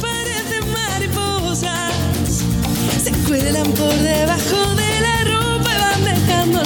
Parecen 0.00 0.72
mariposas 0.72 2.44
se 3.02 3.12
cuelan 3.26 3.70
por 3.72 3.94
debajo 3.94 4.74
de 4.74 5.00
la 5.00 5.24
ropa 5.24 5.49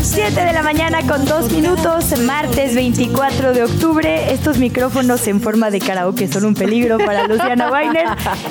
7 0.02 0.44
de 0.44 0.52
la 0.52 0.62
mañana 0.62 1.00
con 1.06 1.24
2 1.24 1.52
minutos, 1.52 2.18
martes 2.20 2.74
24 2.74 3.52
de 3.52 3.64
octubre. 3.64 4.32
Estos 4.32 4.58
micrófonos 4.58 5.26
en 5.26 5.40
forma 5.40 5.70
de 5.70 5.78
karaoke 5.78 6.28
son 6.28 6.44
un 6.44 6.54
peligro 6.54 6.98
para 6.98 7.26
Luciana 7.26 7.70
Weiner. 7.70 8.06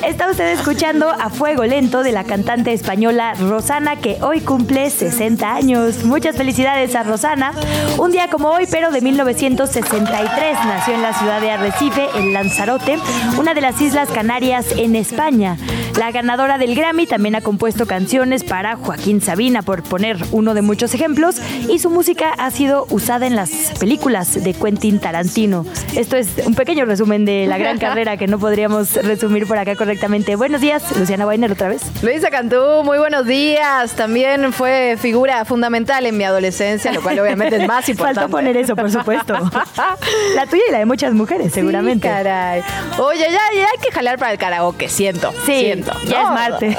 Está 0.05 0.29
usted 0.29 0.47
escuchando 0.47 1.09
a 1.09 1.29
Fuego 1.29 1.63
Lento 1.65 2.03
de 2.03 2.11
la 2.11 2.23
cantante 2.23 2.73
española 2.73 3.33
Rosana, 3.35 3.97
que 3.97 4.17
hoy 4.21 4.41
cumple 4.41 4.89
60 4.89 5.53
años. 5.53 6.03
Muchas 6.03 6.35
felicidades 6.35 6.95
a 6.95 7.03
Rosana. 7.03 7.51
Un 7.97 8.11
día 8.11 8.29
como 8.29 8.49
hoy, 8.49 8.67
pero 8.69 8.91
de 8.91 9.01
1963, 9.01 10.57
nació 10.65 10.93
en 10.93 11.01
la 11.01 11.13
ciudad 11.13 11.41
de 11.41 11.51
Arrecife, 11.51 12.07
en 12.15 12.33
Lanzarote, 12.33 12.97
una 13.37 13.53
de 13.53 13.61
las 13.61 13.79
Islas 13.81 14.09
Canarias 14.09 14.67
en 14.77 14.95
España. 14.95 15.57
La 15.97 16.11
ganadora 16.11 16.57
del 16.57 16.73
Grammy 16.73 17.05
también 17.05 17.35
ha 17.35 17.41
compuesto 17.41 17.85
canciones 17.85 18.43
para 18.43 18.75
Joaquín 18.75 19.21
Sabina, 19.21 19.61
por 19.61 19.83
poner 19.83 20.17
uno 20.31 20.55
de 20.55 20.63
muchos 20.63 20.93
ejemplos, 20.95 21.32
y 21.69 21.79
su 21.79 21.89
música 21.89 22.33
ha 22.37 22.51
sido 22.51 22.85
usada 22.89 23.27
en 23.27 23.35
las 23.35 23.49
películas 23.79 24.43
de 24.43 24.53
Quentin 24.53 24.99
Tarantino. 24.99 25.65
Esto 25.95 26.15
es 26.17 26.27
un 26.45 26.55
pequeño 26.55 26.85
resumen 26.85 27.25
de 27.25 27.45
la 27.47 27.57
gran 27.57 27.77
carrera 27.79 28.17
que 28.17 28.27
no 28.27 28.39
podríamos 28.39 28.93
resumir 28.95 29.47
por 29.47 29.57
acá 29.57 29.75
correctamente. 29.75 30.35
Buenos 30.35 30.61
días, 30.61 30.83
Luciana 30.97 31.25
Weiner, 31.27 31.51
otra 31.51 31.67
vez. 31.69 31.81
Luisa 32.01 32.29
Cantú, 32.29 32.83
muy 32.83 32.97
buenos 32.97 33.25
días. 33.25 33.91
También 33.93 34.53
fue 34.53 34.97
figura 34.99 35.45
fundamental 35.45 36.05
en 36.05 36.17
mi 36.17 36.23
adolescencia, 36.23 36.91
lo 36.91 37.01
cual 37.01 37.19
obviamente 37.19 37.55
es 37.57 37.67
más 37.67 37.87
importante. 37.89 38.19
Faltó 38.21 38.31
poner 38.31 38.57
eso, 38.57 38.75
por 38.75 38.91
supuesto. 38.91 39.33
la 40.35 40.45
tuya 40.47 40.63
y 40.69 40.71
la 40.71 40.79
de 40.79 40.85
muchas 40.85 41.13
mujeres, 41.13 41.53
seguramente. 41.53 42.07
Sí, 42.07 42.13
caray. 42.13 42.61
Oye, 42.99 43.21
ya, 43.21 43.39
ya 43.55 43.63
hay 43.63 43.77
que 43.81 43.91
jalar 43.93 44.17
para 44.17 44.31
el 44.31 44.37
karaoke, 44.37 44.89
siento. 44.89 45.31
Sí, 45.45 45.59
siento. 45.59 45.91
ya 46.07 46.21
es 46.21 46.27
No. 46.27 46.33
martes. 46.33 46.77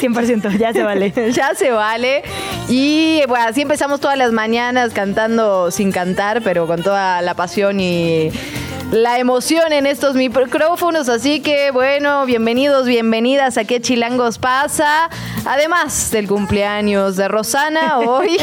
100%, 0.00 0.58
ya 0.58 0.72
se 0.72 0.82
vale. 0.82 1.12
ya 1.32 1.54
se 1.54 1.70
vale. 1.70 2.22
Y 2.68 2.99
bueno, 3.28 3.46
así 3.48 3.62
empezamos 3.62 4.00
todas 4.00 4.16
las 4.18 4.32
mañanas 4.32 4.92
cantando 4.92 5.70
sin 5.70 5.92
cantar, 5.92 6.42
pero 6.42 6.66
con 6.66 6.82
toda 6.82 7.22
la 7.22 7.34
pasión 7.34 7.80
y 7.80 8.30
la 8.92 9.18
emoción 9.18 9.72
en 9.72 9.86
estos 9.86 10.16
micrófonos. 10.16 11.08
Así 11.08 11.40
que 11.40 11.70
bueno, 11.70 12.26
bienvenidos, 12.26 12.86
bienvenidas 12.86 13.56
a 13.56 13.64
qué 13.64 13.80
chilangos 13.80 14.38
pasa. 14.38 15.08
Además 15.46 16.10
del 16.10 16.26
cumpleaños 16.26 17.16
de 17.16 17.28
Rosana, 17.28 17.98
hoy 18.06 18.36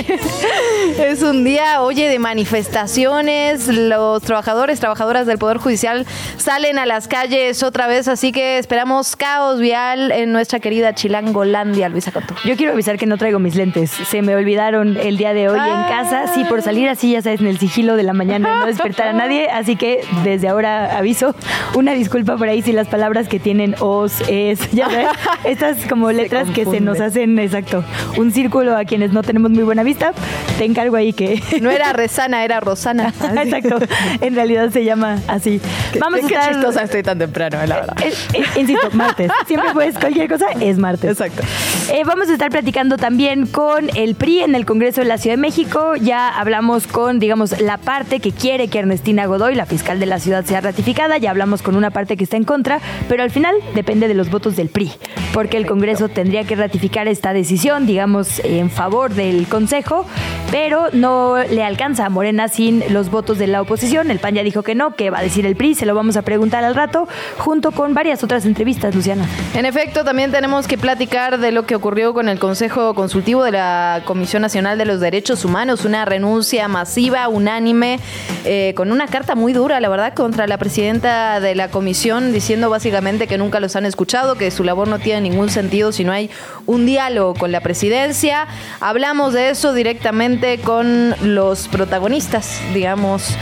es 1.00 1.22
un 1.22 1.44
día, 1.44 1.81
oye, 1.81 2.08
de 2.09 2.20
manifestaciones. 2.20 3.68
Los 3.68 4.23
trabajadores, 4.23 4.80
trabajadoras 4.80 5.28
del 5.28 5.38
Poder 5.38 5.58
Judicial 5.58 6.06
salen 6.38 6.80
a 6.80 6.86
las 6.86 7.08
calles 7.08 7.62
otra 7.62 7.88
vez, 7.88 8.08
así 8.08 8.31
que 8.31 8.58
esperamos 8.58 9.16
caos 9.16 9.59
vial 9.59 10.12
en 10.12 10.31
nuestra 10.31 10.59
querida 10.59 10.95
Chilangolandia, 10.95 11.90
Luisa 11.90 12.12
Cotto. 12.12 12.36
Yo 12.45 12.56
quiero 12.56 12.74
avisar 12.74 12.97
que 12.97 13.06
no 13.06 13.18
traigo 13.18 13.40
mis 13.40 13.56
lentes. 13.56 13.91
Se 13.91 14.22
me 14.22 14.35
olvidaron 14.35 14.97
el 14.97 15.18
día 15.18 15.34
de 15.34 15.50
hoy 15.50 15.59
en 15.59 15.84
casa. 15.90 16.28
Sí, 16.34 16.46
por 16.46 16.62
salir 16.62 16.88
así, 16.88 17.12
ya 17.12 17.22
sabes, 17.22 17.41
en 17.41 17.47
el 17.47 17.59
sigilo 17.59 17.96
de 17.96 18.03
la 18.03 18.14
mañana 18.14 18.59
no 18.59 18.66
despertar 18.66 19.09
a 19.09 19.14
nadie. 19.14 19.50
Así 19.50 19.75
que 19.75 20.02
desde 20.24 20.37
ahora 20.46 20.98
aviso 20.98 21.36
una 21.75 21.94
disculpa 21.94 22.38
por 22.38 22.48
ahí 22.48 22.62
si 22.62 22.72
las 22.72 22.88
palabras 22.88 23.28
que 23.28 23.40
tienen 23.40 23.75
os, 23.80 24.22
es, 24.28 24.72
ya 24.72 24.90
sabes, 24.90 25.08
estas 25.46 25.86
como 25.88 26.12
letras 26.12 26.50
que 26.52 26.66
se 26.66 26.80
nos 26.80 27.00
hacen, 27.00 27.38
exacto, 27.40 27.84
un 28.18 28.31
círculo 28.31 28.76
a 28.76 28.86
quienes 28.86 29.14
no 29.14 29.24
tenemos 29.24 29.52
muy 29.52 29.64
buena 29.64 29.84
vista. 29.84 30.12
Te 30.58 30.66
encargo 30.66 30.96
ahí 30.96 31.14
que... 31.14 31.42
No 31.62 31.72
era 31.72 31.92
Resana, 31.92 32.46
era 32.46 32.59
Rosana. 32.59 33.14
Exacto, 33.44 33.80
en 34.22 34.36
realidad 34.36 34.70
se 34.70 34.84
llama 34.84 35.20
así. 35.28 35.59
Vamos 36.00 36.20
Qué 36.20 36.36
a 36.36 36.40
estar... 36.40 36.53
chistosa 36.53 36.84
estoy 36.84 37.03
tan 37.03 37.18
temprano, 37.18 37.58
la 37.66 37.76
verdad. 37.76 37.97
Eh, 38.03 38.14
eh, 38.34 38.44
insisto, 38.59 38.90
martes. 38.92 39.31
Siempre 39.47 39.72
puedes, 39.74 39.97
cualquier 39.97 40.30
cosa 40.30 40.47
es 40.59 40.78
martes. 40.78 41.12
Exacto. 41.12 41.44
Eh, 41.92 42.03
vamos 42.06 42.30
a 42.30 42.34
estar 42.34 42.50
platicando 42.50 42.97
también 42.97 43.47
con 43.47 43.90
el 43.96 44.16
PRI 44.16 44.42
en 44.42 44.56
el 44.56 44.66
Congreso 44.66 45.02
de 45.02 45.08
la 45.08 45.18
Ciudad 45.18 45.36
de 45.36 45.42
México. 45.42 45.96
Ya 45.96 46.30
hablamos 46.30 46.88
con, 46.88 47.20
digamos, 47.20 47.59
la 47.59 47.78
parte 47.78 48.20
que 48.20 48.31
quiere 48.31 48.68
que 48.68 48.80
Ernestina 48.80 49.26
Godoy, 49.26 49.56
la 49.56 49.66
fiscal 49.66 50.00
de 50.00 50.06
la 50.06 50.20
ciudad, 50.20 50.27
sea 50.46 50.62
ratificada. 50.62 51.18
Ya 51.18 51.32
hablamos 51.32 51.62
con 51.62 51.76
una 51.76 51.92
parte 51.92 52.18
que 52.18 52.24
está 52.24 52.38
en 52.38 52.44
contra, 52.44 52.80
pero 53.08 53.24
al 53.24 53.32
final 53.32 53.56
depende 53.76 54.08
de 54.08 54.14
los 54.14 54.30
votos 54.30 54.56
del 54.56 54.70
PRI, 54.70 54.92
porque 55.34 55.58
el 55.58 55.66
Congreso 55.66 56.10
tendría 56.10 56.44
que 56.44 56.56
ratificar 56.56 57.08
esta 57.08 57.34
decisión, 57.34 57.86
digamos, 57.86 58.40
en 58.44 58.70
favor 58.70 59.14
del 59.14 59.48
Consejo, 59.48 60.06
pero 60.52 60.88
no 60.94 61.38
le 61.38 61.64
alcanza 61.64 62.06
a 62.06 62.10
Morena 62.10 62.48
sin 62.48 62.84
los 62.94 63.10
votos 63.12 63.38
de 63.38 63.48
la 63.48 63.62
oposición. 63.62 64.12
El 64.12 64.20
PAN 64.20 64.36
ya 64.36 64.44
dijo 64.44 64.64
que 64.64 64.76
no, 64.76 64.96
que 64.96 65.10
va 65.10 65.20
a 65.20 65.24
decir 65.24 65.46
el 65.46 65.56
PRI, 65.56 65.76
se 65.76 65.86
lo 65.86 65.96
vamos 65.96 66.18
a 66.18 66.22
preguntar 66.22 66.64
al 66.64 66.76
rato, 66.76 67.08
junto 67.38 67.72
con 67.72 67.94
varias 67.94 68.24
otras 68.24 68.46
entrevistas, 68.46 68.96
Luciana. 68.96 69.26
En 69.54 69.66
efecto, 69.66 70.04
también 70.04 70.32
tenemos 70.32 70.68
que 70.68 70.78
platicar 70.78 71.40
de 71.40 71.52
lo 71.52 71.66
que 71.66 71.76
ocurrió 71.76 72.14
con 72.14 72.30
el 72.30 72.40
Consejo 72.40 72.94
Consultivo 72.96 73.44
de 73.44 73.52
la 73.52 74.02
Comisión 74.06 74.42
Nacional 74.42 74.78
de 74.78 74.86
los 74.86 75.00
Derechos 75.00 75.46
Humanos, 75.46 75.86
una 75.86 76.06
renuncia 76.06 76.68
masiva, 76.68 77.28
unánime, 77.28 78.00
eh, 78.46 78.74
con 78.76 78.92
una 78.92 79.08
carta 79.08 79.36
muy 79.36 79.54
dura, 79.54 79.80
la 79.80 79.90
verdad, 79.90 80.14
contra 80.17 80.47
la 80.47 80.57
presidenta 80.57 81.39
de 81.39 81.53
la 81.53 81.69
comisión, 81.69 82.33
diciendo 82.33 82.72
básicamente 82.72 83.28
que 83.28 83.38
nunca 83.38 83.59
los 83.59 83.75
han 83.75 83.85
escuchado, 83.85 84.33
que 84.33 84.50
su 84.50 84.63
labor 84.63 84.88
no 84.88 84.97
tiene 84.97 85.29
ningún 85.29 85.51
sentido 85.51 85.91
si 85.91 86.03
no 86.03 86.11
hay 86.11 86.31
un 86.66 86.88
diálogo 86.88 87.35
con 87.35 87.51
la 87.51 87.61
presidencia. 87.61 88.47
Hablamos 88.79 89.33
de 89.33 89.51
eso 89.51 89.73
directamente 89.73 90.57
con 90.57 91.13
los 91.22 91.67
protagonistas, 91.67 92.59
digamos 92.73 93.38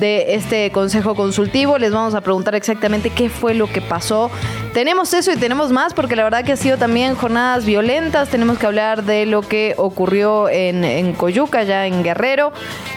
de 0.00 0.34
este 0.34 0.70
consejo 0.72 1.14
consultivo. 1.14 1.78
Les 1.78 1.92
vamos 1.92 2.14
a 2.14 2.20
preguntar 2.22 2.54
exactamente 2.56 3.10
qué 3.10 3.28
fue 3.28 3.54
lo 3.54 3.68
que 3.68 3.80
pasó. 3.80 4.30
Tenemos 4.74 5.12
eso 5.14 5.30
y 5.32 5.36
tenemos 5.36 5.70
más 5.70 5.94
porque 5.94 6.16
la 6.16 6.24
verdad 6.24 6.44
que 6.44 6.52
ha 6.52 6.56
sido 6.56 6.78
también 6.78 7.14
jornadas 7.14 7.64
violentas. 7.64 8.28
Tenemos 8.30 8.58
que 8.58 8.66
hablar 8.66 9.04
de 9.04 9.26
lo 9.26 9.42
que 9.42 9.74
ocurrió 9.76 10.48
en, 10.48 10.84
en 10.84 11.12
Coyuca, 11.12 11.62
ya 11.62 11.86
en 11.86 12.02
Guerrero 12.02 12.52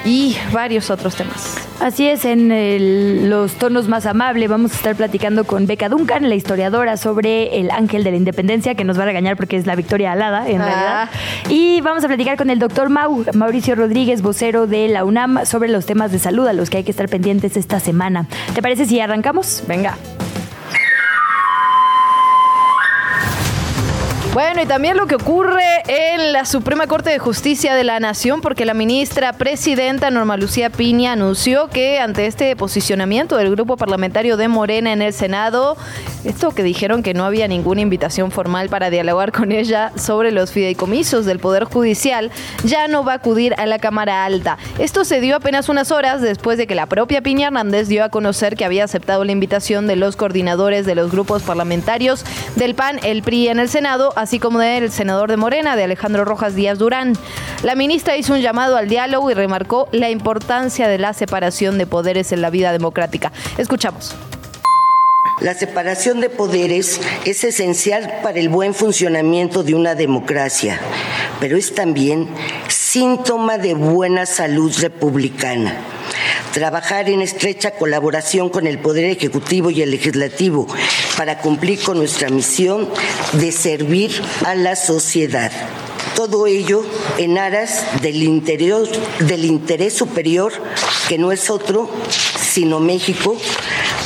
y 0.05 0.35
varios 0.51 0.89
otros 0.89 1.15
temas. 1.15 1.57
Así 1.81 2.07
es, 2.07 2.23
en 2.23 2.51
el- 2.51 3.29
los 3.29 3.53
tonos 3.53 3.87
más 3.89 4.05
amables 4.05 4.49
vamos 4.49 4.71
a 4.71 4.75
estar 4.75 4.95
platicando 4.95 5.43
con 5.43 5.67
Beca 5.67 5.89
Duncan, 5.89 6.29
la 6.29 6.35
historiadora, 6.35 6.95
sobre 6.95 7.59
el 7.59 7.71
ángel 7.71 8.03
de 8.05 8.11
la 8.11 8.17
independencia, 8.17 8.75
que 8.75 8.83
nos 8.85 8.97
va 8.97 9.03
a 9.03 9.05
regañar 9.07 9.35
porque 9.35 9.57
es 9.57 9.65
la 9.65 9.75
victoria 9.75 10.13
alada, 10.13 10.47
en 10.47 10.61
Ah. 10.61 10.65
realidad. 10.65 11.09
Y 11.49 11.81
vamos 11.81 12.03
a 12.03 12.07
platicar 12.07 12.37
con 12.37 12.49
el 12.49 12.59
doctor 12.59 12.89
Mau, 12.89 13.25
Mauricio 13.33 13.75
Rodríguez, 13.75 14.21
vocero 14.21 14.65
de 14.67 14.87
la 14.87 15.03
UNAM, 15.03 15.45
sobre 15.45 15.67
los 15.69 15.85
temas 15.85 16.11
de 16.11 16.19
salud 16.19 16.47
a 16.47 16.53
los 16.53 16.69
que 16.69 16.77
hay 16.77 16.83
que 16.83 16.92
estar 16.93 17.09
pendientes 17.09 17.57
esta 17.57 17.79
semana. 17.79 18.27
¿Te 18.53 18.61
parece 18.61 18.85
si 18.85 18.99
arrancamos? 18.99 19.63
Venga. 19.67 19.97
Bueno, 24.33 24.63
y 24.63 24.65
también 24.65 24.97
lo 24.97 25.05
que 25.05 25.13
ocurre 25.13 25.61
en 25.85 26.33
la 26.33 26.45
Suprema 26.45 26.87
Corte 26.87 27.11
de 27.11 27.19
Justicia 27.19 27.75
de 27.75 27.83
la 27.83 27.99
Nación, 27.99 28.41
porque 28.41 28.65
la 28.65 28.73
ministra 28.73 29.33
presidenta 29.33 30.09
Norma 30.09 30.37
Lucía 30.37 30.71
Piña 30.71 31.11
anunció 31.11 31.67
que 31.67 31.99
ante 31.99 32.25
este 32.25 32.55
posicionamiento 32.55 33.37
del 33.37 33.51
grupo 33.51 33.77
parlamentario 33.77 34.35
de 34.35 34.47
Morena 34.47 34.91
en 34.91 35.03
el 35.03 35.13
Senado, 35.13 35.77
esto 36.23 36.49
que 36.49 36.63
dijeron 36.63 37.03
que 37.03 37.13
no 37.13 37.25
había 37.25 37.47
ninguna 37.47 37.81
invitación 37.81 38.31
formal 38.31 38.69
para 38.69 38.89
dialogar 38.89 39.31
con 39.31 39.51
ella 39.51 39.91
sobre 39.97 40.31
los 40.31 40.51
fideicomisos 40.51 41.27
del 41.27 41.37
Poder 41.37 41.65
Judicial, 41.65 42.31
ya 42.63 42.87
no 42.87 43.03
va 43.03 43.11
a 43.11 43.15
acudir 43.17 43.53
a 43.59 43.67
la 43.67 43.77
Cámara 43.77 44.25
Alta. 44.25 44.57
Esto 44.79 45.05
se 45.05 45.21
dio 45.21 45.35
apenas 45.35 45.69
unas 45.69 45.91
horas 45.91 46.21
después 46.21 46.57
de 46.57 46.65
que 46.65 46.73
la 46.73 46.87
propia 46.87 47.21
Piña 47.21 47.49
Hernández 47.49 47.87
dio 47.87 48.03
a 48.03 48.09
conocer 48.09 48.55
que 48.55 48.65
había 48.65 48.85
aceptado 48.85 49.25
la 49.25 49.31
invitación 49.31 49.85
de 49.85 49.95
los 49.95 50.15
coordinadores 50.15 50.87
de 50.87 50.95
los 50.95 51.11
grupos 51.11 51.43
parlamentarios 51.43 52.25
del 52.55 52.73
PAN, 52.73 52.99
el 53.03 53.21
PRI 53.21 53.49
en 53.49 53.59
el 53.59 53.69
Senado, 53.69 54.11
así 54.23 54.39
como 54.39 54.59
del 54.59 54.91
senador 54.91 55.29
de 55.29 55.37
Morena, 55.37 55.75
de 55.75 55.83
Alejandro 55.83 56.25
Rojas 56.25 56.55
Díaz 56.55 56.79
Durán. 56.79 57.13
La 57.61 57.75
ministra 57.75 58.17
hizo 58.17 58.33
un 58.33 58.41
llamado 58.41 58.75
al 58.75 58.89
diálogo 58.89 59.29
y 59.29 59.33
remarcó 59.33 59.87
la 59.91 60.09
importancia 60.09 60.87
de 60.87 60.97
la 60.97 61.13
separación 61.13 61.77
de 61.77 61.85
poderes 61.85 62.31
en 62.31 62.41
la 62.41 62.49
vida 62.49 62.71
democrática. 62.71 63.31
Escuchamos. 63.57 64.15
La 65.41 65.55
separación 65.55 66.21
de 66.21 66.29
poderes 66.29 67.01
es 67.25 67.43
esencial 67.43 68.19
para 68.21 68.39
el 68.39 68.49
buen 68.49 68.73
funcionamiento 68.73 69.63
de 69.63 69.73
una 69.73 69.95
democracia, 69.95 70.79
pero 71.39 71.57
es 71.57 71.73
también 71.73 72.29
síntoma 72.67 73.57
de 73.57 73.73
buena 73.73 74.25
salud 74.25 74.71
republicana. 74.79 75.75
trabajar 76.53 77.09
en 77.09 77.21
estrecha 77.21 77.71
colaboración 77.71 78.49
con 78.49 78.67
el 78.67 78.77
Poder 78.77 79.05
Ejecutivo 79.05 79.71
y 79.71 79.81
el 79.81 79.89
Legislativo 79.89 80.67
para 81.17 81.39
cumplir 81.39 81.81
con 81.81 81.97
nuestra 81.97 82.29
misión 82.29 82.87
de 83.33 83.51
servir 83.51 84.21
a 84.45 84.53
la 84.53 84.75
sociedad. 84.75 85.51
Todo 86.15 86.45
ello 86.45 86.85
en 87.17 87.39
aras 87.39 87.83
del, 88.03 88.21
interior, 88.21 88.87
del 89.19 89.45
interés 89.45 89.93
superior, 89.93 90.53
que 91.09 91.17
no 91.17 91.31
es 91.31 91.49
otro 91.49 91.89
sino 92.53 92.79
México, 92.79 93.35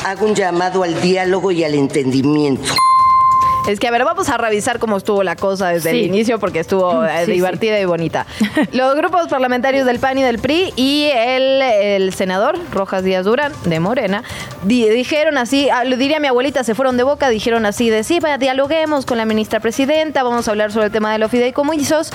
hago 0.05 0.25
un 0.25 0.35
llamado 0.35 0.83
al 0.83 0.99
diálogo 1.01 1.51
y 1.51 1.63
al 1.63 1.73
entendimiento. 1.73 2.73
Es 3.67 3.81
que, 3.81 3.87
a 3.89 3.91
ver, 3.91 4.05
vamos 4.05 4.29
a 4.29 4.37
revisar 4.37 4.79
cómo 4.79 4.95
estuvo 4.95 5.23
la 5.23 5.35
cosa 5.35 5.67
desde 5.67 5.89
el 5.89 5.97
inicio, 5.97 6.39
porque 6.39 6.59
estuvo 6.61 7.03
eh, 7.05 7.25
Sí, 7.25 7.33
divertida 7.33 7.77
y 7.81 7.83
bonita. 7.83 8.25
Los 8.71 8.95
grupos 8.95 9.27
parlamentarios 9.27 9.85
del 9.85 9.99
PAN 9.99 10.17
y 10.19 10.23
del 10.23 10.39
PRI 10.39 10.71
y 10.77 11.09
el, 11.13 11.61
el 11.61 12.13
senador 12.13 12.57
Rojas 12.71 13.03
Díaz 13.03 13.25
Durán, 13.25 13.51
de 13.65 13.81
Morena, 13.81 14.23
di- 14.63 14.87
dijeron 14.87 15.37
así, 15.37 15.69
ah, 15.69 15.83
lo 15.83 15.97
diría 15.97 16.21
mi 16.21 16.27
abuelita, 16.27 16.63
se 16.63 16.75
fueron 16.75 16.95
de 16.95 17.03
boca, 17.03 17.27
dijeron 17.27 17.65
así 17.65 17.89
de, 17.89 18.05
sí, 18.05 18.19
dialoguemos 18.39 19.05
con 19.05 19.17
la 19.17 19.25
ministra 19.25 19.59
presidenta, 19.59 20.23
vamos 20.23 20.47
a 20.47 20.51
hablar 20.51 20.71
sobre 20.71 20.85
el 20.85 20.91
tema 20.93 21.11
de 21.11 21.17
los 21.17 21.29
fideicomisos. 21.29 22.13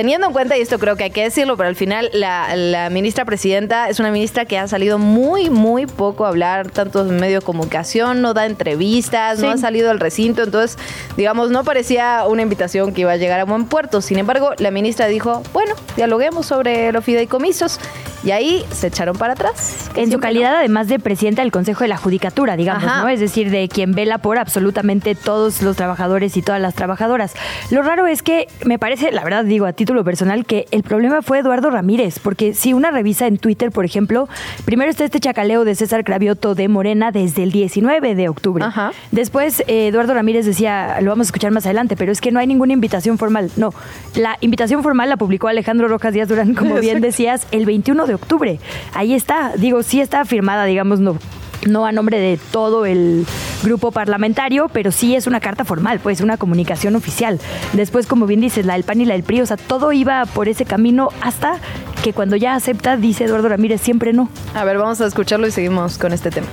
Teniendo 0.00 0.28
en 0.28 0.32
cuenta, 0.32 0.56
y 0.56 0.62
esto 0.62 0.78
creo 0.78 0.96
que 0.96 1.04
hay 1.04 1.10
que 1.10 1.24
decirlo, 1.24 1.58
pero 1.58 1.68
al 1.68 1.76
final 1.76 2.08
la, 2.14 2.56
la 2.56 2.88
ministra 2.88 3.26
presidenta 3.26 3.90
es 3.90 4.00
una 4.00 4.10
ministra 4.10 4.46
que 4.46 4.56
ha 4.56 4.66
salido 4.66 4.96
muy, 4.96 5.50
muy 5.50 5.84
poco 5.84 6.24
a 6.24 6.28
hablar, 6.28 6.70
tanto 6.70 7.02
en 7.02 7.20
medio 7.20 7.40
de 7.40 7.44
comunicación, 7.44 8.22
no 8.22 8.32
da 8.32 8.46
entrevistas, 8.46 9.40
no 9.40 9.50
ha 9.50 9.58
salido 9.58 9.90
al 9.90 10.00
recinto, 10.00 10.42
entonces, 10.42 10.78
digamos, 11.18 11.50
no 11.50 11.64
parecía 11.64 12.24
una 12.26 12.40
invitación 12.40 12.94
que 12.94 13.02
iba 13.02 13.12
a 13.12 13.16
llegar 13.18 13.40
a 13.40 13.44
buen 13.44 13.66
puerto. 13.66 14.00
Sin 14.00 14.18
embargo, 14.18 14.52
la 14.56 14.70
ministra 14.70 15.06
dijo, 15.06 15.42
bueno, 15.52 15.74
dialoguemos 15.96 16.46
sobre 16.46 16.92
los 16.92 17.04
fideicomisos, 17.04 17.78
y 18.22 18.32
ahí 18.32 18.64
se 18.70 18.88
echaron 18.88 19.16
para 19.16 19.32
atrás. 19.32 19.90
En 19.94 20.10
su 20.10 20.18
calidad, 20.18 20.56
además 20.56 20.88
de 20.88 20.98
presidenta 20.98 21.42
del 21.42 21.52
Consejo 21.52 21.84
de 21.84 21.88
la 21.88 21.96
Judicatura, 21.96 22.56
digamos, 22.56 22.84
Ajá. 22.84 23.02
¿no? 23.02 23.08
Es 23.08 23.20
decir, 23.20 23.50
de 23.50 23.68
quien 23.68 23.92
vela 23.92 24.18
por 24.18 24.38
absolutamente 24.38 25.14
todos 25.14 25.62
los 25.62 25.76
trabajadores 25.76 26.36
y 26.36 26.42
todas 26.42 26.60
las 26.60 26.74
trabajadoras. 26.74 27.34
Lo 27.70 27.82
raro 27.82 28.06
es 28.06 28.22
que 28.22 28.48
me 28.64 28.78
parece, 28.78 29.10
la 29.12 29.24
verdad 29.24 29.44
digo 29.44 29.66
a 29.66 29.72
título 29.90 30.04
personal, 30.04 30.44
que 30.44 30.66
el 30.70 30.84
problema 30.84 31.20
fue 31.20 31.40
Eduardo 31.40 31.68
Ramírez, 31.68 32.20
porque 32.20 32.54
si 32.54 32.72
una 32.72 32.92
revisa 32.92 33.26
en 33.26 33.38
Twitter, 33.38 33.72
por 33.72 33.84
ejemplo, 33.84 34.28
primero 34.64 34.88
está 34.88 35.04
este 35.04 35.18
chacaleo 35.18 35.64
de 35.64 35.74
César 35.74 36.04
Cravioto 36.04 36.54
de 36.54 36.68
Morena 36.68 37.10
desde 37.10 37.42
el 37.42 37.50
19 37.50 38.14
de 38.14 38.28
octubre. 38.28 38.64
Ajá. 38.64 38.92
Después, 39.10 39.64
eh, 39.66 39.88
Eduardo 39.88 40.14
Ramírez 40.14 40.46
decía, 40.46 41.00
lo 41.00 41.10
vamos 41.10 41.26
a 41.26 41.28
escuchar 41.30 41.50
más 41.50 41.66
adelante, 41.66 41.96
pero 41.96 42.12
es 42.12 42.20
que 42.20 42.30
no 42.30 42.38
hay 42.38 42.46
ninguna 42.46 42.72
invitación 42.72 43.18
formal. 43.18 43.50
No, 43.56 43.74
la 44.14 44.38
invitación 44.40 44.84
formal 44.84 45.08
la 45.08 45.16
publicó 45.16 45.48
Alejandro 45.48 45.88
Rojas 45.88 46.14
Díaz 46.14 46.28
Durán, 46.28 46.54
como 46.54 46.76
bien 46.80 47.00
decías, 47.00 47.48
el 47.50 47.66
21 47.66 48.06
de 48.06 48.14
octubre. 48.14 48.60
Ahí 48.94 49.12
está, 49.12 49.54
digo, 49.56 49.82
sí 49.82 50.00
está 50.00 50.24
firmada, 50.24 50.66
digamos, 50.66 51.00
no. 51.00 51.18
No 51.66 51.86
a 51.86 51.92
nombre 51.92 52.18
de 52.18 52.38
todo 52.50 52.86
el 52.86 53.26
grupo 53.62 53.92
parlamentario, 53.92 54.68
pero 54.72 54.92
sí 54.92 55.14
es 55.14 55.26
una 55.26 55.40
carta 55.40 55.64
formal, 55.64 56.00
pues 56.00 56.20
una 56.20 56.36
comunicación 56.36 56.96
oficial. 56.96 57.38
Después, 57.74 58.06
como 58.06 58.26
bien 58.26 58.40
dices, 58.40 58.64
la 58.64 58.74
del 58.74 58.84
PAN 58.84 59.00
y 59.00 59.04
la 59.04 59.14
del 59.14 59.22
PRI, 59.22 59.42
o 59.42 59.46
sea, 59.46 59.56
todo 59.56 59.92
iba 59.92 60.24
por 60.26 60.48
ese 60.48 60.64
camino 60.64 61.10
hasta 61.20 61.58
que 62.02 62.12
cuando 62.12 62.36
ya 62.36 62.54
acepta, 62.54 62.96
dice 62.96 63.24
Eduardo 63.24 63.48
Ramírez, 63.48 63.80
siempre 63.80 64.12
no. 64.12 64.28
A 64.54 64.64
ver, 64.64 64.78
vamos 64.78 65.00
a 65.00 65.06
escucharlo 65.06 65.46
y 65.46 65.50
seguimos 65.50 65.98
con 65.98 66.12
este 66.12 66.30
tema. 66.30 66.46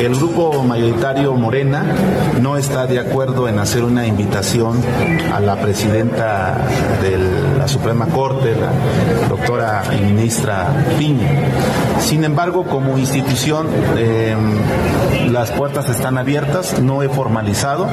El 0.00 0.16
grupo 0.16 0.62
mayoritario 0.62 1.34
Morena 1.34 1.84
no 2.40 2.56
está 2.56 2.86
de 2.86 2.98
acuerdo 2.98 3.48
en 3.48 3.58
hacer 3.58 3.84
una 3.84 4.06
invitación 4.06 4.80
a 5.30 5.40
la 5.40 5.56
presidenta 5.60 6.56
de 7.02 7.18
la 7.58 7.68
Suprema 7.68 8.06
Corte, 8.06 8.56
la 8.56 9.28
doctora 9.28 9.82
y 9.94 10.02
ministra 10.02 10.86
Piña. 10.98 11.28
Sin 12.00 12.24
embargo, 12.24 12.64
como 12.64 12.96
institución, 12.96 13.68
eh, 13.98 14.34
las 15.30 15.50
puertas 15.50 15.90
están 15.90 16.16
abiertas, 16.16 16.80
no 16.80 17.02
he 17.02 17.10
formalizado. 17.10 17.86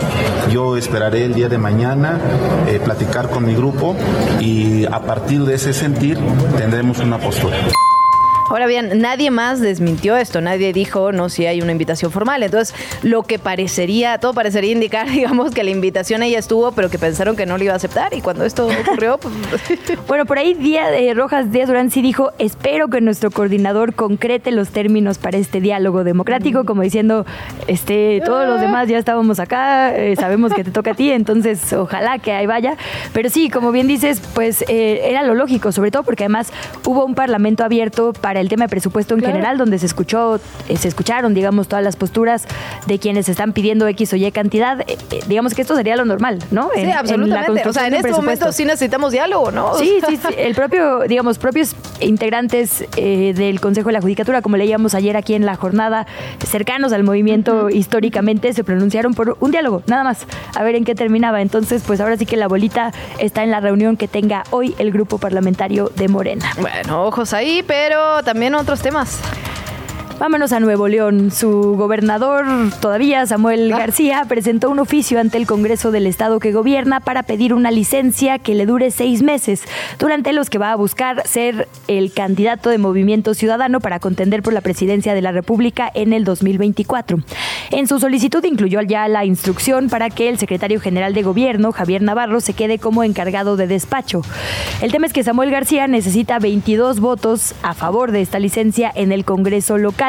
Yo 0.49 0.77
esperaré 0.77 1.25
el 1.25 1.33
día 1.33 1.49
de 1.49 1.57
mañana 1.57 2.21
eh, 2.69 2.79
platicar 2.81 3.29
con 3.29 3.45
mi 3.45 3.53
grupo 3.53 3.97
y 4.39 4.85
a 4.85 5.01
partir 5.01 5.43
de 5.43 5.55
ese 5.55 5.73
sentir 5.73 6.17
tendremos 6.57 6.99
una 6.99 7.17
postura. 7.17 7.57
Ahora 8.49 8.65
bien, 8.65 8.99
nadie 8.99 9.29
más 9.29 9.59
desmintió 9.59 10.15
esto, 10.15 10.39
nadie 10.39 10.71
dijo 10.71 11.11
no 11.11 11.27
si 11.27 11.45
hay 11.45 11.61
una 11.61 11.73
invitación 11.73 12.11
formal. 12.11 12.43
Entonces, 12.43 12.73
lo 13.03 13.23
que 13.23 13.39
parecería, 13.39 14.19
todo 14.19 14.33
parecería 14.33 14.71
indicar, 14.71 15.09
digamos, 15.11 15.51
que 15.51 15.63
la 15.63 15.71
invitación 15.71 16.23
ella 16.23 16.39
estuvo, 16.39 16.71
pero 16.71 16.89
que 16.89 16.97
pensaron 16.97 17.35
que 17.35 17.45
no 17.45 17.57
le 17.57 17.65
iba 17.65 17.73
a 17.73 17.77
aceptar. 17.77 18.13
Y 18.13 18.21
cuando 18.21 18.45
esto 18.45 18.67
ocurrió, 18.67 19.17
pues. 19.17 19.33
Bueno, 20.07 20.25
por 20.25 20.37
ahí 20.37 20.53
Día 20.53 20.89
de 20.89 21.13
Rojas 21.13 21.51
Díaz 21.51 21.67
Durán 21.67 21.91
sí 21.91 22.01
dijo, 22.01 22.31
espero 22.39 22.87
que 22.87 23.01
nuestro 23.01 23.31
coordinador 23.31 23.93
concrete 23.93 24.51
los 24.51 24.69
términos 24.69 25.17
para 25.17 25.37
este 25.37 25.59
diálogo 25.59 26.03
democrático, 26.03 26.65
como 26.65 26.81
diciendo, 26.81 27.25
este, 27.67 28.21
todos 28.25 28.47
los 28.47 28.61
demás 28.61 28.87
ya 28.87 28.97
estábamos 28.97 29.39
acá, 29.39 29.95
eh, 29.95 30.15
sabemos 30.15 30.53
que 30.53 30.63
te 30.63 30.71
toca 30.71 30.91
a 30.91 30.93
ti, 30.93 31.11
entonces 31.11 31.73
ojalá 31.73 32.19
que 32.19 32.31
ahí 32.31 32.45
vaya. 32.45 32.77
Pero 33.13 33.29
sí, 33.29 33.49
como 33.49 33.71
bien 33.71 33.87
dices, 33.87 34.21
pues 34.33 34.63
eh, 34.69 35.01
era 35.09 35.23
lo 35.23 35.35
lógico, 35.35 35.71
sobre 35.71 35.91
todo 35.91 36.03
porque 36.03 36.23
además 36.23 36.53
hubo 36.85 37.05
un 37.05 37.15
parlamento 37.15 37.63
abierto 37.63 38.13
para 38.13 38.36
el 38.39 38.49
tema 38.49 38.65
de 38.65 38.69
presupuesto 38.69 39.13
en 39.15 39.21
general, 39.21 39.57
donde 39.57 39.79
se 39.79 39.85
escuchó, 39.85 40.39
eh, 40.69 40.77
se 40.77 40.87
escucharon, 40.87 41.33
digamos, 41.33 41.67
todas 41.67 41.83
las 41.83 41.95
posturas 41.95 42.45
de 42.85 42.99
quienes 42.99 43.29
están 43.29 43.53
pidiendo 43.53 43.87
X 43.87 44.13
o 44.13 44.15
Y 44.15 44.31
cantidad. 44.31 44.81
Eh, 44.81 44.97
eh, 45.11 45.19
digamos 45.27 45.53
que 45.53 45.61
esto 45.61 45.75
sería 45.75 45.95
lo 45.95 46.05
normal, 46.05 46.39
¿no? 46.51 46.69
Sí, 46.73 46.81
En- 46.81 46.85
en 46.85 46.89
la 46.91 46.99
absolutamente. 46.99 47.69
o 47.69 47.73
sea, 47.73 47.87
en 47.87 47.93
este 47.93 48.03
presupuesto. 48.09 48.21
momento 48.45 48.51
sí 48.51 48.65
necesitamos 48.65 49.11
diálogo, 49.11 49.51
¿no? 49.51 49.75
Sí, 49.75 49.99
sí, 50.07 50.17
sí. 50.17 50.33
El 50.37 50.55
propio, 50.55 51.01
digamos, 51.01 51.37
propios 51.37 51.75
integrantes 51.99 52.85
eh, 52.97 53.33
del 53.35 53.59
Consejo 53.59 53.87
de 53.89 53.93
la 53.93 54.01
Judicatura, 54.01 54.41
como 54.41 54.57
leíamos 54.57 54.95
ayer 54.95 55.15
aquí 55.17 55.33
en 55.33 55.45
la 55.45 55.55
jornada, 55.55 56.07
cercanos 56.45 56.93
al 56.93 57.03
movimiento 57.03 57.69
históricamente, 57.69 58.53
se 58.53 58.63
pronunciaron 58.63 59.13
por 59.13 59.37
un 59.39 59.51
diálogo, 59.51 59.83
nada 59.87 60.03
más, 60.03 60.25
a 60.55 60.63
ver 60.63 60.75
en 60.75 60.83
qué 60.85 60.95
terminaba. 60.95 61.41
Entonces, 61.41 61.83
pues 61.85 61.99
ahora 62.01 62.17
sí 62.17 62.25
que 62.25 62.37
la 62.37 62.47
bolita 62.47 62.91
está 63.19 63.43
en 63.43 63.51
la 63.51 63.59
reunión 63.59 63.97
que 63.97 64.07
tenga 64.07 64.43
hoy 64.51 64.75
el 64.79 64.91
grupo 64.91 65.17
parlamentario 65.17 65.91
de 65.95 66.07
Morena. 66.07 66.51
Bueno, 66.59 67.05
ojos 67.05 67.33
ahí, 67.33 67.63
pero 67.67 68.23
también 68.27 68.55
otros 68.55 68.81
temas. 68.81 69.21
Vámonos 70.19 70.51
a 70.51 70.59
Nuevo 70.59 70.87
León. 70.87 71.29
Su 71.29 71.75
gobernador, 71.77 72.43
todavía 72.81 73.23
Samuel 73.27 73.71
Ah. 73.71 73.77
García, 73.77 74.25
presentó 74.27 74.71
un 74.71 74.79
oficio 74.79 75.19
ante 75.19 75.37
el 75.37 75.45
Congreso 75.45 75.91
del 75.91 76.07
Estado 76.07 76.39
que 76.39 76.51
gobierna 76.51 77.01
para 77.01 77.21
pedir 77.21 77.53
una 77.53 77.69
licencia 77.69 78.39
que 78.39 78.55
le 78.55 78.65
dure 78.65 78.89
seis 78.89 79.21
meses, 79.21 79.61
durante 79.99 80.33
los 80.33 80.49
que 80.49 80.57
va 80.57 80.71
a 80.71 80.75
buscar 80.75 81.27
ser 81.27 81.67
el 81.87 82.11
candidato 82.11 82.71
de 82.71 82.79
Movimiento 82.79 83.35
Ciudadano 83.35 83.79
para 83.79 83.99
contender 83.99 84.41
por 84.41 84.53
la 84.53 84.61
presidencia 84.61 85.13
de 85.13 85.21
la 85.21 85.31
República 85.31 85.91
en 85.93 86.13
el 86.13 86.23
2024. 86.23 87.19
En 87.69 87.87
su 87.87 87.99
solicitud 87.99 88.43
incluyó 88.43 88.81
ya 88.81 89.07
la 89.07 89.23
instrucción 89.23 89.87
para 89.87 90.09
que 90.09 90.29
el 90.29 90.39
secretario 90.39 90.79
general 90.79 91.13
de 91.13 91.21
Gobierno, 91.21 91.71
Javier 91.71 92.01
Navarro, 92.01 92.41
se 92.41 92.53
quede 92.53 92.79
como 92.79 93.03
encargado 93.03 93.55
de 93.55 93.67
despacho. 93.67 94.21
El 94.81 94.91
tema 94.91 95.05
es 95.05 95.13
que 95.13 95.23
Samuel 95.23 95.51
García 95.51 95.85
necesita 95.87 96.39
22 96.39 97.01
votos 97.01 97.53
a 97.61 97.75
favor 97.75 98.11
de 98.11 98.21
esta 98.21 98.39
licencia 98.39 98.91
en 98.95 99.11
el 99.11 99.23
Congreso 99.23 99.77
local. 99.77 100.06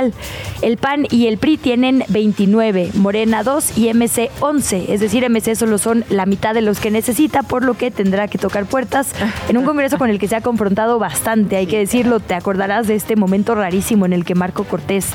El 0.63 0.77
PAN 0.77 1.07
y 1.11 1.27
el 1.27 1.39
PRI 1.39 1.57
tienen 1.57 2.05
29, 2.09 2.91
Morena 2.95 3.43
2 3.43 3.79
y 3.79 3.93
MC 3.93 4.31
11. 4.41 4.93
Es 4.93 5.01
decir, 5.01 5.29
MC 5.29 5.55
solo 5.55 5.79
son 5.79 6.05
la 6.09 6.27
mitad 6.27 6.55
de 6.55 6.63
los 6.63 6.81
que 6.81 6.91
necesita, 6.91 7.43
por 7.43 7.65
lo 7.65 7.75
que 7.75 7.91
tendrá 7.91 8.29
que 8.29 8.39
tocar 8.39 8.67
puertas 8.67 9.13
en 9.49 9.57
un 9.57 9.65
Congreso 9.65 9.99
con 9.99 10.11
el 10.11 10.19
que 10.19 10.29
se 10.29 10.37
ha 10.37 10.41
confrontado 10.41 10.99
bastante. 10.99 11.57
Hay 11.57 11.67
que 11.67 11.79
decirlo, 11.79 12.21
te 12.21 12.35
acordarás 12.35 12.87
de 12.87 12.95
este 12.95 13.17
momento 13.17 13.55
rarísimo 13.55 14.07
en 14.07 14.13
el 14.13 14.25
que 14.25 14.35
Marco 14.35 14.65
Cortés 14.65 15.07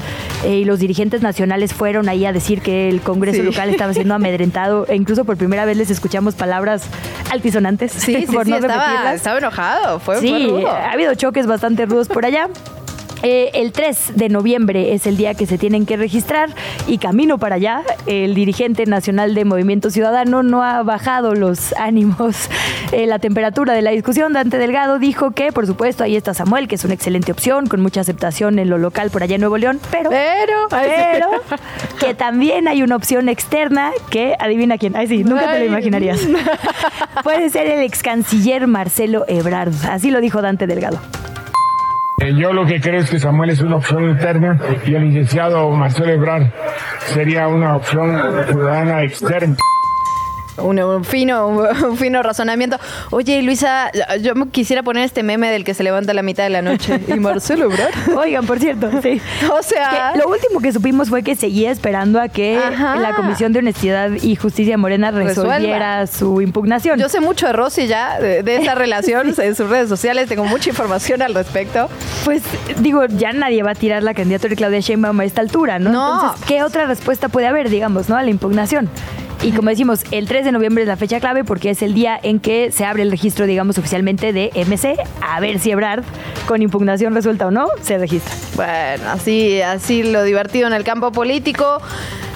eh, 0.46 0.58
y 0.58 0.66
los 0.66 0.80
dirigentes 0.80 1.22
nacionales 1.22 1.74
fueron 1.74 2.10
ahí 2.10 2.26
a 2.26 2.32
decir 2.34 2.62
que 2.62 2.90
el 2.90 3.02
Congreso 3.02 3.34
Sí. 3.42 3.44
local 3.44 3.70
estaba 3.70 3.94
siendo 3.94 4.14
amedrentado 4.14 4.86
e 4.88 4.96
incluso 4.96 5.26
por 5.26 5.38
primera 5.38 5.66
vez 5.66 5.76
les 5.78 5.90
escuchamos 5.90 6.36
palabras 6.36 6.84
altisonantes. 7.32 7.92
Sí, 7.92 8.16
sí, 8.28 8.34
por 8.34 8.46
sí, 8.46 8.52
no 8.52 8.58
estaba, 8.58 9.14
estaba 9.14 9.38
enojado. 9.40 10.00
Fue, 10.00 10.18
fue 10.20 10.28
Sí, 10.28 10.48
rudo. 10.48 10.68
ha 10.70 10.92
habido 10.92 11.14
choques 11.16 11.48
bastante 11.48 11.86
rudos 11.86 12.08
por 12.08 12.26
allá. 12.26 12.48
Eh, 13.24 13.52
el 13.54 13.72
3 13.72 14.14
de 14.16 14.28
noviembre 14.28 14.94
es 14.94 15.08
el 15.08 15.16
día 15.16 15.34
que 15.34 15.46
se 15.46 15.58
tienen 15.58 15.86
que 15.86 15.96
registrar 15.96 16.50
y 16.88 16.98
camino 16.98 17.38
para 17.38 17.56
allá. 17.56 17.82
El 18.06 18.36
dirigente 18.36 18.86
nacional 18.86 19.34
de 19.34 19.46
Movimiento 19.46 19.90
Ciudadano 19.90 20.44
no 20.44 20.62
ha 20.62 20.84
bajado 20.84 21.34
los 21.34 21.74
ánimos. 21.78 22.50
Eh, 22.92 23.08
la 23.08 23.20
temperatura 23.20 23.74
de 23.74 23.82
la 23.82 23.92
discusión, 23.92 24.34
Dante 24.34 24.58
Delgado 24.58 25.00
dijo 25.00 25.32
que, 25.32 25.54
por 25.54 25.66
supuesto, 25.66 26.04
ahí 26.04 26.18
está 26.18 26.34
Samuel, 26.34 26.68
que 26.68 26.76
es 26.76 26.84
una 26.84 26.94
excelente 26.94 27.32
opción, 27.32 27.68
con 27.68 27.82
mucha 27.82 28.02
aceptación 28.02 28.60
en 28.60 28.70
lo 28.70 28.78
local 28.78 29.10
por 29.10 29.24
allá 29.24 29.36
en 29.36 29.42
Nuevo 29.42 29.58
León, 29.58 29.80
pero, 29.90 30.10
Pero, 30.10 30.68
pero 30.70 31.30
que 32.00 32.14
también 32.14 32.68
hay 32.68 32.84
una 32.84 32.98
opción 32.98 33.30
externa 33.30 33.92
que, 34.10 34.36
adivina 34.38 34.78
quién, 34.78 34.98
ay 34.98 35.08
sí, 35.08 35.24
nunca 35.24 35.54
te 35.54 35.60
lo 35.60 35.66
imaginarías. 35.66 36.20
Puede 37.24 37.50
ser 37.50 37.68
el 37.68 37.82
ex 37.84 38.04
canciller 38.04 38.68
Marcelo 38.68 39.24
Ebrard, 39.30 39.74
así 39.90 40.12
lo 40.12 40.20
dijo 40.20 40.42
Dante 40.42 40.68
Delgado. 40.68 41.00
Eh, 42.24 42.34
Yo 42.36 42.54
lo 42.54 42.66
que 42.66 42.80
creo 42.80 43.02
es 43.02 43.10
que 43.10 43.20
Samuel 43.20 43.50
es 43.50 43.60
una 43.60 43.76
opción 43.76 44.10
interna 44.10 44.58
y 44.86 44.96
el 44.96 45.10
licenciado 45.10 45.70
Marcelo 45.72 46.14
Ebrard 46.14 46.48
sería 47.00 47.50
una 47.50 47.76
opción 47.76 48.18
ciudadana 48.48 49.04
externa. 49.04 49.58
Un, 50.58 51.04
fino, 51.06 51.48
un, 51.48 51.98
fino 51.98 52.22
razonamiento. 52.24 52.78
Oye, 53.12 53.42
Luisa, 53.42 53.92
yo 54.22 54.34
quisiera 54.52 54.84
poner 54.84 55.04
este 55.04 55.24
meme 55.24 55.52
del 55.52 55.64
que 55.64 55.74
se 55.74 55.84
levanta 55.84 56.12
a 56.12 56.16
la 56.16 56.24
mitad 56.24 56.44
de 56.44 56.50
la 56.50 56.62
noche. 56.62 57.00
Y 57.14 57.20
Marcelo 57.20 57.66
Ebrard. 57.66 57.94
Oigan, 58.18 58.46
por 58.46 58.60
cierto, 58.60 58.90
sí. 59.02 59.22
O 59.52 59.62
sea. 59.62 60.14
lo 60.16 60.28
último 60.28 60.60
que 60.62 60.72
supimos 60.72 61.10
fue 61.10 61.22
que 61.22 61.36
seguía 61.36 61.72
esperando 61.72 62.20
a 62.20 62.28
que 62.28 62.60
la 62.80 63.14
Comisión 63.16 63.54
de 63.54 63.60
Honestidad 63.60 64.12
y 64.22 64.36
Justicia 64.36 64.78
Morena 64.78 65.12
resolviera 65.12 66.08
su 66.08 66.42
impugnación. 66.42 67.00
Yo 67.00 67.10
sé 67.10 67.20
mucho 67.20 67.48
de 67.48 67.54
Rosy 67.54 67.88
ya, 67.88 68.20
de, 68.20 68.42
de 68.42 68.58
esa 68.58 68.76
relación 68.76 69.34
en 69.38 69.56
sus 69.56 69.70
redes 69.70 69.90
sociales, 69.90 70.28
tengo 70.28 70.46
mucha 70.46 70.70
información 70.70 71.22
al 71.22 71.34
respecto. 71.34 71.90
Pues 72.26 72.42
digo, 72.80 73.06
ya 73.06 73.34
nadie 73.34 73.64
va 73.64 73.72
a 73.72 73.76
tirar 73.76 74.04
la 74.04 74.14
candidatura 74.14 74.50
de 74.50 74.56
Claudia 74.56 74.80
Sheinbaum 74.80 75.20
a 75.20 75.26
esta 75.26 75.42
altura, 75.42 75.80
¿no? 75.80 75.92
No. 75.92 76.14
Entonces, 76.14 76.46
¿qué 76.48 76.64
otra 76.64 76.86
respuesta 76.86 77.30
puede 77.30 77.48
haber, 77.48 77.70
digamos, 77.70 78.10
¿no? 78.10 78.16
A 78.16 78.24
la 78.24 78.30
impugnación. 78.30 78.90
Y 79.44 79.52
como 79.52 79.70
decimos, 79.70 80.06
el 80.12 80.26
3 80.26 80.46
de 80.46 80.52
noviembre 80.54 80.84
es 80.84 80.88
la 80.88 80.96
fecha 80.96 81.20
clave 81.20 81.44
porque 81.44 81.70
es 81.70 81.82
el 81.82 81.94
día 81.94 82.18
en 82.24 82.40
que 82.40 82.72
se 82.72 82.86
abre 82.86 83.04
el 83.04 83.12
registro, 83.12 83.46
digamos, 83.46 83.78
oficialmente 83.78 84.32
de 84.32 84.52
MC. 84.56 84.98
A 85.22 85.42
ver 85.42 85.60
si 85.60 85.72
Ebrard, 85.72 86.06
con 86.48 86.62
impugnación 86.62 87.14
resuelta 87.14 87.48
o 87.48 87.52
no, 87.52 87.68
se 87.82 87.98
registra. 87.98 88.34
Bueno, 88.56 89.10
así, 89.12 89.62
así 89.62 90.04
lo 90.04 90.24
divertido 90.24 90.68
en 90.68 90.74
el 90.74 90.86
campo 90.86 91.12
político. 91.12 91.82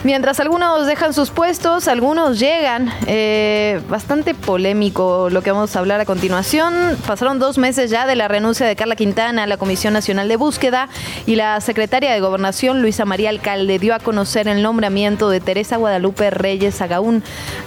Mientras 0.07 0.39
algunos 0.39 0.87
dejan 0.87 1.13
sus 1.13 1.31
puestos, 1.31 1.89
algunos 1.89 2.39
llegan. 2.39 2.89
Eh, 3.07 3.81
bastante 3.89 4.33
polémico 4.33 5.29
lo 5.29 5.41
que 5.41 5.51
vamos 5.51 5.75
a 5.75 5.79
hablar 5.79 5.99
a 5.99 6.05
continuación. 6.05 6.97
Pasaron 7.05 7.39
dos 7.39 7.57
meses 7.57 7.91
ya 7.91 8.07
de 8.07 8.15
la 8.15 8.29
renuncia 8.29 8.65
de 8.65 8.77
Carla 8.77 8.95
Quintana 8.95 9.43
a 9.43 9.47
la 9.47 9.57
Comisión 9.57 9.91
Nacional 9.93 10.29
de 10.29 10.37
Búsqueda 10.37 10.87
y 11.25 11.35
la 11.35 11.59
secretaria 11.59 12.13
de 12.13 12.21
Gobernación, 12.21 12.81
Luisa 12.81 13.03
María 13.03 13.29
Alcalde, 13.31 13.79
dio 13.79 13.93
a 13.93 13.99
conocer 13.99 14.47
el 14.47 14.63
nombramiento 14.63 15.29
de 15.29 15.41
Teresa 15.41 15.75
Guadalupe 15.75 16.29
Reyes 16.29 16.81
Agaún. 16.81 17.21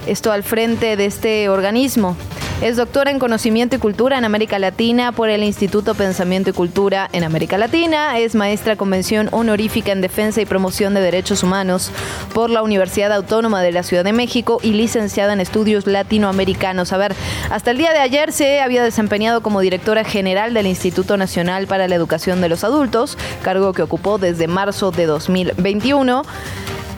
Esto 0.07 0.33
al 0.33 0.43
frente 0.43 0.97
de 0.97 1.05
este 1.05 1.51
organismo. 1.51 2.17
Es 2.63 2.77
doctora 2.77 3.11
en 3.11 3.19
Conocimiento 3.19 3.77
y 3.77 3.79
Cultura 3.79 4.19
en 4.19 4.27
América 4.27 4.59
Latina 4.59 5.13
por 5.13 5.31
el 5.31 5.43
Instituto 5.43 5.95
Pensamiento 5.95 6.51
y 6.51 6.53
Cultura 6.53 7.09
en 7.11 7.25
América 7.25 7.57
Latina. 7.57 8.19
Es 8.19 8.35
maestra 8.35 8.77
convención 8.77 9.31
honorífica 9.33 9.93
en 9.93 10.03
Defensa 10.03 10.43
y 10.43 10.45
Promoción 10.45 10.93
de 10.93 11.01
Derechos 11.01 11.43
Humanos 11.43 11.91
por 12.31 12.51
la 12.51 12.63
Universidad 12.63 13.13
Autónoma 13.13 13.63
de 13.63 13.73
la 13.73 13.83
Ciudad 13.83 14.05
de 14.05 14.13
México 14.13 14.59
y 14.63 14.73
licenciada 14.73 15.33
en 15.33 15.41
Estudios 15.41 15.87
Latinoamericanos. 15.87 16.93
A 16.93 16.97
ver, 16.97 17.15
hasta 17.51 17.71
el 17.71 17.79
día 17.79 17.93
de 17.93 17.99
ayer 17.99 18.33
se 18.33 18.61
había 18.61 18.83
desempeñado 18.83 19.43
como 19.43 19.61
directora 19.61 20.05
general 20.05 20.55
del 20.55 20.67
Instituto 20.67 21.17
Nacional 21.17 21.67
para 21.67 21.89
la 21.89 21.95
Educación 21.95 22.41
de 22.41 22.49
los 22.49 22.65
Adultos, 22.65 23.19
cargo 23.43 23.73
que 23.73 23.83
ocupó 23.83 24.19
desde 24.19 24.47
marzo 24.47 24.91
de 24.91 25.07
2021. 25.07 26.23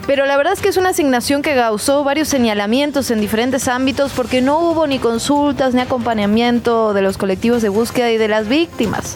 Pero 0.05 0.25
la 0.25 0.35
verdad 0.35 0.53
es 0.53 0.61
que 0.61 0.67
es 0.67 0.77
una 0.77 0.89
asignación 0.89 1.41
que 1.41 1.55
causó 1.55 2.03
varios 2.03 2.27
señalamientos 2.27 3.09
en 3.09 3.21
diferentes 3.21 3.69
ámbitos 3.69 4.11
porque 4.11 4.41
no 4.41 4.59
hubo 4.59 4.85
ni 4.85 4.99
consultas 4.99 5.73
ni 5.73 5.81
acompañamiento 5.81 6.93
de 6.93 7.01
los 7.01 7.17
colectivos 7.17 7.61
de 7.61 7.69
búsqueda 7.69 8.11
y 8.11 8.17
de 8.17 8.27
las 8.27 8.49
víctimas. 8.49 9.15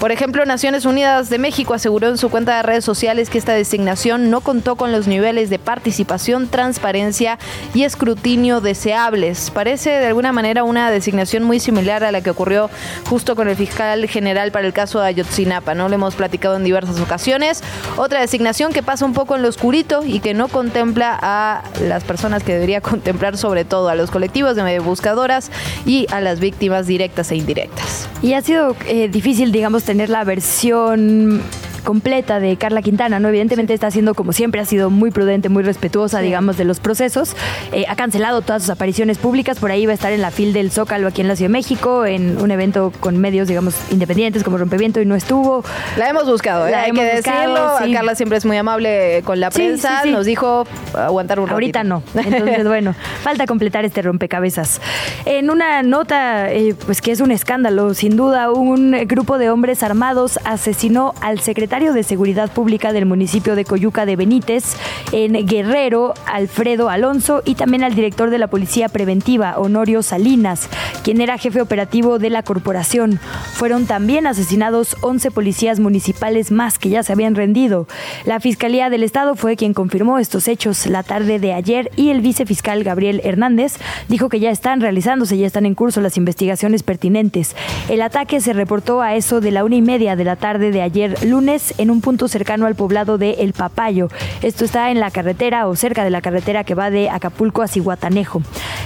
Por 0.00 0.12
ejemplo, 0.12 0.44
Naciones 0.44 0.84
Unidas 0.84 1.30
de 1.30 1.38
México 1.38 1.72
aseguró 1.72 2.08
en 2.08 2.18
su 2.18 2.28
cuenta 2.28 2.56
de 2.56 2.62
redes 2.62 2.84
sociales 2.84 3.30
que 3.30 3.38
esta 3.38 3.54
designación 3.54 4.28
no 4.28 4.42
contó 4.42 4.76
con 4.76 4.92
los 4.92 5.06
niveles 5.06 5.48
de 5.48 5.58
participación, 5.58 6.48
transparencia 6.48 7.38
y 7.72 7.84
escrutinio 7.84 8.60
deseables. 8.60 9.50
Parece 9.50 9.90
de 9.90 10.06
alguna 10.06 10.32
manera 10.32 10.64
una 10.64 10.90
designación 10.90 11.44
muy 11.44 11.58
similar 11.58 12.04
a 12.04 12.12
la 12.12 12.20
que 12.20 12.28
ocurrió 12.28 12.68
justo 13.08 13.34
con 13.34 13.48
el 13.48 13.56
fiscal 13.56 14.06
general 14.06 14.52
para 14.52 14.66
el 14.66 14.74
caso 14.74 15.00
de 15.00 15.06
Ayotzinapa, 15.06 15.74
¿no? 15.74 15.88
Lo 15.88 15.94
hemos 15.94 16.16
platicado 16.16 16.56
en 16.56 16.64
diversas 16.64 17.00
ocasiones. 17.00 17.62
Otra 17.96 18.20
designación 18.20 18.74
que 18.74 18.82
pasa 18.82 19.06
un 19.06 19.14
poco 19.14 19.36
en 19.36 19.42
lo 19.42 19.48
oscurito 19.48 20.02
y 20.04 20.20
que 20.24 20.32
no 20.32 20.48
contempla 20.48 21.16
a 21.20 21.62
las 21.82 22.02
personas 22.02 22.42
que 22.42 22.54
debería 22.54 22.80
contemplar 22.80 23.36
sobre 23.36 23.64
todo, 23.64 23.90
a 23.90 23.94
los 23.94 24.10
colectivos 24.10 24.56
de 24.56 24.78
buscadoras 24.80 25.50
y 25.84 26.06
a 26.10 26.20
las 26.22 26.40
víctimas 26.40 26.86
directas 26.86 27.30
e 27.30 27.36
indirectas. 27.36 28.08
Y 28.22 28.32
ha 28.32 28.40
sido 28.40 28.74
eh, 28.86 29.08
difícil, 29.08 29.52
digamos, 29.52 29.84
tener 29.84 30.08
la 30.08 30.24
versión 30.24 31.42
completa 31.84 32.40
de 32.40 32.56
Carla 32.56 32.82
Quintana, 32.82 33.20
¿no? 33.20 33.28
Evidentemente 33.28 33.74
está 33.74 33.90
siendo, 33.90 34.14
como 34.14 34.32
siempre, 34.32 34.60
ha 34.60 34.64
sido 34.64 34.90
muy 34.90 35.10
prudente, 35.10 35.48
muy 35.48 35.62
respetuosa, 35.62 36.20
digamos, 36.20 36.56
de 36.56 36.64
los 36.64 36.80
procesos. 36.80 37.36
Eh, 37.72 37.84
ha 37.88 37.94
cancelado 37.94 38.42
todas 38.42 38.62
sus 38.62 38.70
apariciones 38.70 39.18
públicas, 39.18 39.60
por 39.60 39.70
ahí 39.70 39.86
va 39.86 39.92
a 39.92 39.94
estar 39.94 40.12
en 40.12 40.22
la 40.22 40.30
fil 40.30 40.52
del 40.52 40.72
Zócalo 40.72 41.06
aquí 41.06 41.20
en 41.20 41.28
la 41.28 41.36
Ciudad 41.36 41.50
de 41.50 41.52
México, 41.52 42.06
en 42.06 42.40
un 42.40 42.50
evento 42.50 42.92
con 43.00 43.18
medios, 43.18 43.46
digamos, 43.46 43.76
independientes 43.92 44.42
como 44.42 44.58
Rompeviento 44.58 45.00
y 45.00 45.06
no 45.06 45.14
estuvo. 45.14 45.62
La 45.96 46.08
hemos 46.08 46.26
buscado, 46.28 46.66
¿eh? 46.66 46.74
hay 46.74 46.92
que 46.92 47.04
decirlo. 47.04 47.76
Carla 47.92 48.14
siempre 48.14 48.38
es 48.38 48.44
muy 48.44 48.56
amable 48.56 49.22
con 49.24 49.38
la 49.38 49.50
prensa, 49.50 50.04
nos 50.06 50.26
dijo 50.26 50.66
aguantar 50.94 51.38
un 51.38 51.50
Ahorita 51.50 51.84
no, 51.84 52.02
entonces 52.14 52.66
bueno, 52.66 52.94
falta 53.22 53.46
completar 53.46 53.84
este 53.84 54.02
rompecabezas. 54.02 54.80
En 55.26 55.50
una 55.50 55.82
nota, 55.82 56.50
eh, 56.50 56.74
pues 56.86 57.00
que 57.00 57.12
es 57.12 57.20
un 57.20 57.30
escándalo, 57.30 57.94
sin 57.94 58.16
duda, 58.16 58.50
un 58.50 58.92
grupo 59.06 59.38
de 59.38 59.50
hombres 59.50 59.82
armados 59.82 60.40
asesinó 60.44 61.14
al 61.20 61.40
secretario 61.40 61.73
de 61.74 62.04
Seguridad 62.04 62.52
Pública 62.52 62.92
del 62.92 63.04
municipio 63.04 63.56
de 63.56 63.64
Coyuca 63.64 64.06
de 64.06 64.14
Benítez, 64.14 64.76
en 65.10 65.44
Guerrero, 65.44 66.14
Alfredo 66.24 66.88
Alonso, 66.88 67.42
y 67.44 67.56
también 67.56 67.82
al 67.82 67.96
director 67.96 68.30
de 68.30 68.38
la 68.38 68.46
Policía 68.46 68.88
Preventiva, 68.88 69.58
Honorio 69.58 70.04
Salinas, 70.04 70.68
quien 71.02 71.20
era 71.20 71.36
jefe 71.36 71.60
operativo 71.60 72.20
de 72.20 72.30
la 72.30 72.44
corporación. 72.44 73.18
Fueron 73.54 73.86
también 73.86 74.28
asesinados 74.28 74.96
11 75.00 75.32
policías 75.32 75.80
municipales 75.80 76.52
más 76.52 76.78
que 76.78 76.90
ya 76.90 77.02
se 77.02 77.12
habían 77.12 77.34
rendido. 77.34 77.88
La 78.24 78.38
Fiscalía 78.38 78.88
del 78.88 79.02
Estado 79.02 79.34
fue 79.34 79.56
quien 79.56 79.74
confirmó 79.74 80.20
estos 80.20 80.46
hechos 80.46 80.86
la 80.86 81.02
tarde 81.02 81.40
de 81.40 81.54
ayer 81.54 81.90
y 81.96 82.10
el 82.10 82.20
vicefiscal 82.20 82.84
Gabriel 82.84 83.20
Hernández 83.24 83.78
dijo 84.08 84.28
que 84.28 84.38
ya 84.38 84.50
están 84.50 84.80
realizándose, 84.80 85.38
ya 85.38 85.48
están 85.48 85.66
en 85.66 85.74
curso 85.74 86.00
las 86.00 86.16
investigaciones 86.16 86.84
pertinentes. 86.84 87.56
El 87.88 88.00
ataque 88.00 88.40
se 88.40 88.52
reportó 88.52 89.02
a 89.02 89.16
eso 89.16 89.40
de 89.40 89.50
la 89.50 89.64
una 89.64 89.74
y 89.74 89.82
media 89.82 90.14
de 90.14 90.22
la 90.22 90.36
tarde 90.36 90.70
de 90.70 90.80
ayer 90.80 91.18
lunes 91.24 91.63
en 91.78 91.90
un 91.90 92.00
punto 92.00 92.28
cercano 92.28 92.66
al 92.66 92.74
poblado 92.74 93.18
de 93.18 93.32
El 93.40 93.52
Papayo. 93.52 94.08
Esto 94.42 94.64
está 94.64 94.90
en 94.90 95.00
la 95.00 95.10
carretera 95.10 95.66
o 95.68 95.76
cerca 95.76 96.04
de 96.04 96.10
la 96.10 96.20
carretera 96.20 96.64
que 96.64 96.74
va 96.74 96.90
de 96.90 97.08
Acapulco 97.08 97.62
a 97.62 97.68
Cihuatanejo. 97.68 98.42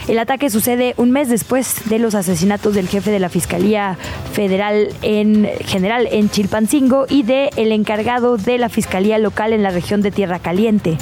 El 0.06 0.18
ataque 0.18 0.50
sucede 0.50 0.94
un 0.96 1.10
mes 1.10 1.28
después 1.28 1.88
de 1.88 1.98
los 1.98 2.14
asesinatos 2.14 2.74
del 2.74 2.88
jefe 2.88 3.10
de 3.10 3.18
la 3.18 3.28
Fiscalía 3.28 3.96
Federal 4.32 4.88
en 5.02 5.48
general 5.66 6.08
en 6.10 6.30
Chilpancingo 6.30 7.06
y 7.08 7.22
de 7.22 7.50
el 7.56 7.72
encargado 7.72 8.36
de 8.36 8.58
la 8.58 8.68
Fiscalía 8.68 9.18
local 9.18 9.52
en 9.52 9.62
la 9.62 9.70
región 9.70 10.00
de 10.00 10.10
Tierra 10.10 10.38
Caliente. 10.38 10.96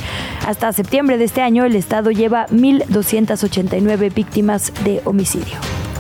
Hasta 0.47 0.73
septiembre 0.73 1.19
de 1.19 1.25
este 1.25 1.43
año 1.43 1.65
el 1.65 1.77
estado 1.77 2.11
lleva 2.11 2.47
1.289 2.49 4.15
víctimas 4.15 4.73
de 4.85 5.01
homicidio. 5.05 5.57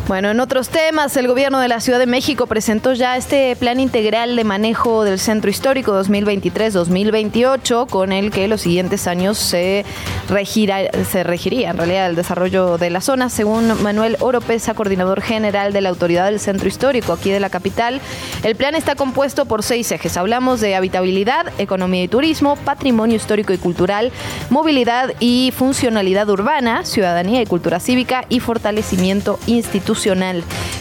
Bueno, 0.08 0.30
en 0.30 0.38
otros 0.38 0.68
temas, 0.68 1.16
el 1.16 1.26
gobierno 1.26 1.58
de 1.58 1.66
la 1.66 1.80
Ciudad 1.80 1.98
de 1.98 2.06
México 2.06 2.46
presentó 2.46 2.92
ya 2.92 3.16
este 3.16 3.56
plan 3.56 3.80
integral 3.80 4.36
de 4.36 4.44
manejo 4.44 5.02
del 5.02 5.18
centro 5.18 5.50
histórico 5.50 6.00
2023-2028, 6.00 7.88
con 7.88 8.12
el 8.12 8.30
que 8.30 8.46
los 8.46 8.60
siguientes 8.60 9.08
años 9.08 9.36
se, 9.36 9.84
regirá, 10.28 10.78
se 11.10 11.24
regiría 11.24 11.70
en 11.70 11.78
realidad 11.78 12.06
el 12.06 12.14
desarrollo 12.14 12.78
de 12.78 12.90
la 12.90 13.00
zona, 13.00 13.30
según 13.30 13.82
Manuel 13.82 14.16
Oropesa, 14.20 14.74
coordinador 14.74 15.22
general 15.22 15.72
de 15.72 15.80
la 15.80 15.88
Autoridad 15.88 16.26
del 16.26 16.38
Centro 16.38 16.68
Histórico 16.68 17.12
aquí 17.12 17.32
de 17.32 17.40
la 17.40 17.50
capital. 17.50 18.00
El 18.44 18.54
plan 18.54 18.76
está 18.76 18.94
compuesto 18.94 19.46
por 19.46 19.64
seis 19.64 19.90
ejes. 19.90 20.16
Hablamos 20.16 20.60
de 20.60 20.76
habitabilidad, 20.76 21.52
economía 21.58 22.04
y 22.04 22.08
turismo, 22.08 22.54
patrimonio 22.54 23.16
histórico 23.16 23.52
y 23.52 23.58
cultural, 23.58 24.12
movilidad 24.50 25.14
y 25.18 25.52
funcionalidad 25.56 26.28
urbana, 26.28 26.84
ciudadanía 26.84 27.42
y 27.42 27.46
cultura 27.46 27.80
cívica 27.80 28.24
y 28.28 28.38
fortalecimiento 28.38 29.40
institucional 29.48 29.95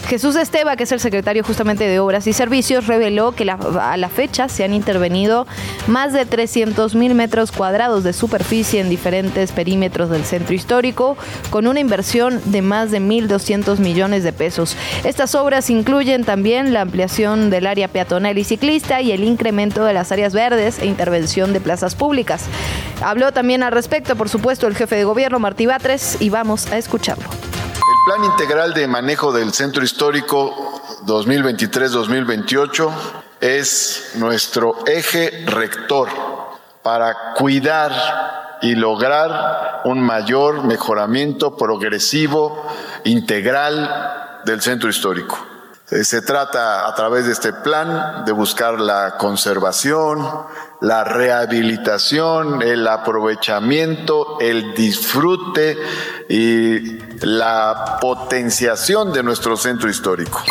Jesús 0.08 0.36
Esteba, 0.36 0.76
que 0.76 0.84
es 0.84 0.92
el 0.92 1.00
secretario 1.00 1.42
justamente 1.42 1.88
de 1.88 1.98
Obras 1.98 2.28
y 2.28 2.32
Servicios, 2.32 2.86
reveló 2.86 3.32
que 3.32 3.50
a 3.50 3.96
la 3.96 4.08
fecha 4.08 4.48
se 4.48 4.62
han 4.62 4.72
intervenido 4.72 5.48
más 5.88 6.12
de 6.12 6.24
300 6.24 6.94
mil 6.94 7.14
metros 7.14 7.50
cuadrados 7.50 8.04
de 8.04 8.12
superficie 8.12 8.80
en 8.80 8.88
diferentes 8.88 9.50
perímetros 9.50 10.08
del 10.10 10.24
centro 10.24 10.54
histórico, 10.54 11.16
con 11.50 11.66
una 11.66 11.80
inversión 11.80 12.40
de 12.44 12.62
más 12.62 12.92
de 12.92 13.00
1.200 13.00 13.78
millones 13.78 14.22
de 14.22 14.32
pesos. 14.32 14.76
Estas 15.02 15.34
obras 15.34 15.70
incluyen 15.70 16.24
también 16.24 16.72
la 16.72 16.82
ampliación 16.82 17.50
del 17.50 17.66
área 17.66 17.88
peatonal 17.88 18.38
y 18.38 18.44
ciclista 18.44 19.00
y 19.00 19.10
el 19.10 19.24
incremento 19.24 19.84
de 19.84 19.92
las 19.92 20.12
áreas 20.12 20.32
verdes 20.32 20.78
e 20.78 20.86
intervención 20.86 21.52
de 21.52 21.60
plazas 21.60 21.96
públicas. 21.96 22.44
Habló 23.02 23.32
también 23.32 23.62
al 23.62 23.72
respecto, 23.72 24.14
por 24.14 24.28
supuesto, 24.28 24.66
el 24.66 24.76
jefe 24.76 24.96
de 24.96 25.04
gobierno, 25.04 25.40
Martí 25.40 25.66
Batres, 25.66 26.18
y 26.20 26.30
vamos 26.30 26.66
a 26.70 26.78
escucharlo. 26.78 27.28
Plan 27.86 28.24
Integral 28.24 28.74
de 28.74 28.88
Manejo 28.88 29.32
del 29.32 29.52
Centro 29.52 29.84
Histórico 29.84 30.80
2023-2028 31.06 32.90
es 33.40 34.12
nuestro 34.16 34.84
eje 34.86 35.44
rector 35.46 36.08
para 36.82 37.34
cuidar 37.34 38.58
y 38.62 38.74
lograr 38.74 39.82
un 39.84 40.00
mayor 40.00 40.64
mejoramiento 40.64 41.56
progresivo, 41.56 42.66
integral 43.04 44.40
del 44.44 44.60
centro 44.62 44.88
histórico. 44.88 45.38
Eh, 45.90 46.02
Se 46.02 46.22
trata 46.22 46.88
a 46.88 46.94
través 46.96 47.26
de 47.26 47.32
este 47.32 47.52
plan 47.52 48.24
de 48.24 48.32
buscar 48.32 48.80
la 48.80 49.16
conservación, 49.16 50.28
la 50.80 51.04
rehabilitación, 51.04 52.62
el 52.62 52.86
aprovechamiento, 52.86 54.38
el 54.40 54.74
disfrute 54.74 55.76
y 56.28 56.98
la 57.24 57.98
potenciación 58.00 59.12
de 59.12 59.22
nuestro 59.22 59.56
centro 59.56 59.88
histórico. 59.88 60.42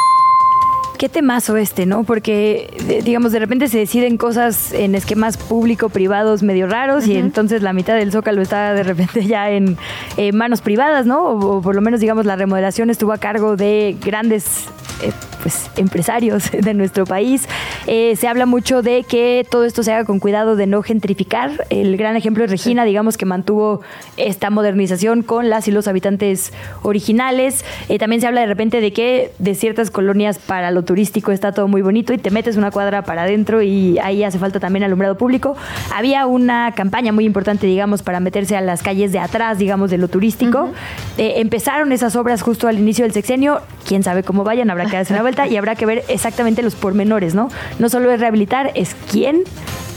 Qué 0.98 1.10
temazo 1.10 1.58
este, 1.58 1.86
¿no? 1.86 2.06
Porque, 2.06 3.02
digamos, 3.04 3.34
de 3.34 3.40
repente 3.40 3.68
se 3.68 3.78
deciden 3.78 4.18
cosas 4.18 4.72
en 4.72 4.96
esquemas 4.96 5.36
público-privados 5.36 6.42
medio 6.42 6.68
raros 6.68 7.06
y 7.06 7.18
entonces 7.18 7.62
la 7.62 7.74
mitad 7.74 7.96
del 7.96 8.14
zócalo 8.14 8.42
está 8.42 8.74
de 8.74 8.84
repente 8.84 9.26
ya 9.26 9.50
en 9.50 9.78
eh, 10.16 10.32
manos 10.32 10.62
privadas, 10.62 11.06
¿no? 11.06 11.22
O, 11.24 11.58
o 11.58 11.62
por 11.62 11.76
lo 11.76 11.82
menos, 11.82 12.00
digamos, 12.00 12.26
la 12.26 12.38
remodelación 12.38 12.90
estuvo 12.90 13.12
a 13.12 13.18
cargo 13.18 13.58
de 13.58 13.98
grandes 14.04 14.68
eh, 15.02 15.12
pues, 15.46 15.70
empresarios 15.78 16.50
de 16.60 16.74
nuestro 16.74 17.06
país. 17.06 17.48
Eh, 17.86 18.16
se 18.16 18.28
habla 18.28 18.46
mucho 18.46 18.82
de 18.82 19.04
que 19.04 19.46
todo 19.50 19.64
esto 19.64 19.84
se 19.84 19.94
haga 19.94 20.06
con 20.06 20.20
cuidado 20.20 20.56
de 20.56 20.66
no 20.66 20.82
gentrificar. 20.82 21.68
El 21.70 21.98
gran 21.98 22.16
ejemplo 22.16 22.44
es 22.44 22.50
Regina, 22.50 22.84
digamos, 22.84 23.16
que 23.18 23.26
mantuvo 23.26 23.82
esta 24.18 24.50
modernización 24.50 25.22
con 25.22 25.50
las 25.50 25.68
y 25.68 25.72
los 25.72 25.88
habitantes 25.88 26.52
originales. 26.82 27.64
Eh, 27.90 28.00
también 28.00 28.22
se 28.22 28.28
habla 28.28 28.42
de 28.42 28.48
repente 28.48 28.82
de 28.82 28.92
que 28.92 29.32
de 29.38 29.54
ciertas 29.56 29.92
colonias 29.92 30.40
para 30.40 30.72
lo 30.72 30.84
turístico 30.84 31.32
está 31.32 31.52
todo 31.52 31.68
muy 31.68 31.82
bonito 31.82 32.14
y 32.14 32.18
te 32.18 32.32
metes 32.32 32.58
una 32.58 32.72
cuadra 32.72 33.04
para 33.04 33.24
adentro 33.24 33.62
y 33.62 34.00
ahí 34.00 34.24
hace 34.24 34.40
falta 34.40 34.60
también 34.60 34.84
alumbrado 34.84 35.18
público. 35.18 35.56
Había 35.94 36.26
una 36.26 36.72
campaña 36.72 37.12
muy 37.12 37.26
importante, 37.26 37.68
digamos, 37.68 38.02
para 38.02 38.20
meterse 38.20 38.58
a 38.58 38.62
las 38.62 38.82
calles 38.82 39.12
de 39.12 39.20
atrás, 39.20 39.58
digamos, 39.58 39.92
de 39.92 39.98
lo 39.98 40.08
turístico. 40.08 40.72
Eh, 41.18 41.34
empezaron 41.38 41.92
esas 41.92 42.16
obras 42.16 42.42
justo 42.42 42.68
al 42.68 42.80
inicio 42.80 43.06
del 43.06 43.14
sexenio. 43.14 43.62
Quién 43.88 44.02
sabe 44.02 44.24
cómo 44.24 44.44
vayan, 44.44 44.72
habrá 44.72 44.85
que 44.90 44.98
darse 44.98 45.14
una 45.14 45.22
vuelta 45.22 45.48
y 45.48 45.58
habrá 45.58 45.76
que 45.76 45.86
ver 45.86 46.04
exactamente 46.08 46.62
los 46.62 46.76
pormenores, 46.76 47.36
¿no? 47.36 47.50
No 47.80 47.90
solo 47.90 48.12
es 48.12 48.20
rehabilitar, 48.20 48.72
es 48.76 48.96
quién, 49.12 49.44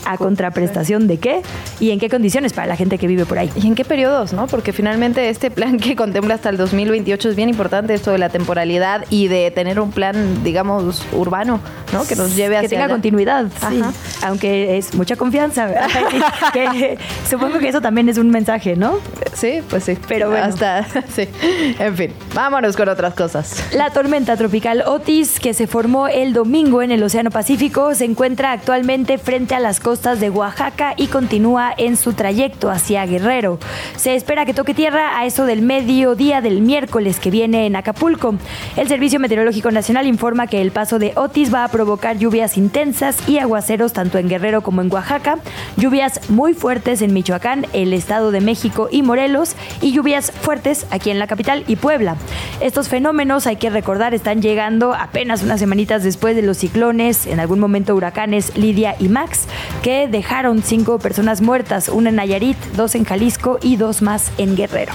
a 0.05 0.17
contraprestación 0.17 1.07
de 1.07 1.19
qué 1.19 1.43
y 1.81 1.91
en 1.91 1.99
qué 1.99 2.09
condiciones 2.09 2.53
para 2.53 2.67
la 2.67 2.77
gente 2.77 2.99
que 2.99 3.07
vive 3.07 3.27
por 3.27 3.39
ahí. 3.39 3.51
¿Y 3.57 3.67
en 3.67 3.75
qué 3.75 3.85
periodos, 3.85 4.33
no? 4.33 4.47
Porque 4.47 4.73
finalmente 4.73 5.29
este 5.29 5.51
plan 5.51 5.77
que 5.79 5.97
contempla 5.97 6.35
hasta 6.35 6.49
el 6.51 6.57
2028 6.57 7.31
es 7.31 7.37
bien 7.37 7.49
importante, 7.49 7.95
esto 7.95 8.11
de 8.11 8.19
la 8.19 8.29
temporalidad 8.29 9.05
y 9.11 9.29
de 9.29 9.51
tener 9.51 9.81
un 9.81 9.91
plan, 9.91 10.43
digamos, 10.45 11.05
urbano, 11.13 11.61
¿no? 11.93 12.05
Que 12.07 12.17
nos 12.17 12.37
lleve 12.37 12.55
que 12.55 12.59
hacia 12.59 12.69
tenga 12.71 12.85
allá. 12.85 12.95
continuidad, 12.95 13.47
sí. 13.69 13.81
Aunque 14.23 14.79
es 14.79 14.95
mucha 14.95 15.17
confianza. 15.17 15.67
¿verdad? 15.67 15.89
que, 16.53 16.99
supongo 17.29 17.59
que 17.59 17.69
eso 17.69 17.81
también 17.81 18.09
es 18.09 18.19
un 18.19 18.31
mensaje, 18.31 18.77
¿no? 18.77 18.99
Sí, 19.35 19.61
pues 19.69 19.85
sí. 19.85 19.97
Pero 20.09 20.31
bueno. 20.31 20.47
Hasta, 20.47 20.85
sí. 21.15 21.29
En 21.79 21.97
fin, 21.97 22.13
vámonos 22.35 22.77
con 22.77 22.89
otras 22.89 23.15
cosas. 23.15 23.65
La 23.73 23.91
tormenta 23.91 24.37
tropical 24.37 24.83
Otis, 24.87 25.41
que 25.41 25.55
se 25.55 25.67
formó 25.67 26.09
el 26.09 26.33
domingo 26.33 26.83
en 26.83 26.91
el 26.91 27.03
Océano 27.03 27.31
Pacífico, 27.31 27.95
se 27.95 28.05
encuentra 28.05 28.53
actualmente 28.53 29.19
frente 29.19 29.55
a 29.55 29.61
las 29.61 29.81
costas 29.89 30.21
de 30.21 30.29
Oaxaca 30.29 30.93
y 30.99 31.07
continúa 31.07 31.73
en 31.75 31.97
su 31.97 32.13
trayecto 32.13 32.71
hacia 32.71 33.07
Guerrero. 33.07 33.59
Se 33.97 34.15
espera 34.15 34.45
que 34.45 34.53
toque 34.53 34.75
tierra 34.75 35.19
a 35.19 35.25
eso 35.25 35.47
del 35.47 35.63
mediodía 35.63 36.43
del 36.43 36.61
miércoles 36.61 37.19
que 37.19 37.31
viene 37.31 37.65
en 37.65 37.75
Acapulco. 37.75 38.35
El 38.77 38.87
Servicio 38.87 39.19
Meteorológico 39.19 39.71
Nacional 39.71 40.07
informa 40.07 40.47
que 40.47 40.61
el 40.61 40.73
paso 40.73 40.99
de 40.99 41.15
Otis 41.17 41.55
va 41.55 41.65
a 41.65 41.69
provocar 41.69 42.19
lluvias 42.19 42.59
intensas 42.59 43.27
y 43.27 43.39
aguaceros 43.39 43.95
tanto 43.95 44.19
en 44.19 44.29
Guerrero 44.29 44.61
como 44.61 44.83
en 44.83 44.93
Oaxaca, 44.93 45.39
lluvias 45.79 46.29
muy 46.29 46.53
fuertes 46.53 47.01
en 47.01 47.15
Michoacán, 47.15 47.65
el 47.73 47.95
Estado 47.95 48.31
de 48.31 48.43
México 48.43 48.91
y 48.93 49.01
Morelos 49.01 49.57
y 49.81 49.93
lluvias 49.93 50.33
fuertes 50.33 50.87
aquí 50.91 51.09
en 51.09 51.19
la 51.19 51.29
capital 51.29 51.65
y 51.67 51.77
Puebla. 51.77 52.17
Estos 52.61 52.91
fenómenos, 52.91 53.47
hay 53.47 53.57
que 53.57 53.71
recordar, 53.71 54.13
están 54.13 54.43
llegando 54.43 54.93
apenas 54.93 55.43
unas 55.43 55.61
semanitas 55.61 56.05
después 56.05 56.37
de 56.37 56.43
los 56.43 56.59
ciclones, 56.59 57.27
en 57.27 57.41
algún 57.41 57.59
momento 57.59 57.95
huracanes 57.95 58.55
Lidia 58.59 58.95
y 58.99 59.09
Max, 59.09 59.47
que 59.83 60.09
dejaron 60.09 60.63
cinco 60.63 60.99
personas 60.99 61.41
muertas, 61.41 61.89
una 61.89 62.09
en 62.09 62.17
Nayarit, 62.17 62.59
dos 62.75 62.95
en 62.95 63.05
Jalisco 63.05 63.59
y 63.63 63.77
dos 63.77 64.03
más 64.03 64.31
en 64.39 64.57
Guerrero. 64.57 64.93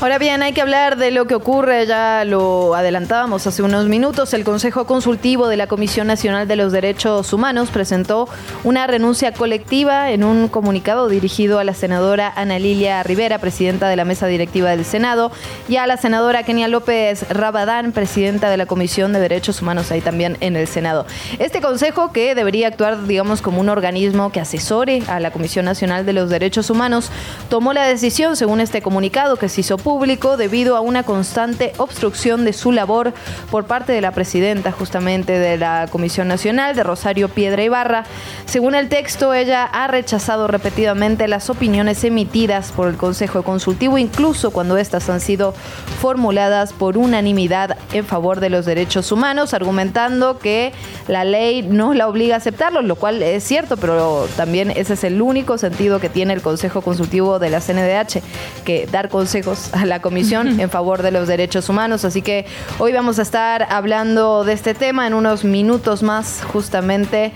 Ahora 0.00 0.18
bien, 0.18 0.42
hay 0.42 0.52
que 0.52 0.60
hablar 0.60 0.96
de 0.96 1.10
lo 1.10 1.26
que 1.26 1.34
ocurre, 1.34 1.86
ya 1.86 2.24
lo 2.24 2.74
adelantábamos 2.74 3.46
hace 3.46 3.62
unos 3.62 3.86
minutos, 3.86 4.34
el 4.34 4.44
Consejo 4.44 4.86
Consultivo 4.86 5.48
de 5.48 5.56
la 5.56 5.66
Comisión 5.66 6.06
Nacional 6.06 6.48
de 6.48 6.56
los 6.56 6.72
Derechos 6.72 7.32
Humanos 7.32 7.70
presentó 7.70 8.28
una 8.64 8.86
renuncia 8.86 9.32
colectiva 9.32 10.10
en 10.10 10.24
un 10.24 10.48
comunicado 10.48 11.08
dirigido 11.08 11.58
a 11.58 11.64
la 11.64 11.74
senadora 11.74 12.32
Ana 12.34 12.58
Lilia 12.58 13.02
Rivera, 13.02 13.38
presidenta 13.38 13.88
de 13.88 13.96
la 13.96 14.04
mesa 14.04 14.26
directiva 14.26 14.70
del 14.70 14.84
Senado, 14.84 15.30
y 15.68 15.76
a 15.76 15.86
la 15.86 15.96
senadora 15.96 16.42
Kenia 16.42 16.68
López 16.68 17.28
Rabadán, 17.28 17.92
presidenta 17.92 18.50
de 18.50 18.56
la 18.56 18.66
Comisión 18.66 19.12
de 19.12 19.20
Derechos 19.20 19.62
Humanos 19.62 19.90
ahí 19.90 20.00
también 20.00 20.36
en 20.40 20.56
el 20.56 20.66
Senado. 20.66 21.06
Este 21.38 21.60
consejo 21.60 22.12
que 22.12 22.34
debería 22.34 22.68
actuar, 22.68 23.06
digamos, 23.06 23.42
como 23.42 23.60
un 23.60 23.68
organismo 23.68 24.23
que 24.30 24.40
asesore 24.40 25.02
a 25.08 25.20
la 25.20 25.30
Comisión 25.30 25.64
Nacional 25.64 26.06
de 26.06 26.12
los 26.12 26.30
Derechos 26.30 26.70
Humanos, 26.70 27.10
tomó 27.48 27.72
la 27.72 27.84
decisión, 27.84 28.36
según 28.36 28.60
este 28.60 28.82
comunicado 28.82 29.36
que 29.36 29.48
se 29.48 29.60
hizo 29.60 29.78
público, 29.78 30.36
debido 30.36 30.76
a 30.76 30.80
una 30.80 31.02
constante 31.02 31.72
obstrucción 31.78 32.44
de 32.44 32.52
su 32.52 32.72
labor 32.72 33.12
por 33.50 33.66
parte 33.66 33.92
de 33.92 34.00
la 34.00 34.12
presidenta 34.12 34.72
justamente 34.72 35.38
de 35.38 35.56
la 35.56 35.88
Comisión 35.90 36.28
Nacional, 36.28 36.76
de 36.76 36.82
Rosario 36.82 37.28
Piedra 37.28 37.62
Ibarra. 37.62 38.04
Según 38.46 38.74
el 38.74 38.88
texto, 38.88 39.34
ella 39.34 39.64
ha 39.64 39.86
rechazado 39.86 40.46
repetidamente 40.46 41.28
las 41.28 41.50
opiniones 41.50 42.04
emitidas 42.04 42.72
por 42.72 42.88
el 42.88 42.96
Consejo 42.96 43.42
Consultivo, 43.42 43.98
incluso 43.98 44.50
cuando 44.50 44.76
estas 44.76 45.08
han 45.08 45.20
sido 45.20 45.54
formuladas 46.00 46.72
por 46.72 46.98
unanimidad 46.98 47.76
en 47.92 48.04
favor 48.04 48.40
de 48.40 48.50
los 48.50 48.66
derechos 48.66 49.12
humanos, 49.12 49.54
argumentando 49.54 50.38
que 50.38 50.72
la 51.08 51.24
ley 51.24 51.62
no 51.62 51.94
la 51.94 52.08
obliga 52.08 52.34
a 52.34 52.38
aceptarlo, 52.38 52.82
lo 52.82 52.96
cual 52.96 53.22
es 53.22 53.44
cierto, 53.44 53.76
pero 53.76 54.13
también 54.36 54.70
ese 54.70 54.94
es 54.94 55.04
el 55.04 55.20
único 55.20 55.58
sentido 55.58 56.00
que 56.00 56.08
tiene 56.08 56.32
el 56.32 56.42
Consejo 56.42 56.82
Consultivo 56.82 57.38
de 57.38 57.50
la 57.50 57.60
CNDH, 57.60 58.22
que 58.64 58.86
dar 58.90 59.08
consejos 59.08 59.72
a 59.72 59.86
la 59.86 60.00
Comisión 60.00 60.60
en 60.60 60.70
favor 60.70 61.02
de 61.02 61.10
los 61.10 61.28
derechos 61.28 61.68
humanos. 61.68 62.04
Así 62.04 62.22
que 62.22 62.46
hoy 62.78 62.92
vamos 62.92 63.18
a 63.18 63.22
estar 63.22 63.66
hablando 63.70 64.44
de 64.44 64.52
este 64.52 64.74
tema 64.74 65.06
en 65.06 65.14
unos 65.14 65.44
minutos 65.44 66.02
más, 66.02 66.42
justamente 66.52 67.32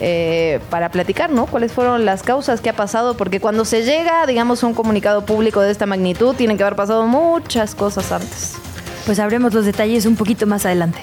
eh, 0.00 0.60
para 0.70 0.90
platicar, 0.90 1.30
¿no? 1.30 1.46
¿Cuáles 1.46 1.72
fueron 1.72 2.04
las 2.04 2.22
causas 2.22 2.60
que 2.60 2.70
ha 2.70 2.76
pasado? 2.76 3.16
Porque 3.16 3.40
cuando 3.40 3.64
se 3.64 3.82
llega, 3.84 4.26
digamos, 4.26 4.64
a 4.64 4.66
un 4.66 4.74
comunicado 4.74 5.26
público 5.26 5.60
de 5.60 5.70
esta 5.70 5.86
magnitud, 5.86 6.34
tienen 6.34 6.56
que 6.56 6.62
haber 6.62 6.76
pasado 6.76 7.06
muchas 7.06 7.74
cosas 7.74 8.10
antes. 8.10 8.56
Pues 9.04 9.18
sabremos 9.18 9.52
los 9.52 9.64
detalles 9.64 10.06
un 10.06 10.16
poquito 10.16 10.46
más 10.46 10.64
adelante. 10.64 11.00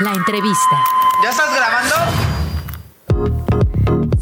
La 0.00 0.12
entrevista. 0.12 0.76
¿Ya 1.22 1.30
estás 1.30 1.54
grabando? 1.54 1.94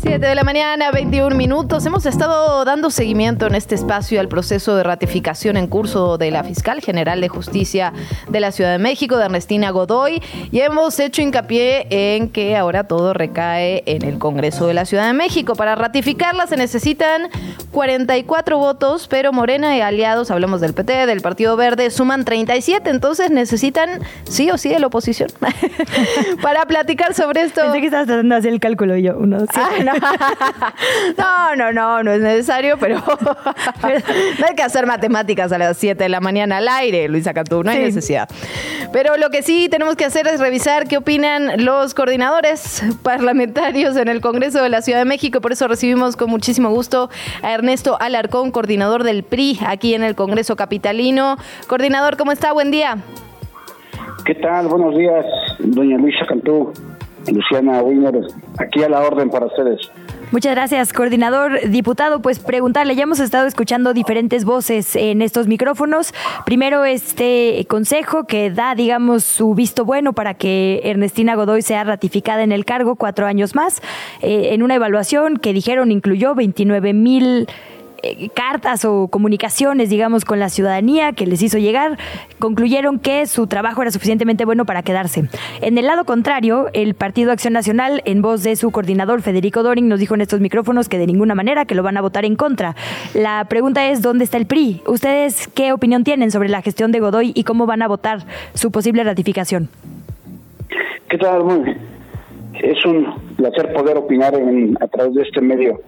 7 0.02 0.26
de 0.26 0.34
la 0.34 0.44
mañana, 0.44 0.90
21 0.92 1.36
minutos. 1.36 1.84
Hemos 1.84 2.06
estado 2.06 2.64
dando 2.64 2.90
seguimiento 2.90 3.46
en 3.46 3.54
este 3.54 3.74
espacio 3.74 4.18
al 4.18 4.28
proceso 4.28 4.74
de 4.74 4.82
ratificación 4.82 5.58
en 5.58 5.66
curso 5.66 6.16
de 6.16 6.30
la 6.30 6.42
fiscal 6.42 6.80
general 6.80 7.20
de 7.20 7.28
justicia 7.28 7.92
de 8.26 8.40
la 8.40 8.50
Ciudad 8.50 8.72
de 8.72 8.78
México, 8.78 9.18
de 9.18 9.26
Ernestina 9.26 9.70
Godoy, 9.70 10.22
y 10.50 10.60
hemos 10.60 10.98
hecho 11.00 11.20
hincapié 11.20 11.86
en 11.90 12.30
que 12.30 12.56
ahora 12.56 12.84
todo 12.84 13.12
recae 13.12 13.82
en 13.84 14.02
el 14.02 14.18
Congreso 14.18 14.66
de 14.66 14.72
la 14.72 14.86
Ciudad 14.86 15.06
de 15.06 15.12
México. 15.12 15.54
Para 15.54 15.74
ratificarla 15.74 16.46
se 16.46 16.56
necesitan 16.56 17.28
44 17.70 18.56
votos, 18.56 19.06
pero 19.06 19.34
Morena 19.34 19.76
y 19.76 19.82
aliados, 19.82 20.30
hablamos 20.30 20.62
del 20.62 20.72
PT, 20.72 21.06
del 21.06 21.20
Partido 21.20 21.56
Verde, 21.56 21.90
suman 21.90 22.24
37, 22.24 22.88
entonces 22.88 23.30
necesitan 23.30 24.00
sí 24.24 24.50
o 24.50 24.56
sí 24.56 24.70
de 24.70 24.78
la 24.78 24.86
oposición. 24.86 25.28
Para 26.42 26.64
platicar 26.64 27.12
sobre 27.12 27.42
esto. 27.42 27.60
Pensé 27.60 27.80
que 27.80 27.86
estabas 27.86 28.06
tratando 28.06 28.34
de 28.34 28.38
hacer 28.38 28.52
el 28.54 28.60
cálculo 28.60 28.96
yo, 28.96 29.18
uno, 29.18 29.40
sí. 29.40 29.46
Ah, 29.54 29.70
no. 29.84 29.89
no, 31.18 31.56
no, 31.56 31.72
no, 31.72 32.02
no 32.02 32.12
es 32.12 32.20
necesario, 32.20 32.76
pero 32.78 32.96
no 34.38 34.46
hay 34.46 34.54
que 34.54 34.62
hacer 34.62 34.86
matemáticas 34.86 35.52
a 35.52 35.58
las 35.58 35.76
7 35.76 36.02
de 36.02 36.08
la 36.08 36.20
mañana 36.20 36.58
al 36.58 36.68
aire, 36.68 37.08
Luisa 37.08 37.34
Cantú, 37.34 37.62
no 37.62 37.70
hay 37.70 37.78
Sí. 37.78 37.82
necesidad. 37.84 38.28
Pero 38.92 39.16
lo 39.16 39.30
que 39.30 39.42
sí 39.42 39.68
tenemos 39.70 39.96
que 39.96 40.04
hacer 40.04 40.26
es 40.26 40.40
revisar 40.40 40.86
qué 40.88 40.96
opinan 40.98 41.64
los 41.64 41.94
coordinadores 41.94 42.82
parlamentarios 43.02 43.96
en 43.96 44.08
el 44.08 44.20
Congreso 44.20 44.62
de 44.62 44.68
la 44.68 44.82
Ciudad 44.82 44.98
de 44.98 45.04
México. 45.04 45.40
Por 45.40 45.52
eso 45.52 45.68
recibimos 45.68 46.16
con 46.16 46.28
muchísimo 46.30 46.70
gusto 46.70 47.08
a 47.42 47.52
Ernesto 47.52 47.96
Alarcón, 48.00 48.50
coordinador 48.50 49.04
del 49.04 49.22
PRI 49.22 49.60
aquí 49.66 49.94
en 49.94 50.02
el 50.02 50.14
Congreso 50.14 50.56
Capitalino. 50.56 51.36
Coordinador, 51.68 52.16
¿cómo 52.16 52.32
está? 52.32 52.52
Buen 52.52 52.70
día. 52.70 52.98
¿Qué 54.24 54.34
tal? 54.34 54.66
Buenos 54.68 54.96
días, 54.96 55.24
doña 55.60 55.96
Luisa 55.96 56.26
Cantú, 56.28 56.72
Luciana 57.30 57.82
Wiener, 57.82 58.20
aquí 58.58 58.82
a 58.82 58.88
la 58.88 59.00
orden 59.00 59.30
para 59.30 59.46
ustedes. 59.46 59.90
Muchas 60.32 60.54
gracias, 60.54 60.92
coordinador 60.92 61.68
diputado. 61.70 62.22
Pues 62.22 62.38
preguntarle, 62.38 62.94
ya 62.94 63.02
hemos 63.02 63.18
estado 63.18 63.48
escuchando 63.48 63.92
diferentes 63.92 64.44
voces 64.44 64.94
en 64.94 65.22
estos 65.22 65.48
micrófonos. 65.48 66.14
Primero, 66.46 66.84
este 66.84 67.66
consejo 67.68 68.24
que 68.24 68.50
da, 68.50 68.76
digamos, 68.76 69.24
su 69.24 69.54
visto 69.54 69.84
bueno 69.84 70.12
para 70.12 70.34
que 70.34 70.82
Ernestina 70.84 71.34
Godoy 71.34 71.62
sea 71.62 71.82
ratificada 71.82 72.44
en 72.44 72.52
el 72.52 72.64
cargo 72.64 72.94
cuatro 72.94 73.26
años 73.26 73.56
más, 73.56 73.82
eh, 74.22 74.50
en 74.52 74.62
una 74.62 74.76
evaluación 74.76 75.36
que 75.36 75.52
dijeron 75.52 75.90
incluyó 75.90 76.36
29 76.36 76.92
mil 76.92 77.48
eh, 78.02 78.28
cartas 78.34 78.84
o 78.84 79.08
comunicaciones, 79.08 79.90
digamos, 79.90 80.24
con 80.24 80.38
la 80.40 80.48
ciudadanía 80.48 81.12
que 81.12 81.26
les 81.26 81.42
hizo 81.42 81.58
llegar, 81.58 81.98
concluyeron 82.38 82.98
que 82.98 83.26
su 83.26 83.46
trabajo 83.46 83.82
era 83.82 83.90
suficientemente 83.90 84.44
bueno 84.44 84.64
para 84.64 84.82
quedarse. 84.82 85.28
En 85.60 85.78
el 85.78 85.86
lado 85.86 86.04
contrario, 86.04 86.68
el 86.72 86.94
Partido 86.94 87.32
Acción 87.32 87.52
Nacional, 87.52 88.02
en 88.04 88.22
voz 88.22 88.42
de 88.42 88.56
su 88.56 88.70
coordinador 88.70 89.22
Federico 89.22 89.62
Doring, 89.62 89.88
nos 89.88 90.00
dijo 90.00 90.14
en 90.14 90.20
estos 90.20 90.40
micrófonos 90.40 90.88
que 90.88 90.98
de 90.98 91.06
ninguna 91.06 91.34
manera 91.34 91.64
que 91.64 91.74
lo 91.74 91.82
van 91.82 91.96
a 91.96 92.00
votar 92.00 92.24
en 92.24 92.36
contra. 92.36 92.74
La 93.14 93.44
pregunta 93.48 93.88
es, 93.88 94.02
¿dónde 94.02 94.24
está 94.24 94.36
el 94.36 94.46
PRI? 94.46 94.82
¿Ustedes 94.86 95.48
qué 95.48 95.72
opinión 95.72 96.04
tienen 96.04 96.30
sobre 96.30 96.48
la 96.48 96.62
gestión 96.62 96.92
de 96.92 97.00
Godoy 97.00 97.32
y 97.34 97.44
cómo 97.44 97.66
van 97.66 97.82
a 97.82 97.88
votar 97.88 98.20
su 98.54 98.70
posible 98.70 99.04
ratificación? 99.04 99.68
¿Qué 101.08 101.18
tal? 101.18 101.76
Es 102.54 102.84
un 102.84 103.06
placer 103.36 103.72
poder 103.72 103.96
opinar 103.96 104.34
a 104.80 104.86
través 104.88 105.14
de 105.14 105.22
este 105.22 105.40
medio. 105.40 105.80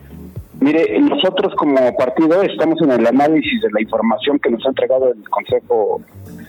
Mire, 0.63 1.01
nosotros 1.01 1.53
como 1.57 1.77
partido 1.97 2.41
estamos 2.43 2.81
en 2.83 2.93
el 2.93 3.05
análisis 3.05 3.61
de 3.61 3.69
la 3.73 3.81
información 3.81 4.39
que 4.39 4.49
nos 4.49 4.65
ha 4.65 4.69
entregado 4.69 5.13
el 5.13 5.29
Consejo 5.29 6.01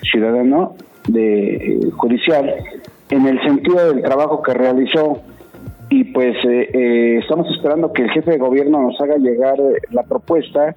Ciudadano 0.03 0.75
de 1.07 1.55
eh, 1.55 1.79
Judicial 1.97 2.53
en 3.09 3.27
el 3.27 3.41
sentido 3.41 3.91
del 3.91 4.03
trabajo 4.03 4.43
que 4.43 4.53
realizó 4.53 5.19
y 5.89 6.03
pues 6.03 6.35
eh, 6.47 6.69
eh, 6.73 7.19
estamos 7.23 7.47
esperando 7.55 7.91
que 7.91 8.03
el 8.03 8.11
jefe 8.11 8.31
de 8.31 8.37
gobierno 8.37 8.83
nos 8.83 9.01
haga 9.01 9.17
llegar 9.17 9.57
la 9.89 10.03
propuesta 10.03 10.75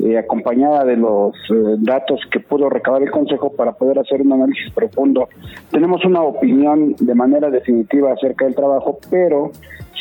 eh, 0.00 0.16
acompañada 0.16 0.84
de 0.84 0.96
los 0.96 1.34
eh, 1.50 1.54
datos 1.78 2.20
que 2.30 2.38
pudo 2.38 2.70
recabar 2.70 3.02
el 3.02 3.10
Consejo 3.10 3.50
para 3.50 3.72
poder 3.72 3.98
hacer 3.98 4.22
un 4.22 4.32
análisis 4.32 4.72
profundo. 4.72 5.28
Tenemos 5.72 6.04
una 6.04 6.22
opinión 6.22 6.94
de 7.00 7.14
manera 7.16 7.50
definitiva 7.50 8.12
acerca 8.12 8.44
del 8.44 8.54
trabajo, 8.54 9.00
pero 9.10 9.50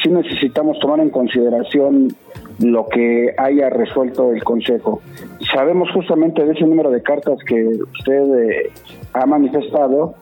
sí 0.04 0.10
necesitamos 0.10 0.78
tomar 0.80 1.00
en 1.00 1.10
consideración 1.10 2.10
lo 2.60 2.88
que 2.88 3.34
haya 3.38 3.70
resuelto 3.70 4.32
el 4.32 4.43
Consejo. 4.43 5.02
Sabemos 5.54 5.89
justamente 5.91 6.43
de 6.43 6.54
ese 6.54 6.65
número 6.65 6.89
de 6.89 7.02
cartas 7.02 7.38
que 7.46 7.63
usted 7.65 8.50
eh, 8.50 8.72
ha 9.13 9.26
manifestado 9.26 10.15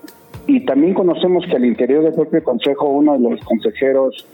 y 0.48 0.66
también 0.66 0.94
conocemos 0.94 1.46
que 1.48 1.56
al 1.56 1.66
interior 1.66 2.04
del 2.04 2.14
propio 2.14 2.44
Consejo 2.44 2.90
uno 2.90 3.14
de 3.14 3.30
los 3.30 3.40
consejeros 3.42 4.28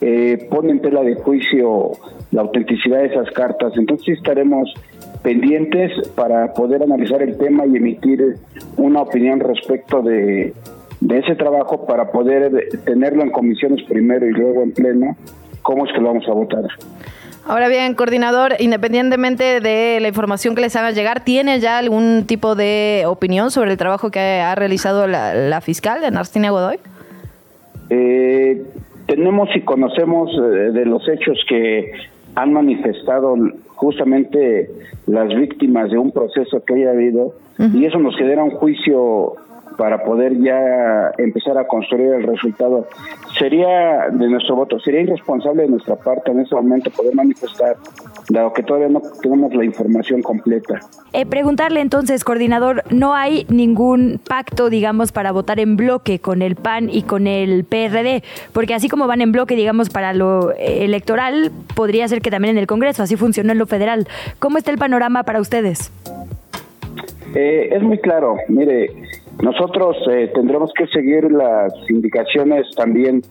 eh, 0.00 0.46
pone 0.50 0.72
en 0.72 0.80
tela 0.80 1.02
de 1.02 1.14
juicio 1.14 1.92
la 2.32 2.42
autenticidad 2.42 2.98
de 2.98 3.06
esas 3.06 3.30
cartas. 3.30 3.72
Entonces 3.76 4.18
estaremos 4.18 4.72
pendientes 5.22 5.90
para 6.10 6.52
poder 6.52 6.82
analizar 6.82 7.22
el 7.22 7.38
tema 7.38 7.64
y 7.66 7.76
emitir 7.76 8.36
una 8.76 9.00
opinión 9.00 9.40
respecto 9.40 10.02
de, 10.02 10.52
de 11.00 11.18
ese 11.18 11.34
trabajo 11.34 11.86
para 11.86 12.10
poder 12.10 12.68
tenerlo 12.84 13.22
en 13.22 13.30
comisiones 13.30 13.82
primero 13.84 14.26
y 14.26 14.32
luego 14.32 14.62
en 14.62 14.72
pleno, 14.72 15.16
cómo 15.62 15.86
es 15.86 15.92
que 15.92 16.00
lo 16.00 16.08
vamos 16.08 16.28
a 16.28 16.32
votar. 16.32 16.64
Ahora 17.46 17.68
bien, 17.68 17.94
coordinador, 17.94 18.54
independientemente 18.58 19.60
de 19.60 19.98
la 20.00 20.08
información 20.08 20.54
que 20.54 20.62
les 20.62 20.74
haga 20.76 20.92
llegar, 20.92 21.24
¿tiene 21.24 21.60
ya 21.60 21.76
algún 21.76 22.24
tipo 22.26 22.54
de 22.54 23.04
opinión 23.06 23.50
sobre 23.50 23.72
el 23.72 23.76
trabajo 23.76 24.10
que 24.10 24.40
ha 24.40 24.54
realizado 24.54 25.06
la, 25.06 25.60
fiscal 25.60 26.00
de 26.00 26.10
Narstina 26.10 26.50
Godoy? 26.50 26.78
Eh, 27.90 28.62
tenemos 29.06 29.50
y 29.54 29.60
conocemos 29.60 30.30
eh, 30.32 30.72
de 30.72 30.86
los 30.86 31.06
hechos 31.06 31.38
que 31.46 31.92
han 32.34 32.52
manifestado 32.54 33.36
justamente 33.74 34.70
las 35.06 35.28
víctimas 35.28 35.90
de 35.90 35.98
un 35.98 36.12
proceso 36.12 36.64
que 36.64 36.74
haya 36.74 36.90
habido 36.90 37.34
y 37.58 37.84
eso 37.84 37.98
nos 37.98 38.16
genera 38.16 38.42
un 38.42 38.50
juicio 38.50 39.34
para 39.76 40.04
poder 40.04 40.38
ya 40.40 41.12
empezar 41.18 41.58
a 41.58 41.66
construir 41.66 42.14
el 42.14 42.22
resultado. 42.22 42.86
Sería 43.38 44.08
de 44.10 44.28
nuestro 44.28 44.56
voto, 44.56 44.78
sería 44.78 45.00
irresponsable 45.00 45.62
de 45.62 45.68
nuestra 45.68 45.96
parte 45.96 46.30
en 46.30 46.40
ese 46.40 46.54
momento 46.54 46.90
poder 46.90 47.14
manifestar, 47.14 47.76
dado 48.28 48.52
que 48.52 48.62
todavía 48.62 48.88
no 48.88 49.02
tenemos 49.20 49.54
la 49.54 49.64
información 49.64 50.22
completa. 50.22 50.80
Eh, 51.12 51.26
preguntarle 51.26 51.80
entonces, 51.80 52.24
coordinador, 52.24 52.82
¿no 52.90 53.14
hay 53.14 53.46
ningún 53.48 54.20
pacto, 54.26 54.70
digamos, 54.70 55.12
para 55.12 55.32
votar 55.32 55.58
en 55.58 55.76
bloque 55.76 56.18
con 56.20 56.42
el 56.42 56.56
PAN 56.56 56.88
y 56.90 57.02
con 57.02 57.26
el 57.26 57.64
PRD? 57.64 58.22
Porque 58.52 58.74
así 58.74 58.88
como 58.88 59.06
van 59.06 59.20
en 59.20 59.32
bloque, 59.32 59.56
digamos, 59.56 59.90
para 59.90 60.12
lo 60.12 60.52
electoral, 60.56 61.50
podría 61.74 62.06
ser 62.08 62.20
que 62.20 62.30
también 62.30 62.56
en 62.56 62.60
el 62.60 62.66
Congreso, 62.66 63.02
así 63.02 63.16
funcionó 63.16 63.52
en 63.52 63.58
lo 63.58 63.66
federal. 63.66 64.06
¿Cómo 64.38 64.58
está 64.58 64.70
el 64.70 64.78
panorama 64.78 65.24
para 65.24 65.40
ustedes? 65.40 65.90
Eh, 67.34 67.68
es 67.72 67.82
muy 67.82 67.98
claro, 67.98 68.36
mire, 68.48 68.90
nosotros 69.42 69.96
eh, 70.10 70.30
tendremos 70.34 70.72
que 70.74 70.86
seguir 70.88 71.30
las 71.30 71.72
indicaciones 71.88 72.66
también 72.76 73.22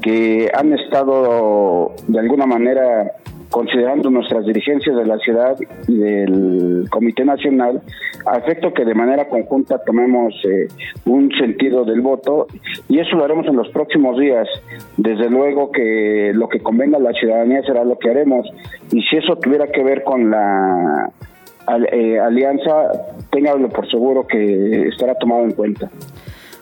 que 0.00 0.50
han 0.52 0.72
estado 0.72 1.94
de 2.08 2.18
alguna 2.18 2.46
manera 2.46 3.12
considerando 3.52 4.10
nuestras 4.10 4.46
dirigencias 4.46 4.96
de 4.96 5.06
la 5.06 5.18
ciudad 5.18 5.56
y 5.86 5.98
del 5.98 6.86
Comité 6.90 7.24
Nacional, 7.24 7.82
a 8.26 8.38
efecto 8.38 8.72
que 8.72 8.84
de 8.84 8.94
manera 8.94 9.28
conjunta 9.28 9.78
tomemos 9.84 10.34
eh, 10.44 10.68
un 11.04 11.30
sentido 11.38 11.84
del 11.84 12.00
voto 12.00 12.46
y 12.88 12.98
eso 12.98 13.14
lo 13.14 13.24
haremos 13.24 13.46
en 13.46 13.56
los 13.56 13.68
próximos 13.68 14.18
días. 14.18 14.48
Desde 14.96 15.28
luego 15.28 15.70
que 15.70 16.32
lo 16.34 16.48
que 16.48 16.60
convenga 16.60 16.96
a 16.96 17.00
la 17.00 17.12
ciudadanía 17.12 17.62
será 17.62 17.84
lo 17.84 17.98
que 17.98 18.10
haremos 18.10 18.48
y 18.90 19.02
si 19.02 19.16
eso 19.18 19.36
tuviera 19.36 19.66
que 19.66 19.84
ver 19.84 20.02
con 20.02 20.30
la 20.30 21.10
eh, 21.92 22.18
alianza, 22.18 22.90
téngalo 23.32 23.68
por 23.68 23.90
seguro 23.90 24.26
que 24.26 24.88
estará 24.88 25.14
tomado 25.16 25.42
en 25.44 25.52
cuenta. 25.52 25.90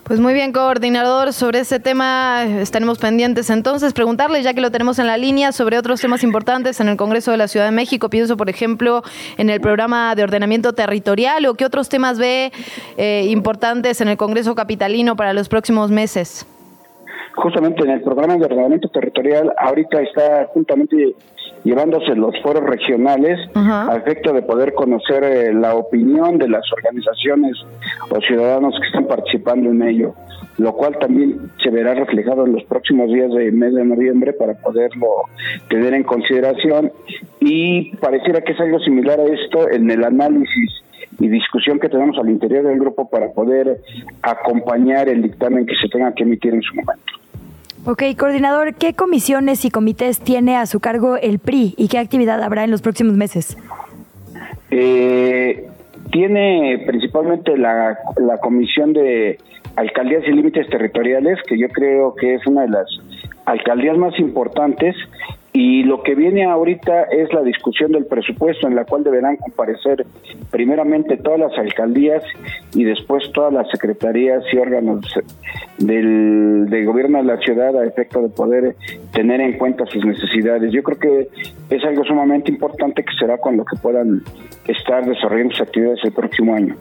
Pues 0.05 0.19
muy 0.19 0.35
bien, 0.35 0.53
coordinador, 0.53 1.33
sobre 1.33 1.61
ese 1.61 1.79
tema 1.79 2.43
estaremos 2.43 2.99
pendientes 2.99 3.49
entonces. 3.49 3.93
Preguntarle, 3.93 4.43
ya 4.43 4.55
que 4.55 4.61
lo 4.61 4.73
tenemos 4.73 4.99
en 4.99 5.07
la 5.07 5.17
línea, 5.17 5.53
sobre 5.53 5.79
otros 5.79 6.01
temas 6.01 6.25
importantes 6.25 6.81
en 6.81 6.89
el 6.89 6.97
Congreso 6.97 7.31
de 7.31 7.37
la 7.37 7.47
Ciudad 7.47 7.67
de 7.67 7.71
México. 7.71 8.11
Pienso, 8.11 8.37
por 8.37 8.51
ejemplo, 8.51 9.05
en 9.39 9.51
el 9.51 9.61
programa 9.61 10.17
de 10.17 10.25
ordenamiento 10.25 10.73
territorial 10.73 11.47
o 11.47 11.55
qué 11.55 11.65
otros 11.65 11.89
temas 11.89 12.19
ve 12.19 12.51
eh, 12.97 13.27
importantes 13.29 14.01
en 14.01 14.09
el 14.09 14.17
Congreso 14.17 14.57
Capitalino 14.57 15.15
para 15.15 15.33
los 15.33 15.49
próximos 15.49 15.93
meses. 15.93 16.45
Justamente 17.37 17.85
en 17.85 17.91
el 17.91 18.03
programa 18.03 18.37
de 18.37 18.45
ordenamiento 18.47 18.89
territorial, 18.89 19.53
ahorita 19.59 20.01
está 20.03 20.47
juntamente 20.53 21.15
llevándose 21.65 22.15
los 22.15 22.35
foros 22.43 22.65
regionales 22.65 23.39
a 23.55 23.97
efecto 23.97 24.33
de 24.33 24.43
poder 24.43 24.75
conocer 24.75 25.25
eh, 25.25 25.53
la 25.53 25.75
opinión 25.75 26.39
de 26.39 26.49
las 26.49 26.63
organizaciones 26.73 27.57
o 28.09 28.21
ciudadanos 28.21 28.75
que 28.81 28.87
están 28.87 29.07
participando 29.07 29.71
en 29.71 29.83
ello, 29.83 30.15
lo 30.59 30.73
cual 30.75 30.99
también 30.99 31.51
se 31.63 31.71
verá 31.71 31.95
reflejado 31.95 32.47
en 32.47 32.53
los 32.53 32.65
próximos 32.65 33.09
días 33.13 33.31
del 33.33 33.53
mes 33.53 33.75
de 33.75 33.85
noviembre 33.85 34.33
para 34.33 34.55
poderlo 34.55 35.09
tener 35.69 35.95
en 35.95 36.05
consideración 36.05 36.93
y 37.41 37.95
pareciera 37.97 38.41
que 38.41 38.53
es 38.53 38.61
algo 38.61 38.79
similar 38.81 39.21
a 39.21 39.25
esto 39.25 39.71
en 39.71 39.91
el 39.91 40.05
análisis 40.05 40.83
y 41.19 41.29
discusión 41.29 41.79
que 41.79 41.89
tenemos 41.89 42.17
al 42.19 42.31
interior 42.31 42.65
del 42.65 42.79
grupo 42.79 43.09
para 43.09 43.31
poder 43.33 43.81
acompañar 44.23 45.09
el 45.09 45.23
dictamen 45.23 45.67
que 45.67 45.75
se 45.75 45.89
tenga 45.89 46.15
que 46.15 46.23
emitir 46.23 46.55
en 46.55 46.63
su 46.63 46.75
momento. 46.75 47.20
Ok, 47.87 48.03
coordinador, 48.19 48.75
¿qué 48.75 48.93
comisiones 48.93 49.65
y 49.65 49.71
comités 49.71 50.21
tiene 50.21 50.57
a 50.57 50.67
su 50.67 50.81
cargo 50.81 51.17
el 51.17 51.39
PRI 51.39 51.75
y 51.79 51.89
qué 51.89 51.99
actividad 51.99 52.43
habrá 52.43 52.65
en 52.65 52.71
los 52.71 52.83
próximos 52.83 53.15
meses? 53.15 53.57
Eh, 54.71 55.67
tiene 56.13 56.85
principalmente 56.87 57.57
la, 57.57 57.99
la 58.19 58.37
comisión 58.39 58.93
de 58.93 59.39
alcaldías 59.77 60.25
y 60.27 60.33
límites 60.33 60.69
territoriales, 60.69 61.39
que 61.47 61.59
yo 61.59 61.69
creo 61.69 62.15
que 62.15 62.35
es 62.35 62.47
una 62.47 62.63
de 62.63 62.69
las 62.69 62.87
alcaldías 63.47 63.97
más 63.97 64.19
importantes 64.19 64.95
y 65.53 65.83
lo 65.83 66.03
que 66.03 66.15
viene 66.15 66.45
ahorita 66.45 67.05
es 67.05 67.33
la 67.33 67.43
discusión 67.43 67.91
del 67.91 68.07
presupuesto 68.07 68.69
en 68.69 68.77
la 68.77 68.85
cual 68.85 69.03
deberán 69.03 69.37
comparecer 69.37 70.07
primeramente 70.51 71.17
todas 71.17 71.41
las 71.41 71.59
alcaldías 71.59 72.23
y 72.73 72.85
después 72.85 73.33
todas 73.33 73.53
las 73.53 73.69
secretarías 73.69 74.45
y 74.53 74.59
órganos 74.59 75.05
del, 75.79 76.67
del 76.71 76.87
gobierno 76.87 77.19
de 77.19 77.25
la 77.25 77.37
ciudad 77.39 77.77
a 77.77 77.85
efecto 77.85 78.23
de 78.23 78.29
poder 78.29 78.77
tener 79.13 79.41
en 79.41 79.59
cuenta 79.59 79.87
sus 79.87 80.05
necesidades. 80.05 80.73
Yo 80.73 80.85
creo 80.85 80.99
que 80.99 81.29
es 81.75 81.85
algo 81.85 82.05
sumamente 82.05 82.53
importante 82.53 83.03
que 83.03 83.13
será 83.19 83.39
con 83.39 83.57
lo 83.57 83.65
que 83.65 83.77
puedan 83.77 84.23
estar 84.69 85.05
desarrollando 85.05 85.53
sus 85.53 85.63
actividades 85.63 85.99
el 86.05 86.13
próximo 86.13 86.55
año. 86.55 86.77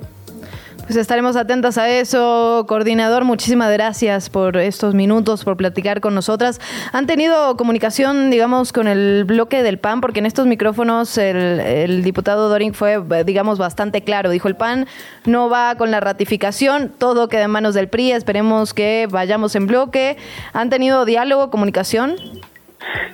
Pues 0.90 0.98
estaremos 0.98 1.36
atentas 1.36 1.78
a 1.78 1.88
eso, 1.88 2.66
coordinador. 2.68 3.24
Muchísimas 3.24 3.72
gracias 3.72 4.32
por 4.32 4.58
estos 4.58 4.96
minutos, 4.96 5.44
por 5.44 5.56
platicar 5.56 6.02
con 6.02 6.16
nosotras. 6.16 6.60
¿Han 6.94 7.06
tenido 7.06 7.56
comunicación, 7.58 8.32
digamos, 8.32 8.74
con 8.74 8.88
el 8.88 9.24
bloque 9.24 9.62
del 9.62 9.78
PAN? 9.78 10.02
Porque 10.02 10.18
en 10.18 10.26
estos 10.26 10.48
micrófonos 10.48 11.16
el, 11.20 12.02
diputado 12.02 12.50
Doring 12.50 12.74
fue, 12.74 13.04
digamos, 13.24 13.60
bastante 13.60 14.04
claro. 14.04 14.32
Dijo, 14.32 14.48
el 14.48 14.56
PAN 14.56 14.88
no 15.26 15.48
va 15.48 15.76
con 15.76 15.92
la 15.92 16.00
ratificación, 16.00 16.92
todo 16.98 17.30
queda 17.30 17.44
en 17.44 17.52
manos 17.52 17.76
del 17.76 17.88
PRI, 17.88 18.14
esperemos 18.14 18.74
que 18.74 19.08
vayamos 19.12 19.56
en 19.56 19.68
bloque. 19.68 20.18
¿Han 20.54 20.72
tenido 20.72 21.06
diálogo, 21.06 21.52
comunicación? 21.52 22.16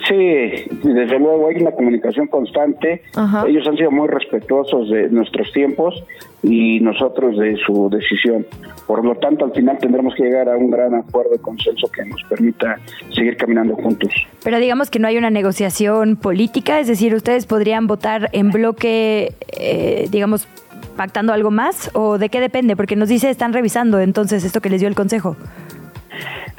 Sí, 0.07 0.15
desde 0.83 1.19
luego 1.19 1.47
hay 1.47 1.61
una 1.61 1.71
comunicación 1.71 2.27
constante. 2.27 3.01
Ellos 3.47 3.67
han 3.67 3.75
sido 3.75 3.91
muy 3.91 4.07
respetuosos 4.07 4.89
de 4.89 5.09
nuestros 5.09 5.51
tiempos 5.51 6.03
y 6.43 6.79
nosotros 6.79 7.37
de 7.37 7.57
su 7.65 7.89
decisión. 7.89 8.45
Por 8.85 9.03
lo 9.03 9.15
tanto, 9.15 9.45
al 9.45 9.51
final 9.51 9.77
tendremos 9.79 10.13
que 10.13 10.23
llegar 10.23 10.47
a 10.49 10.57
un 10.57 10.69
gran 10.69 10.93
acuerdo 10.93 11.31
de 11.31 11.39
consenso 11.39 11.87
que 11.87 12.05
nos 12.05 12.21
permita 12.29 12.77
seguir 13.13 13.35
caminando 13.37 13.75
juntos. 13.75 14.13
Pero 14.43 14.59
digamos 14.59 14.91
que 14.91 14.99
no 14.99 15.07
hay 15.07 15.17
una 15.17 15.31
negociación 15.31 16.15
política, 16.17 16.79
es 16.79 16.87
decir, 16.87 17.15
ustedes 17.15 17.47
podrían 17.47 17.87
votar 17.87 18.29
en 18.33 18.51
bloque, 18.51 19.33
eh, 19.59 20.07
digamos, 20.11 20.47
pactando 20.95 21.33
algo 21.33 21.49
más 21.49 21.89
o 21.93 22.19
de 22.19 22.29
qué 22.29 22.39
depende, 22.39 22.75
porque 22.75 22.95
nos 22.95 23.09
dice 23.09 23.29
están 23.29 23.53
revisando 23.53 23.99
entonces 23.99 24.43
esto 24.43 24.61
que 24.61 24.69
les 24.69 24.79
dio 24.79 24.87
el 24.87 24.95
Consejo. 24.95 25.35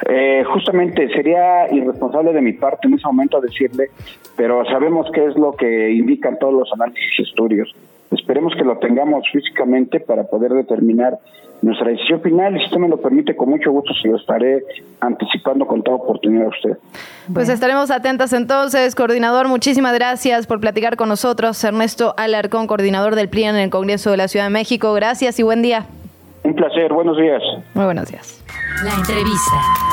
Eh, 0.09 0.43
justamente 0.45 1.09
sería 1.09 1.73
irresponsable 1.73 2.33
de 2.33 2.41
mi 2.41 2.53
parte 2.53 2.87
en 2.87 2.93
ese 2.93 3.07
momento 3.07 3.41
decirle, 3.41 3.87
pero 4.35 4.63
sabemos 4.65 5.07
qué 5.13 5.25
es 5.25 5.35
lo 5.35 5.53
que 5.53 5.91
indican 5.91 6.37
todos 6.39 6.53
los 6.53 6.73
análisis 6.73 7.19
y 7.19 7.23
estudios. 7.23 7.75
Esperemos 8.11 8.53
que 8.55 8.63
lo 8.63 8.77
tengamos 8.77 9.25
físicamente 9.31 9.99
para 9.99 10.23
poder 10.23 10.53
determinar 10.53 11.17
nuestra 11.61 11.89
decisión 11.89 12.21
final 12.21 12.55
y 12.55 12.59
si 12.59 12.65
usted 12.65 12.77
me 12.77 12.87
lo 12.87 12.97
permite, 12.97 13.35
con 13.35 13.49
mucho 13.49 13.71
gusto 13.71 13.93
se 14.01 14.07
lo 14.07 14.17
estaré 14.17 14.63
anticipando 14.99 15.65
con 15.65 15.81
toda 15.81 15.97
oportunidad 15.97 16.45
a 16.45 16.49
usted. 16.49 16.77
Pues 17.33 17.49
estaremos 17.49 17.91
atentas 17.91 18.31
entonces, 18.33 18.95
coordinador, 18.95 19.47
muchísimas 19.47 19.93
gracias 19.93 20.47
por 20.47 20.59
platicar 20.59 20.95
con 20.95 21.09
nosotros. 21.09 21.61
Ernesto 21.63 22.13
Alarcón, 22.17 22.67
coordinador 22.67 23.15
del 23.15 23.29
PRI 23.29 23.45
en 23.45 23.55
el 23.55 23.69
Congreso 23.69 24.11
de 24.11 24.17
la 24.17 24.27
Ciudad 24.27 24.45
de 24.45 24.51
México. 24.51 24.93
Gracias 24.93 25.39
y 25.39 25.43
buen 25.43 25.61
día. 25.61 25.85
Un 26.43 26.55
placer, 26.55 26.93
buenos 26.93 27.17
días. 27.17 27.41
Muy 27.73 27.85
buenos 27.85 28.09
días. 28.09 28.36
La 28.83 28.93
entrevista. 28.93 29.87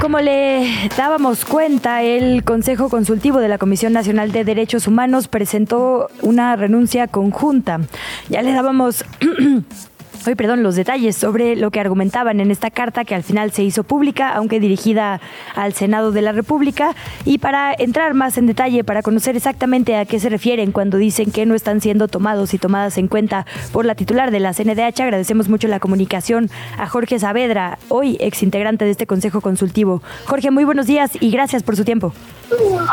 Como 0.00 0.18
le 0.18 0.90
dábamos 0.96 1.44
cuenta, 1.44 2.02
el 2.02 2.44
Consejo 2.44 2.88
Consultivo 2.88 3.38
de 3.38 3.48
la 3.48 3.58
Comisión 3.58 3.92
Nacional 3.92 4.32
de 4.32 4.44
Derechos 4.44 4.86
Humanos 4.86 5.28
presentó 5.28 6.08
una 6.20 6.56
renuncia 6.56 7.06
conjunta. 7.06 7.80
Ya 8.28 8.42
le 8.42 8.52
dábamos 8.52 9.04
hoy, 10.26 10.34
perdón, 10.34 10.62
los 10.62 10.76
detalles 10.76 11.16
sobre 11.16 11.56
lo 11.56 11.70
que 11.70 11.80
argumentaban 11.80 12.40
en 12.40 12.50
esta 12.50 12.70
carta 12.70 13.04
que 13.04 13.14
al 13.14 13.22
final 13.22 13.52
se 13.52 13.62
hizo 13.62 13.84
pública, 13.84 14.30
aunque 14.30 14.60
dirigida 14.60 15.20
al 15.54 15.72
Senado 15.72 16.12
de 16.12 16.22
la 16.22 16.32
República. 16.32 16.94
Y 17.24 17.38
para 17.38 17.74
entrar 17.76 18.14
más 18.14 18.38
en 18.38 18.46
detalle, 18.46 18.84
para 18.84 19.02
conocer 19.02 19.36
exactamente 19.36 19.96
a 19.96 20.04
qué 20.04 20.20
se 20.20 20.28
refieren 20.28 20.72
cuando 20.72 20.98
dicen 20.98 21.30
que 21.30 21.46
no 21.46 21.54
están 21.54 21.80
siendo 21.80 22.08
tomados 22.08 22.54
y 22.54 22.58
tomadas 22.58 22.98
en 22.98 23.08
cuenta 23.08 23.46
por 23.72 23.84
la 23.84 23.94
titular 23.94 24.30
de 24.30 24.40
la 24.40 24.52
CNDH, 24.54 25.00
agradecemos 25.00 25.48
mucho 25.48 25.68
la 25.68 25.80
comunicación 25.80 26.50
a 26.78 26.86
Jorge 26.86 27.18
Saavedra, 27.18 27.78
hoy 27.88 28.16
exintegrante 28.20 28.84
de 28.84 28.90
este 28.90 29.06
Consejo 29.06 29.40
Consultivo. 29.40 30.02
Jorge, 30.26 30.50
muy 30.50 30.64
buenos 30.64 30.86
días 30.86 31.12
y 31.20 31.30
gracias 31.30 31.62
por 31.62 31.76
su 31.76 31.84
tiempo. 31.84 32.12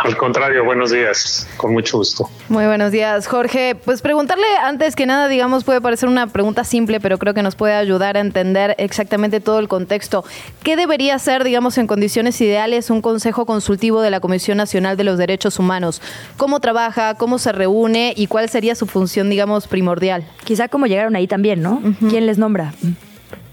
Al 0.03 0.15
contrario, 0.15 0.63
buenos 0.63 0.91
días, 0.91 1.47
con 1.57 1.73
mucho 1.73 1.97
gusto. 1.97 2.29
Muy 2.47 2.65
buenos 2.65 2.91
días, 2.91 3.27
Jorge. 3.27 3.75
Pues 3.75 4.01
preguntarle 4.01 4.47
antes 4.63 4.95
que 4.95 5.05
nada, 5.05 5.27
digamos, 5.27 5.65
puede 5.65 5.81
parecer 5.81 6.07
una 6.07 6.27
pregunta 6.27 6.63
simple, 6.63 6.99
pero 6.99 7.17
creo 7.19 7.33
que 7.33 7.43
nos 7.43 7.55
puede 7.55 7.73
ayudar 7.73 8.17
a 8.17 8.21
entender 8.21 8.75
exactamente 8.79 9.39
todo 9.39 9.59
el 9.59 9.67
contexto. 9.67 10.23
¿Qué 10.63 10.75
debería 10.75 11.19
ser, 11.19 11.43
digamos, 11.43 11.77
en 11.77 11.87
condiciones 11.87 12.39
ideales 12.41 12.89
un 12.89 13.01
Consejo 13.01 13.45
Consultivo 13.45 14.01
de 14.01 14.09
la 14.09 14.19
Comisión 14.19 14.57
Nacional 14.57 14.97
de 14.97 15.03
los 15.03 15.17
Derechos 15.17 15.59
Humanos? 15.59 16.01
¿Cómo 16.37 16.59
trabaja? 16.59 17.15
¿Cómo 17.15 17.37
se 17.37 17.51
reúne? 17.51 18.13
¿Y 18.15 18.27
cuál 18.27 18.49
sería 18.49 18.75
su 18.75 18.87
función, 18.87 19.29
digamos, 19.29 19.67
primordial? 19.67 20.23
Quizá 20.43 20.67
cómo 20.67 20.87
llegaron 20.87 21.15
ahí 21.15 21.27
también, 21.27 21.61
¿no? 21.61 21.81
¿Quién 22.09 22.25
les 22.25 22.37
nombra? 22.37 22.73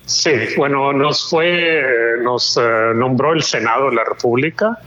Sí, 0.07 0.31
bueno, 0.57 0.93
nos 0.93 1.29
fue, 1.29 1.83
nos 2.23 2.57
eh, 2.57 2.63
nombró 2.95 3.33
el 3.33 3.43
Senado 3.43 3.91
de 3.91 3.97
la 3.97 4.05
República 4.05 4.79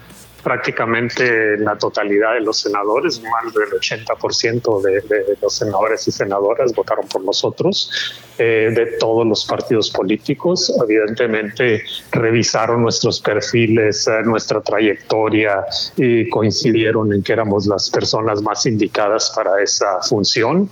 prácticamente 0.43 1.57
la 1.57 1.77
totalidad 1.77 2.33
de 2.33 2.41
los 2.41 2.59
senadores, 2.59 3.21
más 3.21 3.53
del 3.53 3.69
80% 3.69 4.81
de, 4.81 5.01
de, 5.01 5.37
los 5.41 5.53
senadores 5.53 6.07
y 6.07 6.11
senadoras 6.11 6.73
votaron 6.73 7.07
por 7.07 7.23
nosotros, 7.23 7.91
eh, 8.37 8.71
de 8.73 8.97
todos 8.97 9.27
los 9.27 9.45
partidos 9.45 9.89
políticos. 9.89 10.73
Evidentemente 10.83 11.83
revisaron 12.11 12.81
nuestros 12.81 13.19
perfiles, 13.19 14.07
eh, 14.07 14.21
nuestra 14.23 14.61
trayectoria 14.61 15.65
y 15.97 16.29
coincidieron 16.29 17.13
en 17.13 17.21
que 17.21 17.33
éramos 17.33 17.67
las 17.67 17.89
personas 17.89 18.41
más 18.41 18.65
indicadas 18.65 19.31
para 19.35 19.61
esa 19.61 20.01
función. 20.01 20.69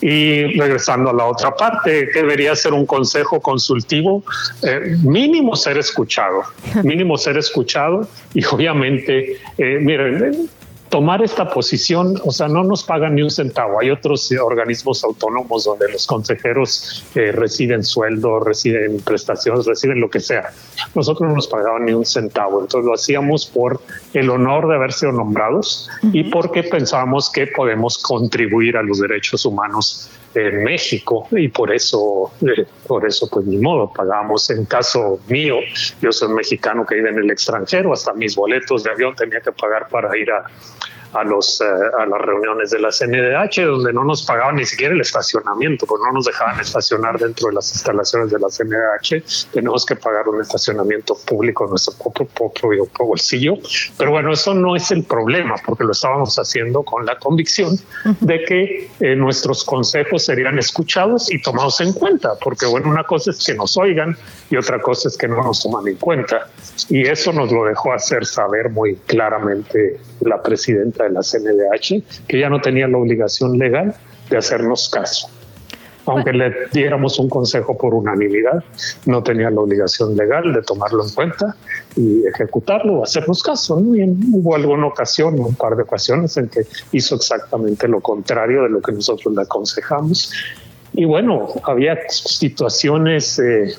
Y 0.00 0.58
regresando 0.58 1.10
a 1.10 1.12
la 1.12 1.24
otra 1.24 1.54
parte, 1.54 2.08
que 2.12 2.20
debería 2.20 2.54
ser 2.54 2.72
un 2.72 2.86
consejo 2.86 3.40
consultivo, 3.40 4.22
eh, 4.62 4.96
mínimo 5.02 5.56
ser 5.56 5.78
escuchado, 5.78 6.42
mínimo 6.84 7.18
ser 7.18 7.36
escuchado 7.36 8.06
y 8.34 8.44
obviamente, 8.44 9.38
eh, 9.58 9.78
miren, 9.80 10.48
tomar 10.88 11.22
esta 11.22 11.50
posición, 11.50 12.20
o 12.24 12.30
sea, 12.30 12.48
no 12.48 12.64
nos 12.64 12.82
pagan 12.82 13.14
ni 13.14 13.22
un 13.22 13.30
centavo. 13.30 13.80
Hay 13.80 13.90
otros 13.90 14.32
organismos 14.32 15.04
autónomos 15.04 15.64
donde 15.64 15.90
los 15.90 16.06
consejeros 16.06 17.04
eh, 17.14 17.32
reciben 17.32 17.82
sueldo, 17.84 18.40
reciben 18.40 19.00
prestaciones, 19.00 19.66
reciben 19.66 20.00
lo 20.00 20.10
que 20.10 20.20
sea. 20.20 20.50
Nosotros 20.94 21.28
no 21.28 21.34
nos 21.34 21.46
pagaban 21.46 21.84
ni 21.84 21.92
un 21.92 22.06
centavo, 22.06 22.60
entonces 22.60 22.86
lo 22.86 22.94
hacíamos 22.94 23.46
por 23.46 23.80
el 24.14 24.30
honor 24.30 24.68
de 24.68 24.76
haber 24.76 24.92
sido 24.92 25.12
nombrados 25.12 25.88
y 26.12 26.24
porque 26.24 26.62
pensábamos 26.62 27.30
que 27.30 27.46
podemos 27.46 27.98
contribuir 27.98 28.76
a 28.76 28.82
los 28.82 29.00
derechos 29.00 29.44
humanos 29.44 30.10
en 30.34 30.64
México 30.64 31.26
y 31.30 31.48
por 31.48 31.72
eso, 31.72 32.32
eh, 32.42 32.66
por 32.86 33.06
eso 33.06 33.28
pues 33.30 33.46
ni 33.46 33.58
modo, 33.58 33.92
pagamos. 33.92 34.50
En 34.50 34.64
caso 34.64 35.20
mío, 35.28 35.56
yo 36.00 36.12
soy 36.12 36.32
mexicano 36.34 36.84
que 36.86 36.96
vive 36.96 37.10
en 37.10 37.18
el 37.18 37.30
extranjero, 37.30 37.92
hasta 37.92 38.12
mis 38.12 38.36
boletos 38.36 38.84
de 38.84 38.90
avión 38.90 39.14
tenía 39.14 39.40
que 39.40 39.52
pagar 39.52 39.88
para 39.88 40.16
ir 40.16 40.30
a, 40.30 40.44
a, 41.18 41.24
los, 41.24 41.60
eh, 41.60 41.64
a 41.64 42.06
las 42.06 42.20
reuniones 42.20 42.70
de 42.70 42.78
la 42.78 42.90
CNDH, 42.90 43.66
donde 43.66 43.92
no 43.92 44.04
nos 44.04 44.24
pagaban 44.24 44.56
ni 44.56 44.64
siquiera 44.64 44.94
el 44.94 45.00
estacionamiento, 45.00 45.86
porque 45.86 46.04
no 46.06 46.12
nos 46.12 46.26
dejaban 46.26 46.60
estacionar 46.60 47.18
dentro 47.18 47.48
de 47.48 47.54
las 47.54 47.72
instalaciones 47.72 48.30
de 48.30 48.38
la 48.38 48.48
CNDH. 48.48 49.50
Tenemos 49.52 49.84
que 49.84 49.96
pagar 49.96 50.28
un 50.28 50.40
estacionamiento 50.40 51.16
público 51.26 51.64
en 51.64 51.70
nuestro 51.70 51.94
propio, 51.94 52.88
bolsillo. 52.98 53.54
Pero 53.96 54.10
bueno, 54.10 54.32
eso 54.32 54.54
no 54.54 54.76
es 54.76 54.90
el 54.90 55.04
problema, 55.04 55.56
porque 55.64 55.84
lo 55.84 55.92
estábamos 55.92 56.36
haciendo 56.38 56.82
con 56.82 57.04
la 57.04 57.18
convicción 57.18 57.78
de 58.20 58.44
que 58.44 58.90
eh, 59.00 59.16
nuestros 59.16 59.64
consejos 59.64 60.24
serían 60.24 60.58
escuchados 60.58 61.32
y 61.32 61.40
tomados 61.40 61.80
en 61.80 61.92
cuenta, 61.92 62.34
porque 62.42 62.66
bueno, 62.66 62.88
una 62.90 63.04
cosa 63.04 63.30
es 63.30 63.44
que 63.44 63.54
nos 63.54 63.76
oigan 63.76 64.16
y 64.50 64.56
otra 64.56 64.80
cosa 64.80 65.08
es 65.08 65.16
que 65.16 65.28
no 65.28 65.42
nos 65.42 65.62
toman 65.62 65.86
en 65.88 65.96
cuenta. 65.96 66.48
Y 66.88 67.06
eso 67.06 67.32
nos 67.32 67.50
lo 67.50 67.64
dejó 67.64 67.92
hacer 67.92 68.24
saber 68.24 68.70
muy 68.70 68.96
claramente 69.06 69.98
la 70.20 70.42
presidenta 70.42 71.07
de 71.08 71.14
la 71.14 71.20
CNDH, 71.22 72.26
que 72.26 72.38
ya 72.38 72.48
no 72.48 72.60
tenía 72.60 72.86
la 72.88 72.98
obligación 72.98 73.58
legal 73.58 73.94
de 74.30 74.36
hacernos 74.36 74.88
caso. 74.88 75.28
Aunque 76.06 76.32
le 76.32 76.54
diéramos 76.72 77.18
un 77.18 77.28
consejo 77.28 77.76
por 77.76 77.92
unanimidad, 77.92 78.64
no 79.04 79.22
tenía 79.22 79.50
la 79.50 79.60
obligación 79.60 80.16
legal 80.16 80.54
de 80.54 80.62
tomarlo 80.62 81.04
en 81.04 81.10
cuenta 81.10 81.54
y 81.96 82.26
ejecutarlo 82.26 83.00
o 83.00 83.04
hacernos 83.04 83.42
caso. 83.42 83.78
Y 83.94 84.02
hubo 84.32 84.54
alguna 84.54 84.86
ocasión, 84.86 85.38
un 85.38 85.54
par 85.54 85.76
de 85.76 85.82
ocasiones, 85.82 86.34
en 86.38 86.48
que 86.48 86.62
hizo 86.92 87.16
exactamente 87.16 87.86
lo 87.88 88.00
contrario 88.00 88.62
de 88.62 88.70
lo 88.70 88.80
que 88.80 88.92
nosotros 88.92 89.34
le 89.34 89.42
aconsejamos. 89.42 90.32
Y 90.94 91.04
bueno, 91.04 91.48
había 91.64 91.98
situaciones 92.08 93.38
eh, 93.38 93.74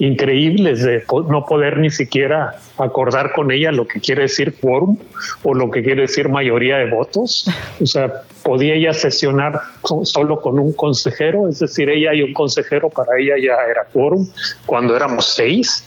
increíbles 0.00 0.82
de 0.82 1.04
no 1.28 1.44
poder 1.44 1.78
ni 1.78 1.90
siquiera 1.90 2.56
acordar 2.78 3.32
con 3.32 3.50
ella 3.50 3.70
lo 3.70 3.86
que 3.86 4.00
quiere 4.00 4.22
decir 4.22 4.54
quórum 4.58 4.96
o 5.42 5.54
lo 5.54 5.70
que 5.70 5.82
quiere 5.82 6.02
decir 6.02 6.28
mayoría 6.28 6.78
de 6.78 6.90
votos. 6.90 7.46
O 7.80 7.86
sea, 7.86 8.22
podía 8.42 8.74
ella 8.74 8.94
sesionar 8.94 9.60
solo 10.04 10.40
con 10.40 10.58
un 10.58 10.72
consejero, 10.72 11.48
es 11.48 11.58
decir, 11.58 11.90
ella 11.90 12.14
y 12.14 12.22
un 12.22 12.32
consejero 12.32 12.88
para 12.88 13.18
ella 13.18 13.34
ya 13.36 13.54
era 13.70 13.84
quórum 13.92 14.26
cuando 14.66 14.96
éramos 14.96 15.34
seis. 15.34 15.84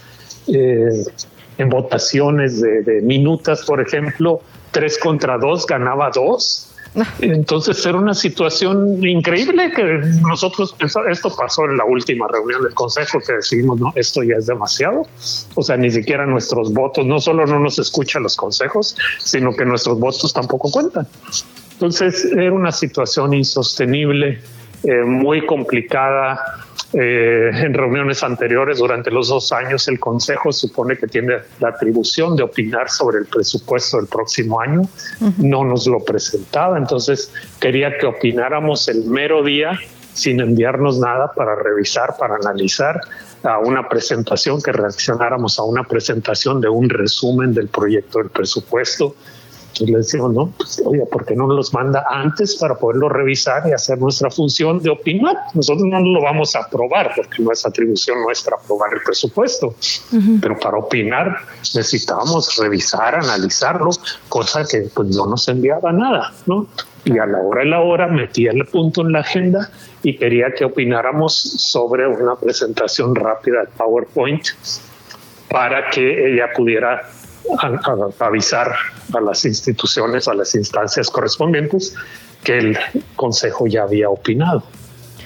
Eh, 0.47 1.03
en 1.57 1.69
votaciones 1.69 2.61
de, 2.61 2.81
de 2.81 3.01
minutas, 3.01 3.63
por 3.65 3.79
ejemplo, 3.79 4.41
tres 4.71 4.97
contra 4.97 5.37
dos 5.37 5.67
ganaba 5.67 6.09
dos 6.13 6.72
entonces 7.19 7.83
era 7.85 7.97
una 7.97 8.13
situación 8.13 9.05
increíble 9.05 9.71
que 9.75 9.83
nosotros 10.21 10.75
esto 10.79 11.35
pasó 11.35 11.65
en 11.65 11.77
la 11.77 11.85
última 11.85 12.27
reunión 12.27 12.63
del 12.63 12.73
Consejo 12.73 13.19
que 13.19 13.33
decidimos, 13.33 13.79
no, 13.79 13.91
esto 13.95 14.21
ya 14.23 14.35
es 14.35 14.45
demasiado. 14.45 15.07
O 15.55 15.63
sea, 15.63 15.77
ni 15.77 15.89
siquiera 15.89 16.25
nuestros 16.25 16.71
votos, 16.71 17.05
no 17.05 17.19
solo 17.19 17.45
no 17.45 17.59
nos 17.59 17.79
escuchan 17.79 18.23
los 18.23 18.35
consejos, 18.35 18.95
sino 19.19 19.55
que 19.55 19.65
nuestros 19.65 19.99
votos 19.99 20.33
tampoco 20.33 20.69
cuentan. 20.69 21.07
Entonces 21.73 22.25
era 22.25 22.53
una 22.53 22.71
situación 22.71 23.33
insostenible, 23.33 24.41
eh, 24.83 25.03
muy 25.05 25.45
complicada 25.45 26.39
eh, 26.93 27.49
en 27.53 27.73
reuniones 27.73 28.21
anteriores 28.21 28.77
durante 28.77 29.09
los 29.09 29.29
dos 29.29 29.51
años 29.51 29.87
el 29.87 29.99
Consejo 29.99 30.51
supone 30.51 30.95
que 30.95 31.07
tiene 31.07 31.37
la 31.59 31.69
atribución 31.69 32.35
de 32.35 32.43
opinar 32.43 32.89
sobre 32.89 33.17
el 33.17 33.25
presupuesto 33.25 33.97
del 33.97 34.07
próximo 34.07 34.61
año. 34.61 34.81
No 35.39 35.63
nos 35.63 35.87
lo 35.87 35.99
presentaba, 36.03 36.77
entonces 36.77 37.33
quería 37.59 37.97
que 37.97 38.05
opináramos 38.05 38.87
el 38.89 39.05
mero 39.05 39.43
día 39.43 39.79
sin 40.13 40.39
enviarnos 40.39 40.99
nada 40.99 41.31
para 41.33 41.55
revisar, 41.55 42.15
para 42.19 42.35
analizar 42.35 42.99
a 43.43 43.59
una 43.59 43.89
presentación, 43.89 44.61
que 44.61 44.71
reaccionáramos 44.71 45.59
a 45.59 45.63
una 45.63 45.83
presentación 45.83 46.61
de 46.61 46.69
un 46.69 46.89
resumen 46.89 47.53
del 47.53 47.67
proyecto 47.67 48.19
del 48.19 48.29
presupuesto. 48.29 49.15
Entonces 49.73 49.89
le 49.89 49.97
decimos, 49.97 50.33
no, 50.33 50.53
pues, 50.55 50.81
oye, 50.85 51.03
¿por 51.07 51.25
qué 51.25 51.35
no 51.35 51.47
los 51.47 51.73
manda 51.73 52.05
antes 52.07 52.55
para 52.57 52.75
poderlo 52.75 53.09
revisar 53.09 53.67
y 53.67 53.71
hacer 53.71 53.97
nuestra 53.97 54.29
función 54.29 54.79
de 54.79 54.91
opinar? 54.91 55.35
Nosotros 55.55 55.87
no 55.87 55.99
lo 55.99 56.21
vamos 56.21 56.55
a 56.55 56.59
aprobar 56.59 57.11
porque 57.15 57.41
no 57.41 57.51
es 57.51 57.65
atribución 57.65 58.21
nuestra 58.21 58.55
aprobar 58.55 58.93
el 58.93 59.01
presupuesto, 59.01 59.73
pero 60.39 60.59
para 60.59 60.77
opinar 60.77 61.37
necesitábamos 61.73 62.55
revisar, 62.57 63.15
analizarlo, 63.15 63.89
cosa 64.29 64.63
que 64.63 64.89
pues 64.93 65.09
no 65.09 65.25
nos 65.25 65.47
enviaba 65.47 65.91
nada, 65.91 66.31
¿no? 66.45 66.67
Y 67.05 67.17
a 67.17 67.25
la 67.25 67.39
hora 67.39 67.61
de 67.61 67.69
la 67.69 67.81
hora 67.81 68.07
metía 68.07 68.51
el 68.51 68.65
punto 68.67 69.01
en 69.01 69.11
la 69.11 69.21
agenda 69.21 69.71
y 70.03 70.15
quería 70.17 70.53
que 70.53 70.65
opináramos 70.65 71.33
sobre 71.33 72.07
una 72.07 72.35
presentación 72.35 73.15
rápida 73.15 73.61
de 73.61 73.67
PowerPoint 73.75 74.45
para 75.49 75.89
que 75.89 76.33
ella 76.33 76.49
pudiera 76.55 77.09
avisar 78.19 78.73
a 79.13 79.21
las 79.21 79.45
instituciones, 79.45 80.27
a 80.27 80.33
las 80.33 80.55
instancias 80.55 81.09
correspondientes 81.09 81.95
que 82.43 82.57
el 82.57 82.77
Consejo 83.15 83.67
ya 83.67 83.83
había 83.83 84.09
opinado. 84.09 84.63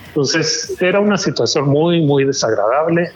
Entonces 0.08 0.76
era 0.82 1.00
una 1.00 1.18
situación 1.18 1.70
muy, 1.70 2.02
muy 2.02 2.26
desagradable. 2.26 3.12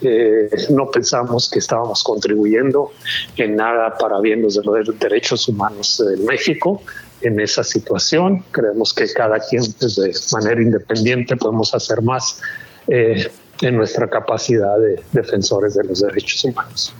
Eh, 0.00 0.48
no 0.70 0.90
pensamos 0.90 1.50
que 1.50 1.58
estábamos 1.58 2.02
contribuyendo 2.02 2.92
en 3.36 3.56
nada 3.56 3.98
para 3.98 4.20
bien 4.20 4.40
de 4.40 4.62
los 4.64 4.98
derechos 4.98 5.46
humanos 5.48 6.02
en 6.14 6.24
México 6.24 6.80
en 7.20 7.40
esa 7.40 7.64
situación. 7.64 8.44
Creemos 8.50 8.94
que 8.94 9.12
cada 9.12 9.38
quien 9.40 9.62
pues, 9.78 9.96
de 9.96 10.12
manera 10.32 10.62
independiente 10.62 11.36
podemos 11.36 11.74
hacer 11.74 12.00
más 12.02 12.40
eh, 12.86 13.30
en 13.60 13.76
nuestra 13.76 14.08
capacidad 14.08 14.78
de 14.78 15.02
defensores 15.12 15.74
de 15.74 15.84
los 15.84 16.00
derechos 16.00 16.44
humanos. 16.44 16.94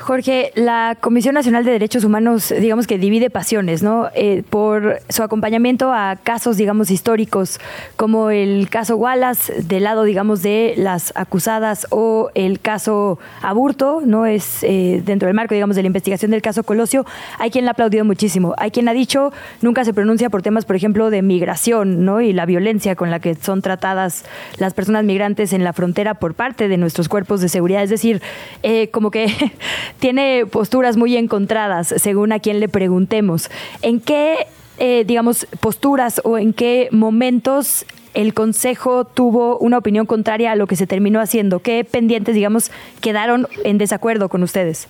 Jorge, 0.00 0.50
la 0.54 0.96
Comisión 0.98 1.34
Nacional 1.34 1.64
de 1.64 1.72
Derechos 1.72 2.04
Humanos, 2.04 2.54
digamos 2.58 2.86
que 2.86 2.96
divide 2.96 3.28
pasiones, 3.28 3.82
¿no? 3.82 4.08
Eh, 4.14 4.42
por 4.48 4.98
su 5.10 5.22
acompañamiento 5.22 5.92
a 5.92 6.16
casos, 6.16 6.56
digamos, 6.56 6.90
históricos, 6.90 7.60
como 7.96 8.30
el 8.30 8.70
caso 8.70 8.96
Wallace, 8.96 9.62
del 9.62 9.84
lado, 9.84 10.04
digamos, 10.04 10.40
de 10.40 10.72
las 10.78 11.12
acusadas, 11.16 11.86
o 11.90 12.30
el 12.34 12.60
caso 12.60 13.18
Aburto, 13.42 14.00
¿no? 14.02 14.24
Es 14.24 14.62
eh, 14.62 15.02
dentro 15.04 15.26
del 15.26 15.34
marco, 15.34 15.54
digamos, 15.54 15.76
de 15.76 15.82
la 15.82 15.88
investigación 15.88 16.30
del 16.30 16.40
caso 16.40 16.62
Colosio. 16.62 17.04
Hay 17.38 17.50
quien 17.50 17.66
la 17.66 17.72
ha 17.72 17.72
aplaudido 17.72 18.04
muchísimo. 18.06 18.54
Hay 18.56 18.70
quien 18.70 18.88
ha 18.88 18.94
dicho, 18.94 19.32
nunca 19.60 19.84
se 19.84 19.92
pronuncia 19.92 20.30
por 20.30 20.40
temas, 20.40 20.64
por 20.64 20.76
ejemplo, 20.76 21.10
de 21.10 21.20
migración, 21.20 22.06
¿no? 22.06 22.22
Y 22.22 22.32
la 22.32 22.46
violencia 22.46 22.96
con 22.96 23.10
la 23.10 23.20
que 23.20 23.34
son 23.34 23.60
tratadas 23.60 24.24
las 24.56 24.72
personas 24.72 25.04
migrantes 25.04 25.52
en 25.52 25.62
la 25.62 25.74
frontera 25.74 26.14
por 26.14 26.34
parte 26.34 26.68
de 26.68 26.78
nuestros 26.78 27.08
cuerpos 27.10 27.42
de 27.42 27.50
seguridad. 27.50 27.82
Es 27.82 27.90
decir, 27.90 28.22
eh, 28.62 28.88
como 28.88 29.10
que 29.10 29.26
tiene 29.98 30.46
posturas 30.46 30.96
muy 30.96 31.16
encontradas 31.16 31.94
según 31.96 32.32
a 32.32 32.38
quien 32.38 32.60
le 32.60 32.68
preguntemos. 32.68 33.50
¿En 33.82 34.00
qué, 34.00 34.46
eh, 34.78 35.04
digamos, 35.06 35.46
posturas 35.60 36.20
o 36.24 36.38
en 36.38 36.52
qué 36.52 36.88
momentos 36.92 37.84
el 38.14 38.34
Consejo 38.34 39.04
tuvo 39.04 39.58
una 39.58 39.78
opinión 39.78 40.06
contraria 40.06 40.52
a 40.52 40.56
lo 40.56 40.66
que 40.66 40.76
se 40.76 40.86
terminó 40.86 41.20
haciendo? 41.20 41.60
¿Qué 41.60 41.84
pendientes, 41.84 42.34
digamos, 42.34 42.70
quedaron 43.00 43.46
en 43.64 43.78
desacuerdo 43.78 44.28
con 44.28 44.42
ustedes? 44.42 44.88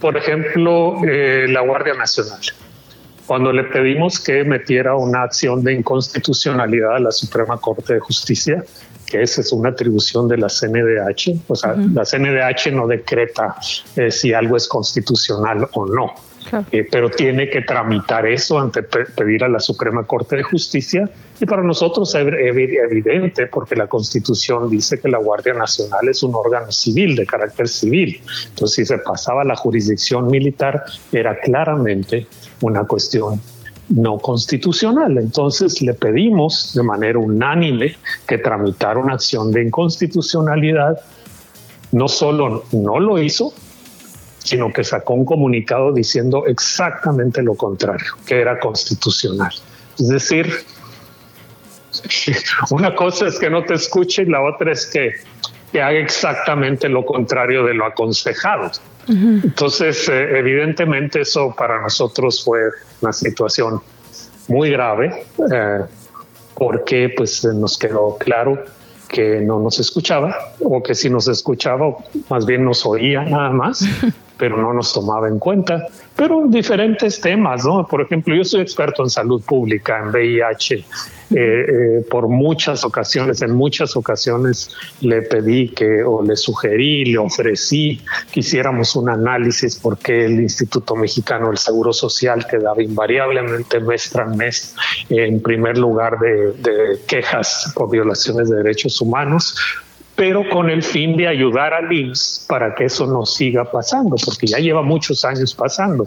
Por 0.00 0.16
ejemplo, 0.16 0.96
eh, 1.06 1.46
la 1.48 1.60
Guardia 1.60 1.94
Nacional. 1.94 2.40
Cuando 3.26 3.52
le 3.52 3.64
pedimos 3.64 4.22
que 4.22 4.44
metiera 4.44 4.96
una 4.96 5.22
acción 5.22 5.64
de 5.64 5.72
inconstitucionalidad 5.72 6.96
a 6.96 6.98
la 6.98 7.10
Suprema 7.10 7.56
Corte 7.56 7.94
de 7.94 8.00
Justicia, 8.00 8.62
que 9.14 9.22
esa 9.22 9.42
es 9.42 9.52
una 9.52 9.68
atribución 9.68 10.26
de 10.26 10.38
la 10.38 10.48
CNDH. 10.48 11.44
O 11.46 11.54
sea, 11.54 11.76
la 11.76 12.04
CNDH 12.04 12.72
no 12.72 12.88
decreta 12.88 13.54
eh, 13.94 14.10
si 14.10 14.32
algo 14.32 14.56
es 14.56 14.66
constitucional 14.66 15.68
o 15.72 15.86
no. 15.86 16.14
Eh, 16.72 16.86
pero 16.90 17.08
tiene 17.08 17.48
que 17.48 17.62
tramitar 17.62 18.26
eso 18.26 18.58
ante 18.58 18.82
pedir 18.82 19.44
a 19.44 19.48
la 19.48 19.60
Suprema 19.60 20.04
Corte 20.04 20.36
de 20.36 20.42
Justicia 20.42 21.08
y 21.40 21.46
para 21.46 21.62
nosotros 21.62 22.12
es 22.14 22.26
evidente 22.26 23.46
porque 23.46 23.76
la 23.76 23.86
Constitución 23.86 24.68
dice 24.68 25.00
que 25.00 25.08
la 25.08 25.18
Guardia 25.18 25.54
Nacional 25.54 26.08
es 26.08 26.22
un 26.24 26.34
órgano 26.34 26.72
civil 26.72 27.14
de 27.14 27.24
carácter 27.24 27.68
civil. 27.68 28.20
Entonces, 28.48 28.74
si 28.74 28.84
se 28.84 28.98
pasaba 28.98 29.42
a 29.42 29.44
la 29.44 29.54
jurisdicción 29.54 30.26
militar, 30.26 30.84
era 31.12 31.38
claramente 31.38 32.26
una 32.60 32.84
cuestión 32.84 33.40
no 33.88 34.18
constitucional. 34.18 35.18
Entonces 35.18 35.82
le 35.82 35.94
pedimos 35.94 36.72
de 36.74 36.82
manera 36.82 37.18
unánime 37.18 37.96
que 38.26 38.38
tramitara 38.38 38.98
una 38.98 39.14
acción 39.14 39.52
de 39.52 39.62
inconstitucionalidad. 39.64 41.00
No 41.92 42.08
solo 42.08 42.64
no 42.72 42.98
lo 42.98 43.22
hizo, 43.22 43.52
sino 44.38 44.72
que 44.72 44.84
sacó 44.84 45.14
un 45.14 45.24
comunicado 45.24 45.92
diciendo 45.92 46.44
exactamente 46.46 47.42
lo 47.42 47.54
contrario, 47.54 48.12
que 48.26 48.40
era 48.40 48.58
constitucional. 48.58 49.52
Es 49.98 50.08
decir, 50.08 50.52
una 52.70 52.94
cosa 52.94 53.26
es 53.26 53.38
que 53.38 53.48
no 53.48 53.64
te 53.64 53.74
escuche 53.74 54.22
y 54.22 54.26
la 54.26 54.42
otra 54.42 54.72
es 54.72 54.86
que, 54.86 55.12
que 55.72 55.80
haga 55.80 55.98
exactamente 55.98 56.88
lo 56.88 57.04
contrario 57.04 57.64
de 57.64 57.74
lo 57.74 57.86
aconsejado. 57.86 58.70
Entonces, 59.08 60.08
eh, 60.08 60.38
evidentemente 60.38 61.20
eso 61.20 61.54
para 61.56 61.80
nosotros 61.80 62.42
fue 62.44 62.60
una 63.00 63.12
situación 63.12 63.80
muy 64.48 64.70
grave 64.70 65.26
eh, 65.52 65.80
porque 66.54 67.12
pues 67.16 67.44
nos 67.44 67.78
quedó 67.78 68.16
claro 68.18 68.64
que 69.08 69.40
no 69.40 69.60
nos 69.60 69.78
escuchaba 69.78 70.34
o 70.60 70.82
que 70.82 70.94
si 70.94 71.08
nos 71.08 71.28
escuchaba 71.28 71.96
más 72.28 72.46
bien 72.46 72.64
nos 72.64 72.84
oía 72.84 73.22
nada 73.22 73.50
más 73.50 73.84
pero 74.36 74.56
no 74.56 74.72
nos 74.72 74.92
tomaba 74.92 75.28
en 75.28 75.38
cuenta. 75.38 75.86
Pero 76.16 76.44
diferentes 76.46 77.20
temas, 77.20 77.64
¿no? 77.64 77.86
Por 77.86 78.00
ejemplo, 78.00 78.34
yo 78.36 78.44
soy 78.44 78.60
experto 78.60 79.02
en 79.02 79.10
salud 79.10 79.42
pública, 79.42 79.98
en 79.98 80.10
VIH. 80.10 80.84
Eh, 81.30 81.36
eh, 81.36 82.04
por 82.08 82.28
muchas 82.28 82.84
ocasiones, 82.84 83.42
en 83.42 83.52
muchas 83.52 83.96
ocasiones 83.96 84.70
le 85.00 85.22
pedí 85.22 85.70
que, 85.70 86.04
o 86.04 86.22
le 86.22 86.36
sugerí, 86.36 87.06
le 87.06 87.18
ofrecí 87.18 88.00
que 88.30 88.40
hiciéramos 88.40 88.94
un 88.94 89.08
análisis 89.08 89.76
porque 89.76 90.26
el 90.26 90.40
Instituto 90.40 90.94
Mexicano 90.94 91.48
del 91.48 91.58
Seguro 91.58 91.92
Social 91.92 92.46
quedaba 92.46 92.80
invariablemente 92.82 93.80
mes 93.80 94.10
tras 94.10 94.36
mes 94.36 94.76
en 95.08 95.40
primer 95.40 95.78
lugar 95.78 96.18
de, 96.18 96.52
de 96.52 97.00
quejas 97.08 97.72
por 97.74 97.90
violaciones 97.90 98.50
de 98.50 98.56
derechos 98.56 99.00
humanos 99.00 99.56
pero 100.16 100.48
con 100.48 100.70
el 100.70 100.82
fin 100.82 101.16
de 101.16 101.28
ayudar 101.28 101.74
al 101.74 101.92
IMSS 101.92 102.46
para 102.48 102.74
que 102.74 102.84
eso 102.84 103.06
no 103.06 103.26
siga 103.26 103.64
pasando, 103.64 104.16
porque 104.24 104.46
ya 104.46 104.58
lleva 104.58 104.82
muchos 104.82 105.24
años 105.24 105.54
pasando. 105.54 106.04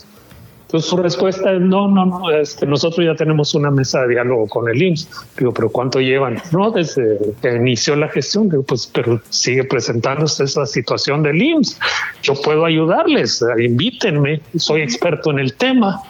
Entonces 0.67 0.89
su 0.89 0.97
respuesta 0.97 1.53
es 1.53 1.61
no, 1.61 1.87
no, 1.87 2.05
no, 2.05 2.29
este, 2.29 2.65
nosotros 2.65 3.05
ya 3.05 3.15
tenemos 3.15 3.55
una 3.55 3.71
mesa 3.71 4.01
de 4.01 4.09
diálogo 4.09 4.47
con 4.47 4.69
el 4.69 4.81
IMSS. 4.81 5.09
Digo, 5.37 5.53
pero 5.53 5.69
¿cuánto 5.69 6.01
llevan? 6.01 6.41
No, 6.51 6.71
desde 6.71 7.17
que 7.41 7.55
inició 7.55 7.95
la 7.95 8.09
gestión, 8.09 8.49
digo, 8.49 8.63
pues, 8.63 8.85
pero 8.93 9.21
sigue 9.29 9.63
presentándose 9.63 10.43
esa 10.43 10.65
situación 10.65 11.23
del 11.23 11.41
IMSS. 11.41 11.79
Yo 12.21 12.33
puedo 12.41 12.65
ayudarles, 12.65 13.43
invítenme, 13.57 14.41
soy 14.57 14.81
experto 14.81 15.31
en 15.31 15.39
el 15.39 15.53
tema. 15.53 16.01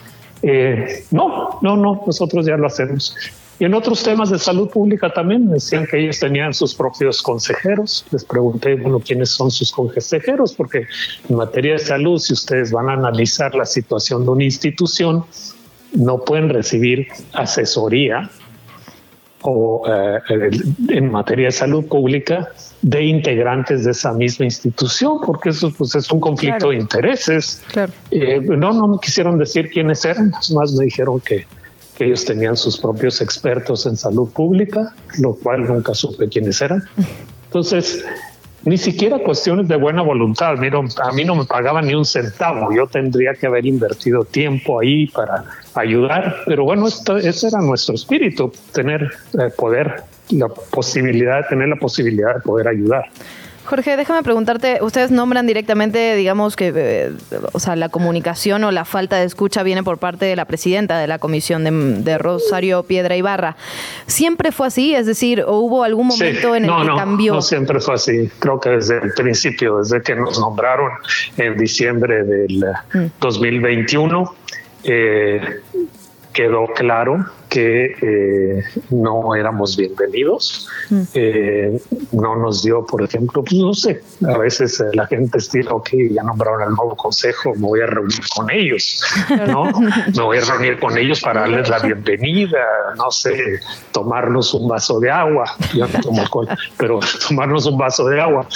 Eh, 0.42 1.06
no, 1.12 1.60
no, 1.62 1.78
no, 1.78 2.02
nosotros 2.08 2.48
ya 2.48 2.58
lo 2.58 2.66
hacemos. 2.66 3.16
Y 3.60 3.66
en 3.66 3.74
otros 3.74 4.04
temas 4.04 4.30
de 4.30 4.38
salud 4.38 4.70
pública 4.70 5.12
también 5.12 5.50
decían 5.50 5.88
que 5.88 6.00
ellos 6.00 6.20
tenían 6.20 6.54
sus 6.54 6.76
propios 6.76 7.24
consejeros. 7.24 8.06
Les 8.12 8.24
pregunté, 8.24 8.76
bueno, 8.76 9.00
¿quiénes 9.00 9.30
son 9.30 9.50
sus 9.50 9.72
consejeros? 9.72 10.54
Porque 10.54 10.86
en 11.28 11.36
materia 11.36 11.74
de 11.74 11.80
salud, 11.80 12.20
si 12.20 12.34
ustedes 12.34 12.72
van 12.72 12.90
a 12.90 12.94
analizar 12.94 13.56
la 13.56 13.66
situación 13.66 14.26
de 14.26 14.30
una 14.30 14.44
institución, 14.44 15.26
no 15.94 16.20
pueden 16.20 16.50
recibir 16.50 17.08
asesoría 17.34 18.30
o 19.42 19.84
eh, 19.88 20.50
en 20.90 21.12
materia 21.12 21.46
de 21.46 21.52
salud 21.52 21.86
pública 21.86 22.50
de 22.82 23.04
integrantes 23.04 23.86
de 23.86 23.92
esa 23.92 24.14
misma 24.14 24.46
institución, 24.46 25.18
porque 25.26 25.50
eso 25.50 25.72
pues, 25.76 25.96
es 25.96 26.12
un 26.12 26.20
conflicto 26.20 26.70
de 26.70 26.78
intereses. 26.78 27.64
Eh, 28.12 28.40
no, 28.42 28.72
no 28.74 28.88
me 28.88 28.98
quisieron 29.02 29.38
decir 29.38 29.70
quiénes 29.70 30.06
eran, 30.06 30.32
más 30.54 30.74
me 30.74 30.86
dijeron 30.86 31.20
que 31.22 31.46
que 31.98 32.06
ellos 32.06 32.26
tenían 32.26 32.56
sus 32.56 32.78
propios 32.78 33.22
expertos 33.22 33.86
en 33.88 33.98
salud 33.98 34.30
pública, 34.30 34.94
lo 35.18 35.34
cual 35.34 35.66
nunca 35.66 35.96
supe 35.96 36.30
quiénes 36.30 36.62
eran. 36.62 36.84
Entonces, 37.46 38.06
ni 38.64 38.78
siquiera 38.78 39.18
cuestiones 39.20 39.68
de 39.68 39.78
buena 39.78 40.04
voluntad. 40.04 40.58
Mira, 40.58 40.80
a 40.80 41.12
mí 41.12 41.24
no 41.24 41.36
me 41.36 41.46
pagaban 41.46 41.88
ni 41.88 41.96
un 41.96 42.06
centavo. 42.06 42.72
Yo 42.72 42.86
tendría 42.86 43.34
que 43.34 43.48
haber 43.48 43.66
invertido 43.66 44.26
tiempo 44.26 44.80
ahí 44.80 45.08
para 45.08 45.46
ayudar. 45.74 46.36
Pero 46.46 46.66
bueno, 46.66 46.88
esto, 46.88 47.18
ese 47.18 47.48
era 47.48 47.62
nuestro 47.62 47.96
espíritu, 47.96 48.52
tener 48.74 49.10
eh, 49.40 49.50
poder, 49.58 50.04
la 50.30 50.50
posibilidad, 50.50 51.48
tener 51.48 51.70
la 51.70 51.78
posibilidad 51.78 52.36
de 52.36 52.42
poder 52.42 52.68
ayudar. 52.68 53.06
Jorge, 53.68 53.98
déjame 53.98 54.24
preguntarte, 54.24 54.80
ustedes 54.82 55.12
nombran 55.12 55.46
directamente, 55.46 56.16
digamos 56.16 56.56
que, 56.56 56.72
eh, 56.74 57.12
o 57.52 57.60
sea, 57.60 57.76
la 57.76 57.90
comunicación 57.90 58.64
o 58.64 58.72
la 58.72 58.86
falta 58.86 59.18
de 59.18 59.26
escucha 59.26 59.62
viene 59.62 59.84
por 59.84 59.98
parte 59.98 60.24
de 60.24 60.38
la 60.38 60.46
presidenta 60.46 60.98
de 61.00 61.06
la 61.06 61.20
comisión 61.20 61.66
de, 61.66 62.18
Rosario 62.18 62.84
Piedra 62.84 63.18
Ibarra. 63.18 63.58
¿Siempre 64.06 64.54
fue 64.54 64.68
así? 64.68 64.96
Es 64.96 65.06
decir, 65.06 65.44
¿o 65.46 65.58
hubo 65.60 65.84
algún 65.84 66.08
momento 66.08 66.56
en 66.56 66.64
el 66.64 66.72
que 66.72 66.84
no, 66.86 66.96
cambió? 66.96 67.34
No, 67.34 67.42
siempre 67.42 67.82
fue 67.82 67.96
así. 67.96 68.32
Creo 68.40 68.58
que 68.58 68.70
desde 68.70 69.00
el 69.04 69.12
principio, 69.14 69.80
desde 69.80 70.02
que 70.02 70.16
nos 70.16 70.40
nombraron 70.40 70.92
en 71.36 71.58
diciembre 71.58 72.24
del 72.24 72.64
2021, 73.20 74.22
mm. 74.22 74.28
eh, 74.86 75.62
quedó 76.38 76.68
claro 76.68 77.26
que 77.50 77.96
eh, 78.00 78.64
no 78.92 79.34
éramos 79.34 79.76
bienvenidos. 79.76 80.70
Mm. 80.92 81.02
Eh, 81.16 81.82
no 82.12 82.36
nos 82.36 82.62
dio, 82.62 82.86
por 82.86 83.02
ejemplo, 83.02 83.44
pues 83.44 83.60
no 83.60 83.74
sé, 83.74 84.04
a 84.24 84.38
veces 84.38 84.80
eh, 84.80 84.84
la 84.94 85.08
gente 85.08 85.40
estila, 85.40 85.74
ok, 85.74 85.90
ya 86.12 86.22
nombraron 86.22 86.62
al 86.62 86.76
nuevo 86.76 86.96
consejo, 86.96 87.56
me 87.56 87.62
voy 87.62 87.82
a 87.82 87.88
reunir 87.88 88.22
con 88.36 88.52
ellos, 88.52 89.04
¿no? 89.48 89.64
me 90.16 90.24
voy 90.24 90.38
a 90.38 90.42
reunir 90.42 90.80
con 90.80 90.96
ellos 90.96 91.22
para 91.22 91.42
darles 91.42 91.70
la 91.70 91.80
bienvenida, 91.80 92.60
no 92.96 93.10
sé, 93.10 93.60
tomarnos 93.92 94.54
un 94.54 94.68
vaso 94.68 95.00
de 95.00 95.10
agua, 95.10 95.46
ya 95.74 95.88
no 95.88 96.00
tomo 96.02 96.22
alcohol, 96.22 96.48
pero 96.78 97.00
tomarnos 97.28 97.66
un 97.66 97.80
vaso 97.80 98.06
de 98.06 98.22
agua. 98.22 98.48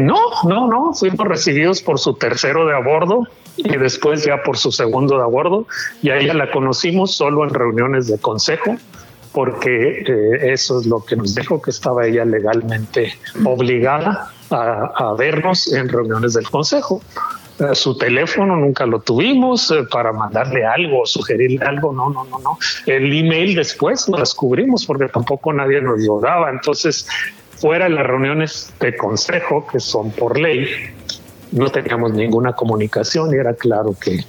no, 0.00 0.20
no, 0.44 0.66
no, 0.66 0.94
fuimos 0.94 1.28
recibidos 1.28 1.82
por 1.82 1.98
su 1.98 2.14
tercero 2.14 2.64
de 2.64 2.74
a 2.74 2.78
bordo, 2.78 3.24
y 3.58 3.76
después 3.76 4.24
ya 4.24 4.42
por 4.42 4.56
su 4.56 4.70
segundo 4.70 5.16
de 5.16 5.22
abordo, 5.22 5.66
y 6.02 6.10
a 6.10 6.16
ella 6.16 6.34
la 6.34 6.50
conocimos 6.50 7.14
solo 7.14 7.44
en 7.44 7.50
reuniones 7.50 8.06
de 8.06 8.18
consejo, 8.18 8.76
porque 9.32 10.04
eh, 10.06 10.52
eso 10.52 10.80
es 10.80 10.86
lo 10.86 11.04
que 11.04 11.16
nos 11.16 11.34
dijo, 11.34 11.60
que 11.60 11.70
estaba 11.70 12.06
ella 12.06 12.24
legalmente 12.24 13.12
obligada 13.44 14.32
a, 14.50 15.14
vernos 15.18 15.72
en 15.72 15.88
reuniones 15.88 16.34
del 16.34 16.48
consejo. 16.48 17.02
Eh, 17.58 17.74
su 17.74 17.98
teléfono 17.98 18.56
nunca 18.56 18.86
lo 18.86 19.00
tuvimos 19.00 19.70
eh, 19.70 19.84
para 19.90 20.12
mandarle 20.12 20.64
algo, 20.64 21.04
sugerirle 21.04 21.64
algo, 21.66 21.92
no, 21.92 22.08
no, 22.08 22.24
no, 22.24 22.38
no. 22.38 22.58
El 22.86 23.12
email 23.12 23.54
después 23.54 24.08
lo 24.08 24.18
descubrimos 24.18 24.86
porque 24.86 25.08
tampoco 25.08 25.52
nadie 25.52 25.80
nos 25.82 26.00
lo 26.00 26.20
daba. 26.20 26.50
Entonces, 26.50 27.06
fuera 27.56 27.86
de 27.86 27.90
las 27.90 28.06
reuniones 28.06 28.72
de 28.80 28.96
consejo, 28.96 29.66
que 29.66 29.80
son 29.80 30.10
por 30.12 30.38
ley, 30.38 30.68
no 31.52 31.70
teníamos 31.70 32.12
ninguna 32.12 32.52
comunicación 32.52 33.32
y 33.32 33.36
era 33.36 33.54
claro 33.54 33.94
que, 33.98 34.24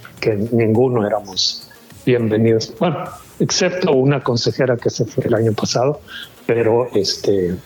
ninguno 0.52 1.06
éramos 1.06 1.68
bienvenidos. 2.04 2.72
Bueno, 2.78 3.04
excepto 3.38 3.92
una 3.92 4.22
consejera 4.22 4.76
que 4.76 4.90
se 4.90 5.04
fue 5.04 5.24
el 5.26 5.34
año 5.34 5.52
pasado, 5.52 6.00
pero 6.46 6.88
este 6.94 7.56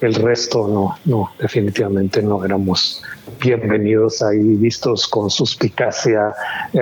el 0.00 0.14
resto 0.14 0.66
no, 0.66 0.96
no, 1.04 1.30
definitivamente 1.38 2.22
no 2.22 2.44
éramos 2.44 3.02
bienvenidos 3.40 4.22
ahí, 4.22 4.56
vistos 4.56 5.08
con 5.08 5.30
suspicacia. 5.30 6.34
Eh, 6.72 6.80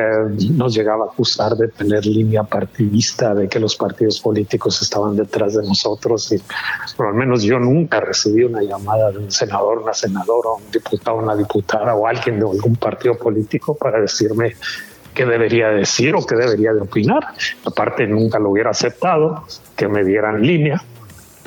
nos 0.51 0.75
llegaba 0.75 1.05
a 1.05 1.09
acusar 1.09 1.55
de 1.55 1.69
tener 1.69 2.05
línea 2.05 2.43
partidista, 2.43 3.35
de 3.35 3.49
que 3.49 3.61
los 3.61 3.77
partidos 3.77 4.21
políticos 4.21 4.83
estaban 4.83 5.17
detrás 5.17 5.55
de 5.55 5.67
nosotros. 5.67 6.33
Y, 6.33 6.43
al 6.99 7.15
menos 7.15 7.43
yo 7.43 7.59
nunca 7.59 8.01
recibí 8.01 8.45
una 8.45 8.63
llamada 8.63 9.13
de 9.13 9.19
un 9.19 9.31
senador, 9.31 9.79
una 9.79 9.95
senadora, 9.95 10.51
un 10.51 10.71
diputado, 10.71 11.19
una 11.19 11.37
diputada 11.37 11.95
o 11.95 12.07
alguien 12.07 12.41
de 12.41 12.47
algún 12.51 12.77
partido 12.77 13.17
político 13.17 13.77
para 13.77 14.01
decirme 14.01 14.57
qué 15.15 15.25
debería 15.25 15.69
decir 15.69 16.15
o 16.15 16.27
qué 16.27 16.35
debería 16.35 16.73
de 16.73 16.81
opinar. 16.81 17.29
Aparte, 17.65 18.07
nunca 18.07 18.39
lo 18.39 18.51
hubiera 18.51 18.71
aceptado 18.71 19.45
que 19.77 19.89
me 19.89 20.05
dieran 20.05 20.43
línea 20.43 20.83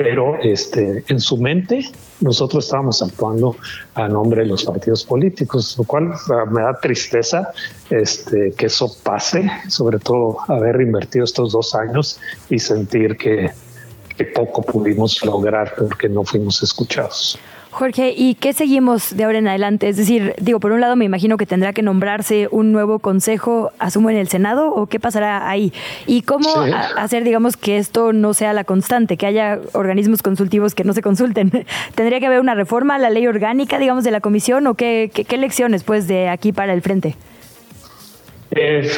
pero 0.04 0.38
este, 0.42 1.04
en 1.08 1.20
su 1.20 1.38
mente 1.38 1.86
nosotros 2.22 2.66
estábamos 2.66 3.02
actuando 3.02 3.56
a 3.94 4.08
nombre 4.08 4.42
de 4.42 4.48
los 4.48 4.64
partidos 4.64 5.04
políticos, 5.04 5.76
lo 5.78 5.84
cual 5.84 6.14
me 6.52 6.62
da 6.62 6.80
tristeza 6.80 7.52
este, 7.90 8.54
que 8.58 8.66
eso 8.66 8.96
pase, 9.04 9.50
sobre 9.68 10.00
todo 10.00 10.38
haber 10.48 10.82
invertido 10.82 11.26
estos 11.26 11.52
dos 11.52 11.76
años 11.76 12.20
y 12.50 12.58
sentir 12.58 13.16
que, 13.16 13.52
que 14.18 14.26
poco 14.26 14.64
pudimos 14.64 15.24
lograr 15.24 15.76
porque 15.78 16.10
no 16.10 16.24
fuimos 16.24 16.64
escuchados. 16.64 17.40
Jorge, 17.72 18.14
¿y 18.16 18.36
qué 18.36 18.52
seguimos 18.52 19.16
de 19.16 19.24
ahora 19.24 19.38
en 19.38 19.48
adelante? 19.48 19.88
Es 19.88 19.96
decir, 19.96 20.36
digo, 20.42 20.60
por 20.60 20.74
un 20.74 20.82
lado 20.82 20.98
me 20.98 21.06
imagino 21.06 21.38
que 21.38 21.46
tendrá 21.46 21.72
que 21.72 21.82
nombrarse 21.82 22.50
un 22.52 22.74
nuevo 22.74 23.00
consejo, 23.00 23.72
asumo, 23.80 24.10
en 24.10 24.18
el 24.18 24.28
Senado, 24.28 24.74
o 24.74 24.88
qué 24.88 25.00
pasará 25.00 25.50
ahí? 25.50 25.72
¿Y 26.06 26.24
cómo 26.24 26.50
hacer, 26.98 27.24
digamos, 27.24 27.56
que 27.56 27.78
esto 27.78 28.12
no 28.12 28.34
sea 28.34 28.52
la 28.52 28.66
constante, 28.66 29.16
que 29.16 29.26
haya 29.26 29.60
organismos 29.72 30.22
consultivos 30.22 30.76
que 30.76 30.84
no 30.84 30.92
se 30.92 31.02
consulten? 31.02 31.66
¿Tendría 31.96 32.20
que 32.20 32.26
haber 32.26 32.42
una 32.42 32.56
reforma 32.56 32.96
a 32.96 33.00
la 33.00 33.10
ley 33.10 33.26
orgánica, 33.26 33.80
digamos, 33.80 34.04
de 34.04 34.12
la 34.12 34.20
comisión, 34.20 34.68
o 34.68 34.74
qué, 34.74 35.10
qué, 35.14 35.24
qué 35.24 35.38
lecciones, 35.38 35.84
pues, 35.84 36.10
de 36.10 36.28
aquí 36.28 36.52
para 36.52 36.74
el 36.74 36.82
frente? 36.82 37.16
Eh, 38.52 38.92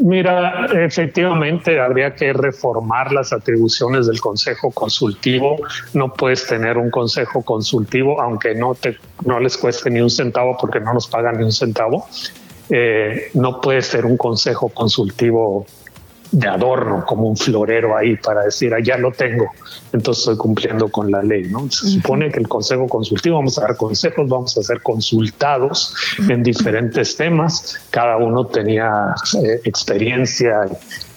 Mira, 0.00 0.66
efectivamente 0.66 1.80
habría 1.80 2.14
que 2.14 2.32
reformar 2.32 3.12
las 3.12 3.32
atribuciones 3.32 4.06
del 4.06 4.20
Consejo 4.20 4.70
Consultivo. 4.70 5.56
No 5.92 6.12
puedes 6.12 6.46
tener 6.46 6.78
un 6.78 6.90
Consejo 6.90 7.42
Consultivo, 7.42 8.20
aunque 8.20 8.54
no 8.54 8.74
te 8.74 8.96
no 9.24 9.40
les 9.40 9.56
cueste 9.56 9.90
ni 9.90 10.00
un 10.00 10.10
centavo, 10.10 10.56
porque 10.60 10.78
no 10.78 10.94
nos 10.94 11.08
pagan 11.08 11.38
ni 11.38 11.44
un 11.44 11.52
centavo. 11.52 12.06
Eh, 12.70 13.30
no 13.34 13.60
puede 13.60 13.82
ser 13.82 14.06
un 14.06 14.16
Consejo 14.16 14.68
Consultivo 14.68 15.66
de 16.30 16.48
adorno, 16.48 17.04
como 17.06 17.28
un 17.28 17.36
florero 17.36 17.96
ahí 17.96 18.16
para 18.16 18.42
decir, 18.42 18.74
ah, 18.74 18.80
ya 18.82 18.98
lo 18.98 19.12
tengo, 19.12 19.50
entonces 19.92 20.22
estoy 20.22 20.36
cumpliendo 20.36 20.88
con 20.90 21.10
la 21.10 21.22
ley. 21.22 21.44
¿no? 21.44 21.70
Se 21.70 21.88
supone 21.88 22.30
que 22.30 22.40
el 22.40 22.48
Consejo 22.48 22.86
Consultivo, 22.86 23.36
vamos 23.36 23.58
a 23.58 23.62
dar 23.62 23.76
consejos, 23.76 24.28
vamos 24.28 24.56
a 24.58 24.62
ser 24.62 24.82
consultados 24.82 25.94
en 26.28 26.42
diferentes 26.42 27.16
temas, 27.16 27.78
cada 27.90 28.16
uno 28.16 28.46
tenía 28.46 29.14
eh, 29.42 29.60
experiencia 29.64 30.66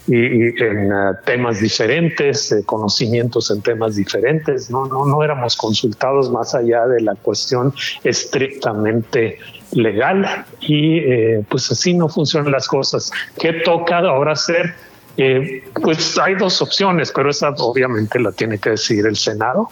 y, 0.06 0.62
en 0.62 0.92
eh, 0.92 1.12
temas 1.24 1.60
diferentes, 1.60 2.50
eh, 2.50 2.62
conocimientos 2.64 3.50
en 3.50 3.60
temas 3.60 3.96
diferentes, 3.96 4.70
¿no? 4.70 4.86
No, 4.86 5.04
no 5.04 5.22
éramos 5.22 5.56
consultados 5.56 6.30
más 6.30 6.54
allá 6.54 6.86
de 6.86 7.02
la 7.02 7.14
cuestión 7.14 7.74
estrictamente 8.02 9.38
legal 9.72 10.44
y 10.60 11.00
pues 11.48 11.70
así 11.72 11.94
no 11.94 12.08
funcionan 12.08 12.52
las 12.52 12.68
cosas. 12.68 13.10
¿Qué 13.38 13.54
toca 13.64 13.98
ahora 14.00 14.32
hacer? 14.32 14.74
Eh, 15.16 15.64
pues 15.80 16.18
hay 16.18 16.34
dos 16.34 16.62
opciones, 16.62 17.12
pero 17.14 17.30
esa 17.30 17.50
obviamente 17.58 18.18
la 18.18 18.32
tiene 18.32 18.58
que 18.58 18.70
decidir 18.70 19.06
el 19.06 19.16
Senado. 19.16 19.68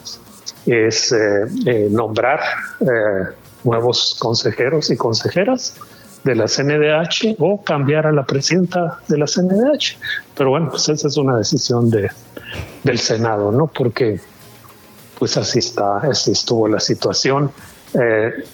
Es 0.66 1.12
eh, 1.12 1.47
eh, 1.66 1.88
nombrar 1.91 2.41
nuevos 3.64 4.16
consejeros 4.18 4.91
y 4.91 4.97
consejeras 4.97 5.74
de 6.24 6.34
la 6.34 6.47
CNDH 6.47 7.36
o 7.38 7.62
cambiar 7.62 8.07
a 8.07 8.12
la 8.12 8.24
presidenta 8.24 9.01
de 9.09 9.18
la 9.18 9.26
CNDH. 9.26 9.97
Pero 10.36 10.51
bueno, 10.51 10.70
pues 10.70 10.88
esa 10.88 11.09
es 11.09 11.16
una 11.16 11.38
decisión 11.38 11.91
de, 11.91 12.11
del 12.84 12.99
Senado, 12.99 13.53
¿no? 13.53 13.66
Porque 13.66 14.20
pues 15.18 15.36
así 15.36 15.59
está, 15.59 15.99
así 15.99 16.32
estuvo 16.32 16.66
la 16.68 16.80
situación. 16.80 17.51
Eh, 17.95 18.45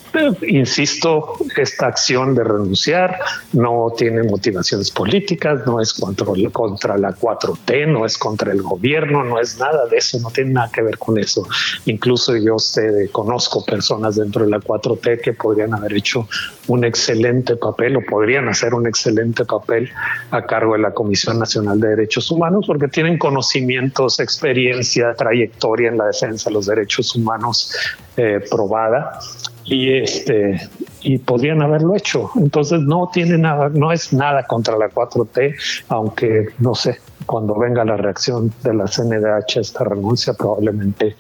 insisto, 0.46 1.36
esta 1.57 1.86
acción 1.86 2.34
de 2.34 2.44
renunciar 2.44 3.18
no 3.52 3.92
tiene 3.96 4.22
motivaciones 4.22 4.90
políticas, 4.90 5.66
no 5.66 5.80
es 5.80 5.92
contra, 5.92 6.26
contra 6.52 6.98
la 6.98 7.14
4T, 7.14 7.86
no 7.86 8.04
es 8.04 8.18
contra 8.18 8.52
el 8.52 8.62
gobierno, 8.62 9.24
no 9.24 9.38
es 9.38 9.59
nada 9.59 9.86
de 9.86 9.96
eso, 9.98 10.18
no 10.20 10.30
tiene 10.30 10.52
nada 10.52 10.70
que 10.72 10.82
ver 10.82 10.98
con 10.98 11.18
eso. 11.18 11.46
Incluso 11.86 12.36
yo 12.36 12.59
sé, 12.59 13.09
conozco 13.12 13.64
personas 13.64 14.16
dentro 14.16 14.44
de 14.44 14.50
la 14.50 14.59
4T 14.59 15.20
que 15.20 15.32
podrían 15.32 15.74
haber 15.74 15.94
hecho 15.94 16.28
un 16.68 16.84
excelente 16.84 17.57
papel 17.57 17.96
o 17.96 18.00
podrían 18.02 18.48
hacer 18.48 18.74
un 18.74 18.86
excelente 18.86 19.44
papel 19.44 19.90
a 20.30 20.42
cargo 20.46 20.72
de 20.74 20.80
la 20.80 20.92
Comisión 20.92 21.38
Nacional 21.38 21.80
de 21.80 21.88
Derechos 21.88 22.30
Humanos 22.30 22.64
porque 22.66 22.88
tienen 22.88 23.18
conocimientos, 23.18 24.20
experiencia, 24.20 25.14
trayectoria 25.14 25.88
en 25.88 25.98
la 25.98 26.07
defensa 26.07 26.50
de 26.50 26.54
los 26.54 26.66
derechos 26.66 27.14
humanos 27.14 27.72
eh, 28.16 28.40
probada 28.50 29.20
y 29.67 29.99
este 29.99 30.61
y 31.03 31.19
podrían 31.19 31.62
haberlo 31.62 31.95
hecho. 31.95 32.31
Entonces 32.37 32.81
no 32.81 33.11
tiene 33.12 33.39
nada, 33.39 33.69
no 33.69 33.93
es 33.93 34.12
nada 34.12 34.45
contra 34.45 34.77
la 34.77 34.89
4T, 34.89 35.55
aunque 35.89 36.49
no 36.59 36.75
sé, 36.75 36.99
cuando 37.27 37.57
venga 37.57 37.85
la 37.85 37.97
reacción 37.97 38.53
de 38.62 38.75
la 38.75 38.87
CNDH 38.87 39.59
a 39.59 39.61
esta 39.61 39.85
renuncia, 39.85 40.35
probablemente 40.35 41.17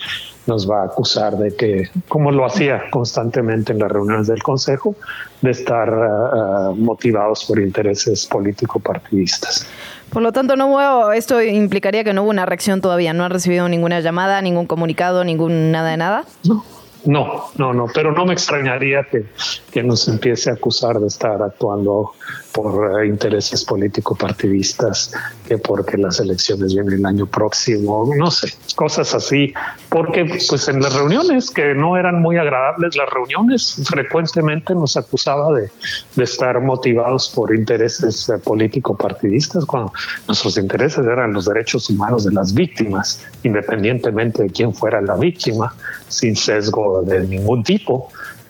nos 0.46 0.68
va 0.70 0.82
a 0.82 0.84
acusar 0.86 1.36
de 1.36 1.54
que, 1.54 1.88
como 2.08 2.30
lo 2.30 2.44
hacía 2.44 2.82
constantemente 2.90 3.72
en 3.72 3.80
las 3.80 3.90
reuniones 3.90 4.28
del 4.28 4.42
Consejo, 4.42 4.94
de 5.42 5.50
estar 5.50 5.88
uh, 5.90 6.74
motivados 6.76 7.44
por 7.44 7.58
intereses 7.58 8.26
político-partidistas. 8.26 9.68
Por 10.10 10.22
lo 10.22 10.32
tanto, 10.32 10.54
no 10.56 10.68
hubo, 10.68 11.12
esto 11.12 11.42
implicaría 11.42 12.04
que 12.04 12.12
no 12.12 12.22
hubo 12.22 12.30
una 12.30 12.46
reacción 12.46 12.80
todavía, 12.80 13.12
no 13.12 13.24
han 13.24 13.32
recibido 13.32 13.68
ninguna 13.68 14.00
llamada, 14.00 14.40
ningún 14.40 14.66
comunicado, 14.66 15.24
ningún 15.24 15.72
nada 15.72 15.90
de 15.90 15.96
nada. 15.96 16.24
No. 16.44 16.64
No, 17.06 17.50
no, 17.56 17.72
no, 17.72 17.86
pero 17.94 18.12
no 18.12 18.26
me 18.26 18.32
extrañaría 18.32 19.04
que, 19.04 19.26
que 19.72 19.82
nos 19.82 20.08
empiece 20.08 20.50
a 20.50 20.54
acusar 20.54 20.98
de 20.98 21.06
estar 21.06 21.40
actuando 21.40 22.12
por 22.56 23.02
eh, 23.02 23.06
intereses 23.06 23.66
político-partidistas, 23.66 25.12
que 25.46 25.58
porque 25.58 25.98
las 25.98 26.20
elecciones 26.20 26.72
vienen 26.74 26.94
el 26.94 27.04
año 27.04 27.26
próximo, 27.26 28.10
no 28.16 28.30
sé, 28.30 28.54
cosas 28.74 29.14
así, 29.14 29.52
porque 29.90 30.24
pues 30.24 30.66
en 30.68 30.80
las 30.80 30.94
reuniones 30.94 31.50
que 31.50 31.74
no 31.74 31.98
eran 31.98 32.22
muy 32.22 32.38
agradables, 32.38 32.96
las 32.96 33.10
reuniones 33.10 33.82
frecuentemente 33.84 34.74
nos 34.74 34.96
acusaba 34.96 35.52
de, 35.52 35.70
estar 36.16 36.58
motivados 36.62 37.28
por 37.28 37.54
intereses 37.54 38.26
eh, 38.30 38.38
político-partidistas, 38.38 39.66
cuando 39.66 39.92
nuestros 40.26 40.56
intereses 40.56 41.04
eran 41.04 41.34
los 41.34 41.44
derechos 41.44 41.90
humanos 41.90 42.24
de 42.24 42.32
las 42.32 42.54
víctimas, 42.54 43.22
independientemente 43.42 44.44
de 44.44 44.48
quién 44.50 44.72
fuera 44.72 45.02
la 45.02 45.16
víctima, 45.16 45.74
sin 46.08 46.34
sesgo 46.34 47.02
de 47.02 47.20
ningún 47.20 47.62
tipo. 47.62 48.08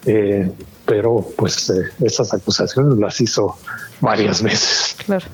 Eh, 0.09 0.49
pero 0.87 1.27
pues 1.37 1.69
eh, 1.69 1.91
esas 2.01 2.33
acusaciones 2.33 2.97
las 2.99 3.21
hizo 3.21 3.57
varias 4.01 4.43
veces. 4.43 4.97
Claro. 5.05 5.27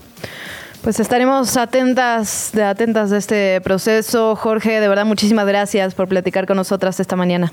Pues 0.82 0.98
estaremos 0.98 1.56
atentas 1.56 2.50
de 2.52 2.64
atentas 2.64 3.10
de 3.10 3.18
este 3.18 3.60
proceso. 3.60 4.34
Jorge, 4.34 4.80
de 4.80 4.88
verdad 4.88 5.04
muchísimas 5.04 5.46
gracias 5.46 5.94
por 5.94 6.08
platicar 6.08 6.46
con 6.46 6.56
nosotras 6.56 6.98
esta 6.98 7.14
mañana. 7.14 7.52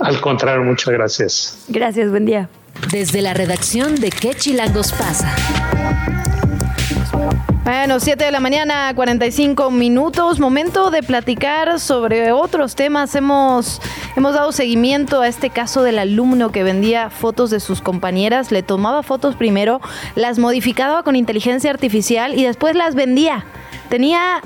Al 0.00 0.20
contrario, 0.20 0.64
muchas 0.64 0.92
gracias. 0.92 1.58
Gracias, 1.68 2.10
buen 2.10 2.26
día. 2.26 2.48
Desde 2.90 3.22
la 3.22 3.34
redacción 3.34 3.94
de 3.94 4.10
¿Qué 4.10 4.34
chilangos 4.34 4.92
pasa? 4.92 5.34
Bueno, 7.66 7.98
7 7.98 8.26
de 8.26 8.30
la 8.30 8.38
mañana, 8.38 8.92
45 8.94 9.72
minutos. 9.72 10.38
Momento 10.38 10.92
de 10.92 11.02
platicar 11.02 11.80
sobre 11.80 12.30
otros 12.30 12.76
temas. 12.76 13.12
Hemos, 13.16 13.82
hemos 14.14 14.34
dado 14.34 14.52
seguimiento 14.52 15.20
a 15.20 15.26
este 15.26 15.50
caso 15.50 15.82
del 15.82 15.98
alumno 15.98 16.52
que 16.52 16.62
vendía 16.62 17.10
fotos 17.10 17.50
de 17.50 17.58
sus 17.58 17.82
compañeras. 17.82 18.52
Le 18.52 18.62
tomaba 18.62 19.02
fotos 19.02 19.34
primero, 19.34 19.80
las 20.14 20.38
modificaba 20.38 21.02
con 21.02 21.16
inteligencia 21.16 21.68
artificial 21.70 22.38
y 22.38 22.44
después 22.44 22.76
las 22.76 22.94
vendía. 22.94 23.44
Tenía 23.88 24.42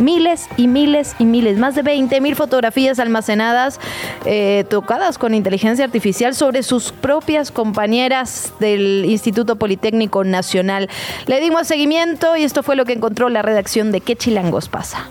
miles 0.00 0.48
y 0.56 0.68
miles 0.68 1.14
y 1.18 1.24
miles, 1.24 1.58
más 1.58 1.74
de 1.74 1.82
20 1.82 2.20
mil 2.20 2.36
fotografías 2.36 2.98
almacenadas, 2.98 3.80
eh, 4.24 4.64
tocadas 4.68 5.18
con 5.18 5.34
inteligencia 5.34 5.84
artificial 5.84 6.34
sobre 6.34 6.62
sus 6.62 6.92
propias 6.92 7.50
compañeras 7.50 8.52
del 8.60 9.04
Instituto 9.06 9.56
Politécnico 9.56 10.24
Nacional. 10.24 10.88
Le 11.26 11.40
dimos 11.40 11.66
seguimiento 11.66 12.36
y 12.36 12.44
esto 12.44 12.62
fue 12.62 12.76
lo 12.76 12.84
que 12.84 12.92
encontró 12.92 13.28
la 13.28 13.42
redacción 13.42 13.92
de 13.92 14.00
¿Qué 14.00 14.16
chilangos 14.16 14.68
pasa? 14.68 15.08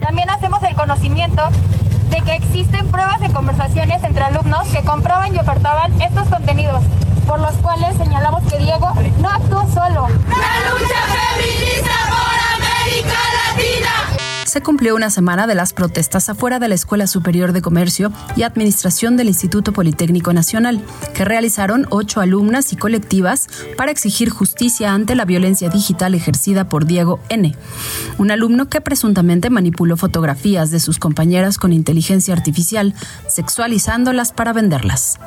También 0.00 0.30
hacemos 0.30 0.62
el 0.62 0.74
conocimiento 0.74 1.42
de 2.10 2.20
que 2.22 2.34
existen 2.34 2.86
pruebas 2.88 3.20
de 3.20 3.30
conversaciones 3.30 4.02
entre 4.04 4.24
alumnos 4.24 4.68
que 4.68 4.82
compraban 4.82 5.34
y 5.34 5.38
ofertaban 5.38 6.00
estos 6.00 6.28
contenidos 6.28 6.82
por 7.26 7.40
los 7.40 7.54
cuales 7.56 7.96
señalamos 7.96 8.42
que 8.50 8.58
Diego 8.58 8.92
no 9.20 9.28
actuó 9.28 9.62
solo. 9.72 10.08
¡La 10.28 10.70
lucha 10.70 11.00
feminista 11.08 11.92
por 12.08 12.62
América 12.62 13.18
Latina! 13.54 14.24
se 14.54 14.62
cumplió 14.62 14.94
una 14.94 15.10
semana 15.10 15.48
de 15.48 15.56
las 15.56 15.72
protestas 15.72 16.28
afuera 16.28 16.60
de 16.60 16.68
la 16.68 16.76
Escuela 16.76 17.08
Superior 17.08 17.52
de 17.52 17.60
Comercio 17.60 18.12
y 18.36 18.44
Administración 18.44 19.16
del 19.16 19.26
Instituto 19.26 19.72
Politécnico 19.72 20.32
Nacional, 20.32 20.80
que 21.12 21.24
realizaron 21.24 21.88
ocho 21.90 22.20
alumnas 22.20 22.72
y 22.72 22.76
colectivas 22.76 23.48
para 23.76 23.90
exigir 23.90 24.30
justicia 24.30 24.94
ante 24.94 25.16
la 25.16 25.24
violencia 25.24 25.70
digital 25.70 26.14
ejercida 26.14 26.68
por 26.68 26.86
Diego 26.86 27.18
N., 27.30 27.52
un 28.16 28.30
alumno 28.30 28.68
que 28.68 28.80
presuntamente 28.80 29.50
manipuló 29.50 29.96
fotografías 29.96 30.70
de 30.70 30.78
sus 30.78 31.00
compañeras 31.00 31.58
con 31.58 31.72
inteligencia 31.72 32.32
artificial, 32.32 32.94
sexualizándolas 33.26 34.30
para 34.30 34.52
venderlas. 34.52 35.18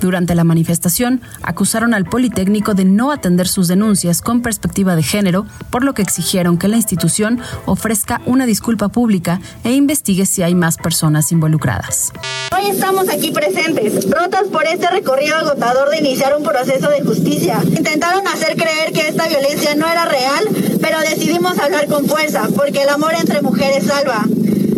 Durante 0.00 0.34
la 0.34 0.44
manifestación, 0.44 1.20
acusaron 1.42 1.92
al 1.92 2.06
Politécnico 2.06 2.74
de 2.74 2.86
no 2.86 3.12
atender 3.12 3.46
sus 3.46 3.68
denuncias 3.68 4.22
con 4.22 4.40
perspectiva 4.40 4.96
de 4.96 5.02
género, 5.02 5.46
por 5.70 5.84
lo 5.84 5.92
que 5.92 6.00
exigieron 6.00 6.56
que 6.56 6.68
la 6.68 6.76
institución 6.76 7.38
ofrezca 7.66 8.22
una 8.24 8.46
disculpa 8.46 8.88
pública 8.88 9.40
e 9.62 9.72
investigue 9.72 10.24
si 10.24 10.42
hay 10.42 10.54
más 10.54 10.78
personas 10.78 11.32
involucradas. 11.32 12.12
Hoy 12.56 12.70
estamos 12.70 13.08
aquí 13.10 13.30
presentes, 13.30 14.10
rotas 14.10 14.48
por 14.48 14.66
este 14.66 14.88
recorrido 14.88 15.36
agotador 15.36 15.90
de 15.90 15.98
iniciar 15.98 16.34
un 16.36 16.44
proceso 16.44 16.88
de 16.88 17.02
justicia. 17.02 17.58
Intentaron 17.64 18.26
hacer 18.26 18.56
creer 18.56 18.92
que 18.92 19.08
esta 19.08 19.28
violencia 19.28 19.74
no 19.74 19.86
era 19.86 20.06
real, 20.06 20.44
pero 20.80 20.98
decidimos 21.00 21.58
hablar 21.58 21.86
con 21.88 22.06
fuerza, 22.06 22.48
porque 22.56 22.82
el 22.82 22.88
amor 22.88 23.12
entre 23.14 23.42
mujeres 23.42 23.84
salva. 23.86 24.24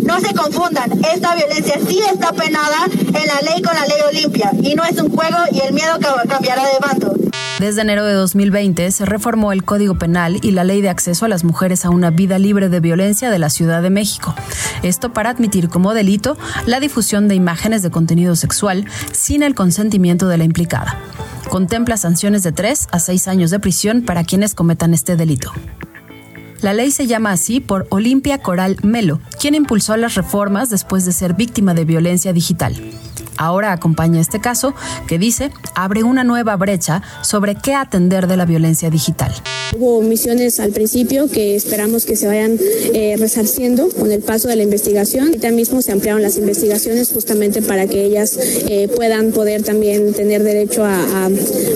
No 0.05 0.20
se 0.20 0.34
confundan, 0.34 0.90
esta 1.12 1.34
violencia 1.34 1.74
sí 1.86 2.00
está 2.12 2.32
penada 2.32 2.86
en 2.86 3.26
la 3.26 3.40
ley 3.42 3.62
con 3.62 3.74
la 3.74 3.86
ley 3.86 3.98
Olimpia 4.09 4.50
y 4.61 4.74
no 4.74 4.84
es 4.84 5.00
un 5.00 5.11
juego 5.11 5.38
y 5.53 5.61
el 5.61 5.72
miedo 5.72 5.98
cambiará 6.28 6.62
de 6.64 6.78
bando. 6.80 7.14
Desde 7.59 7.82
enero 7.82 8.05
de 8.05 8.14
2020 8.14 8.90
se 8.90 9.05
reformó 9.05 9.53
el 9.53 9.62
Código 9.62 9.96
Penal 9.96 10.40
y 10.42 10.50
la 10.50 10.64
Ley 10.64 10.80
de 10.80 10.88
Acceso 10.88 11.26
a 11.26 11.28
las 11.28 11.44
Mujeres 11.44 11.84
a 11.84 11.90
una 11.90 12.11
Vida 12.11 12.38
Libre 12.38 12.68
de 12.68 12.80
Violencia 12.80 13.30
de 13.30 13.38
la 13.38 13.50
Ciudad 13.50 13.82
de 13.82 13.90
México. 13.90 14.34
Esto 14.82 15.12
para 15.12 15.30
admitir 15.30 15.68
como 15.68 15.94
delito 15.94 16.36
la 16.66 16.80
difusión 16.80 17.28
de 17.28 17.36
imágenes 17.36 17.82
de 17.82 17.90
contenido 17.90 18.34
sexual 18.34 18.86
sin 19.12 19.44
el 19.44 19.55
consentimiento 19.55 20.26
de 20.26 20.38
la 20.38 20.44
implicada. 20.44 20.98
Contempla 21.50 21.96
sanciones 21.96 22.42
de 22.42 22.50
3 22.50 22.88
a 22.90 22.98
6 22.98 23.28
años 23.28 23.50
de 23.50 23.61
prisión 23.61 24.03
para 24.03 24.24
quienes 24.24 24.55
cometan 24.55 24.92
este 24.92 25.16
delito. 25.16 25.53
La 26.62 26.72
ley 26.72 26.92
se 26.92 27.08
llama 27.08 27.32
así 27.32 27.58
por 27.58 27.88
Olimpia 27.90 28.38
Coral 28.38 28.76
Melo, 28.84 29.18
quien 29.40 29.56
impulsó 29.56 29.96
las 29.96 30.14
reformas 30.14 30.70
después 30.70 31.04
de 31.04 31.10
ser 31.10 31.34
víctima 31.34 31.74
de 31.74 31.84
violencia 31.84 32.32
digital. 32.32 32.76
Ahora 33.43 33.72
acompaña 33.72 34.20
este 34.20 34.40
caso 34.40 34.72
que 35.09 35.18
dice 35.18 35.51
abre 35.74 36.05
una 36.05 36.22
nueva 36.22 36.57
brecha 36.57 37.03
sobre 37.22 37.57
qué 37.57 37.74
atender 37.74 38.28
de 38.28 38.36
la 38.36 38.45
violencia 38.45 38.88
digital. 38.88 39.32
Hubo 39.76 40.01
misiones 40.03 40.61
al 40.61 40.70
principio 40.70 41.28
que 41.28 41.57
esperamos 41.57 42.05
que 42.05 42.14
se 42.14 42.28
vayan 42.28 42.59
eh, 42.95 43.16
resarciendo 43.18 43.88
con 43.88 44.12
el 44.12 44.22
paso 44.22 44.47
de 44.47 44.55
la 44.55 44.62
investigación. 44.62 45.26
Ahorita 45.26 45.51
mismo 45.51 45.82
se 45.82 45.90
ampliaron 45.90 46.22
las 46.22 46.36
investigaciones 46.36 47.11
justamente 47.11 47.62
para 47.62 47.86
que 47.88 48.05
ellas 48.05 48.38
eh, 48.68 48.88
puedan 48.95 49.32
poder 49.32 49.64
también 49.64 50.12
tener 50.12 50.45
derecho 50.45 50.84
a, 50.84 51.26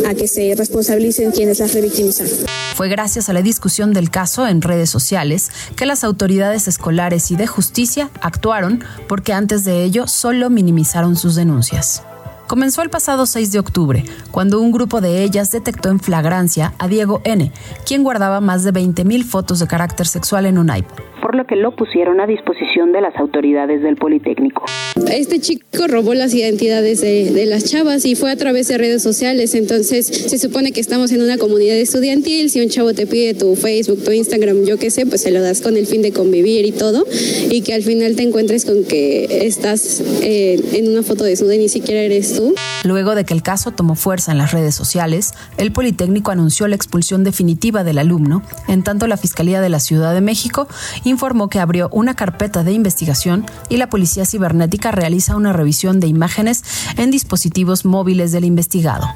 a 0.08 0.14
que 0.14 0.28
se 0.28 0.54
responsabilicen 0.54 1.32
quienes 1.32 1.58
las 1.58 1.74
revictimizaron. 1.74 2.32
Fue 2.76 2.88
gracias 2.90 3.28
a 3.28 3.32
la 3.32 3.40
discusión 3.40 3.94
del 3.94 4.10
caso 4.10 4.46
en 4.46 4.60
redes 4.60 4.90
sociales 4.90 5.50
que 5.76 5.86
las 5.86 6.04
autoridades 6.04 6.68
escolares 6.68 7.30
y 7.30 7.36
de 7.36 7.46
justicia 7.46 8.10
actuaron 8.20 8.84
porque 9.08 9.32
antes 9.32 9.64
de 9.64 9.82
ello 9.82 10.06
solo 10.06 10.50
minimizaron 10.50 11.16
sus 11.16 11.34
denuncias 11.34 11.55
renuncias. 11.56 12.02
Comenzó 12.46 12.82
el 12.82 12.90
pasado 12.90 13.26
6 13.26 13.50
de 13.50 13.58
octubre, 13.58 14.04
cuando 14.30 14.60
un 14.60 14.70
grupo 14.70 15.00
de 15.00 15.24
ellas 15.24 15.50
detectó 15.50 15.90
en 15.90 15.98
flagrancia 15.98 16.74
a 16.78 16.86
Diego 16.86 17.20
N., 17.24 17.50
quien 17.84 18.04
guardaba 18.04 18.40
más 18.40 18.62
de 18.62 18.72
20.000 18.72 19.24
fotos 19.24 19.58
de 19.58 19.66
carácter 19.66 20.06
sexual 20.06 20.46
en 20.46 20.58
un 20.58 20.68
iPad 20.74 21.06
por 21.26 21.34
lo 21.34 21.44
que 21.44 21.56
lo 21.56 21.74
pusieron 21.74 22.20
a 22.20 22.26
disposición 22.28 22.92
de 22.92 23.00
las 23.00 23.16
autoridades 23.16 23.82
del 23.82 23.96
Politécnico. 23.96 24.64
Este 25.10 25.40
chico 25.40 25.88
robó 25.88 26.14
las 26.14 26.32
identidades 26.32 27.00
de, 27.00 27.32
de, 27.32 27.46
las 27.46 27.64
chavas 27.64 28.04
y 28.04 28.14
fue 28.14 28.30
a 28.30 28.36
través 28.36 28.68
de 28.68 28.78
redes 28.78 29.02
sociales, 29.02 29.56
entonces 29.56 30.06
se 30.06 30.38
supone 30.38 30.70
que 30.70 30.80
estamos 30.80 31.10
en 31.10 31.22
una 31.22 31.36
comunidad 31.36 31.76
estudiantil, 31.78 32.48
si 32.48 32.60
un 32.60 32.68
chavo 32.68 32.94
te 32.94 33.08
pide 33.08 33.34
tu 33.34 33.56
Facebook, 33.56 34.04
tu 34.04 34.12
Instagram, 34.12 34.66
yo 34.66 34.78
qué 34.78 34.92
sé, 34.92 35.04
pues 35.04 35.22
se 35.22 35.32
lo 35.32 35.42
das 35.42 35.62
con 35.62 35.76
el 35.76 35.86
fin 35.86 36.00
de 36.00 36.12
convivir 36.12 36.64
y 36.64 36.70
todo, 36.70 37.04
y 37.50 37.60
que 37.62 37.74
al 37.74 37.82
final 37.82 38.14
te 38.14 38.22
encuentres 38.22 38.64
con 38.64 38.84
que 38.84 39.24
estás 39.48 40.00
eh, 40.22 40.60
en 40.74 40.88
una 40.92 41.02
foto 41.02 41.24
de 41.24 41.34
su 41.34 41.50
y 41.50 41.58
ni 41.58 41.68
siquiera 41.68 42.02
eres 42.02 42.35
Luego 42.84 43.14
de 43.14 43.24
que 43.24 43.34
el 43.34 43.42
caso 43.42 43.72
tomó 43.72 43.94
fuerza 43.94 44.32
en 44.32 44.38
las 44.38 44.52
redes 44.52 44.74
sociales, 44.74 45.32
el 45.56 45.72
Politécnico 45.72 46.30
anunció 46.30 46.68
la 46.68 46.76
expulsión 46.76 47.24
definitiva 47.24 47.84
del 47.84 47.98
alumno, 47.98 48.42
en 48.68 48.82
tanto 48.82 49.06
la 49.06 49.16
Fiscalía 49.16 49.60
de 49.60 49.68
la 49.68 49.80
Ciudad 49.80 50.14
de 50.14 50.20
México 50.20 50.68
informó 51.04 51.48
que 51.48 51.60
abrió 51.60 51.88
una 51.92 52.14
carpeta 52.14 52.62
de 52.62 52.72
investigación 52.72 53.46
y 53.68 53.76
la 53.76 53.88
Policía 53.88 54.26
Cibernética 54.26 54.90
realiza 54.90 55.36
una 55.36 55.52
revisión 55.52 56.00
de 56.00 56.06
imágenes 56.06 56.64
en 56.96 57.10
dispositivos 57.10 57.84
móviles 57.84 58.32
del 58.32 58.44
investigado. 58.44 59.08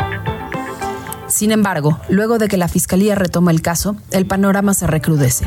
Sin 1.28 1.52
embargo, 1.52 2.00
luego 2.08 2.38
de 2.38 2.48
que 2.48 2.56
la 2.56 2.68
Fiscalía 2.68 3.14
retoma 3.14 3.52
el 3.52 3.62
caso, 3.62 3.96
el 4.10 4.26
panorama 4.26 4.74
se 4.74 4.86
recrudece. 4.86 5.46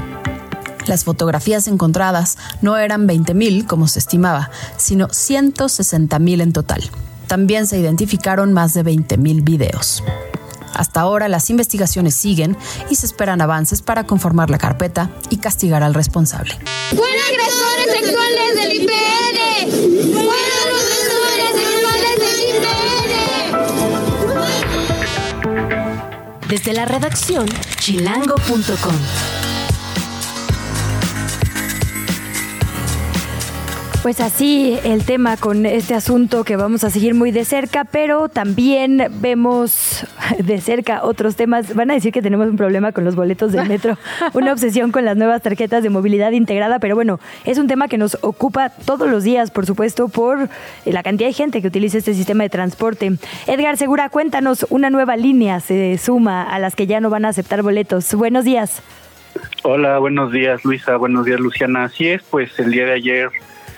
Las 0.87 1.03
fotografías 1.03 1.67
encontradas 1.67 2.37
no 2.61 2.77
eran 2.77 3.07
20.000 3.07 3.65
como 3.67 3.87
se 3.87 3.99
estimaba, 3.99 4.49
sino 4.77 5.07
160.000 5.07 6.41
en 6.41 6.53
total. 6.53 6.89
También 7.27 7.67
se 7.67 7.79
identificaron 7.79 8.53
más 8.53 8.73
de 8.73 8.83
20.000 8.83 9.43
videos. 9.43 10.03
Hasta 10.73 11.01
ahora 11.01 11.27
las 11.27 11.49
investigaciones 11.49 12.15
siguen 12.15 12.57
y 12.89 12.95
se 12.95 13.05
esperan 13.05 13.41
avances 13.41 13.81
para 13.81 14.05
conformar 14.05 14.49
la 14.49 14.57
carpeta 14.57 15.09
y 15.29 15.37
castigar 15.37 15.83
al 15.83 15.93
responsable. 15.93 16.57
¡Fuera 16.95 17.21
agresores 17.29 17.91
sexuales 17.91 18.55
del 18.55 18.71
IPN! 18.81 19.69
¡Fuera 20.13 20.55
agresores 20.65 21.51
sexuales 21.61 22.15
del 22.19 22.39
IPN! 26.39 26.49
Desde 26.49 26.73
la 26.73 26.85
redacción 26.85 27.45
chilango.com. 27.79 29.42
Pues 34.03 34.19
así 34.19 34.77
el 34.83 35.05
tema 35.05 35.37
con 35.37 35.65
este 35.65 35.95
asunto 35.95 36.43
que 36.43 36.57
vamos 36.57 36.83
a 36.83 36.89
seguir 36.89 37.13
muy 37.13 37.31
de 37.31 37.45
cerca, 37.45 37.85
pero 37.85 38.27
también 38.27 39.07
vemos 39.21 40.05
de 40.39 40.59
cerca 40.59 41.05
otros 41.05 41.37
temas. 41.37 41.73
Van 41.73 41.89
a 41.89 41.93
decir 41.93 42.11
que 42.11 42.21
tenemos 42.21 42.49
un 42.49 42.57
problema 42.57 42.91
con 42.91 43.05
los 43.05 43.15
boletos 43.15 43.53
del 43.53 43.65
metro, 43.65 43.97
una 44.33 44.51
obsesión 44.51 44.91
con 44.91 45.05
las 45.05 45.15
nuevas 45.15 45.41
tarjetas 45.41 45.83
de 45.83 45.89
movilidad 45.89 46.33
integrada, 46.33 46.79
pero 46.79 46.95
bueno, 46.95 47.21
es 47.45 47.57
un 47.57 47.69
tema 47.69 47.87
que 47.87 47.97
nos 47.97 48.17
ocupa 48.19 48.71
todos 48.71 49.09
los 49.09 49.23
días, 49.23 49.51
por 49.51 49.65
supuesto, 49.65 50.09
por 50.09 50.49
la 50.83 51.01
cantidad 51.01 51.29
de 51.29 51.33
gente 51.33 51.61
que 51.61 51.69
utiliza 51.69 51.97
este 51.97 52.13
sistema 52.13 52.43
de 52.43 52.49
transporte. 52.49 53.13
Edgar 53.47 53.77
Segura, 53.77 54.09
cuéntanos, 54.09 54.65
una 54.69 54.89
nueva 54.89 55.15
línea 55.15 55.61
se 55.61 55.97
suma 55.97 56.43
a 56.43 56.59
las 56.59 56.75
que 56.75 56.87
ya 56.87 56.99
no 56.99 57.09
van 57.09 57.23
a 57.23 57.29
aceptar 57.29 57.63
boletos. 57.63 58.13
Buenos 58.15 58.43
días. 58.43 58.83
Hola, 59.63 59.97
buenos 59.99 60.33
días 60.33 60.65
Luisa, 60.65 60.97
buenos 60.97 61.25
días 61.25 61.39
Luciana. 61.39 61.85
Así 61.85 62.09
es, 62.09 62.21
pues 62.23 62.59
el 62.59 62.69
día 62.71 62.85
de 62.85 62.91
ayer 62.91 63.29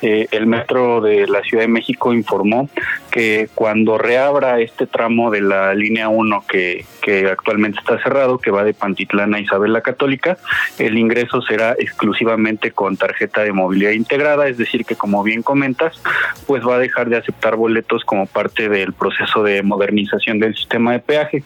eh, 0.02 0.28
el 0.32 0.48
metro 0.48 1.02
de 1.02 1.28
la 1.28 1.42
Ciudad 1.42 1.64
de 1.64 1.68
México 1.68 2.14
informó 2.14 2.70
que 3.16 3.48
cuando 3.56 3.98
reabra 3.98 4.60
este 4.60 4.88
tramo 4.88 5.32
de 5.32 5.40
la 5.40 5.74
línea 5.74 6.10
1 6.10 6.44
que, 6.50 6.84
que 7.02 7.30
actualmente 7.30 7.80
está 7.80 7.98
cerrado, 8.04 8.40
que 8.40 8.52
va 8.52 8.66
de 8.66 8.74
Pantitlán 8.74 9.34
a 9.34 9.40
Isabel 9.40 9.72
la 9.72 9.80
Católica, 9.80 10.38
el 10.80 10.98
ingreso 10.98 11.42
será 11.42 11.78
exclusivamente 11.80 12.72
con 12.72 12.98
tarjeta 12.98 13.42
de 13.42 13.54
movilidad 13.54 13.92
integrada, 13.92 14.50
es 14.50 14.58
decir, 14.58 14.84
que 14.84 14.98
como 14.98 15.24
bien 15.24 15.44
comentas, 15.44 16.04
pues 16.46 16.68
va 16.68 16.76
a 16.76 16.80
dejar 16.80 17.08
de 17.08 17.16
aceptar 17.16 17.56
boletos 17.56 18.04
como 18.04 18.26
parte 18.26 18.68
del 18.68 18.92
proceso 18.92 19.44
de 19.44 19.64
modernización 19.64 20.40
del 20.40 20.54
sistema 20.54 20.92
de 20.92 21.00
peaje. 21.00 21.42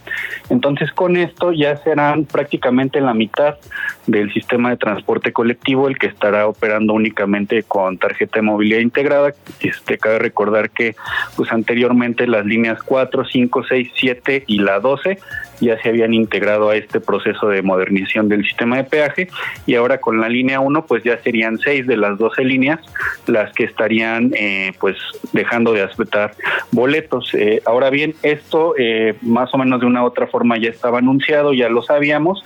Entonces, 0.50 0.92
con 0.92 1.18
esto 1.18 1.54
ya 1.54 1.78
serán 1.78 2.26
prácticamente 2.26 3.00
la 3.00 3.14
mitad 3.14 3.58
del 4.08 4.34
sistema 4.34 4.72
de 4.72 4.78
transporte 4.78 5.32
colectivo 5.32 5.88
el 5.88 6.00
que 6.00 6.08
estará 6.08 6.48
operando 6.48 6.94
únicamente 6.94 7.62
con 7.62 8.00
tarjeta 8.00 8.40
de 8.40 8.42
movilidad 8.42 8.80
integrada. 8.80 9.34
Este, 9.60 10.00
cabe 10.00 10.18
recordar 10.18 10.72
que 10.72 10.96
pues 11.36 11.52
anteriormente 11.60 12.28
las 12.28 12.46
líneas 12.46 12.82
4, 12.84 13.26
5, 13.26 13.64
6, 13.68 13.92
7 13.96 14.44
y 14.48 14.60
la 14.60 14.80
12 14.80 15.20
ya 15.60 15.80
se 15.82 15.90
habían 15.90 16.14
integrado 16.14 16.70
a 16.70 16.76
este 16.76 17.00
proceso 17.00 17.48
de 17.50 17.62
modernización 17.62 18.30
del 18.30 18.44
sistema 18.44 18.78
de 18.78 18.84
peaje 18.84 19.30
y 19.66 19.76
ahora 19.76 20.00
con 20.00 20.20
la 20.20 20.30
línea 20.30 20.60
1 20.60 20.86
pues 20.86 21.04
ya 21.04 21.18
serían 21.22 21.58
6 21.60 21.88
de 21.88 21.98
las 21.98 22.18
12 22.18 22.44
líneas 22.44 22.80
las 23.28 23.54
que 23.54 23.64
estarían 23.64 24.32
eh, 24.36 24.74
pues 24.80 24.98
dejando 25.34 25.74
de 25.74 25.84
aceptar 25.84 26.32
boletos. 26.72 27.34
Eh, 27.34 27.62
ahora 27.66 27.90
bien, 27.90 28.16
esto 28.24 28.76
eh, 28.78 29.16
más 29.22 29.54
o 29.54 29.58
menos 29.58 29.80
de 29.82 29.86
una 29.86 30.04
u 30.04 30.06
otra 30.06 30.28
forma 30.28 30.58
ya 30.58 30.70
estaba 30.70 31.00
anunciado, 31.00 31.54
ya 31.54 31.70
lo 31.70 31.82
sabíamos, 31.82 32.44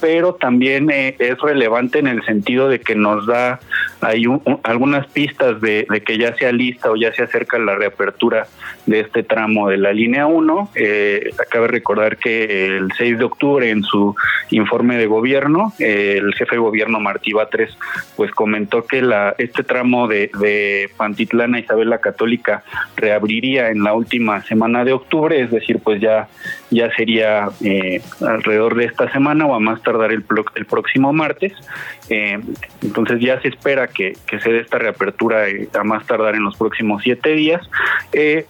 pero 0.00 0.34
también 0.34 0.90
es 0.90 1.38
relevante 1.40 1.98
en 1.98 2.06
el 2.06 2.24
sentido 2.24 2.68
de 2.68 2.80
que 2.80 2.94
nos 2.94 3.26
da 3.26 3.60
hay 4.00 4.24
algunas 4.62 5.06
pistas 5.06 5.60
de, 5.60 5.86
que 6.04 6.18
ya 6.18 6.34
sea 6.36 6.52
lista 6.52 6.90
o 6.90 6.96
ya 6.96 7.12
se 7.12 7.22
acerca 7.22 7.58
la 7.58 7.76
reapertura 7.76 8.46
de 8.84 9.00
este 9.00 9.22
tramo 9.22 9.68
de 9.68 9.78
la 9.78 9.92
línea 9.92 10.26
1. 10.26 10.70
Eh, 10.74 11.30
acabe 11.40 11.68
recordar 11.68 12.18
que 12.18 12.55
el 12.64 12.92
6 12.96 13.18
de 13.18 13.24
octubre 13.24 13.70
en 13.70 13.82
su 13.82 14.14
informe 14.50 14.96
de 14.96 15.06
gobierno, 15.06 15.72
eh, 15.78 16.18
el 16.18 16.34
jefe 16.34 16.56
de 16.56 16.60
gobierno 16.60 17.00
Martí 17.00 17.32
Batres 17.32 17.76
pues 18.16 18.30
comentó 18.30 18.86
que 18.86 19.02
la, 19.02 19.34
este 19.38 19.62
tramo 19.62 20.08
de, 20.08 20.30
de 20.40 20.90
Pantitlán 20.96 21.54
a 21.54 21.60
Isabel 21.60 21.90
la 21.90 21.98
Católica 21.98 22.64
reabriría 22.96 23.70
en 23.70 23.82
la 23.82 23.94
última 23.94 24.42
semana 24.42 24.84
de 24.84 24.92
octubre, 24.92 25.40
es 25.40 25.50
decir, 25.50 25.80
pues 25.82 26.00
ya, 26.00 26.28
ya 26.70 26.90
sería 26.94 27.48
eh, 27.62 28.00
alrededor 28.20 28.74
de 28.74 28.84
esta 28.84 29.10
semana 29.12 29.46
o 29.46 29.54
a 29.54 29.60
más 29.60 29.82
tardar 29.82 30.12
el, 30.12 30.24
el 30.54 30.66
próximo 30.66 31.12
martes. 31.12 31.52
Eh, 32.08 32.38
entonces 32.82 33.20
ya 33.20 33.40
se 33.40 33.48
espera 33.48 33.88
que, 33.88 34.16
se 34.26 34.52
dé 34.52 34.60
esta 34.60 34.78
reapertura 34.78 35.48
eh, 35.48 35.68
a 35.78 35.84
más 35.84 36.06
tardar 36.06 36.34
en 36.34 36.44
los 36.44 36.56
próximos 36.56 37.02
siete 37.02 37.30
días, 37.30 37.68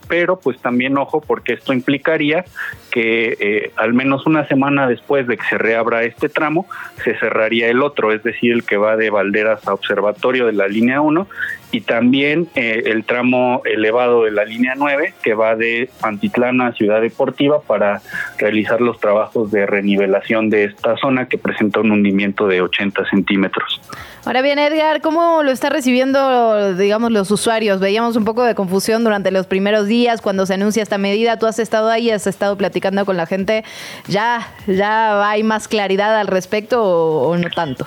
pero 0.08 0.38
pues 0.38 0.58
también 0.60 0.96
ojo 0.98 1.20
porque 1.20 1.54
esto 1.54 1.72
implicaría 1.72 2.44
que 2.90 3.72
al 3.76 3.94
menos 3.96 4.26
una 4.26 4.46
semana 4.46 4.86
después 4.86 5.26
de 5.26 5.36
que 5.36 5.44
se 5.44 5.58
reabra 5.58 6.04
este 6.04 6.28
tramo, 6.28 6.66
se 7.02 7.18
cerraría 7.18 7.68
el 7.68 7.82
otro, 7.82 8.12
es 8.12 8.22
decir, 8.22 8.52
el 8.52 8.64
que 8.64 8.76
va 8.76 8.96
de 8.96 9.10
Valderas 9.10 9.66
a 9.66 9.74
Observatorio 9.74 10.46
de 10.46 10.52
la 10.52 10.68
línea 10.68 11.00
1 11.00 11.26
y 11.72 11.80
también 11.80 12.48
el 12.54 13.04
tramo 13.04 13.62
elevado 13.64 14.24
de 14.24 14.30
la 14.30 14.44
línea 14.44 14.74
9 14.76 15.14
que 15.22 15.34
va 15.34 15.56
de 15.56 15.90
Pantitlán 16.00 16.60
a 16.60 16.72
Ciudad 16.72 17.00
Deportiva 17.00 17.60
para 17.60 18.02
realizar 18.38 18.80
los 18.80 18.98
trabajos 18.98 19.50
de 19.50 19.66
renivelación 19.66 20.50
de 20.50 20.64
esta 20.64 20.96
zona 20.96 21.28
que 21.28 21.38
presenta 21.38 21.80
un 21.80 21.90
hundimiento 21.90 22.46
de 22.46 22.62
80 22.62 23.08
centímetros. 23.10 23.80
Ahora 24.26 24.42
bien, 24.42 24.58
Edgar, 24.58 25.02
¿cómo 25.02 25.44
lo 25.44 25.52
está 25.52 25.70
recibiendo, 25.70 26.74
digamos, 26.74 27.12
los 27.12 27.30
usuarios? 27.30 27.78
Veíamos 27.78 28.16
un 28.16 28.24
poco 28.24 28.42
de 28.42 28.56
confusión 28.56 29.04
durante 29.04 29.30
los 29.30 29.46
primeros 29.46 29.86
días 29.86 30.20
cuando 30.20 30.46
se 30.46 30.54
anuncia 30.54 30.82
esta 30.82 30.98
medida. 30.98 31.38
Tú 31.38 31.46
has 31.46 31.60
estado 31.60 31.90
ahí, 31.90 32.10
has 32.10 32.26
estado 32.26 32.56
platicando 32.56 33.06
con 33.06 33.16
la 33.16 33.26
gente. 33.26 33.62
¿Ya, 34.08 34.52
ya 34.66 35.30
hay 35.30 35.44
más 35.44 35.68
claridad 35.68 36.18
al 36.18 36.26
respecto 36.26 36.82
o, 36.82 37.36
no 37.36 37.48
tanto? 37.50 37.86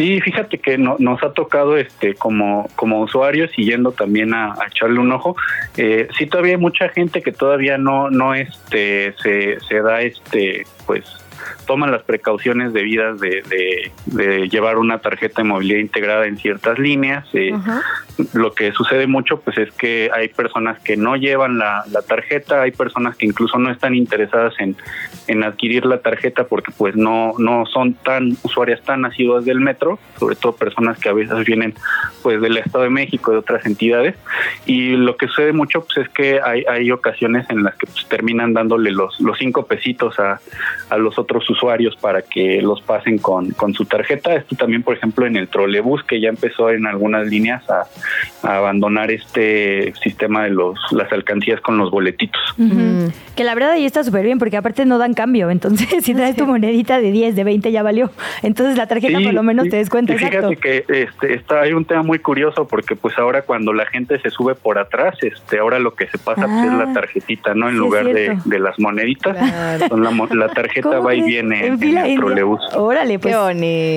Sí, 0.00 0.18
fíjate 0.22 0.56
que 0.56 0.78
nos 0.78 1.22
ha 1.22 1.34
tocado 1.34 1.76
este 1.76 2.14
como 2.14 2.70
como 2.74 3.02
usuarios 3.02 3.50
y 3.58 3.66
yendo 3.66 3.92
también 3.92 4.32
a, 4.32 4.54
echarle 4.66 4.98
un 4.98 5.12
ojo. 5.12 5.36
Eh, 5.76 6.08
sí, 6.16 6.24
todavía 6.24 6.52
hay 6.52 6.58
mucha 6.58 6.88
gente 6.88 7.20
que 7.20 7.32
todavía 7.32 7.76
no 7.76 8.08
no 8.08 8.34
este 8.34 9.12
se, 9.22 9.60
se 9.60 9.82
da 9.82 10.00
este 10.00 10.66
pues 10.86 11.04
toman 11.66 11.90
las 11.90 12.02
precauciones 12.02 12.72
debidas 12.72 13.20
de, 13.20 13.42
de, 14.06 14.48
llevar 14.48 14.78
una 14.78 14.98
tarjeta 14.98 15.42
de 15.42 15.48
movilidad 15.48 15.78
integrada 15.78 16.26
en 16.26 16.36
ciertas 16.36 16.78
líneas. 16.78 17.26
Eh, 17.32 17.52
lo 18.32 18.52
que 18.52 18.72
sucede 18.72 19.06
mucho 19.06 19.40
pues 19.40 19.56
es 19.58 19.70
que 19.72 20.10
hay 20.12 20.28
personas 20.28 20.80
que 20.80 20.96
no 20.96 21.16
llevan 21.16 21.58
la, 21.58 21.84
tarjeta, 22.08 22.62
hay 22.62 22.72
personas 22.72 23.16
que 23.16 23.26
incluso 23.26 23.58
no 23.58 23.70
están 23.70 23.94
interesadas 23.94 24.54
en, 24.58 24.76
en 25.30 25.44
adquirir 25.44 25.86
la 25.86 25.98
tarjeta 25.98 26.44
porque 26.44 26.72
pues 26.76 26.96
no, 26.96 27.34
no 27.38 27.64
son 27.66 27.94
tan 27.94 28.36
usuarias 28.42 28.82
tan 28.82 29.04
asiduas 29.04 29.44
del 29.44 29.60
metro, 29.60 29.98
sobre 30.18 30.34
todo 30.34 30.52
personas 30.52 30.98
que 30.98 31.08
a 31.08 31.12
veces 31.12 31.44
vienen 31.44 31.74
pues 32.22 32.40
del 32.40 32.56
Estado 32.56 32.84
de 32.84 32.90
México, 32.90 33.30
de 33.30 33.38
otras 33.38 33.64
entidades. 33.64 34.16
Y 34.66 34.96
lo 34.96 35.16
que 35.16 35.28
sucede 35.28 35.52
mucho 35.52 35.84
pues 35.84 35.98
es 35.98 36.08
que 36.08 36.40
hay, 36.42 36.64
hay 36.68 36.90
ocasiones 36.90 37.48
en 37.48 37.62
las 37.62 37.76
que 37.76 37.86
pues, 37.86 38.06
terminan 38.08 38.52
dándole 38.54 38.90
los, 38.90 39.20
los 39.20 39.38
cinco 39.38 39.66
pesitos 39.66 40.18
a, 40.18 40.40
a 40.90 40.96
los 40.96 41.16
otros 41.18 41.48
usuarios 41.48 41.96
para 41.96 42.22
que 42.22 42.60
los 42.60 42.82
pasen 42.82 43.18
con, 43.18 43.50
con 43.52 43.72
su 43.72 43.84
tarjeta. 43.84 44.34
Esto 44.34 44.56
también, 44.56 44.82
por 44.82 44.96
ejemplo, 44.96 45.26
en 45.26 45.36
el 45.36 45.48
trolebús, 45.48 46.02
que 46.04 46.20
ya 46.20 46.28
empezó 46.28 46.70
en 46.70 46.86
algunas 46.86 47.26
líneas 47.26 47.62
a, 47.70 47.86
abandonar 48.42 49.10
este 49.10 49.92
sistema 50.02 50.44
de 50.44 50.50
los 50.50 50.78
las 50.92 51.12
alcancías 51.12 51.60
con 51.60 51.76
los 51.78 51.90
boletitos. 51.90 52.40
Que 53.36 53.44
la 53.44 53.54
verdad 53.54 53.72
ahí 53.72 53.84
está 53.84 54.02
súper 54.02 54.24
bien, 54.24 54.38
porque 54.38 54.56
aparte 54.56 54.84
no 54.86 54.98
dan 54.98 55.14
cambio. 55.20 55.50
Entonces, 55.50 55.88
si 56.04 56.14
traes 56.14 56.34
tu 56.34 56.46
monedita 56.46 56.98
de 56.98 57.12
10, 57.12 57.36
de 57.36 57.44
20, 57.44 57.70
ya 57.72 57.82
valió. 57.82 58.10
Entonces, 58.42 58.78
la 58.78 58.86
tarjeta 58.86 59.18
por 59.20 59.34
lo 59.34 59.42
menos 59.42 59.68
te 59.68 59.76
descuenta. 59.76 60.14
fíjate 60.14 60.56
que 60.56 60.84
este, 60.88 61.34
está, 61.34 61.60
hay 61.60 61.74
un 61.74 61.84
tema 61.84 62.02
muy 62.02 62.18
curioso, 62.18 62.66
porque 62.66 62.96
pues 62.96 63.18
ahora 63.18 63.42
cuando 63.42 63.74
la 63.74 63.84
gente 63.84 64.18
se 64.20 64.30
sube 64.30 64.54
por 64.54 64.78
atrás, 64.78 65.16
este 65.20 65.58
ahora 65.58 65.78
lo 65.78 65.94
que 65.94 66.06
se 66.06 66.16
pasa 66.16 66.46
pues, 66.46 66.64
es 66.64 66.72
la 66.72 66.84
ah, 66.84 66.92
tarjetita, 66.94 67.54
¿no? 67.54 67.68
En 67.68 67.76
lugar 67.76 68.06
de, 68.06 68.38
de, 68.44 68.58
las 68.58 68.78
moneditas. 68.78 69.36
la, 70.32 70.48
tarjeta 70.48 71.00
va 71.00 71.14
y 71.14 71.22
viene 71.22 71.66
en, 71.66 71.82
el 71.82 72.16
trolebús. 72.16 72.60
Órale, 72.74 73.18
pues. 73.18 73.36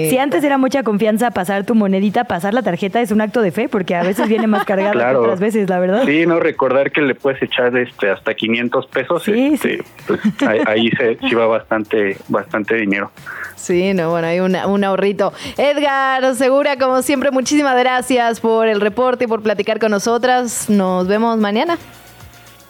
Si 0.09 0.17
antes 0.17 0.43
era 0.43 0.57
mucha 0.57 0.83
confianza 0.83 1.31
pasar 1.31 1.65
tu 1.65 1.75
monedita, 1.75 2.25
pasar 2.25 2.53
la 2.53 2.63
tarjeta 2.63 2.99
es 3.01 3.11
un 3.11 3.21
acto 3.21 3.41
de 3.41 3.51
fe, 3.51 3.69
porque 3.69 3.95
a 3.95 4.03
veces 4.03 4.27
viene 4.27 4.47
más 4.47 4.65
cargada 4.65 5.11
que 5.11 5.15
otras 5.15 5.39
veces, 5.39 5.69
la 5.69 5.79
verdad. 5.79 6.03
Sí, 6.05 6.25
no, 6.25 6.39
recordar 6.39 6.91
que 6.91 7.01
le 7.01 7.15
puedes 7.15 7.41
echar 7.41 7.75
este 7.77 8.09
hasta 8.09 8.33
500 8.33 8.87
pesos. 8.87 9.23
Sí, 9.23 9.51
este, 9.53 9.83
Pues, 10.07 10.19
ahí, 10.67 10.89
se, 10.91 11.12
sí 11.29 11.35
va 11.35 11.47
bastante, 11.47 12.17
bastante 12.27 12.75
dinero. 12.75 13.11
Sí, 13.55 13.93
no, 13.93 14.09
bueno, 14.09 14.27
hay 14.27 14.39
un 14.39 14.83
ahorrito. 14.83 15.31
Edgar 15.57 16.35
Segura, 16.35 16.77
como 16.77 17.01
siempre, 17.01 17.31
muchísimas 17.31 17.77
gracias 17.77 18.39
por 18.39 18.67
el 18.67 18.81
reporte 18.81 19.25
y 19.25 19.27
por 19.27 19.41
platicar 19.41 19.79
con 19.79 19.91
nosotras. 19.91 20.69
Nos 20.69 21.07
vemos 21.07 21.37
mañana. 21.37 21.77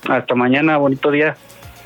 Hasta 0.08 0.36
mañana, 0.36 0.78
bonito 0.78 1.10
día. 1.10 1.36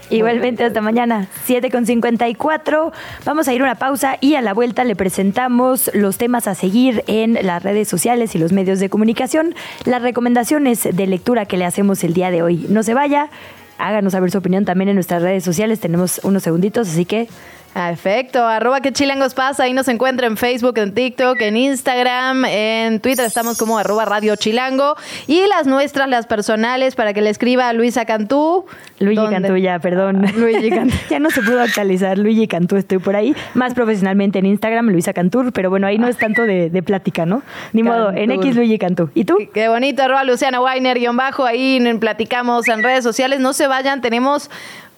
Igualmente, 0.09 0.63
hasta 0.63 0.79
mañana, 0.79 1.27
7 1.43 1.69
con 1.69 1.85
54. 1.85 2.93
Vamos 3.25 3.47
a 3.47 3.53
ir 3.53 3.61
a 3.61 3.65
una 3.65 3.75
pausa 3.75 4.17
y 4.21 4.35
a 4.35 4.41
la 4.41 4.53
vuelta 4.53 4.85
le 4.85 4.95
presentamos 4.95 5.91
los 5.93 6.17
temas 6.17 6.47
a 6.47 6.55
seguir 6.55 7.03
en 7.07 7.37
las 7.45 7.61
redes 7.61 7.89
sociales 7.89 8.33
y 8.33 8.39
los 8.39 8.53
medios 8.53 8.79
de 8.79 8.89
comunicación, 8.89 9.53
las 9.83 10.01
recomendaciones 10.01 10.87
de 10.95 11.07
lectura 11.07 11.45
que 11.45 11.57
le 11.57 11.65
hacemos 11.65 12.03
el 12.05 12.13
día 12.13 12.31
de 12.31 12.41
hoy. 12.41 12.65
No 12.69 12.83
se 12.83 12.93
vaya, 12.93 13.29
háganos 13.77 14.13
saber 14.13 14.31
su 14.31 14.37
opinión 14.37 14.65
también 14.65 14.89
en 14.89 14.95
nuestras 14.95 15.21
redes 15.21 15.43
sociales. 15.43 15.79
Tenemos 15.79 16.19
unos 16.23 16.43
segunditos, 16.43 16.89
así 16.89 17.05
que 17.05 17.27
Perfecto, 17.73 18.45
arroba 18.45 18.81
que 18.81 18.91
chilangos 18.91 19.33
pasa, 19.33 19.63
ahí 19.63 19.73
nos 19.73 19.87
encuentra 19.87 20.25
en 20.25 20.35
Facebook, 20.35 20.77
en 20.79 20.93
TikTok, 20.93 21.39
en 21.41 21.57
Instagram, 21.57 22.45
en 22.45 22.99
Twitter 22.99 23.25
estamos 23.25 23.57
como 23.57 23.77
arroba 23.77 24.05
Radio 24.05 24.35
Chilango 24.35 24.95
y 25.27 25.45
las 25.47 25.67
nuestras, 25.67 26.09
las 26.09 26.25
personales, 26.25 26.95
para 26.95 27.13
que 27.13 27.21
le 27.21 27.29
escriba 27.29 27.69
a 27.69 27.73
Luisa 27.73 28.05
Cantú. 28.05 28.65
Luigi 28.99 29.17
¿Dónde? 29.17 29.35
Cantú 29.35 29.57
ya, 29.57 29.79
perdón. 29.79 30.25
Luigi 30.37 30.69
Cantú. 30.69 30.95
ya 31.09 31.19
no 31.19 31.29
se 31.29 31.41
pudo 31.41 31.61
actualizar. 31.61 32.17
Luigi 32.17 32.47
Cantú 32.47 32.77
estoy 32.77 32.97
por 32.97 33.15
ahí. 33.15 33.35
Más 33.53 33.73
profesionalmente 33.75 34.39
en 34.39 34.47
Instagram, 34.47 34.89
Luisa 34.89 35.13
Cantur, 35.13 35.53
pero 35.53 35.69
bueno, 35.69 35.85
ahí 35.85 35.97
no 35.99 36.07
es 36.07 36.17
tanto 36.17 36.43
de, 36.43 36.69
de 36.69 36.83
plática, 36.83 37.25
¿no? 37.25 37.43
Ni 37.73 37.83
modo, 37.83 38.11
en. 38.11 38.31
X 38.31 38.55
Luigi 38.55 38.79
Cantú. 38.79 39.09
¿Y 39.13 39.25
tú? 39.25 39.37
Qué 39.53 39.67
bonito, 39.67 40.03
arroba 40.03 40.23
Luciana 40.23 40.61
Weiner, 40.61 40.97
guion 40.97 41.15
bajo, 41.15 41.45
ahí 41.45 41.79
platicamos 41.99 42.67
en 42.67 42.83
redes 42.83 43.03
sociales. 43.03 43.39
No 43.39 43.53
se 43.53 43.67
vayan, 43.67 44.01
tenemos 44.01 44.49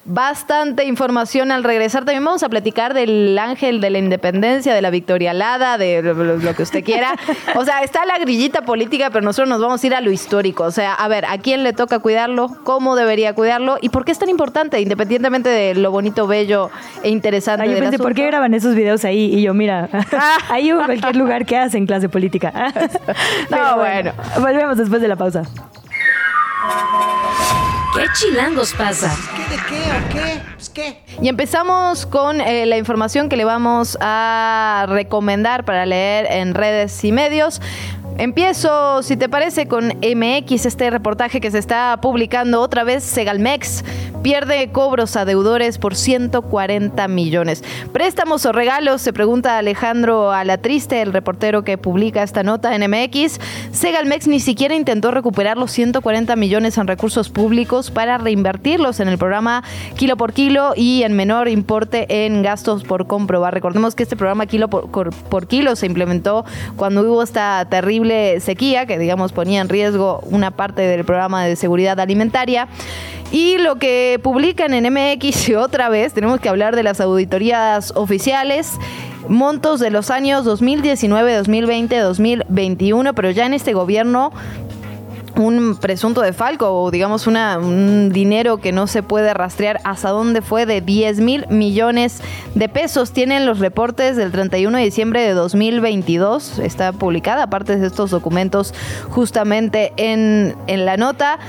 bastante 0.06 0.86
información 0.86 1.52
al 1.52 1.64
regresar. 1.64 2.06
También 2.06 2.24
vamos 2.24 2.44
a 2.44 2.50
platicar 2.50 2.94
del 2.94 3.38
ángel 3.38 3.82
de 3.82 3.90
la 3.90 4.00
independencia, 4.00 4.74
de 4.74 4.82
la 4.82 4.90
Victoria 4.90 5.32
Alada, 5.32 5.78
de 5.78 6.02
lo, 6.02 6.56
que 6.56 6.64
usted 6.64 6.84
quiera. 6.84 7.16
O 7.56 7.66
sea, 7.66 7.82
está 7.84 8.06
la 8.06 8.18
grillita 8.18 8.62
política, 8.62 9.10
pero 9.10 9.26
nosotros 9.26 9.50
nos 9.50 9.60
vamos 9.60 9.84
a 9.84 9.88
ir 9.88 9.96
a 9.96 10.02
lo 10.02 10.12
histórico. 10.12 10.64
O 10.64 10.72
sea, 10.72 10.94
a 10.94 11.08
ver, 11.08 11.26
¿a 11.26 11.38
quién 11.38 11.64
le 11.64 11.74
toca 11.74 12.00
cuidarlo? 12.00 12.50
¿Cómo 12.64 12.96
debería 12.96 13.34
cuidarlo? 13.34 13.78
¿Y 13.82 13.90
por 13.90 14.06
qué 14.06 14.12
es 14.12 14.20
tan 14.20 14.30
importante? 14.30 14.80
Independientemente 14.80 15.50
de 15.50 15.76
lo 15.76 15.92
bonito, 15.92 16.28
bello 16.28 16.70
e 17.04 17.10
interesante 17.10 17.64
Ay, 17.64 17.70
yo 17.70 17.76
del 17.76 17.84
pensé, 17.84 17.98
¿por 17.98 18.14
qué 18.14 18.26
graban 18.28 18.54
esos 18.54 18.76
videos 18.76 19.04
ahí? 19.04 19.36
Y 19.36 19.42
yo, 19.42 19.54
mira, 19.54 19.90
ahí 20.50 20.72
o 20.72 20.80
en 20.80 20.86
cualquier 20.86 21.16
lugar 21.16 21.46
que 21.46 21.58
hacen 21.58 21.86
clase 21.86 22.08
política. 22.10 22.54
Pero 23.50 23.78
bueno. 23.78 24.12
Volvemos 24.40 24.78
después 24.78 25.02
de 25.02 25.08
la 25.08 25.16
pausa. 25.16 25.44
¿Qué 28.00 28.06
chilangos 28.14 28.72
pasa? 28.76 29.14
¿Qué 29.36 29.58
de 29.58 29.62
qué 29.68 29.82
o 29.92 30.10
qué? 30.14 30.42
Pues 30.56 30.70
qué. 30.70 31.04
Y 31.22 31.28
empezamos 31.28 32.06
con 32.06 32.40
eh, 32.40 32.66
la 32.66 32.78
información 32.78 33.28
que 33.28 33.36
le 33.36 33.44
vamos 33.44 33.98
a 34.00 34.86
recomendar 34.88 35.66
para 35.66 35.86
leer 35.86 36.26
en 36.32 36.54
redes 36.54 37.04
y 37.04 37.12
medios. 37.12 37.60
Empiezo, 38.20 39.02
si 39.02 39.16
te 39.16 39.30
parece, 39.30 39.70
con 39.70 39.94
MX, 40.02 40.66
este 40.66 40.90
reportaje 40.90 41.40
que 41.40 41.52
se 41.52 41.58
está 41.58 41.98
publicando 42.02 42.60
otra 42.60 42.84
vez, 42.84 43.02
Segalmex 43.02 43.86
pierde 44.22 44.70
cobros 44.74 45.16
a 45.16 45.24
deudores 45.24 45.78
por 45.78 45.96
140 45.96 47.08
millones. 47.08 47.64
¿Préstamos 47.94 48.46
o 48.46 48.52
regalos? 48.52 49.02
Se 49.02 49.14
pregunta 49.14 49.58
Alejandro 49.58 50.34
Alatriste, 50.34 51.02
el 51.02 51.14
reportero 51.14 51.64
que 51.64 51.78
publica 51.78 52.22
esta 52.22 52.44
nota 52.44 52.76
en 52.76 52.92
MX. 52.92 53.40
Segalmex 53.72 54.28
ni 54.28 54.42
siquiera 54.42 54.76
intentó 54.76 55.12
recuperar 55.12 55.58
los 55.58 55.72
140 55.72 56.36
millones 56.36 56.78
en 56.78 56.88
recursos 56.88 57.30
públicos 57.30 57.90
para 57.90 58.18
reinvertirlos 58.18 59.00
en 59.00 59.08
el 59.08 59.18
programa 59.18 59.64
Kilo 59.96 60.18
por 60.18 60.34
Kilo 60.34 60.74
y 60.76 61.04
en 61.04 61.14
menor 61.14 61.48
importe 61.48 62.26
en 62.26 62.42
gastos 62.44 62.84
por 62.84 63.08
comprobar. 63.08 63.54
Recordemos 63.54 63.96
que 63.96 64.04
este 64.04 64.18
programa 64.18 64.46
Kilo 64.46 64.68
por, 64.68 64.92
por- 64.92 65.14
por 65.14 65.48
Kilo 65.48 65.78
se 65.78 65.86
implementó 65.86 66.44
cuando 66.76 67.04
hubo 67.04 67.24
esta 67.24 67.66
terrible 67.70 68.09
sequía 68.40 68.86
que 68.86 68.98
digamos 68.98 69.32
ponía 69.32 69.62
en 69.62 69.70
riesgo 69.70 70.20
una 70.24 70.52
parte 70.52 70.82
del 70.82 71.06
programa 71.06 71.46
de 71.46 71.56
seguridad 71.56 72.00
alimentaria. 72.00 72.68
Y 73.32 73.58
lo 73.60 73.76
que 73.76 74.20
publican 74.24 74.74
en 74.74 74.92
MX 74.92 75.50
y 75.50 75.56
otra 75.56 75.90
vez, 75.90 76.14
tenemos 76.14 76.40
que 76.40 76.50
hablar 76.50 76.76
de 76.76 76.82
las 76.82 77.00
auditorías 77.00 77.94
oficiales, 77.96 78.74
montos 79.28 79.80
de 79.80 79.92
los 79.92 80.10
años 80.10 80.46
2019, 80.46 81.36
2020, 81.36 82.00
2021, 82.00 83.14
pero 83.14 83.30
ya 83.30 83.46
en 83.46 83.54
este 83.54 83.74
gobierno 83.74 84.32
un 85.36 85.78
presunto 85.80 86.22
de 86.22 86.34
Falco 86.34 86.72
o 86.72 86.92
digamos 86.92 87.28
una, 87.28 87.58
un 87.58 88.12
dinero 88.12 88.58
que 88.58 88.72
no 88.72 88.88
se 88.88 89.04
puede 89.04 89.34
rastrear 89.34 89.80
hasta 89.84 90.10
dónde 90.10 90.42
fue 90.42 90.66
de 90.66 90.82
10 90.82 91.20
mil 91.20 91.46
millones 91.50 92.22
de 92.56 92.70
pesos. 92.70 93.12
Tienen 93.12 93.46
los 93.46 93.60
reportes 93.60 94.16
del 94.16 94.32
31 94.32 94.78
de 94.78 94.84
diciembre 94.84 95.22
de 95.22 95.34
2022. 95.34 96.60
Está 96.60 96.92
publicada 96.92 97.44
aparte 97.44 97.78
de 97.78 97.88
estos 97.88 98.12
documentos 98.12 98.74
justamente 99.10 99.94
en, 99.98 100.56
en 100.68 100.86
la 100.86 100.98
nota. 100.98 101.40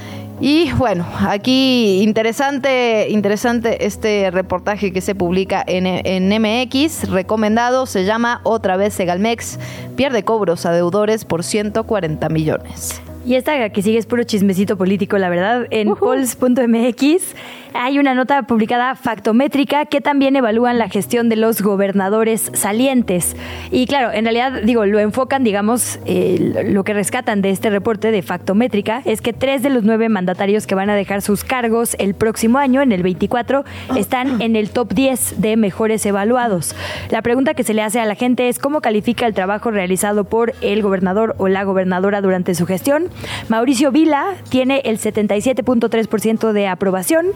Y 0.41 0.73
bueno, 0.73 1.07
aquí 1.29 2.01
interesante, 2.03 3.09
interesante 3.11 3.85
este 3.85 4.31
reportaje 4.31 4.91
que 4.91 5.03
se 5.03 5.15
publica 5.15 5.63
en, 5.67 5.87
en 5.87 6.29
MX, 6.31 7.11
recomendado, 7.11 7.85
se 7.85 8.07
llama 8.07 8.41
Otra 8.43 8.79
vez 8.79 8.95
Segalmex, 8.95 9.59
pierde 9.97 10.23
cobros 10.23 10.65
a 10.65 10.73
deudores 10.73 11.27
por 11.27 11.45
140 11.45 12.31
millones. 12.31 13.03
Y 13.25 13.35
esta 13.35 13.69
que 13.69 13.83
sigue 13.83 13.99
es 13.99 14.07
puro 14.07 14.25
chismecito 14.25 14.77
político, 14.77 15.19
la 15.19 15.29
verdad. 15.29 15.67
En 15.71 15.95
polls.mx 15.95 17.35
hay 17.75 17.99
una 17.99 18.15
nota 18.15 18.43
publicada 18.43 18.95
factométrica 18.95 19.85
que 19.85 20.01
también 20.01 20.37
evalúan 20.37 20.79
la 20.79 20.89
gestión 20.89 21.29
de 21.29 21.37
los 21.37 21.63
gobernadores 21.63 22.51
salientes. 22.55 23.37
Y 23.71 23.87
claro, 23.87 24.11
en 24.13 24.25
realidad, 24.25 24.63
digo, 24.65 24.87
lo 24.87 24.99
enfocan, 24.99 25.45
digamos, 25.45 25.99
eh, 26.07 26.65
lo 26.67 26.83
que 26.85 26.95
rescatan 26.95 27.43
de 27.43 27.51
este 27.51 27.71
reporte 27.71 28.11
de 28.11 28.23
factométrica 28.23 29.03
es 29.05 29.21
que 29.21 29.33
tres 29.33 29.63
de 29.63 29.71
los 29.71 29.85
nueve 29.85 30.09
mandatarios 30.09 30.67
que 30.67 30.75
van 30.75 30.91
a 30.91 30.95
dejar 30.95 31.23
sus 31.23 31.45
cargos 31.45 31.97
el 31.99 32.15
próximo 32.15 32.59
año, 32.59 32.83
en 32.83 32.93
el 32.93 33.03
24, 33.03 33.65
están 33.97 34.41
en 34.41 34.57
el 34.57 34.71
top 34.71 34.93
10 34.93 35.41
de 35.41 35.57
mejores 35.57 36.05
evaluados. 36.07 36.75
La 37.11 37.23
pregunta 37.23 37.55
que 37.55 37.65
se 37.65 37.75
le 37.75 37.83
hace 37.83 38.01
a 38.01 38.07
la 38.07 38.15
gente 38.15 38.49
es 38.49 38.59
cómo 38.59 38.81
califica 38.81 39.27
el 39.27 39.35
trabajo 39.35 39.71
realizado 39.71 40.25
por 40.25 40.55
el 40.61 40.83
gobernador 40.83 41.35
o 41.39 41.49
la 41.49 41.65
gobernadora 41.65 42.21
durante 42.21 42.55
su 42.55 42.67
gestión. 42.67 43.10
Mauricio 43.49 43.91
Vila 43.93 44.35
tiene 44.49 44.83
el 44.85 44.99
77.3% 44.99 46.53
de 46.53 46.69
aprobación. 46.69 47.27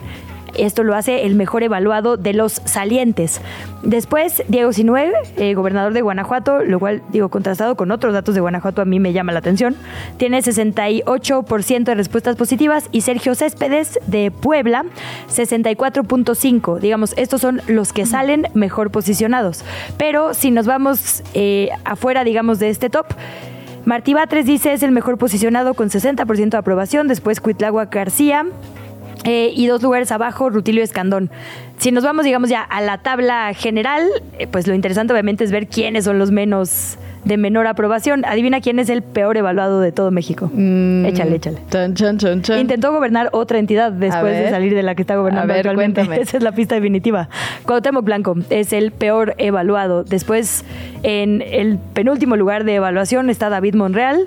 Esto 0.56 0.84
lo 0.84 0.94
hace 0.94 1.26
el 1.26 1.34
mejor 1.34 1.62
evaluado 1.62 2.16
de 2.16 2.32
los 2.32 2.52
salientes. 2.64 3.40
Después, 3.82 4.42
Diego 4.48 4.72
Sinue, 4.72 5.12
eh, 5.36 5.54
gobernador 5.54 5.92
de 5.92 6.00
Guanajuato, 6.00 6.64
lo 6.64 6.78
cual, 6.78 7.02
digo, 7.10 7.28
contrastado 7.28 7.76
con 7.76 7.90
otros 7.90 8.12
datos 8.12 8.34
de 8.34 8.40
Guanajuato, 8.40 8.80
a 8.80 8.84
mí 8.84 9.00
me 9.00 9.12
llama 9.12 9.32
la 9.32 9.40
atención. 9.40 9.76
Tiene 10.16 10.38
68% 10.38 11.84
de 11.84 11.94
respuestas 11.94 12.36
positivas 12.36 12.88
y 12.92 13.00
Sergio 13.00 13.34
Céspedes 13.34 13.98
de 14.06 14.30
Puebla, 14.30 14.84
64.5. 15.28 16.78
Digamos, 16.78 17.14
estos 17.16 17.40
son 17.40 17.60
los 17.66 17.92
que 17.92 18.06
salen 18.06 18.46
mejor 18.54 18.90
posicionados. 18.90 19.64
Pero 19.96 20.34
si 20.34 20.50
nos 20.50 20.66
vamos 20.66 21.22
eh, 21.34 21.70
afuera, 21.84 22.24
digamos, 22.24 22.58
de 22.58 22.70
este 22.70 22.90
top, 22.90 23.06
Martí 23.84 24.14
Batres 24.14 24.46
dice 24.46 24.72
es 24.72 24.82
el 24.82 24.92
mejor 24.92 25.18
posicionado 25.18 25.74
con 25.74 25.90
60% 25.90 26.50
de 26.50 26.56
aprobación, 26.56 27.06
después 27.06 27.40
Cuitlagua 27.40 27.86
García 27.86 28.46
eh, 29.24 29.52
y 29.54 29.66
dos 29.66 29.82
lugares 29.82 30.10
abajo 30.10 30.48
Rutilio 30.48 30.82
Escandón. 30.82 31.30
Si 31.76 31.92
nos 31.92 32.02
vamos, 32.02 32.24
digamos, 32.24 32.48
ya 32.48 32.62
a 32.62 32.80
la 32.80 32.98
tabla 32.98 33.52
general, 33.52 34.08
eh, 34.38 34.46
pues 34.46 34.66
lo 34.66 34.74
interesante 34.74 35.12
obviamente 35.12 35.44
es 35.44 35.52
ver 35.52 35.66
quiénes 35.66 36.04
son 36.04 36.18
los 36.18 36.30
menos 36.30 36.96
de 37.24 37.36
menor 37.36 37.66
aprobación. 37.66 38.24
Adivina 38.24 38.60
quién 38.60 38.78
es 38.78 38.88
el 38.88 39.02
peor 39.02 39.36
evaluado 39.36 39.80
de 39.80 39.92
todo 39.92 40.10
México. 40.10 40.50
échale, 41.06 41.36
échale. 41.36 41.58
Intentó 42.60 42.92
gobernar 42.92 43.30
otra 43.32 43.58
entidad 43.58 43.92
después 43.92 44.36
de 44.36 44.50
salir 44.50 44.74
de 44.74 44.82
la 44.82 44.94
que 44.94 45.02
está 45.02 45.16
gobernando 45.16 45.48
ver, 45.48 45.58
actualmente. 45.58 46.00
cuéntame. 46.02 46.22
Esa 46.22 46.36
es 46.36 46.42
la 46.42 46.52
pista 46.52 46.74
definitiva. 46.74 47.28
Cuauhtémoc 47.64 48.04
Blanco 48.04 48.36
es 48.50 48.72
el 48.72 48.92
peor 48.92 49.34
evaluado. 49.38 50.04
Después, 50.04 50.64
en 51.02 51.42
el 51.42 51.78
penúltimo 51.78 52.36
lugar 52.36 52.64
de 52.64 52.76
evaluación 52.76 53.30
está 53.30 53.48
David 53.48 53.74
Monreal 53.74 54.26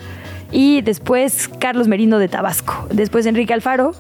y 0.52 0.82
después 0.82 1.48
Carlos 1.48 1.88
Merino 1.88 2.20
de 2.20 2.28
Tabasco. 2.28 2.88
Después 2.92 3.26
Enrique 3.26 3.54
Alfaro 3.54 3.94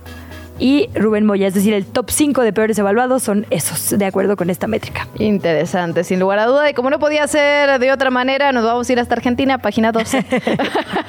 y 0.59 0.89
Rubén 0.95 1.25
Moya. 1.25 1.47
Es 1.47 1.53
decir, 1.53 1.73
el 1.73 1.85
top 1.85 2.09
5 2.09 2.41
de 2.41 2.53
peores 2.53 2.77
evaluados 2.79 3.23
son 3.23 3.45
esos, 3.49 3.97
de 3.97 4.05
acuerdo 4.05 4.35
con 4.35 4.49
esta 4.49 4.67
métrica. 4.67 5.07
Interesante, 5.19 6.03
sin 6.03 6.19
lugar 6.19 6.39
a 6.39 6.45
duda. 6.45 6.69
Y 6.69 6.73
como 6.73 6.89
no 6.89 6.99
podía 6.99 7.27
ser 7.27 7.79
de 7.79 7.91
otra 7.91 8.09
manera, 8.09 8.51
nos 8.51 8.63
vamos 8.63 8.89
a 8.89 8.93
ir 8.93 8.99
hasta 8.99 9.15
Argentina, 9.15 9.57
página 9.57 9.91
12. 9.91 10.25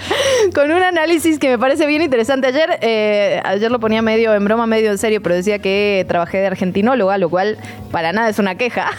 Con 0.55 0.71
un 0.71 0.83
análisis 0.83 1.39
que 1.39 1.49
me 1.49 1.59
parece 1.59 1.87
bien 1.87 2.03
interesante. 2.03 2.49
Ayer, 2.49 2.79
eh, 2.81 3.41
ayer 3.45 3.71
lo 3.71 3.81
ponía 3.81 4.03
medio 4.03 4.35
en 4.35 4.45
broma, 4.45 4.67
medio 4.67 4.91
en 4.91 4.99
serio, 4.99 5.23
pero 5.23 5.35
decía 5.35 5.59
que 5.59 6.05
trabajé 6.09 6.39
de 6.39 6.47
argentinóloga, 6.47 7.19
lo 7.19 7.29
cual 7.29 7.59
para 7.91 8.13
nada 8.13 8.29
es 8.29 8.39
una 8.39 8.57
queja. 8.57 8.91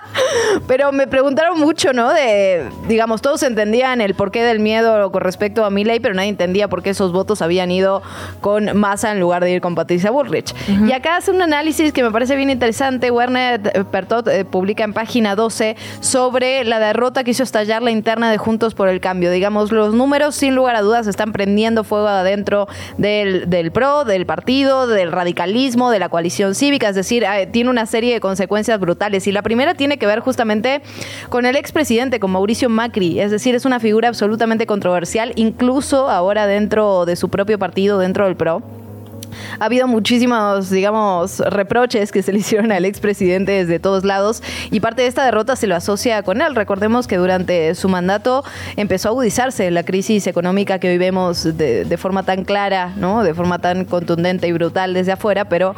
pero 0.68 0.92
me 0.92 1.06
preguntaron 1.06 1.58
mucho, 1.58 1.92
¿no? 1.92 2.12
De, 2.12 2.68
digamos, 2.88 3.22
todos 3.22 3.42
entendían 3.42 4.00
el 4.00 4.14
porqué 4.14 4.42
del 4.42 4.60
miedo 4.60 5.10
con 5.10 5.22
respecto 5.22 5.64
a 5.64 5.70
Milei, 5.70 6.00
pero 6.00 6.14
nadie 6.14 6.28
entendía 6.28 6.68
por 6.68 6.82
qué 6.82 6.90
esos 6.90 7.12
votos 7.12 7.42
habían 7.42 7.70
ido 7.70 8.02
con 8.40 8.76
Massa 8.76 9.12
en 9.12 9.20
lugar 9.20 9.44
de 9.44 9.52
ir 9.52 9.60
con 9.60 9.74
Patricia 9.86 10.10
Bullrich. 10.10 10.52
Y 10.84 10.90
acá 10.90 11.16
hace 11.16 11.30
un 11.30 11.40
análisis 11.40 11.92
que 11.92 12.02
me 12.02 12.10
parece 12.10 12.34
bien 12.34 12.50
interesante. 12.50 13.12
Werner 13.12 13.70
eh, 13.72 13.84
Pertot 13.84 14.26
eh, 14.26 14.44
publica 14.44 14.82
en 14.82 14.92
página 14.92 15.36
12 15.36 15.76
sobre 16.00 16.64
la 16.64 16.80
derrota 16.80 17.22
que 17.22 17.30
hizo 17.30 17.44
estallar 17.44 17.82
la 17.82 17.92
interna 17.92 18.32
de 18.32 18.36
Juntos 18.36 18.74
por 18.74 18.88
el 18.88 19.00
Cambio. 19.00 19.30
Digamos, 19.30 19.70
los 19.70 19.94
números 19.94 20.34
sin 20.34 20.56
lugar 20.56 20.74
a 20.74 20.82
dudas 20.82 21.06
están 21.06 21.32
prendiendo 21.32 21.84
fuego 21.84 22.08
adentro 22.08 22.66
del, 22.98 23.48
del 23.48 23.70
PRO, 23.70 24.04
del 24.04 24.26
partido, 24.26 24.88
del 24.88 25.12
radicalismo, 25.12 25.92
de 25.92 26.00
la 26.00 26.08
coalición 26.08 26.56
cívica. 26.56 26.88
Es 26.88 26.96
decir, 26.96 27.22
eh, 27.22 27.46
tiene 27.46 27.70
una 27.70 27.86
serie 27.86 28.12
de 28.12 28.18
consecuencias 28.18 28.80
brutales. 28.80 29.28
Y 29.28 29.30
la 29.30 29.42
primera 29.42 29.74
tiene 29.74 29.98
que 29.98 30.06
ver 30.06 30.18
justamente 30.18 30.82
con 31.28 31.46
el 31.46 31.54
expresidente, 31.54 32.18
con 32.18 32.32
Mauricio 32.32 32.68
Macri. 32.68 33.20
Es 33.20 33.30
decir, 33.30 33.54
es 33.54 33.64
una 33.64 33.78
figura 33.78 34.08
absolutamente 34.08 34.66
controversial, 34.66 35.32
incluso 35.36 36.10
ahora 36.10 36.48
dentro 36.48 37.06
de 37.06 37.14
su 37.14 37.28
propio 37.28 37.56
partido, 37.56 38.00
dentro 38.00 38.24
del 38.24 38.34
PRO. 38.34 38.85
Ha 39.58 39.64
habido 39.64 39.86
muchísimos, 39.86 40.70
digamos, 40.70 41.38
reproches 41.38 42.12
que 42.12 42.22
se 42.22 42.32
le 42.32 42.40
hicieron 42.40 42.72
al 42.72 42.84
expresidente 42.84 43.52
desde 43.52 43.78
todos 43.78 44.04
lados 44.04 44.42
y 44.70 44.80
parte 44.80 45.02
de 45.02 45.08
esta 45.08 45.24
derrota 45.24 45.56
se 45.56 45.66
lo 45.66 45.76
asocia 45.76 46.22
con 46.22 46.40
él. 46.40 46.54
Recordemos 46.54 47.06
que 47.06 47.16
durante 47.16 47.74
su 47.74 47.88
mandato 47.88 48.44
empezó 48.76 49.08
a 49.08 49.10
agudizarse 49.12 49.70
la 49.70 49.82
crisis 49.82 50.26
económica 50.26 50.78
que 50.78 50.90
vivimos 50.90 51.56
de, 51.56 51.96
forma 51.96 52.24
tan 52.24 52.44
clara, 52.44 52.92
¿no? 52.96 53.22
de 53.22 53.32
forma 53.32 53.58
tan 53.58 53.86
contundente 53.86 54.48
y 54.48 54.52
brutal 54.52 54.92
desde 54.92 55.12
afuera, 55.12 55.46
pero 55.46 55.74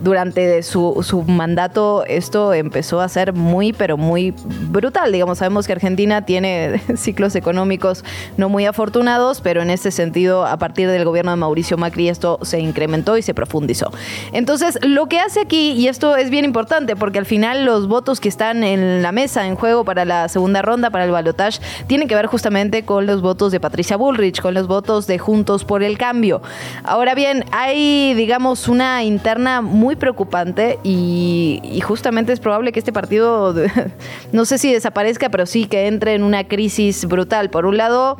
durante 0.00 0.62
su, 0.62 1.02
su 1.02 1.22
mandato 1.22 2.04
esto 2.06 2.52
empezó 2.52 3.00
a 3.00 3.08
ser 3.08 3.32
muy, 3.32 3.72
pero 3.72 3.96
muy 3.96 4.34
brutal. 4.68 5.12
Digamos, 5.12 5.38
sabemos 5.38 5.66
que 5.66 5.72
Argentina 5.72 6.26
tiene 6.26 6.82
ciclos 6.96 7.34
económicos 7.34 8.04
no 8.36 8.50
muy 8.50 8.66
afortunados, 8.66 9.40
pero 9.40 9.62
en 9.62 9.70
este 9.70 9.90
sentido, 9.90 10.44
a 10.44 10.58
partir 10.58 10.88
del 10.88 11.04
gobierno 11.04 11.30
de 11.30 11.38
Mauricio 11.38 11.78
Macri, 11.78 12.08
esto 12.08 12.38
se 12.42 12.60
incrementó 12.60 12.81
y 13.16 13.22
se 13.22 13.34
profundizó. 13.34 13.92
Entonces, 14.32 14.78
lo 14.82 15.06
que 15.06 15.18
hace 15.18 15.40
aquí, 15.40 15.72
y 15.72 15.88
esto 15.88 16.16
es 16.16 16.30
bien 16.30 16.44
importante, 16.44 16.96
porque 16.96 17.18
al 17.18 17.26
final 17.26 17.64
los 17.64 17.88
votos 17.88 18.20
que 18.20 18.28
están 18.28 18.64
en 18.64 19.02
la 19.02 19.12
mesa 19.12 19.46
en 19.46 19.56
juego 19.56 19.84
para 19.84 20.04
la 20.04 20.28
segunda 20.28 20.62
ronda, 20.62 20.90
para 20.90 21.04
el 21.04 21.10
balotaje, 21.10 21.60
tienen 21.86 22.08
que 22.08 22.14
ver 22.14 22.26
justamente 22.26 22.84
con 22.84 23.06
los 23.06 23.20
votos 23.20 23.52
de 23.52 23.60
Patricia 23.60 23.96
Bullrich, 23.96 24.40
con 24.40 24.54
los 24.54 24.66
votos 24.66 25.06
de 25.06 25.18
Juntos 25.18 25.64
por 25.64 25.82
el 25.82 25.98
Cambio. 25.98 26.42
Ahora 26.84 27.14
bien, 27.14 27.44
hay, 27.50 28.14
digamos, 28.14 28.68
una 28.68 29.02
interna 29.02 29.60
muy 29.60 29.96
preocupante 29.96 30.78
y, 30.84 31.60
y 31.64 31.80
justamente 31.80 32.32
es 32.32 32.40
probable 32.40 32.72
que 32.72 32.78
este 32.78 32.92
partido, 32.92 33.54
no 34.32 34.44
sé 34.44 34.58
si 34.58 34.72
desaparezca, 34.72 35.30
pero 35.30 35.46
sí 35.46 35.66
que 35.66 35.86
entre 35.86 36.14
en 36.14 36.22
una 36.22 36.44
crisis 36.44 37.06
brutal. 37.06 37.50
Por 37.50 37.66
un 37.66 37.76
lado, 37.76 38.18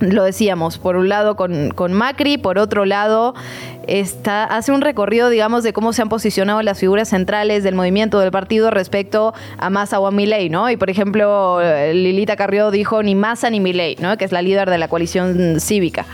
lo 0.00 0.24
decíamos, 0.24 0.78
por 0.78 0.96
un 0.96 1.08
lado 1.08 1.36
con, 1.36 1.70
con, 1.70 1.92
Macri, 1.92 2.38
por 2.38 2.58
otro 2.58 2.84
lado 2.84 3.34
está, 3.86 4.44
hace 4.44 4.72
un 4.72 4.80
recorrido, 4.80 5.28
digamos, 5.30 5.62
de 5.62 5.72
cómo 5.72 5.92
se 5.92 6.02
han 6.02 6.08
posicionado 6.08 6.62
las 6.62 6.78
figuras 6.78 7.08
centrales 7.08 7.62
del 7.62 7.74
movimiento 7.74 8.18
del 8.20 8.30
partido 8.30 8.70
respecto 8.70 9.34
a 9.58 9.70
Massa 9.70 10.00
o 10.00 10.06
a 10.06 10.10
Milei, 10.10 10.48
¿no? 10.48 10.70
Y 10.70 10.76
por 10.76 10.90
ejemplo, 10.90 11.60
Lilita 11.92 12.36
Carrió 12.36 12.70
dijo 12.70 13.02
ni 13.02 13.14
Massa 13.14 13.50
ni 13.50 13.60
Milei, 13.60 13.96
¿no? 14.00 14.16
Que 14.16 14.24
es 14.24 14.32
la 14.32 14.42
líder 14.42 14.70
de 14.70 14.78
la 14.78 14.88
coalición 14.88 15.60
cívica. 15.60 16.06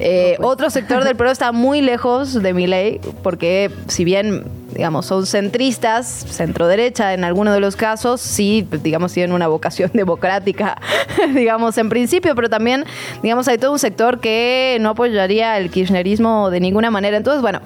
Eh, 0.00 0.36
otro 0.40 0.70
sector 0.70 1.04
del 1.04 1.16
PRO 1.16 1.30
está 1.30 1.52
muy 1.52 1.80
lejos 1.80 2.42
de 2.42 2.52
Milei, 2.52 3.00
porque 3.22 3.70
si 3.86 4.04
bien 4.04 4.44
digamos, 4.74 5.06
son 5.06 5.26
centristas, 5.26 6.06
centro 6.06 6.66
derecha 6.66 7.14
en 7.14 7.24
algunos 7.24 7.54
de 7.54 7.60
los 7.60 7.76
casos, 7.76 8.20
sí, 8.20 8.66
digamos, 8.82 9.12
tienen 9.12 9.34
una 9.34 9.48
vocación 9.48 9.90
democrática, 9.94 10.80
digamos, 11.34 11.78
en 11.78 11.88
principio, 11.88 12.34
pero 12.34 12.48
también, 12.48 12.84
digamos, 13.22 13.48
hay 13.48 13.58
todo 13.58 13.72
un 13.72 13.78
sector 13.78 14.20
que 14.20 14.78
no 14.80 14.90
apoyaría 14.90 15.58
el 15.58 15.70
kirchnerismo 15.70 16.50
de 16.50 16.60
ninguna 16.60 16.90
manera. 16.90 17.16
Entonces, 17.16 17.42
bueno. 17.42 17.60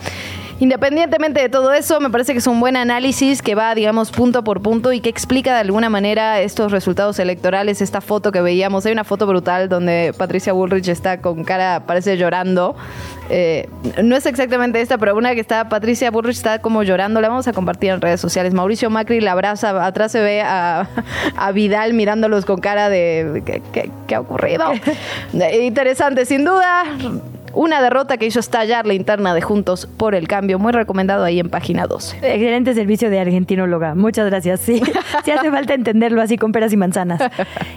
Independientemente 0.60 1.40
de 1.40 1.48
todo 1.48 1.72
eso, 1.72 2.00
me 2.00 2.10
parece 2.10 2.32
que 2.32 2.40
es 2.40 2.46
un 2.48 2.58
buen 2.58 2.76
análisis 2.76 3.42
que 3.42 3.54
va, 3.54 3.74
digamos, 3.76 4.10
punto 4.10 4.42
por 4.42 4.60
punto 4.60 4.92
y 4.92 5.00
que 5.00 5.08
explica 5.08 5.54
de 5.54 5.60
alguna 5.60 5.88
manera 5.88 6.40
estos 6.40 6.72
resultados 6.72 7.20
electorales, 7.20 7.80
esta 7.80 8.00
foto 8.00 8.32
que 8.32 8.40
veíamos. 8.40 8.84
Hay 8.84 8.92
una 8.92 9.04
foto 9.04 9.26
brutal 9.26 9.68
donde 9.68 10.12
Patricia 10.18 10.52
Bullrich 10.52 10.88
está 10.88 11.20
con 11.20 11.44
cara, 11.44 11.84
parece 11.86 12.16
llorando. 12.16 12.74
Eh, 13.30 13.68
no 14.02 14.16
es 14.16 14.26
exactamente 14.26 14.80
esta, 14.80 14.98
pero 14.98 15.16
una 15.16 15.34
que 15.34 15.40
está, 15.40 15.68
Patricia 15.68 16.10
Bullrich 16.10 16.36
está 16.36 16.60
como 16.60 16.82
llorando, 16.82 17.20
la 17.20 17.28
vamos 17.28 17.46
a 17.46 17.52
compartir 17.52 17.90
en 17.90 18.00
redes 18.00 18.20
sociales. 18.20 18.52
Mauricio 18.52 18.90
Macri 18.90 19.20
la 19.20 19.32
abraza, 19.32 19.86
atrás 19.86 20.10
se 20.10 20.20
ve 20.20 20.42
a, 20.42 20.88
Vidal 21.54 21.94
mirándolos 21.94 22.44
con 22.44 22.60
cara 22.60 22.88
de 22.88 23.42
¿qué, 23.72 23.90
qué 24.06 24.14
ha 24.14 24.20
ocurrido? 24.20 24.72
Interesante, 25.62 26.26
sin 26.26 26.44
duda. 26.44 26.84
Una 27.52 27.80
derrota 27.82 28.16
que 28.16 28.26
hizo 28.26 28.40
estallar 28.40 28.86
la 28.86 28.94
interna 28.94 29.34
de 29.34 29.40
Juntos 29.40 29.86
por 29.86 30.14
el 30.14 30.28
Cambio. 30.28 30.58
Muy 30.58 30.72
recomendado 30.72 31.24
ahí 31.24 31.40
en 31.40 31.50
página 31.50 31.86
12. 31.86 32.16
Excelente 32.16 32.74
servicio 32.74 33.10
de 33.10 33.20
argentinóloga. 33.20 33.94
Muchas 33.94 34.26
gracias. 34.26 34.60
Sí, 34.60 34.82
sí 35.24 35.30
hace 35.30 35.50
falta 35.50 35.74
entenderlo 35.74 36.22
así 36.22 36.36
con 36.36 36.52
peras 36.52 36.72
y 36.72 36.76
manzanas. 36.76 37.22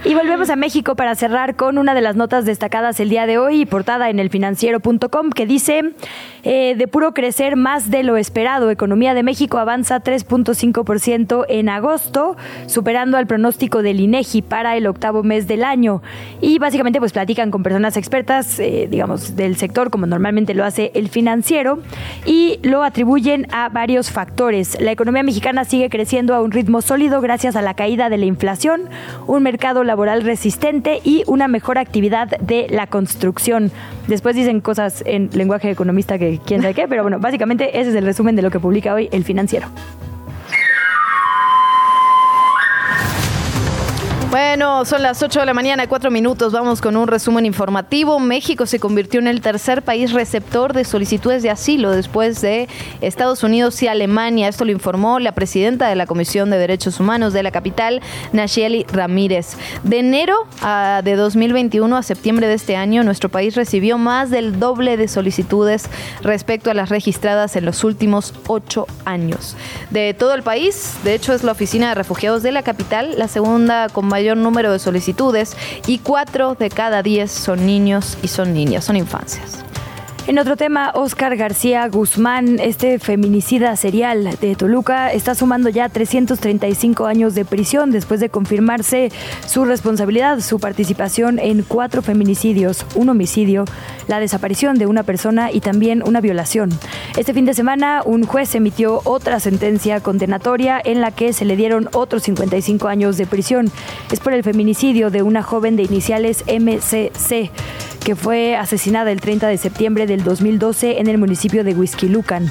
Y 0.03 0.13
volvemos 0.13 0.49
a 0.49 0.55
México 0.55 0.95
para 0.95 1.15
cerrar 1.15 1.55
con 1.55 1.77
una 1.77 1.93
de 1.93 2.01
las 2.01 2.15
notas 2.15 2.45
destacadas 2.45 2.99
el 2.99 3.09
día 3.09 3.25
de 3.25 3.37
hoy, 3.37 3.65
portada 3.65 4.09
en 4.09 4.19
elfinanciero.com, 4.19 5.29
que 5.29 5.45
dice, 5.45 5.93
eh, 6.43 6.75
de 6.75 6.87
puro 6.87 7.13
crecer 7.13 7.55
más 7.55 7.89
de 7.91 8.03
lo 8.03 8.17
esperado, 8.17 8.71
Economía 8.71 9.13
de 9.13 9.23
México 9.23 9.57
avanza 9.57 10.01
3.5% 10.01 11.45
en 11.47 11.69
agosto, 11.69 12.35
superando 12.65 13.17
al 13.17 13.27
pronóstico 13.27 13.83
del 13.83 13.99
INEGI 13.99 14.41
para 14.41 14.75
el 14.75 14.87
octavo 14.87 15.23
mes 15.23 15.47
del 15.47 15.63
año. 15.63 16.01
Y 16.41 16.59
básicamente 16.59 16.99
pues 16.99 17.13
platican 17.13 17.51
con 17.51 17.63
personas 17.63 17.97
expertas, 17.97 18.59
eh, 18.59 18.87
digamos, 18.89 19.35
del 19.35 19.55
sector 19.61 19.89
como 19.89 20.05
normalmente 20.05 20.53
lo 20.53 20.65
hace 20.65 20.91
el 20.93 21.07
financiero, 21.07 21.79
y 22.25 22.59
lo 22.63 22.83
atribuyen 22.83 23.47
a 23.51 23.69
varios 23.69 24.11
factores. 24.11 24.77
La 24.81 24.91
economía 24.91 25.23
mexicana 25.23 25.63
sigue 25.63 25.89
creciendo 25.89 26.35
a 26.35 26.41
un 26.41 26.51
ritmo 26.51 26.81
sólido 26.81 27.21
gracias 27.21 27.55
a 27.55 27.61
la 27.61 27.75
caída 27.75 28.09
de 28.09 28.17
la 28.17 28.25
inflación, 28.25 28.89
un 29.27 29.43
mercado 29.43 29.83
laboral 29.83 30.23
resistente 30.23 30.99
y 31.03 31.23
una 31.27 31.47
mejor 31.47 31.77
actividad 31.77 32.27
de 32.39 32.67
la 32.69 32.87
construcción. 32.87 33.71
Después 34.07 34.35
dicen 34.35 34.59
cosas 34.59 35.03
en 35.05 35.29
lenguaje 35.33 35.69
economista 35.69 36.17
que 36.17 36.39
quién 36.45 36.61
sabe 36.61 36.73
qué, 36.73 36.87
pero 36.87 37.03
bueno, 37.03 37.19
básicamente 37.19 37.79
ese 37.79 37.91
es 37.91 37.95
el 37.95 38.05
resumen 38.05 38.35
de 38.35 38.41
lo 38.41 38.51
que 38.51 38.59
publica 38.59 38.93
hoy 38.93 39.07
el 39.11 39.23
financiero. 39.23 39.67
Bueno, 44.31 44.85
son 44.85 45.01
las 45.01 45.21
8 45.21 45.41
de 45.41 45.45
la 45.45 45.53
mañana, 45.53 45.87
4 45.87 46.09
minutos. 46.09 46.53
Vamos 46.53 46.79
con 46.79 46.95
un 46.95 47.05
resumen 47.05 47.45
informativo. 47.45 48.17
México 48.17 48.65
se 48.65 48.79
convirtió 48.79 49.19
en 49.19 49.27
el 49.27 49.41
tercer 49.41 49.81
país 49.81 50.13
receptor 50.13 50.71
de 50.71 50.85
solicitudes 50.85 51.43
de 51.43 51.49
asilo 51.49 51.91
después 51.91 52.39
de 52.39 52.69
Estados 53.01 53.43
Unidos 53.43 53.83
y 53.83 53.89
Alemania. 53.89 54.47
Esto 54.47 54.63
lo 54.63 54.71
informó 54.71 55.19
la 55.19 55.33
presidenta 55.33 55.89
de 55.89 55.97
la 55.97 56.05
Comisión 56.05 56.49
de 56.49 56.57
Derechos 56.57 57.01
Humanos 57.01 57.33
de 57.33 57.43
la 57.43 57.51
capital, 57.51 57.99
Nacheli 58.31 58.85
Ramírez. 58.85 59.57
De 59.83 59.99
enero 59.99 60.37
de 61.03 61.15
2021 61.17 61.97
a 61.97 62.01
septiembre 62.01 62.47
de 62.47 62.53
este 62.53 62.77
año, 62.77 63.03
nuestro 63.03 63.27
país 63.27 63.55
recibió 63.55 63.97
más 63.97 64.29
del 64.29 64.61
doble 64.61 64.95
de 64.95 65.09
solicitudes 65.09 65.89
respecto 66.21 66.71
a 66.71 66.73
las 66.73 66.87
registradas 66.87 67.57
en 67.57 67.65
los 67.65 67.83
últimos 67.83 68.33
ocho 68.47 68.87
años. 69.03 69.57
De 69.89 70.13
todo 70.13 70.33
el 70.33 70.41
país, 70.41 70.95
de 71.03 71.15
hecho, 71.15 71.33
es 71.33 71.43
la 71.43 71.51
Oficina 71.51 71.89
de 71.89 71.95
Refugiados 71.95 72.43
de 72.43 72.53
la 72.53 72.63
capital, 72.63 73.15
la 73.17 73.27
segunda 73.27 73.89
con 73.89 74.05
mayor 74.05 74.20
mayor 74.21 74.37
número 74.37 74.71
de 74.71 74.77
solicitudes 74.77 75.57
y 75.87 75.97
cuatro 75.97 76.53
de 76.53 76.69
cada 76.69 77.01
diez 77.01 77.31
son 77.31 77.65
niños 77.65 78.19
y 78.21 78.27
son 78.27 78.53
niñas, 78.53 78.85
son 78.85 78.95
infancias. 78.95 79.70
En 80.27 80.37
otro 80.37 80.55
tema, 80.55 80.91
Oscar 80.93 81.35
García 81.35 81.87
Guzmán, 81.87 82.59
este 82.59 82.99
feminicida 82.99 83.75
serial 83.75 84.37
de 84.39 84.55
Toluca, 84.55 85.11
está 85.11 85.33
sumando 85.33 85.67
ya 85.67 85.89
335 85.89 87.07
años 87.07 87.33
de 87.33 87.43
prisión 87.43 87.91
después 87.91 88.19
de 88.19 88.29
confirmarse 88.29 89.11
su 89.47 89.65
responsabilidad, 89.65 90.39
su 90.41 90.59
participación 90.59 91.39
en 91.39 91.63
cuatro 91.63 92.03
feminicidios, 92.03 92.85
un 92.93 93.09
homicidio, 93.09 93.65
la 94.07 94.19
desaparición 94.19 94.77
de 94.77 94.85
una 94.85 95.01
persona 95.01 95.51
y 95.51 95.59
también 95.59 96.03
una 96.05 96.21
violación. 96.21 96.69
Este 97.17 97.33
fin 97.33 97.45
de 97.45 97.55
semana, 97.55 98.03
un 98.05 98.23
juez 98.23 98.53
emitió 98.53 99.01
otra 99.05 99.39
sentencia 99.39 100.01
condenatoria 100.01 100.79
en 100.83 101.01
la 101.01 101.11
que 101.11 101.33
se 101.33 101.45
le 101.45 101.55
dieron 101.55 101.89
otros 101.93 102.23
55 102.23 102.87
años 102.87 103.17
de 103.17 103.25
prisión. 103.25 103.71
Es 104.11 104.19
por 104.19 104.33
el 104.33 104.43
feminicidio 104.43 105.09
de 105.09 105.23
una 105.23 105.41
joven 105.41 105.75
de 105.75 105.83
iniciales 105.83 106.45
MCC 106.47 107.49
que 108.03 108.15
fue 108.15 108.55
asesinada 108.55 109.11
el 109.11 109.21
30 109.21 109.47
de 109.47 109.57
septiembre 109.57 110.07
del 110.07 110.23
2012 110.23 110.99
en 110.99 111.07
el 111.07 111.17
municipio 111.17 111.63
de 111.63 111.73
Huizquilucan. 111.73 112.49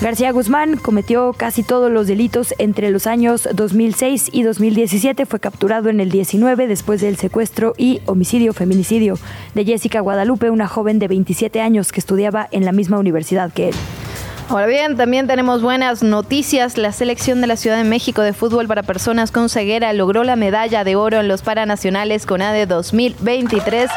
García 0.00 0.32
Guzmán 0.32 0.76
cometió 0.76 1.32
casi 1.32 1.62
todos 1.62 1.90
los 1.90 2.06
delitos 2.06 2.54
entre 2.58 2.90
los 2.90 3.06
años 3.06 3.48
2006 3.52 4.30
y 4.32 4.42
2017. 4.42 5.26
Fue 5.26 5.40
capturado 5.40 5.88
en 5.88 6.00
el 6.00 6.10
19 6.10 6.66
después 6.66 7.00
del 7.00 7.16
secuestro 7.16 7.74
y 7.76 8.00
homicidio 8.06 8.52
feminicidio 8.52 9.18
de 9.54 9.64
Jessica 9.64 10.00
Guadalupe, 10.00 10.50
una 10.50 10.68
joven 10.68 10.98
de 10.98 11.08
27 11.08 11.60
años 11.60 11.92
que 11.92 12.00
estudiaba 12.00 12.48
en 12.50 12.64
la 12.64 12.72
misma 12.72 12.98
universidad 12.98 13.52
que 13.52 13.68
él. 13.68 13.74
Ahora 14.48 14.66
bien, 14.66 14.96
también 14.96 15.26
tenemos 15.26 15.62
buenas 15.62 16.02
noticias. 16.02 16.76
La 16.76 16.92
selección 16.92 17.40
de 17.40 17.46
la 17.46 17.56
Ciudad 17.56 17.78
de 17.78 17.84
México 17.84 18.20
de 18.20 18.34
fútbol 18.34 18.68
para 18.68 18.82
personas 18.82 19.30
con 19.30 19.48
ceguera 19.48 19.92
logró 19.94 20.24
la 20.24 20.36
medalla 20.36 20.84
de 20.84 20.94
oro 20.94 21.20
en 21.20 21.28
los 21.28 21.40
Paranacionales 21.40 22.26
con 22.26 22.42
ADE 22.42 22.66
2023. 22.66 23.90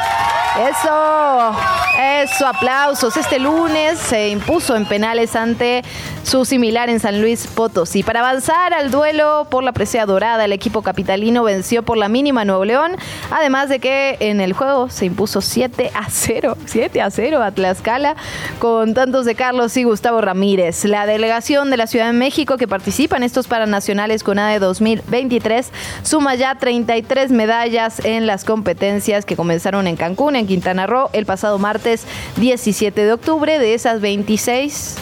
Eso, 0.57 1.53
eso, 1.99 2.47
aplausos. 2.47 3.17
Este 3.17 3.39
lunes 3.39 3.99
se 3.99 4.29
impuso 4.29 4.77
en 4.77 4.85
penales 4.85 5.35
ante 5.35 5.83
su 6.23 6.45
similar 6.45 6.89
en 6.89 7.01
San 7.01 7.19
Luis 7.19 7.45
Potosí. 7.45 8.03
Para 8.03 8.21
avanzar 8.21 8.73
al 8.73 8.89
duelo 8.89 9.47
por 9.51 9.65
la 9.65 9.73
presea 9.73 10.05
dorada, 10.05 10.45
el 10.45 10.53
equipo 10.53 10.81
capitalino 10.81 11.43
venció 11.43 11.83
por 11.83 11.97
la 11.97 12.07
mínima 12.07 12.45
Nuevo 12.45 12.63
León, 12.63 12.95
además 13.31 13.67
de 13.67 13.79
que 13.79 14.15
en 14.21 14.39
el 14.39 14.53
juego 14.53 14.89
se 14.89 15.05
impuso 15.05 15.41
7 15.41 15.91
a 15.93 16.09
0, 16.09 16.57
7 16.65 17.01
a 17.01 17.11
0 17.11 17.43
a 17.43 17.51
Tlaxcala, 17.51 18.15
con 18.57 18.93
tantos 18.93 19.25
de 19.25 19.35
Carlos 19.35 19.75
y 19.75 19.83
Gustavo 19.83 20.21
Ramírez. 20.21 20.85
La 20.85 21.05
delegación 21.05 21.69
de 21.69 21.77
la 21.77 21.85
Ciudad 21.85 22.07
de 22.07 22.13
México 22.13 22.57
que 22.57 22.67
participa 22.67 23.17
en 23.17 23.23
estos 23.23 23.47
Paranacionales 23.47 24.23
con 24.23 24.39
ADE 24.39 24.59
2023 24.59 25.71
suma 26.01 26.35
ya 26.35 26.55
33 26.55 27.29
medallas 27.31 28.03
en 28.05 28.25
las 28.25 28.45
competencias 28.45 29.25
que 29.25 29.35
comenzaron 29.35 29.85
en 29.85 29.95
Cancún, 29.95 30.35
en 30.35 30.44
Quintana 30.47 30.87
Roo, 30.87 31.09
el 31.13 31.25
pasado 31.25 31.59
martes 31.59 31.65
martes 31.75 32.03
17 32.37 33.05
de 33.05 33.13
octubre. 33.13 33.59
De 33.59 33.73
esas 33.73 34.01
26 34.01 34.95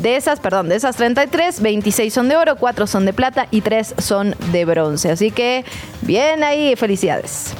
de 0.00 0.16
esas, 0.16 0.38
perdón, 0.38 0.68
de 0.68 0.76
esas 0.76 0.96
33, 0.96 1.60
26 1.60 2.14
son 2.14 2.28
de 2.28 2.36
oro, 2.36 2.56
4 2.56 2.86
son 2.86 3.04
de 3.04 3.12
plata 3.12 3.48
y 3.50 3.62
3 3.62 3.96
son 3.98 4.36
de 4.52 4.64
bronce. 4.64 5.10
Así 5.10 5.30
que 5.30 5.64
bien 6.02 6.44
ahí, 6.44 6.76
felicidades. 6.76 7.54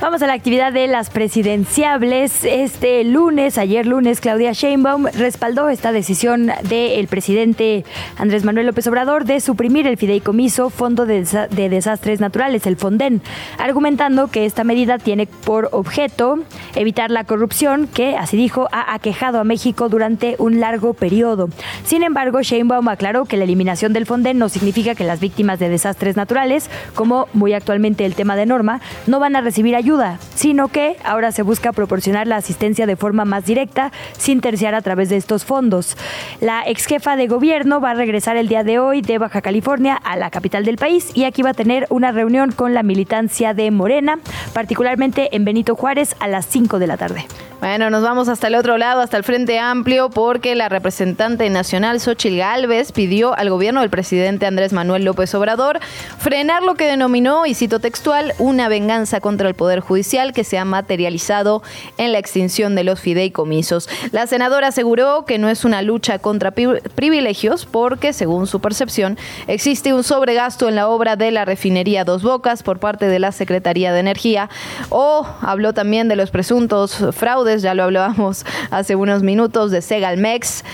Vamos 0.00 0.22
a 0.22 0.28
la 0.28 0.34
actividad 0.34 0.72
de 0.72 0.86
las 0.86 1.10
presidenciables. 1.10 2.44
Este 2.44 3.02
lunes, 3.02 3.58
ayer 3.58 3.84
lunes, 3.84 4.20
Claudia 4.20 4.52
Sheinbaum 4.52 5.06
respaldó 5.06 5.68
esta 5.68 5.90
decisión 5.90 6.52
del 6.68 7.08
presidente 7.08 7.84
Andrés 8.16 8.44
Manuel 8.44 8.66
López 8.66 8.86
Obrador 8.86 9.24
de 9.24 9.40
suprimir 9.40 9.88
el 9.88 9.96
fideicomiso 9.96 10.70
Fondo 10.70 11.04
de, 11.04 11.24
Desastres 11.50 12.20
Naturales, 12.20 12.64
el 12.68 12.76
FONDEN, 12.76 13.22
argumentando 13.58 14.28
que 14.28 14.46
esta 14.46 14.62
medida 14.62 14.98
tiene 14.98 15.26
por 15.26 15.68
objeto 15.72 16.38
evitar 16.76 17.10
la 17.10 17.24
corrupción 17.24 17.88
que, 17.88 18.16
así 18.16 18.36
dijo, 18.36 18.68
ha 18.70 18.94
aquejado 18.94 19.40
a 19.40 19.44
México 19.44 19.88
durante 19.88 20.36
un 20.38 20.60
largo 20.60 20.94
periodo. 20.94 21.48
Sin 21.82 22.04
embargo, 22.04 22.40
Sheinbaum 22.40 22.86
aclaró 22.86 23.24
que 23.24 23.36
la 23.36 23.44
eliminación 23.44 23.92
del 23.92 24.06
FONDEN 24.06 24.38
no 24.38 24.48
significa 24.48 24.94
que 24.94 25.02
las 25.02 25.18
víctimas 25.18 25.58
de 25.58 25.68
desastres 25.68 26.16
naturales, 26.16 26.70
como 26.94 27.26
muy 27.32 27.52
actualmente 27.52 28.06
el 28.06 28.14
tema 28.14 28.36
de 28.36 28.46
Norma, 28.46 28.80
no 29.08 29.18
van 29.18 29.34
a 29.34 29.40
recibir 29.40 29.74
ayuda 29.74 29.87
ayuda, 29.88 30.18
sino 30.34 30.68
que 30.68 30.98
ahora 31.02 31.32
se 31.32 31.40
busca 31.40 31.72
proporcionar 31.72 32.26
la 32.26 32.36
asistencia 32.36 32.84
de 32.86 32.96
forma 32.96 33.24
más 33.24 33.46
directa, 33.46 33.90
sin 34.18 34.42
terciar 34.42 34.74
a 34.74 34.82
través 34.82 35.08
de 35.08 35.16
estos 35.16 35.46
fondos. 35.46 35.96
La 36.42 36.62
ex 36.66 36.84
jefa 36.84 37.16
de 37.16 37.26
gobierno 37.26 37.80
va 37.80 37.92
a 37.92 37.94
regresar 37.94 38.36
el 38.36 38.48
día 38.48 38.64
de 38.64 38.78
hoy 38.78 39.00
de 39.00 39.16
Baja 39.16 39.40
California 39.40 39.96
a 39.96 40.18
la 40.18 40.30
capital 40.30 40.66
del 40.66 40.76
país 40.76 41.10
y 41.14 41.24
aquí 41.24 41.40
va 41.40 41.50
a 41.50 41.54
tener 41.54 41.86
una 41.88 42.12
reunión 42.12 42.52
con 42.52 42.74
la 42.74 42.82
militancia 42.82 43.54
de 43.54 43.70
Morena, 43.70 44.18
particularmente 44.52 45.34
en 45.34 45.46
Benito 45.46 45.74
Juárez 45.74 46.14
a 46.20 46.28
las 46.28 46.44
5 46.44 46.78
de 46.78 46.86
la 46.86 46.98
tarde. 46.98 47.26
Bueno, 47.60 47.90
nos 47.90 48.04
vamos 48.04 48.28
hasta 48.28 48.46
el 48.46 48.54
otro 48.54 48.78
lado, 48.78 49.00
hasta 49.00 49.16
el 49.16 49.24
Frente 49.24 49.58
Amplio, 49.58 50.10
porque 50.10 50.54
la 50.54 50.68
representante 50.68 51.50
nacional 51.50 51.98
Xochil 51.98 52.36
Gálvez 52.38 52.92
pidió 52.92 53.36
al 53.36 53.50
gobierno 53.50 53.80
del 53.80 53.90
presidente 53.90 54.46
Andrés 54.46 54.72
Manuel 54.72 55.04
López 55.04 55.34
Obrador 55.34 55.80
frenar 56.18 56.62
lo 56.62 56.76
que 56.76 56.86
denominó, 56.86 57.46
y 57.46 57.54
cito 57.54 57.80
textual, 57.80 58.32
una 58.38 58.68
venganza 58.68 59.20
contra 59.20 59.48
el 59.48 59.54
Poder 59.54 59.77
Judicial 59.80 60.32
que 60.32 60.44
se 60.44 60.58
ha 60.58 60.64
materializado 60.64 61.62
en 61.96 62.12
la 62.12 62.18
extinción 62.18 62.74
de 62.74 62.84
los 62.84 63.00
fideicomisos. 63.00 63.88
La 64.12 64.26
senadora 64.26 64.68
aseguró 64.68 65.24
que 65.24 65.38
no 65.38 65.48
es 65.48 65.64
una 65.64 65.82
lucha 65.82 66.18
contra 66.18 66.50
privilegios 66.50 67.66
porque, 67.66 68.12
según 68.12 68.46
su 68.46 68.60
percepción, 68.60 69.18
existe 69.46 69.92
un 69.92 70.04
sobregasto 70.04 70.68
en 70.68 70.74
la 70.74 70.88
obra 70.88 71.16
de 71.16 71.30
la 71.30 71.44
refinería 71.44 72.04
Dos 72.04 72.22
Bocas 72.22 72.62
por 72.62 72.78
parte 72.78 73.08
de 73.08 73.18
la 73.18 73.32
Secretaría 73.32 73.92
de 73.92 74.00
Energía, 74.00 74.48
o 74.88 75.26
habló 75.40 75.72
también 75.72 76.08
de 76.08 76.16
los 76.16 76.30
presuntos 76.30 77.04
fraudes 77.12 77.62
ya 77.62 77.74
lo 77.74 77.84
hablábamos 77.84 78.44
hace 78.70 78.96
unos 78.96 79.22
minutos 79.22 79.70
de 79.70 79.82
Segalmex, 79.82 80.64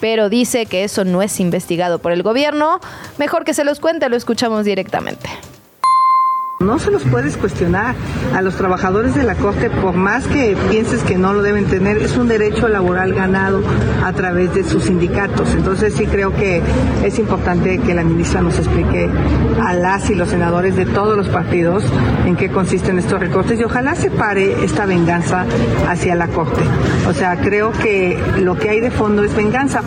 pero 0.00 0.28
dice 0.28 0.66
que 0.66 0.84
eso 0.84 1.04
no 1.04 1.22
es 1.22 1.40
investigado 1.40 1.98
por 1.98 2.12
el 2.12 2.22
gobierno. 2.22 2.80
Mejor 3.18 3.44
que 3.44 3.54
se 3.54 3.64
los 3.64 3.80
cuente, 3.80 4.08
lo 4.08 4.16
escuchamos 4.16 4.64
directamente. 4.64 5.30
No 6.64 6.78
se 6.78 6.90
los 6.90 7.02
puedes 7.04 7.36
cuestionar 7.36 7.94
a 8.34 8.40
los 8.40 8.56
trabajadores 8.56 9.14
de 9.14 9.22
la 9.22 9.34
Corte, 9.34 9.68
por 9.68 9.94
más 9.94 10.26
que 10.26 10.56
pienses 10.70 11.02
que 11.02 11.18
no 11.18 11.34
lo 11.34 11.42
deben 11.42 11.66
tener, 11.66 11.98
es 11.98 12.16
un 12.16 12.26
derecho 12.26 12.68
laboral 12.68 13.12
ganado 13.12 13.62
a 14.02 14.12
través 14.14 14.54
de 14.54 14.64
sus 14.64 14.84
sindicatos. 14.84 15.50
Entonces 15.54 15.94
sí 15.94 16.06
creo 16.06 16.34
que 16.34 16.62
es 17.04 17.18
importante 17.18 17.78
que 17.78 17.94
la 17.94 18.02
ministra 18.02 18.40
nos 18.40 18.58
explique 18.58 19.10
a 19.62 19.74
las 19.74 20.08
y 20.08 20.14
los 20.14 20.30
senadores 20.30 20.74
de 20.74 20.86
todos 20.86 21.16
los 21.16 21.28
partidos 21.28 21.84
en 22.24 22.34
qué 22.34 22.50
consisten 22.50 22.98
estos 22.98 23.20
recortes 23.20 23.60
y 23.60 23.64
ojalá 23.64 23.94
se 23.94 24.10
pare 24.10 24.64
esta 24.64 24.86
venganza 24.86 25.44
hacia 25.86 26.14
la 26.14 26.28
Corte. 26.28 26.62
O 27.08 27.12
sea, 27.12 27.36
creo 27.36 27.72
que 27.72 28.18
lo 28.40 28.56
que 28.56 28.70
hay 28.70 28.80
de 28.80 28.90
fondo 28.90 29.22
es 29.22 29.34
venganza. 29.34 29.82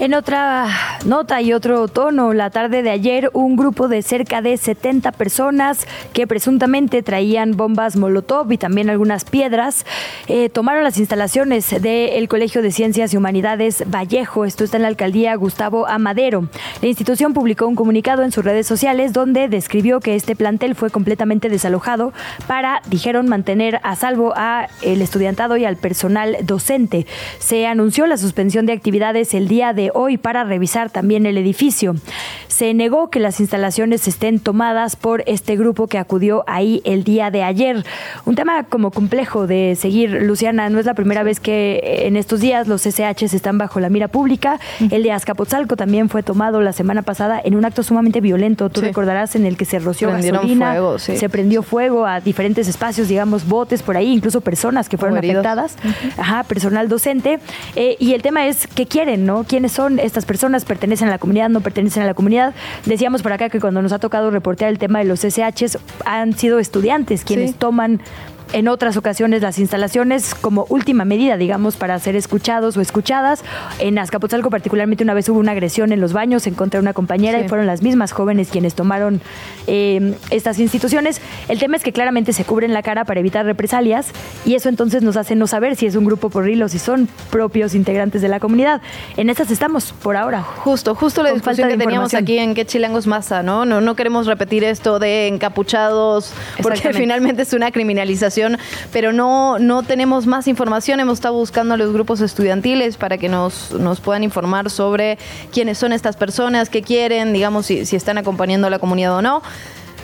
En 0.00 0.14
otra 0.14 0.66
nota 1.04 1.40
y 1.40 1.52
otro 1.52 1.88
tono, 1.88 2.34
la 2.34 2.50
tarde 2.50 2.82
de 2.82 2.90
ayer 2.90 3.30
un 3.32 3.56
grupo 3.56 3.88
de 3.88 4.02
cerca 4.02 4.42
de 4.42 4.56
70 4.56 5.12
personas 5.12 5.86
que 6.12 6.26
presuntamente 6.26 7.02
traían 7.02 7.56
bombas 7.56 7.96
Molotov 7.96 8.52
y 8.52 8.58
también 8.58 8.90
algunas 8.90 9.24
piedras 9.24 9.86
eh, 10.28 10.48
tomaron 10.48 10.84
las 10.84 10.98
instalaciones 10.98 11.70
del 11.80 12.28
Colegio 12.28 12.62
de 12.62 12.70
Ciencias 12.70 13.14
y 13.14 13.16
Humanidades 13.16 13.84
Vallejo. 13.86 14.44
Esto 14.44 14.64
está 14.64 14.76
en 14.76 14.82
la 14.82 14.88
alcaldía 14.88 15.34
Gustavo 15.36 15.86
Amadero. 15.86 16.48
La 16.82 16.88
institución 16.88 17.32
publicó 17.32 17.66
un 17.66 17.76
comunicado 17.76 18.22
en 18.22 18.32
sus 18.32 18.44
redes 18.44 18.66
sociales 18.66 19.12
donde 19.12 19.48
describió 19.48 20.00
que 20.00 20.14
este 20.14 20.36
plantel 20.36 20.74
fue 20.74 20.90
completamente 20.90 21.48
desalojado 21.48 22.12
para, 22.46 22.82
dijeron, 22.88 23.28
mantener 23.28 23.80
a 23.82 23.96
salvo 23.96 24.32
a 24.36 24.68
el 24.82 25.00
estudiantado 25.02 25.56
y 25.56 25.64
al 25.64 25.76
personal 25.76 26.36
docente. 26.42 27.06
Se 27.38 27.66
anunció 27.66 28.06
la 28.06 28.16
suspensión 28.16 28.66
de 28.66 28.72
actividades 28.72 29.34
el 29.34 29.48
día 29.48 29.72
de 29.72 29.90
hoy 29.94 30.18
para 30.18 30.44
revisar 30.44 30.89
también 30.90 31.26
el 31.26 31.38
edificio. 31.38 31.94
Se 32.48 32.74
negó 32.74 33.08
que 33.08 33.20
las 33.20 33.40
instalaciones 33.40 34.06
estén 34.06 34.38
tomadas 34.38 34.96
por 34.96 35.22
este 35.26 35.56
grupo 35.56 35.86
que 35.86 35.98
acudió 35.98 36.44
ahí 36.46 36.82
el 36.84 37.04
día 37.04 37.30
de 37.30 37.42
ayer. 37.42 37.84
Un 38.26 38.34
tema 38.34 38.64
como 38.64 38.90
complejo 38.90 39.46
de 39.46 39.76
seguir, 39.76 40.10
Luciana, 40.22 40.68
no 40.68 40.78
es 40.78 40.86
la 40.86 40.94
primera 40.94 41.22
vez 41.22 41.40
que 41.40 42.02
en 42.06 42.16
estos 42.16 42.40
días 42.40 42.68
los 42.68 42.84
SH 42.86 43.24
están 43.34 43.58
bajo 43.58 43.80
la 43.80 43.88
mira 43.88 44.08
pública. 44.08 44.60
El 44.90 45.02
de 45.02 45.12
Azcapotzalco 45.12 45.76
también 45.76 46.08
fue 46.08 46.22
tomado 46.22 46.60
la 46.60 46.72
semana 46.72 47.02
pasada 47.02 47.40
en 47.42 47.54
un 47.54 47.64
acto 47.64 47.82
sumamente 47.82 48.20
violento. 48.20 48.68
Tú 48.68 48.80
recordarás 48.80 49.36
en 49.36 49.46
el 49.46 49.56
que 49.56 49.64
se 49.64 49.78
roció 49.78 50.10
gasolina, 50.10 50.76
se 50.98 51.28
prendió 51.28 51.62
fuego 51.62 52.06
a 52.06 52.20
diferentes 52.20 52.68
espacios, 52.68 53.08
digamos, 53.08 53.46
botes 53.46 53.82
por 53.82 53.96
ahí, 53.96 54.12
incluso 54.12 54.40
personas 54.40 54.88
que 54.88 54.98
fueron 54.98 55.18
afectadas, 55.18 55.76
ajá, 56.18 56.42
personal 56.44 56.88
docente. 56.88 57.38
Eh, 57.76 57.96
y 57.98 58.14
el 58.14 58.22
tema 58.22 58.46
es 58.46 58.66
qué 58.66 58.86
quieren, 58.86 59.24
¿no? 59.24 59.44
¿Quiénes 59.44 59.72
son 59.72 59.98
estas 59.98 60.24
personas? 60.24 60.64
¿Pertenecen 60.80 61.08
a 61.08 61.10
la 61.10 61.18
comunidad? 61.18 61.50
¿No 61.50 61.60
pertenecen 61.60 62.04
a 62.04 62.06
la 62.06 62.14
comunidad? 62.14 62.54
Decíamos 62.86 63.20
por 63.20 63.34
acá 63.34 63.50
que 63.50 63.60
cuando 63.60 63.82
nos 63.82 63.92
ha 63.92 63.98
tocado 63.98 64.30
reportear 64.30 64.70
el 64.70 64.78
tema 64.78 64.98
de 65.00 65.04
los 65.04 65.20
SHs 65.20 65.76
han 66.06 66.32
sido 66.32 66.58
estudiantes 66.58 67.22
quienes 67.22 67.54
toman 67.54 68.00
en 68.52 68.68
otras 68.68 68.96
ocasiones 68.96 69.42
las 69.42 69.58
instalaciones 69.58 70.34
como 70.34 70.66
última 70.68 71.04
medida, 71.04 71.36
digamos, 71.36 71.76
para 71.76 71.98
ser 71.98 72.16
escuchados 72.16 72.76
o 72.76 72.80
escuchadas. 72.80 73.42
En 73.78 73.98
Azcapotzalco 73.98 74.50
particularmente 74.50 75.04
una 75.04 75.14
vez 75.14 75.28
hubo 75.28 75.38
una 75.38 75.52
agresión 75.52 75.92
en 75.92 76.00
los 76.00 76.12
baños 76.12 76.46
en 76.46 76.54
contra 76.54 76.78
de 76.78 76.82
una 76.82 76.92
compañera 76.92 77.40
y 77.40 77.48
fueron 77.48 77.66
las 77.66 77.82
mismas 77.82 78.12
jóvenes 78.12 78.48
quienes 78.50 78.74
tomaron 78.74 79.20
eh, 79.66 80.14
estas 80.30 80.58
instituciones. 80.58 81.20
El 81.48 81.58
tema 81.58 81.76
es 81.76 81.82
que 81.82 81.92
claramente 81.92 82.32
se 82.32 82.44
cubren 82.44 82.72
la 82.72 82.82
cara 82.82 83.04
para 83.04 83.20
evitar 83.20 83.44
represalias 83.44 84.08
y 84.44 84.54
eso 84.54 84.68
entonces 84.68 85.02
nos 85.02 85.16
hace 85.16 85.36
no 85.36 85.46
saber 85.46 85.76
si 85.76 85.86
es 85.86 85.94
un 85.94 86.04
grupo 86.04 86.30
porrilo 86.30 86.66
o 86.66 86.68
si 86.68 86.78
son 86.78 87.08
propios 87.30 87.74
integrantes 87.74 88.22
de 88.22 88.28
la 88.28 88.40
comunidad. 88.40 88.80
En 89.16 89.30
estas 89.30 89.50
estamos 89.50 89.92
por 89.92 90.16
ahora. 90.16 90.42
Justo, 90.42 90.94
justo 90.94 91.22
la 91.22 91.32
discusión 91.32 91.68
que 91.68 91.76
teníamos 91.76 92.14
aquí 92.14 92.38
en 92.38 92.54
qué 92.54 92.64
chilangos 92.64 93.06
masa, 93.06 93.42
¿no? 93.42 93.64
¿no? 93.64 93.80
No 93.80 93.94
queremos 93.94 94.26
repetir 94.26 94.64
esto 94.64 94.98
de 94.98 95.28
encapuchados 95.28 96.32
porque 96.62 96.92
finalmente 96.92 97.42
es 97.42 97.52
una 97.52 97.70
criminalización 97.70 98.39
pero 98.92 99.12
no, 99.12 99.58
no 99.58 99.82
tenemos 99.82 100.26
más 100.26 100.48
información. 100.48 101.00
Hemos 101.00 101.18
estado 101.18 101.34
buscando 101.34 101.74
a 101.74 101.76
los 101.76 101.92
grupos 101.92 102.20
estudiantiles 102.20 102.96
para 102.96 103.18
que 103.18 103.28
nos, 103.28 103.72
nos 103.72 104.00
puedan 104.00 104.22
informar 104.22 104.70
sobre 104.70 105.18
quiénes 105.52 105.78
son 105.78 105.92
estas 105.92 106.16
personas, 106.16 106.70
qué 106.70 106.82
quieren, 106.82 107.32
digamos, 107.32 107.66
si, 107.66 107.86
si 107.86 107.96
están 107.96 108.18
acompañando 108.18 108.66
a 108.66 108.70
la 108.70 108.78
comunidad 108.78 109.16
o 109.16 109.22
no. 109.22 109.42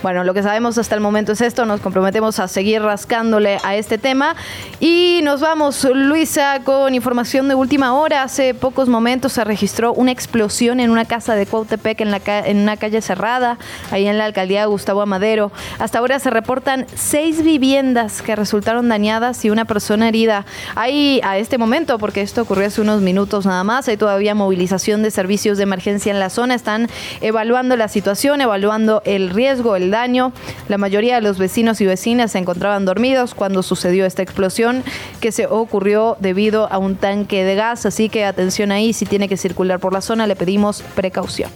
Bueno, 0.03 0.23
lo 0.23 0.35
que 0.35 0.43
sabemos 0.43 0.77
hasta 0.77 0.93
el 0.93 1.01
momento 1.01 1.31
es 1.31 1.41
esto, 1.41 1.65
nos 1.65 1.81
comprometemos 1.81 2.39
a 2.39 2.47
seguir 2.47 2.83
rascándole 2.83 3.57
a 3.63 3.75
este 3.75 3.97
tema 3.97 4.35
y 4.79 5.21
nos 5.23 5.41
vamos, 5.41 5.87
Luisa, 5.91 6.59
con 6.63 6.93
información 6.93 7.47
de 7.47 7.55
última 7.55 7.95
hora. 7.95 8.21
Hace 8.21 8.53
pocos 8.53 8.89
momentos 8.89 9.33
se 9.33 9.43
registró 9.43 9.93
una 9.93 10.11
explosión 10.11 10.79
en 10.79 10.91
una 10.91 11.05
casa 11.05 11.33
de 11.33 11.47
Cuautepec 11.47 11.99
en, 12.01 12.11
la 12.11 12.21
en 12.27 12.59
una 12.59 12.77
calle 12.77 13.01
cerrada, 13.01 13.57
ahí 13.89 14.05
en 14.07 14.19
la 14.19 14.25
alcaldía 14.25 14.65
Gustavo 14.65 15.01
Amadero. 15.01 15.51
Hasta 15.79 15.97
ahora 15.97 16.19
se 16.19 16.29
reportan 16.29 16.85
seis 16.93 17.43
viviendas 17.43 18.21
que 18.21 18.35
resultaron 18.35 18.89
dañadas 18.89 19.43
y 19.45 19.49
una 19.49 19.65
persona 19.65 20.09
herida. 20.09 20.45
Hay 20.75 21.21
a 21.23 21.39
este 21.39 21.57
momento, 21.57 21.97
porque 21.97 22.21
esto 22.21 22.43
ocurrió 22.43 22.67
hace 22.67 22.81
unos 22.81 23.01
minutos 23.01 23.47
nada 23.47 23.63
más, 23.63 23.87
hay 23.87 23.97
todavía 23.97 24.35
movilización 24.35 25.01
de 25.01 25.09
servicios 25.09 25.57
de 25.57 25.63
emergencia 25.63 26.11
en 26.11 26.19
la 26.19 26.29
zona, 26.29 26.53
están 26.53 26.87
evaluando 27.21 27.75
la 27.75 27.87
situación, 27.87 28.41
evaluando 28.41 29.01
el 29.03 29.31
riesgo, 29.31 29.75
el 29.75 29.86
daño. 29.91 30.31
La 30.67 30.77
mayoría 30.77 31.15
de 31.15 31.21
los 31.21 31.37
vecinos 31.37 31.81
y 31.81 31.85
vecinas 31.85 32.31
se 32.31 32.39
encontraban 32.39 32.85
dormidos 32.85 33.33
cuando 33.33 33.63
sucedió 33.63 34.05
esta 34.05 34.21
explosión 34.21 34.83
que 35.19 35.31
se 35.31 35.47
ocurrió 35.47 36.17
debido 36.19 36.71
a 36.71 36.77
un 36.77 36.95
tanque 36.95 37.43
de 37.43 37.55
gas. 37.55 37.85
Así 37.85 38.09
que 38.09 38.25
atención 38.25 38.71
ahí, 38.71 38.93
si 38.93 39.05
tiene 39.05 39.27
que 39.27 39.37
circular 39.37 39.79
por 39.79 39.93
la 39.93 40.01
zona, 40.01 40.27
le 40.27 40.35
pedimos 40.35 40.81
precaución. 40.95 41.49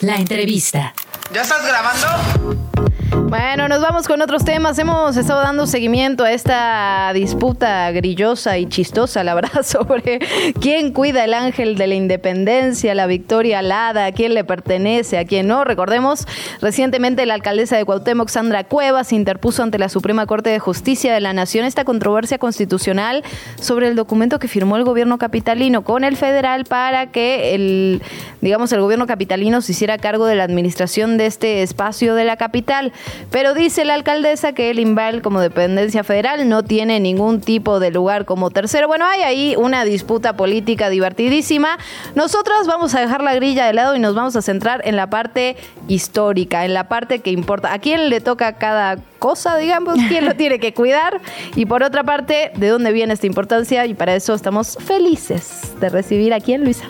La 0.00 0.16
entrevista. 0.16 0.92
¿Ya 1.32 1.42
estás 1.42 1.64
grabando? 1.66 2.64
Bueno, 3.28 3.68
nos 3.68 3.80
vamos 3.80 4.06
con 4.06 4.20
otros 4.22 4.44
temas. 4.44 4.78
Hemos 4.78 5.16
estado 5.16 5.40
dando 5.40 5.66
seguimiento 5.66 6.24
a 6.24 6.32
esta 6.32 7.12
disputa 7.14 7.90
grillosa 7.92 8.58
y 8.58 8.66
chistosa, 8.66 9.24
la 9.24 9.34
verdad, 9.34 9.62
sobre 9.64 10.18
quién 10.60 10.92
cuida 10.92 11.24
el 11.24 11.34
ángel 11.34 11.76
de 11.76 11.86
la 11.86 11.94
independencia, 11.94 12.94
la 12.94 13.06
victoria 13.06 13.60
alada, 13.60 14.06
a 14.06 14.12
quién 14.12 14.34
le 14.34 14.44
pertenece, 14.44 15.18
a 15.18 15.24
quién 15.24 15.46
no. 15.46 15.64
Recordemos, 15.64 16.26
recientemente 16.60 17.24
la 17.26 17.34
alcaldesa 17.34 17.76
de 17.76 17.84
Cuauhtémoc, 17.84 18.28
Sandra 18.28 18.64
Cuevas, 18.64 19.12
interpuso 19.12 19.62
ante 19.62 19.78
la 19.78 19.88
Suprema 19.88 20.26
Corte 20.26 20.50
de 20.50 20.58
Justicia 20.58 21.14
de 21.14 21.20
la 21.20 21.32
Nación 21.32 21.64
esta 21.64 21.84
controversia 21.84 22.38
constitucional 22.38 23.24
sobre 23.60 23.88
el 23.88 23.96
documento 23.96 24.38
que 24.38 24.48
firmó 24.48 24.76
el 24.76 24.84
gobierno 24.84 25.18
capitalino 25.18 25.82
con 25.82 26.04
el 26.04 26.16
federal 26.16 26.64
para 26.64 27.06
que 27.10 27.54
el, 27.54 28.02
digamos, 28.44 28.70
el 28.72 28.80
gobierno 28.82 29.06
capitalino 29.06 29.62
se 29.62 29.72
hiciera 29.72 29.96
cargo 29.96 30.26
de 30.26 30.34
la 30.34 30.44
administración 30.44 31.16
de 31.16 31.24
este 31.24 31.62
espacio 31.62 32.14
de 32.14 32.24
la 32.24 32.36
capital. 32.36 32.92
Pero 33.30 33.54
dice 33.54 33.86
la 33.86 33.94
alcaldesa 33.94 34.52
que 34.52 34.70
el 34.70 34.78
INVAL 34.78 35.22
como 35.22 35.40
dependencia 35.40 36.04
federal 36.04 36.46
no 36.46 36.62
tiene 36.62 37.00
ningún 37.00 37.40
tipo 37.40 37.80
de 37.80 37.90
lugar 37.90 38.26
como 38.26 38.50
tercero. 38.50 38.86
Bueno, 38.86 39.06
hay 39.06 39.22
ahí 39.22 39.56
una 39.56 39.86
disputa 39.86 40.36
política 40.36 40.90
divertidísima. 40.90 41.78
Nosotros 42.14 42.66
vamos 42.66 42.94
a 42.94 43.00
dejar 43.00 43.22
la 43.22 43.34
grilla 43.34 43.66
de 43.66 43.72
lado 43.72 43.96
y 43.96 43.98
nos 43.98 44.14
vamos 44.14 44.36
a 44.36 44.42
centrar 44.42 44.82
en 44.84 44.96
la 44.96 45.08
parte 45.08 45.56
histórica, 45.88 46.66
en 46.66 46.74
la 46.74 46.86
parte 46.86 47.20
que 47.20 47.30
importa. 47.30 47.72
¿A 47.72 47.78
quién 47.78 48.10
le 48.10 48.20
toca 48.20 48.58
cada 48.58 48.98
cosa, 49.18 49.56
digamos? 49.56 49.94
¿Quién 50.08 50.26
lo 50.26 50.34
tiene 50.36 50.58
que 50.58 50.74
cuidar? 50.74 51.18
Y 51.56 51.64
por 51.64 51.82
otra 51.82 52.04
parte, 52.04 52.52
¿de 52.56 52.68
dónde 52.68 52.92
viene 52.92 53.14
esta 53.14 53.26
importancia? 53.26 53.86
Y 53.86 53.94
para 53.94 54.14
eso 54.14 54.34
estamos 54.34 54.76
felices 54.84 55.72
de 55.80 55.88
recibir 55.88 56.34
aquí 56.34 56.52
en 56.52 56.64
Luisa. 56.64 56.84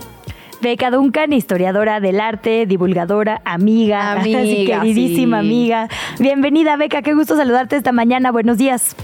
Beca 0.65 0.91
Duncan, 0.91 1.35
historiadora 1.35 2.01
del 2.01 2.19
arte, 2.21 2.65
divulgadora, 2.65 3.43
amiga, 3.45 4.13
Amiga, 4.21 4.81
queridísima 4.81 5.43
sí. 5.43 5.47
amiga. 5.47 5.89
Bienvenida, 6.19 6.77
Beca, 6.77 7.03
qué 7.03 7.13
gusto 7.13 7.37
saludarte 7.37 7.77
esta 7.77 7.93
mañana. 7.93 8.33
Buenos 8.33 8.57
días. 8.57 8.97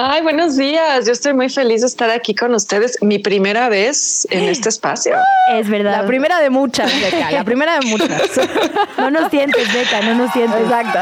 Ay, 0.00 0.22
buenos 0.22 0.56
días. 0.56 1.06
Yo 1.06 1.12
estoy 1.12 1.34
muy 1.34 1.48
feliz 1.48 1.80
de 1.80 1.88
estar 1.88 2.08
aquí 2.08 2.32
con 2.32 2.54
ustedes. 2.54 2.96
Mi 3.02 3.18
primera 3.18 3.68
vez 3.68 4.28
en 4.30 4.44
este 4.44 4.68
espacio. 4.68 5.16
Es 5.52 5.68
verdad. 5.68 6.02
La 6.02 6.06
primera 6.06 6.38
de 6.38 6.50
muchas, 6.50 6.88
Beca, 7.00 7.32
la 7.32 7.42
primera 7.42 7.80
de 7.80 7.86
muchas. 7.86 8.08
No 8.98 9.10
nos 9.12 9.30
tientes, 9.30 9.72
Beca, 9.72 10.00
no 10.02 10.14
nos 10.14 10.32
tientes. 10.32 10.60
Exacto. 10.60 10.98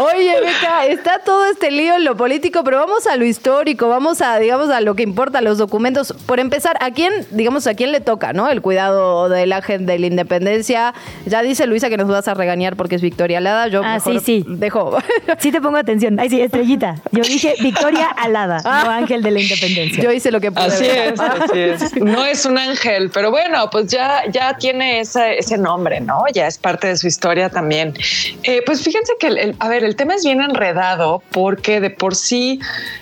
Oye, 0.00 0.40
Beca, 0.40 0.84
está 0.86 1.20
todo 1.20 1.46
este 1.46 1.70
lío 1.70 1.94
en 1.94 2.04
lo 2.04 2.16
político, 2.16 2.62
pero 2.64 2.78
vamos 2.78 3.06
a 3.06 3.16
lo 3.16 3.24
histórico, 3.24 3.88
vamos 3.88 4.20
a, 4.20 4.38
digamos, 4.38 4.68
a 4.70 4.80
lo 4.80 4.94
que 4.94 5.02
importa, 5.04 5.40
los 5.40 5.56
documentos. 5.58 6.12
Por 6.26 6.40
empezar, 6.40 6.76
¿a 6.80 6.90
quién, 6.90 7.12
digamos, 7.30 7.66
a 7.68 7.74
quién 7.74 7.92
le 7.92 8.00
toca, 8.00 8.32
no? 8.32 8.48
El 8.50 8.62
cuidado 8.62 9.28
del 9.28 9.52
ángel 9.52 9.86
de 9.86 9.98
la 9.98 10.06
independencia. 10.06 10.92
Ya 11.24 11.42
dice 11.42 11.66
Luisa 11.66 11.88
que 11.88 11.96
nos 11.96 12.08
vas 12.08 12.26
a 12.28 12.34
regañar 12.34 12.76
porque 12.76 12.96
es 12.96 13.02
Victoria 13.02 13.38
Alada. 13.38 13.68
Yo 13.68 13.82
Ah, 13.84 13.94
mejor 13.94 14.14
sí, 14.20 14.20
sí. 14.20 14.44
dejo. 14.46 14.98
Sí 15.38 15.50
te 15.52 15.60
pongo 15.60 15.76
atención. 15.78 16.18
Ay, 16.20 16.28
sí, 16.30 16.40
estrellita. 16.46 16.96
Yo 17.12 17.22
dije 17.22 17.54
Victoria 17.60 18.06
Alada, 18.08 18.60
no 18.64 18.90
Ángel 18.90 19.22
de 19.22 19.30
la 19.30 19.40
Independencia. 19.40 20.02
Yo 20.02 20.12
hice 20.12 20.30
lo 20.30 20.40
que 20.40 20.50
pude. 20.52 20.64
Así 20.64 20.84
es, 20.86 21.18
así 21.20 21.58
es. 21.58 21.96
No 21.96 22.24
es 22.24 22.44
un 22.46 22.58
ángel, 22.58 23.10
pero 23.12 23.30
bueno, 23.30 23.68
pues 23.70 23.88
ya, 23.88 24.22
ya 24.30 24.56
tiene 24.56 25.00
ese, 25.00 25.38
ese 25.38 25.58
nombre, 25.58 26.00
¿no? 26.00 26.22
Ya 26.32 26.46
es 26.46 26.58
parte 26.58 26.88
de 26.88 26.96
su 26.96 27.06
historia 27.06 27.48
también. 27.50 27.94
Eh, 28.42 28.62
pues 28.66 28.82
fíjense 28.82 29.12
que, 29.18 29.26
el- 29.28 29.38
el- 29.38 29.56
a 29.58 29.68
ver, 29.68 29.84
el 29.84 29.96
tema 29.96 30.14
es 30.14 30.24
bien 30.24 30.40
enredado 30.40 31.22
porque 31.30 31.80
de 31.80 31.90
por 31.90 32.14
sí 32.14 32.60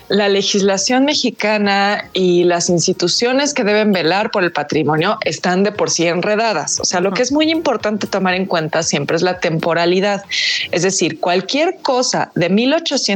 la 0.09 0.29
legislación 0.29 1.05
mexicana 1.05 2.05
y 2.13 2.43
las 2.43 2.69
instituciones 2.69 3.53
que 3.53 3.63
deben 3.63 3.91
velar 3.91 4.31
por 4.31 4.43
el 4.43 4.51
patrimonio 4.51 5.17
están 5.25 5.63
de 5.63 5.71
por 5.71 5.89
sí 5.89 6.05
enredadas. 6.07 6.79
O 6.79 6.85
sea, 6.85 6.99
lo 6.99 7.11
que 7.11 7.21
es 7.23 7.31
muy 7.31 7.49
importante 7.49 8.07
tomar 8.07 8.35
en 8.35 8.45
cuenta 8.45 8.83
siempre 8.83 9.15
es 9.15 9.21
la 9.23 9.39
temporalidad. 9.39 10.23
Es 10.71 10.83
decir, 10.83 11.19
cualquier 11.19 11.77
cosa 11.81 12.31
de 12.35 12.49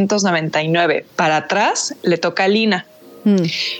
1899 0.08 1.06
para 1.16 1.38
atrás 1.38 1.96
le 2.02 2.18
toca 2.18 2.46
a 2.46 2.48
Lina. 2.48 2.86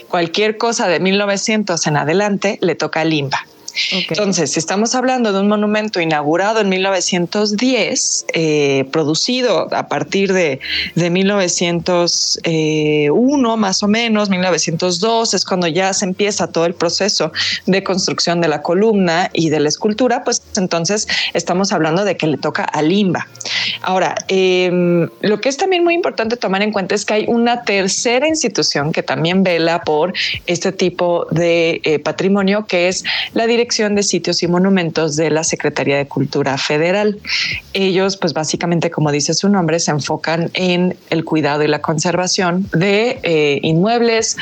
Cualquier 0.08 0.58
cosa 0.58 0.88
de 0.88 1.00
1900 1.00 1.86
en 1.86 1.96
adelante 1.96 2.58
le 2.60 2.74
toca 2.74 3.00
a 3.00 3.04
Limba. 3.04 3.46
Entonces, 3.92 4.52
si 4.52 4.58
estamos 4.58 4.94
hablando 4.94 5.32
de 5.32 5.40
un 5.40 5.48
monumento 5.48 6.00
inaugurado 6.00 6.60
en 6.60 6.68
1910, 6.68 8.26
eh, 8.32 8.86
producido 8.90 9.68
a 9.74 9.88
partir 9.88 10.32
de, 10.32 10.60
de 10.94 11.10
1901 11.10 13.56
más 13.56 13.82
o 13.82 13.88
menos, 13.88 14.30
1902, 14.30 15.34
es 15.34 15.44
cuando 15.44 15.66
ya 15.68 15.92
se 15.94 16.04
empieza 16.04 16.48
todo 16.48 16.66
el 16.66 16.74
proceso 16.74 17.32
de 17.66 17.84
construcción 17.84 18.40
de 18.40 18.48
la 18.48 18.62
columna 18.62 19.30
y 19.32 19.50
de 19.50 19.60
la 19.60 19.68
escultura, 19.68 20.24
pues 20.24 20.42
entonces 20.56 21.06
estamos 21.34 21.72
hablando 21.72 22.04
de 22.04 22.16
que 22.16 22.26
le 22.26 22.38
toca 22.38 22.64
a 22.64 22.82
Limba. 22.82 23.28
Ahora, 23.82 24.16
eh, 24.28 24.70
lo 25.20 25.40
que 25.40 25.48
es 25.48 25.56
también 25.56 25.84
muy 25.84 25.94
importante 25.94 26.36
tomar 26.36 26.62
en 26.62 26.72
cuenta 26.72 26.94
es 26.94 27.04
que 27.04 27.14
hay 27.14 27.24
una 27.28 27.62
tercera 27.62 28.26
institución 28.26 28.92
que 28.92 29.02
también 29.02 29.42
vela 29.42 29.82
por 29.82 30.12
este 30.46 30.72
tipo 30.72 31.26
de 31.30 31.80
eh, 31.84 31.98
patrimonio, 31.98 32.66
que 32.66 32.88
es 32.88 33.04
la 33.34 33.46
Dirección 33.46 33.67
de 33.68 34.02
Sitios 34.02 34.42
y 34.42 34.48
Monumentos 34.48 35.14
de 35.16 35.30
la 35.30 35.44
Secretaría 35.44 35.98
de 35.98 36.08
Cultura 36.08 36.56
Federal. 36.56 37.18
Ellos, 37.74 38.16
pues 38.16 38.32
básicamente, 38.32 38.90
como 38.90 39.12
dice 39.12 39.34
su 39.34 39.48
nombre, 39.48 39.78
se 39.78 39.90
enfocan 39.90 40.50
en 40.54 40.96
el 41.10 41.24
cuidado 41.24 41.62
y 41.62 41.68
la 41.68 41.80
conservación 41.80 42.66
de 42.72 43.20
eh, 43.22 43.60
inmuebles 43.62 44.36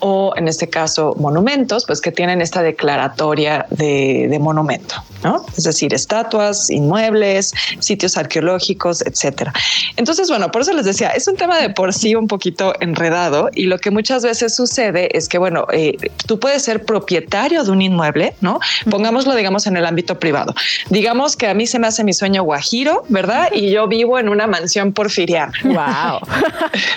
o, 0.00 0.34
en 0.36 0.48
este 0.48 0.68
caso, 0.68 1.14
monumentos, 1.16 1.84
pues 1.86 2.00
que 2.00 2.10
tienen 2.10 2.40
esta 2.40 2.62
declaratoria 2.62 3.66
de, 3.70 4.26
de 4.28 4.38
monumento, 4.38 4.96
¿no? 5.22 5.46
Es 5.56 5.64
decir, 5.64 5.94
estatuas, 5.94 6.68
inmuebles, 6.68 7.52
sitios 7.78 8.16
arqueológicos, 8.16 9.02
etcétera. 9.06 9.52
Entonces, 9.96 10.28
bueno, 10.28 10.50
por 10.50 10.62
eso 10.62 10.72
les 10.72 10.84
decía, 10.84 11.10
es 11.10 11.28
un 11.28 11.36
tema 11.36 11.58
de 11.60 11.70
por 11.70 11.94
sí 11.94 12.14
un 12.16 12.26
poquito 12.26 12.74
enredado 12.80 13.48
y 13.54 13.66
lo 13.66 13.78
que 13.78 13.90
muchas 13.90 14.24
veces 14.24 14.54
sucede 14.54 15.16
es 15.16 15.28
que, 15.28 15.38
bueno, 15.38 15.66
eh, 15.72 15.96
tú 16.26 16.40
puedes 16.40 16.62
ser 16.62 16.84
propietario 16.84 17.62
de 17.62 17.70
un 17.70 17.80
inmueble, 17.80 18.34
¿no? 18.40 18.58
Pongámoslo, 18.90 19.34
digamos, 19.34 19.66
en 19.66 19.76
el 19.76 19.86
ámbito 19.86 20.18
privado. 20.18 20.54
Digamos 20.90 21.36
que 21.36 21.48
a 21.48 21.54
mí 21.54 21.66
se 21.66 21.78
me 21.78 21.86
hace 21.86 22.04
mi 22.04 22.12
sueño 22.12 22.42
guajiro, 22.42 23.04
¿verdad? 23.08 23.48
Y 23.52 23.70
yo 23.70 23.88
vivo 23.88 24.18
en 24.18 24.28
una 24.28 24.46
mansión 24.46 24.92
porfiriana. 24.92 25.52
Wow. 25.64 26.20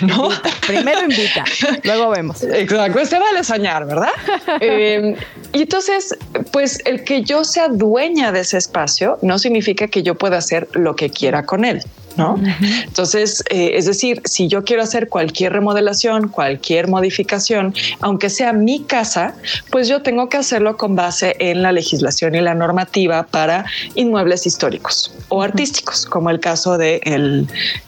¿No? 0.02 0.28
Primero 0.66 1.02
invita, 1.02 1.44
luego 1.84 2.10
vemos. 2.10 2.42
Exacto, 2.42 3.04
se 3.04 3.18
vale 3.18 3.44
soñar, 3.44 3.86
¿verdad? 3.86 4.12
Eh, 4.60 5.16
y 5.52 5.62
entonces, 5.62 6.16
pues 6.50 6.80
el 6.86 7.04
que 7.04 7.22
yo 7.22 7.44
sea 7.44 7.68
dueña 7.68 8.32
de 8.32 8.40
ese 8.40 8.58
espacio 8.58 9.18
no 9.22 9.38
significa 9.38 9.86
que 9.88 10.02
yo 10.02 10.14
pueda 10.14 10.38
hacer 10.38 10.68
lo 10.72 10.96
que 10.96 11.10
quiera 11.10 11.44
con 11.44 11.64
él. 11.64 11.82
¿No? 12.16 12.40
Entonces, 12.84 13.44
eh, 13.50 13.72
es 13.74 13.84
decir, 13.84 14.22
si 14.24 14.48
yo 14.48 14.64
quiero 14.64 14.82
hacer 14.82 15.10
cualquier 15.10 15.52
remodelación, 15.52 16.28
cualquier 16.28 16.88
modificación, 16.88 17.74
aunque 18.00 18.30
sea 18.30 18.54
mi 18.54 18.84
casa, 18.84 19.34
pues 19.70 19.86
yo 19.86 20.00
tengo 20.00 20.30
que 20.30 20.38
hacerlo 20.38 20.78
con 20.78 20.96
base 20.96 21.36
en 21.40 21.55
la 21.62 21.72
legislación 21.72 22.34
y 22.34 22.40
la 22.40 22.54
normativa 22.54 23.24
para 23.24 23.64
inmuebles 23.94 24.46
históricos 24.46 25.12
o 25.28 25.42
artísticos, 25.42 26.06
como 26.06 26.30
el 26.30 26.40
caso 26.40 26.78
de 26.78 27.00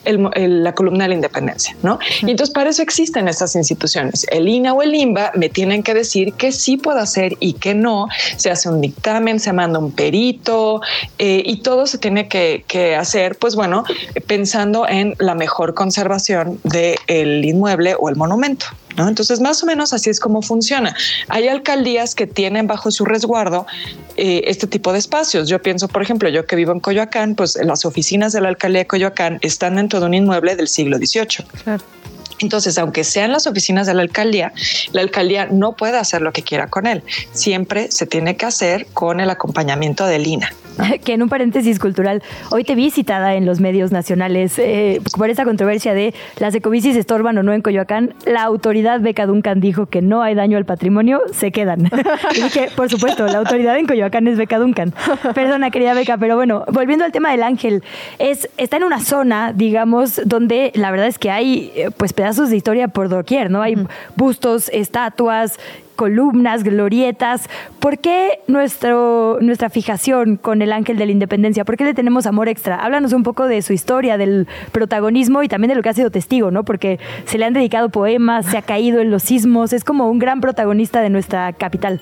la 0.04 0.74
columna 0.74 1.04
de 1.04 1.08
la 1.08 1.14
independencia, 1.14 1.76
¿no? 1.82 1.98
Y 2.22 2.30
entonces 2.30 2.52
para 2.52 2.70
eso 2.70 2.82
existen 2.82 3.28
estas 3.28 3.54
instituciones. 3.54 4.26
El 4.30 4.48
INA 4.48 4.72
o 4.74 4.82
el 4.82 4.94
INBA 4.94 5.32
me 5.34 5.48
tienen 5.48 5.82
que 5.82 5.94
decir 5.94 6.32
qué 6.34 6.52
sí 6.52 6.76
puedo 6.76 6.98
hacer 6.98 7.36
y 7.40 7.54
qué 7.54 7.74
no. 7.74 8.08
Se 8.36 8.50
hace 8.50 8.68
un 8.68 8.80
dictamen, 8.80 9.40
se 9.40 9.52
manda 9.52 9.78
un 9.78 9.92
perito 9.92 10.80
eh, 11.18 11.42
y 11.44 11.58
todo 11.62 11.86
se 11.86 11.98
tiene 11.98 12.28
que, 12.28 12.64
que 12.66 12.96
hacer, 12.96 13.36
pues 13.36 13.54
bueno, 13.54 13.84
pensando 14.26 14.86
en 14.88 15.14
la 15.18 15.34
mejor 15.34 15.74
conservación 15.74 16.60
del 16.64 17.44
inmueble 17.44 17.94
o 17.98 18.08
el 18.08 18.16
monumento. 18.16 18.66
¿No? 18.98 19.08
Entonces, 19.08 19.40
más 19.40 19.62
o 19.62 19.66
menos 19.66 19.92
así 19.92 20.10
es 20.10 20.20
como 20.20 20.42
funciona. 20.42 20.94
Hay 21.28 21.48
alcaldías 21.48 22.14
que 22.14 22.26
tienen 22.26 22.66
bajo 22.66 22.90
su 22.90 23.04
resguardo 23.04 23.66
eh, 24.16 24.42
este 24.46 24.66
tipo 24.66 24.92
de 24.92 24.98
espacios. 24.98 25.48
Yo 25.48 25.62
pienso, 25.62 25.88
por 25.88 26.02
ejemplo, 26.02 26.28
yo 26.28 26.44
que 26.46 26.56
vivo 26.56 26.72
en 26.72 26.80
Coyoacán, 26.80 27.34
pues 27.34 27.56
las 27.62 27.84
oficinas 27.84 28.32
de 28.32 28.40
la 28.40 28.48
alcaldía 28.48 28.80
de 28.80 28.86
Coyoacán 28.86 29.38
están 29.40 29.76
dentro 29.76 30.00
de 30.00 30.06
un 30.06 30.14
inmueble 30.14 30.56
del 30.56 30.68
siglo 30.68 30.98
XVIII. 30.98 31.78
Entonces, 32.40 32.78
aunque 32.78 33.04
sean 33.04 33.32
las 33.32 33.46
oficinas 33.46 33.86
de 33.86 33.94
la 33.94 34.02
alcaldía, 34.02 34.52
la 34.92 35.00
alcaldía 35.00 35.46
no 35.46 35.76
puede 35.76 35.98
hacer 35.98 36.22
lo 36.22 36.32
que 36.32 36.42
quiera 36.42 36.68
con 36.68 36.86
él. 36.86 37.02
Siempre 37.32 37.90
se 37.90 38.06
tiene 38.06 38.36
que 38.36 38.46
hacer 38.46 38.86
con 38.92 39.20
el 39.20 39.30
acompañamiento 39.30 40.06
del 40.06 40.26
INA. 40.26 40.52
que 41.04 41.14
en 41.14 41.22
un 41.22 41.28
paréntesis 41.28 41.78
cultural, 41.78 42.22
hoy 42.50 42.64
te 42.64 42.74
vi 42.74 42.90
citada 42.90 43.34
en 43.34 43.46
los 43.46 43.60
medios 43.60 43.92
nacionales 43.92 44.58
eh, 44.58 45.00
por 45.16 45.30
esa 45.30 45.44
controversia 45.44 45.94
de 45.94 46.14
las 46.38 46.54
ecobicis 46.54 46.96
estorban 46.96 47.36
o 47.38 47.42
no 47.42 47.52
en 47.52 47.62
Coyoacán. 47.62 48.14
La 48.26 48.42
autoridad 48.42 49.00
Beca 49.00 49.26
Duncan 49.26 49.60
dijo 49.60 49.86
que 49.86 50.02
no 50.02 50.22
hay 50.22 50.34
daño 50.34 50.58
al 50.58 50.64
patrimonio, 50.64 51.20
se 51.32 51.52
quedan. 51.52 51.86
y 52.36 52.42
dije, 52.42 52.68
por 52.76 52.88
supuesto, 52.88 53.26
la 53.26 53.38
autoridad 53.38 53.76
en 53.78 53.86
Coyoacán 53.86 54.26
es 54.28 54.36
Beca 54.36 54.58
Duncan. 54.58 54.92
Perdona, 55.34 55.70
querida 55.70 55.94
Beca, 55.94 56.16
pero 56.18 56.36
bueno, 56.36 56.64
volviendo 56.72 57.04
al 57.04 57.12
tema 57.12 57.30
del 57.30 57.42
ángel, 57.42 57.82
es, 58.18 58.48
está 58.56 58.76
en 58.76 58.84
una 58.84 59.00
zona, 59.00 59.52
digamos, 59.52 60.20
donde 60.24 60.72
la 60.74 60.90
verdad 60.90 61.06
es 61.06 61.18
que 61.18 61.30
hay 61.30 61.72
eh, 61.74 61.90
pues 61.96 62.12
pedazos 62.12 62.50
de 62.50 62.56
historia 62.56 62.88
por 62.88 63.08
doquier, 63.08 63.50
¿no? 63.50 63.62
Hay 63.62 63.76
bustos, 64.16 64.68
estatuas, 64.70 65.58
columnas, 65.98 66.62
glorietas. 66.62 67.50
¿Por 67.80 67.98
qué 67.98 68.38
nuestro, 68.46 69.38
nuestra 69.40 69.68
fijación 69.68 70.36
con 70.36 70.62
el 70.62 70.72
Ángel 70.72 70.96
de 70.96 71.06
la 71.06 71.10
Independencia? 71.10 71.64
¿Por 71.64 71.76
qué 71.76 71.84
le 71.84 71.92
tenemos 71.92 72.24
amor 72.26 72.48
extra? 72.48 72.76
Háblanos 72.76 73.12
un 73.12 73.24
poco 73.24 73.48
de 73.48 73.62
su 73.62 73.72
historia, 73.72 74.16
del 74.16 74.46
protagonismo 74.70 75.42
y 75.42 75.48
también 75.48 75.70
de 75.70 75.74
lo 75.74 75.82
que 75.82 75.88
ha 75.88 75.94
sido 75.94 76.12
testigo, 76.12 76.52
¿no? 76.52 76.62
Porque 76.62 77.00
se 77.24 77.36
le 77.36 77.46
han 77.46 77.52
dedicado 77.52 77.88
poemas, 77.88 78.46
se 78.46 78.56
ha 78.56 78.62
caído 78.62 79.00
en 79.00 79.10
los 79.10 79.24
sismos, 79.24 79.72
es 79.72 79.82
como 79.82 80.08
un 80.08 80.20
gran 80.20 80.40
protagonista 80.40 81.00
de 81.00 81.10
nuestra 81.10 81.52
capital. 81.52 82.00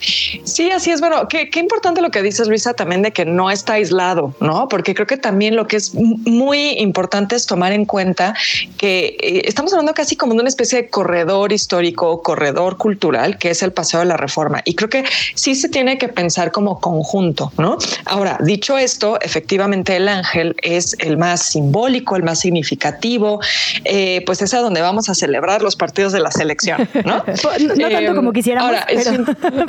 Sí, 0.00 0.70
así 0.70 0.90
es. 0.90 1.00
Bueno, 1.00 1.28
qué, 1.28 1.50
importante 1.58 2.00
lo 2.00 2.10
que 2.10 2.22
dices, 2.22 2.48
Luisa, 2.48 2.74
también 2.74 3.02
de 3.02 3.12
que 3.12 3.24
no 3.24 3.50
está 3.50 3.74
aislado, 3.74 4.34
¿no? 4.40 4.68
Porque 4.68 4.94
creo 4.94 5.06
que 5.06 5.16
también 5.16 5.56
lo 5.56 5.66
que 5.66 5.76
es 5.76 5.94
muy 5.94 6.70
importante 6.78 7.36
es 7.36 7.46
tomar 7.46 7.72
en 7.72 7.84
cuenta 7.84 8.34
que 8.76 9.16
eh, 9.20 9.42
estamos 9.44 9.72
hablando 9.72 9.94
casi 9.94 10.16
como 10.16 10.34
de 10.34 10.40
una 10.40 10.48
especie 10.48 10.82
de 10.82 10.88
corredor 10.88 11.52
histórico, 11.52 12.22
corredor 12.22 12.76
cultural, 12.76 13.38
que 13.38 13.50
es 13.50 13.62
el 13.62 13.72
Paseo 13.72 14.00
de 14.00 14.06
la 14.06 14.16
Reforma. 14.16 14.62
Y 14.64 14.74
creo 14.74 14.88
que 14.88 15.04
sí 15.34 15.54
se 15.54 15.68
tiene 15.68 15.98
que 15.98 16.08
pensar 16.08 16.52
como 16.52 16.80
conjunto, 16.80 17.52
¿no? 17.58 17.78
Ahora, 18.04 18.38
dicho 18.40 18.78
esto, 18.78 19.18
efectivamente 19.20 19.96
el 19.96 20.08
ángel 20.08 20.54
es 20.62 20.96
el 21.00 21.16
más 21.16 21.42
simbólico, 21.42 22.16
el 22.16 22.22
más 22.22 22.40
significativo, 22.40 23.40
eh, 23.84 24.22
pues 24.26 24.42
es 24.42 24.54
a 24.54 24.60
donde 24.60 24.80
vamos 24.80 25.08
a 25.08 25.14
celebrar 25.14 25.62
los 25.62 25.76
partidos 25.76 26.12
de 26.12 26.20
la 26.20 26.30
selección, 26.30 26.88
¿no? 27.04 27.24
no, 27.76 27.88
tanto 27.90 28.14
como 28.14 28.32
quisiéramos, 28.32 28.72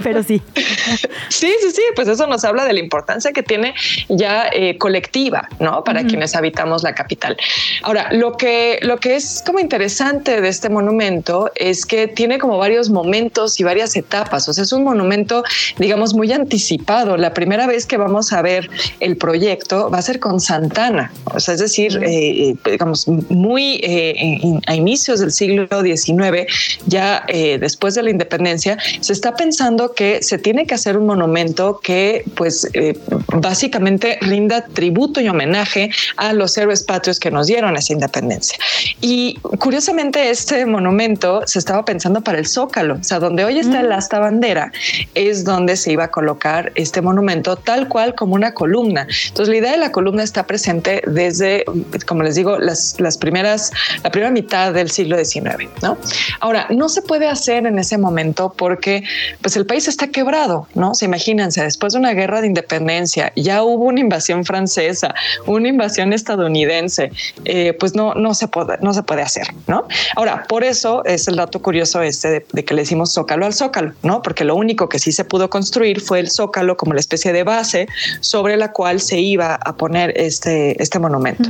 pero 0.04 0.19
sí. 0.24 0.42
Sí, 1.30 1.54
sí, 1.62 1.72
sí, 1.72 1.82
pues 1.96 2.08
eso 2.08 2.26
nos 2.28 2.44
habla 2.44 2.66
de 2.66 2.74
la 2.74 2.80
importancia 2.80 3.32
que 3.32 3.44
tiene 3.44 3.74
ya 4.10 4.50
eh, 4.52 4.78
colectiva, 4.78 5.48
¿no? 5.60 5.84
Para 5.84 6.04
quienes 6.04 6.36
habitamos 6.36 6.84
la 6.84 6.96
capital. 6.96 7.38
Ahora, 7.84 8.12
lo 8.12 8.34
que, 8.34 8.80
lo 8.82 8.98
que 8.98 9.16
es 9.16 9.44
como 9.46 9.60
interesante 9.60 10.42
de 10.42 10.50
este 10.50 10.70
monumento 10.70 11.52
es 11.56 11.86
que 11.86 12.08
tiene 12.08 12.40
como 12.40 12.58
varios 12.58 12.90
momentos 12.90 13.60
y 13.60 13.64
varias 13.64 13.96
etapas. 13.96 14.50
O 14.50 14.54
sea, 14.54 14.64
es 14.64 14.74
un 14.74 14.84
monumento, 14.84 15.44
digamos, 15.78 16.14
muy 16.14 16.32
anticipado. 16.32 17.16
La 17.16 17.34
primera 17.34 17.68
vez 17.68 17.86
que 17.86 17.98
vamos 17.98 18.34
a 18.34 18.42
ver 18.42 18.70
el 19.00 19.16
proyecto 19.16 19.90
va 19.90 20.00
a 20.00 20.02
ser 20.02 20.20
con 20.20 20.40
Santana. 20.40 21.12
O 21.26 21.40
sea, 21.40 21.54
es 21.54 21.60
decir, 21.60 22.00
eh, 22.04 22.56
digamos, 22.66 23.08
muy 23.08 23.80
eh, 23.84 24.40
a 24.66 24.76
inicios 24.76 25.20
del 25.20 25.32
siglo 25.32 25.68
XIX, 25.70 26.52
ya 26.88 27.24
después 27.60 27.96
de 27.96 28.04
la 28.04 28.10
independencia, 28.10 28.78
se 29.00 29.14
está 29.14 29.36
pensando 29.36 29.94
que 29.94 30.09
se 30.22 30.38
tiene 30.38 30.66
que 30.66 30.76
hacer 30.76 30.98
un 30.98 31.06
monumento 31.06 31.80
que, 31.82 32.24
pues, 32.36 32.68
eh, 32.74 32.98
básicamente 33.34 34.18
rinda 34.22 34.66
tributo 34.66 35.22
y 35.22 35.30
homenaje 35.30 35.92
a 36.18 36.34
los 36.34 36.58
héroes 36.58 36.84
patrios 36.84 37.20
que 37.20 37.32
nos 37.32 37.48
dieron 37.48 37.76
esa 37.76 37.94
independencia. 37.94 38.58
Y 39.02 39.36
curiosamente, 39.60 40.30
este 40.30 40.66
monumento 40.66 41.44
se 41.46 41.60
estaba 41.60 41.86
pensando 41.86 42.22
para 42.22 42.40
el 42.40 42.48
Zócalo, 42.48 42.96
o 42.96 43.04
sea, 43.04 43.20
donde 43.20 43.44
hoy 43.46 43.60
está 43.60 43.82
el 43.82 43.92
asta 43.92 44.20
bandera, 44.20 44.72
es 45.16 45.44
donde 45.44 45.76
se 45.76 45.92
iba 45.92 46.06
a 46.06 46.12
colocar 46.12 46.72
este 46.76 47.02
monumento 47.02 47.56
tal 47.56 47.88
cual 47.88 48.16
como 48.16 48.36
una 48.36 48.54
columna. 48.54 49.08
Entonces, 49.28 49.50
la 49.50 49.58
idea 49.58 49.72
de 49.72 49.78
la 49.78 49.92
columna 49.92 50.24
está 50.24 50.46
presente 50.46 51.02
desde, 51.08 51.66
como 52.06 52.24
les 52.24 52.36
digo, 52.36 52.58
las, 52.58 53.00
las 53.00 53.18
primeras, 53.18 53.72
la 54.04 54.12
primera 54.12 54.32
mitad 54.32 54.74
del 54.74 54.90
siglo 54.90 55.24
XIX, 55.24 55.70
¿no? 55.82 55.98
Ahora, 56.40 56.68
no 56.70 56.90
se 56.90 57.02
puede 57.02 57.28
hacer 57.28 57.66
en 57.66 57.80
ese 57.80 57.98
momento 57.98 58.54
porque, 58.56 59.04
pues, 59.42 59.56
el 59.56 59.66
país 59.66 59.88
está 59.88 59.99
quebrado, 60.08 60.68
¿no? 60.74 60.96
Se 60.96 61.06
imagínense, 61.06 61.62
después 61.62 61.94
de 61.94 62.00
una 62.00 62.14
guerra 62.14 62.42
de 62.42 62.48
independencia, 62.48 63.32
ya 63.36 63.64
hubo 63.64 63.86
una 63.86 64.00
invasión 64.00 64.46
francesa, 64.46 65.14
una 65.46 65.68
invasión 65.68 66.14
estadounidense, 66.14 67.12
eh, 67.46 67.74
pues 67.74 67.96
no, 67.96 68.14
no, 68.16 68.34
se 68.34 68.48
puede, 68.48 68.78
no 68.82 68.94
se 68.94 69.04
puede 69.04 69.22
hacer, 69.22 69.48
¿no? 69.68 69.88
Ahora, 70.16 70.46
por 70.48 70.64
eso 70.64 71.04
es 71.06 71.28
el 71.28 71.36
dato 71.36 71.62
curioso 71.62 72.02
este 72.02 72.46
de, 72.52 72.66
que 72.66 72.74
le 72.74 72.82
decimos 72.82 73.14
zócalo 73.14 73.46
al 73.46 73.54
zócalo, 73.54 73.94
¿no? 74.04 74.22
Porque 74.22 74.44
lo 74.44 74.56
único 74.56 74.90
que 74.90 75.00
sí 75.00 75.12
se 75.12 75.26
pudo 75.26 75.50
construir 75.50 76.02
fue 76.02 76.20
el 76.20 76.30
zócalo 76.30 76.78
como 76.78 76.94
la 76.94 77.00
especie 77.00 77.34
de 77.34 77.44
base 77.44 77.88
sobre 78.22 78.58
la 78.58 78.72
cual 78.72 79.02
se 79.02 79.20
iba 79.20 79.56
a 79.56 79.76
poner 79.76 80.14
este, 80.16 80.82
este 80.82 81.00
monumento. 81.00 81.50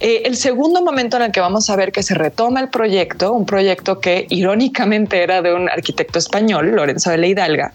Eh, 0.00 0.22
el 0.24 0.36
segundo 0.36 0.82
momento 0.82 1.16
en 1.16 1.24
el 1.24 1.32
que 1.32 1.40
vamos 1.40 1.70
a 1.70 1.76
ver 1.76 1.92
que 1.92 2.02
se 2.02 2.14
retoma 2.14 2.60
el 2.60 2.68
proyecto, 2.68 3.32
un 3.32 3.46
proyecto 3.46 4.00
que 4.00 4.26
irónicamente 4.28 5.22
era 5.22 5.42
de 5.42 5.54
un 5.54 5.68
arquitecto 5.68 6.18
español, 6.18 6.72
Lorenzo 6.74 7.10
de 7.10 7.18
la 7.18 7.26
Hidalga, 7.26 7.72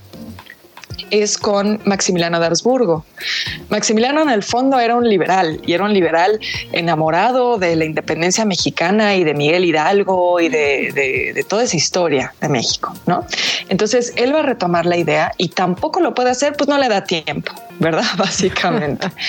es 1.12 1.38
con 1.38 1.80
Maximiliano 1.86 2.40
de 2.40 2.48
Habsburgo. 2.48 3.06
Maximiliano 3.70 4.22
en 4.22 4.30
el 4.30 4.44
fondo 4.44 4.80
era 4.80 4.96
un 4.96 5.08
liberal 5.08 5.60
y 5.66 5.74
era 5.74 5.86
un 5.86 5.94
liberal 5.94 6.40
enamorado 6.72 7.58
de 7.58 7.76
la 7.76 7.86
independencia 7.86 8.46
mexicana 8.46 9.16
y 9.16 9.24
de 9.24 9.34
Miguel 9.34 9.66
Hidalgo 9.66 10.40
y 10.40 10.50
de, 10.50 11.46
toda 11.48 11.64
esa 11.64 11.78
historia 11.78 12.34
de 12.42 12.50
México, 12.50 12.94
¿no? 13.06 13.26
Entonces 13.70 14.14
él 14.16 14.34
va 14.34 14.40
a 14.40 14.44
retomar 14.44 14.86
la 14.86 14.98
idea 14.98 15.32
y 15.38 15.50
tampoco 15.50 16.00
lo 16.00 16.14
puede 16.14 16.30
hacer, 16.30 16.54
pues 16.58 16.68
no 16.68 16.78
le 16.78 16.88
da 16.90 17.04
tiempo, 17.04 17.52
¿verdad? 17.80 18.06
Básicamente. 18.18 19.08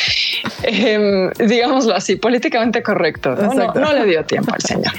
Em, 0.63 1.31
digámoslo 1.33 1.95
así, 1.95 2.17
políticamente 2.17 2.83
correcto. 2.83 3.35
¿no? 3.35 3.93
le 3.93 4.05
dio 4.05 4.25
tiempo 4.25 4.53
al 4.55 4.61
señor. 4.61 4.93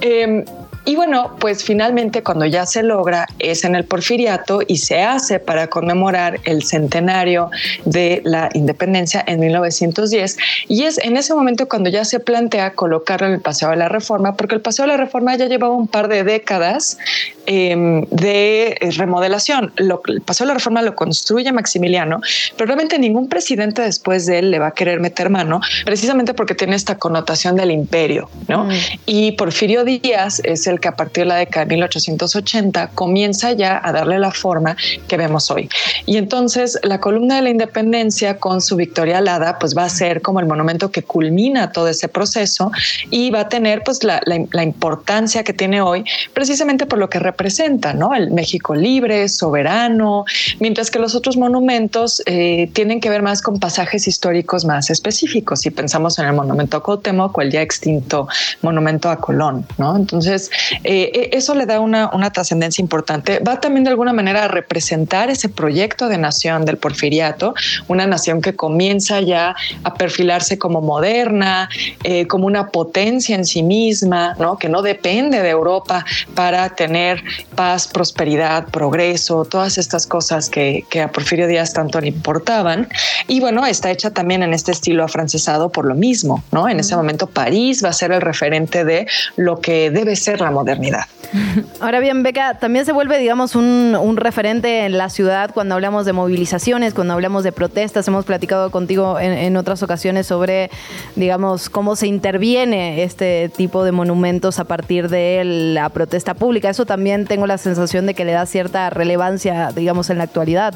Em, 0.00 0.44
y 0.86 0.96
bueno, 0.96 1.36
pues 1.38 1.62
finalmente 1.62 2.22
cuando 2.22 2.46
ya 2.46 2.64
se 2.64 2.82
logra 2.82 3.26
es 3.38 3.64
en 3.64 3.74
el 3.74 3.84
porfiriato 3.84 4.60
y 4.66 4.78
se 4.78 5.02
hace 5.02 5.38
para 5.38 5.66
conmemorar 5.66 6.40
el 6.44 6.62
centenario 6.62 7.50
de 7.84 8.22
la 8.24 8.48
independencia 8.54 9.22
en 9.26 9.40
1910 9.40 10.38
y 10.68 10.84
es 10.84 10.98
en 10.98 11.18
ese 11.18 11.34
momento 11.34 11.68
cuando 11.68 11.90
ya 11.90 12.04
se 12.04 12.18
plantea 12.18 12.72
colocarlo 12.72 13.26
en 13.26 13.34
el 13.34 13.40
Paseo 13.40 13.70
de 13.70 13.76
la 13.76 13.88
Reforma 13.88 14.36
porque 14.36 14.54
el 14.54 14.62
Paseo 14.62 14.84
de 14.84 14.92
la 14.92 14.96
Reforma 14.96 15.36
ya 15.36 15.46
llevaba 15.46 15.74
un 15.74 15.86
par 15.86 16.08
de 16.08 16.24
décadas 16.24 16.96
em, 17.44 18.06
de 18.06 18.78
remodelación. 18.96 19.72
el 19.76 20.22
Paseo 20.22 20.46
de 20.46 20.48
la 20.48 20.54
Reforma 20.54 20.80
lo 20.80 20.94
construye 20.94 21.52
Maximiliano, 21.52 22.20
pero 22.56 22.66
realmente 22.66 22.98
ningún 22.98 23.28
presidente 23.28 23.82
después 23.82 24.24
de 24.24 24.38
él 24.38 24.50
le 24.50 24.58
va 24.58 24.68
a 24.68 24.74
querer 24.74 25.00
meter 25.00 25.28
mano 25.28 25.60
precisamente 25.84 26.32
porque 26.32 26.54
tiene 26.54 26.76
esta 26.76 26.96
connotación 26.96 27.56
del 27.56 27.70
imperio, 27.70 28.30
¿no? 28.48 28.64
Mm. 28.64 28.70
Y 29.06 29.32
Porfirio 29.32 29.84
Díaz 29.84 30.40
es 30.44 30.69
el 30.70 30.80
que 30.80 30.88
a 30.88 30.96
partir 30.96 31.24
de 31.24 31.28
la 31.28 31.36
década 31.36 31.66
de 31.66 31.74
1880 31.74 32.90
comienza 32.94 33.52
ya 33.52 33.80
a 33.82 33.92
darle 33.92 34.18
la 34.18 34.30
forma 34.30 34.76
que 35.08 35.16
vemos 35.16 35.50
hoy. 35.50 35.68
Y 36.06 36.16
entonces 36.16 36.78
la 36.82 37.00
columna 37.00 37.36
de 37.36 37.42
la 37.42 37.50
independencia 37.50 38.38
con 38.38 38.60
su 38.60 38.76
Victoria 38.76 39.18
Alada 39.18 39.58
pues 39.58 39.76
va 39.76 39.84
a 39.84 39.88
ser 39.88 40.22
como 40.22 40.40
el 40.40 40.46
monumento 40.46 40.90
que 40.90 41.02
culmina 41.02 41.72
todo 41.72 41.88
ese 41.88 42.08
proceso 42.08 42.70
y 43.10 43.30
va 43.30 43.40
a 43.40 43.48
tener 43.48 43.82
pues 43.84 44.02
la, 44.04 44.20
importancia 44.62 45.42
que 45.42 45.52
tiene 45.52 45.80
hoy 45.80 46.04
precisamente 46.34 46.86
por 46.86 46.98
lo 46.98 47.08
que 47.08 47.18
representa, 47.18 47.92
¿no? 47.92 48.14
El 48.14 48.30
México 48.30 48.74
libre, 48.74 49.28
soberano, 49.28 50.24
mientras 50.58 50.90
que 50.90 50.98
los 50.98 51.14
otros 51.14 51.36
monumentos 51.36 52.22
eh, 52.26 52.70
tienen 52.72 53.00
que 53.00 53.10
ver 53.10 53.22
más 53.22 53.42
con 53.42 53.58
pasajes 53.58 54.06
históricos 54.06 54.64
más 54.64 54.90
específicos. 54.90 55.60
Si 55.60 55.70
pensamos 55.70 56.18
en 56.18 56.26
el 56.26 56.32
monumento 56.32 56.76
a 56.76 56.82
Cuauhtémoc 56.82 57.36
o 57.36 57.40
el 57.40 57.50
ya 57.50 57.62
extinto 57.62 58.28
monumento 58.62 59.10
a 59.10 59.16
Colón, 59.16 59.66
¿no? 59.78 59.96
Entonces, 59.96 60.50
eh, 60.84 61.10
eh, 61.14 61.30
eso 61.32 61.54
le 61.54 61.66
da 61.66 61.80
una, 61.80 62.10
trascendencia 62.32 62.82
importante. 62.82 63.40
Va 63.40 63.60
también 63.60 63.84
de 63.84 63.90
alguna 63.90 64.12
manera 64.12 64.44
a 64.44 64.48
representar 64.48 65.30
ese 65.30 65.48
proyecto 65.48 66.08
de 66.08 66.18
nación 66.18 66.64
del 66.64 66.76
porfiriato, 66.76 67.54
una 67.88 68.06
nación 68.06 68.40
que 68.40 68.54
comienza 68.54 69.20
ya 69.20 69.54
a 69.82 69.94
perfilarse 69.94 70.58
como 70.58 70.80
moderna, 70.80 71.68
eh, 72.04 72.26
como 72.26 72.46
una 72.46 72.68
potencia 72.68 73.34
en 73.34 73.44
sí 73.44 73.62
misma, 73.62 74.34
¿no? 74.38 74.58
que 74.58 74.68
no 74.68 74.82
depende 74.82 75.42
de 75.42 75.50
Europa 75.50 76.04
para 76.34 76.68
tener 76.70 77.22
paz, 77.54 77.88
prosperidad, 77.88 78.66
progreso, 78.68 79.44
todas 79.44 79.78
estas 79.78 80.06
cosas 80.06 80.48
que, 80.48 80.84
que 80.88 81.02
a 81.02 81.10
Porfirio 81.10 81.46
Díaz 81.46 81.72
tanto 81.72 82.00
le 82.00 82.08
importaban. 82.08 82.88
Y 83.26 83.40
bueno, 83.40 83.66
está 83.66 83.90
hecha 83.90 84.10
también 84.10 84.42
en 84.42 84.54
este 84.54 84.72
estilo 84.72 85.04
afrancesado 85.04 85.70
por 85.70 85.84
lo 85.84 85.94
mismo, 85.94 86.42
¿no? 86.52 86.68
En 86.68 86.80
ese 86.80 86.96
momento 86.96 87.26
París 87.26 87.84
va 87.84 87.90
a 87.90 87.92
ser 87.92 88.12
el 88.12 88.20
referente 88.20 88.84
de 88.84 89.06
lo 89.36 89.60
que 89.60 89.90
debe 89.90 90.16
ser 90.16 90.40
la 90.40 90.49
modernidad. 90.50 91.04
Ahora 91.80 92.00
bien, 92.00 92.22
Beca, 92.22 92.58
también 92.58 92.84
se 92.84 92.92
vuelve, 92.92 93.18
digamos, 93.18 93.54
un, 93.54 94.16
referente 94.16 94.84
en 94.84 94.98
la 94.98 95.08
ciudad 95.08 95.50
cuando 95.54 95.74
hablamos 95.74 96.04
de 96.04 96.12
movilizaciones, 96.12 96.94
cuando 96.94 97.14
hablamos 97.14 97.44
de 97.44 97.52
protestas. 97.52 98.06
Hemos 98.08 98.24
platicado 98.24 98.70
contigo 98.70 99.18
en, 99.18 99.56
otras 99.56 99.82
ocasiones 99.82 100.26
sobre, 100.26 100.70
digamos, 101.16 101.70
cómo 101.70 101.96
se 101.96 102.06
interviene 102.06 103.02
este 103.02 103.48
tipo 103.48 103.84
de 103.84 103.92
monumentos 103.92 104.58
a 104.58 104.64
partir 104.64 105.08
de 105.08 105.42
la 105.44 105.88
protesta 105.88 106.34
pública. 106.34 106.70
Eso 106.70 106.86
también 106.86 107.26
tengo 107.26 107.46
la 107.46 107.58
sensación 107.58 108.06
de 108.06 108.14
que 108.14 108.24
le 108.24 108.32
da 108.32 108.46
cierta 108.46 108.90
relevancia, 108.90 109.70
digamos, 109.74 110.10
en 110.10 110.18
la 110.18 110.24
actualidad. 110.24 110.74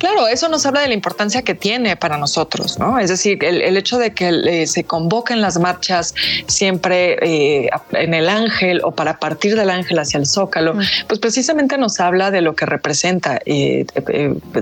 Claro, 0.00 0.28
eso 0.28 0.48
nos 0.48 0.64
habla 0.64 0.80
de 0.80 0.88
la 0.88 0.94
importancia 0.94 1.42
que 1.42 1.54
tiene 1.54 1.94
para 1.94 2.16
nosotros, 2.16 2.78
¿no? 2.78 2.98
Es 2.98 3.10
decir, 3.10 3.44
el, 3.44 3.76
hecho 3.76 3.98
de 3.98 4.14
que 4.14 4.30
eh, 4.30 4.66
se 4.66 4.84
convoquen 4.84 5.42
las 5.42 5.58
marchas 5.58 6.14
siempre 6.46 7.18
eh, 7.20 7.68
en 7.92 8.14
el 8.14 8.30
ángel 8.30 8.80
o 8.82 8.92
para 8.92 9.18
partir 9.18 9.56
del 9.56 9.68
ángel 9.68 9.98
hacia 9.98 10.16
el 10.16 10.24
zócalo, 10.24 10.74
pues 11.06 11.20
precisamente 11.20 11.76
nos 11.76 12.00
habla 12.00 12.30
de 12.30 12.40
lo 12.40 12.56
que 12.56 12.64
representa, 12.64 13.40
eh, 13.44 13.84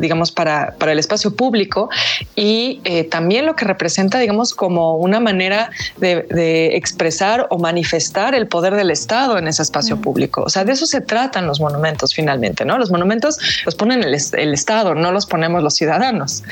digamos, 0.01 0.33
para, 0.33 0.75
para 0.77 0.91
el 0.91 0.99
espacio 0.99 1.37
público 1.37 1.89
y 2.35 2.81
también 3.09 3.47
lo 3.47 3.55
que 3.55 3.65
representa, 3.65 4.19
digamos, 4.19 4.55
como 4.55 4.97
una 4.97 5.21
manera 5.21 5.71
de, 5.99 6.77
expresar 6.77 7.47
o 7.51 7.59
manifestar 7.59 8.35
el 8.35 8.49
poder 8.49 8.75
del 8.75 8.91
Estado 8.91 9.39
en 9.39 9.47
ese 9.47 9.63
espacio 9.63 10.01
público. 10.01 10.43
O 10.43 10.49
sea, 10.49 10.65
de 10.65 10.73
eso 10.73 10.87
se 10.87 11.01
tratan 11.01 11.47
los 11.47 11.61
monumentos 11.61 12.13
finalmente, 12.13 12.65
¿no? 12.65 12.77
Los 12.77 12.91
monumentos 12.91 13.39
los 13.65 13.77
ponen 13.77 14.03
el, 14.03 14.17
el 14.33 14.55
Estado, 14.55 14.97
no 14.97 15.13
los 15.13 15.28
ponemos 15.29 15.63
los 15.63 15.75
ciudadanos. 15.75 16.43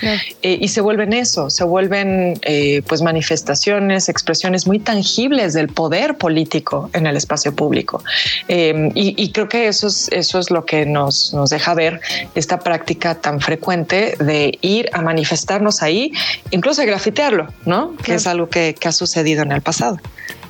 Eh, 0.42 0.58
y 0.60 0.68
se 0.68 0.80
vuelven 0.80 1.12
eso, 1.12 1.50
se 1.50 1.64
vuelven 1.64 2.38
eh, 2.42 2.82
pues 2.86 3.02
manifestaciones, 3.02 4.08
expresiones 4.08 4.66
muy 4.66 4.78
tangibles 4.78 5.54
del 5.54 5.68
poder 5.68 6.16
político 6.16 6.90
en 6.92 7.06
el 7.06 7.16
espacio 7.16 7.54
público. 7.54 8.02
Em, 8.48 8.90
y, 8.94 9.30
creo 9.32 9.48
que 9.48 9.68
eso 9.68 9.88
es, 9.88 10.08
eso 10.12 10.38
es 10.38 10.50
lo 10.50 10.64
que 10.64 10.86
nos, 10.86 11.34
nos 11.34 11.50
deja 11.50 11.74
ver 11.74 12.00
esta 12.34 12.60
práctica 12.60 13.16
tan 13.16 13.40
frecuente 13.40 14.16
de 14.18 14.58
ir 14.60 14.88
a 14.92 15.02
manifestarnos 15.02 15.82
ahí, 15.82 16.12
incluso 16.50 16.82
a 16.82 16.84
grafitearlo, 16.84 17.48
¿no? 17.64 17.96
Que 17.96 18.14
es 18.14 18.26
algo 18.26 18.48
que, 18.48 18.74
que 18.78 18.88
ha 18.88 18.92
sucedido 18.92 19.42
en 19.42 19.52
el 19.52 19.62
pasado. 19.62 19.98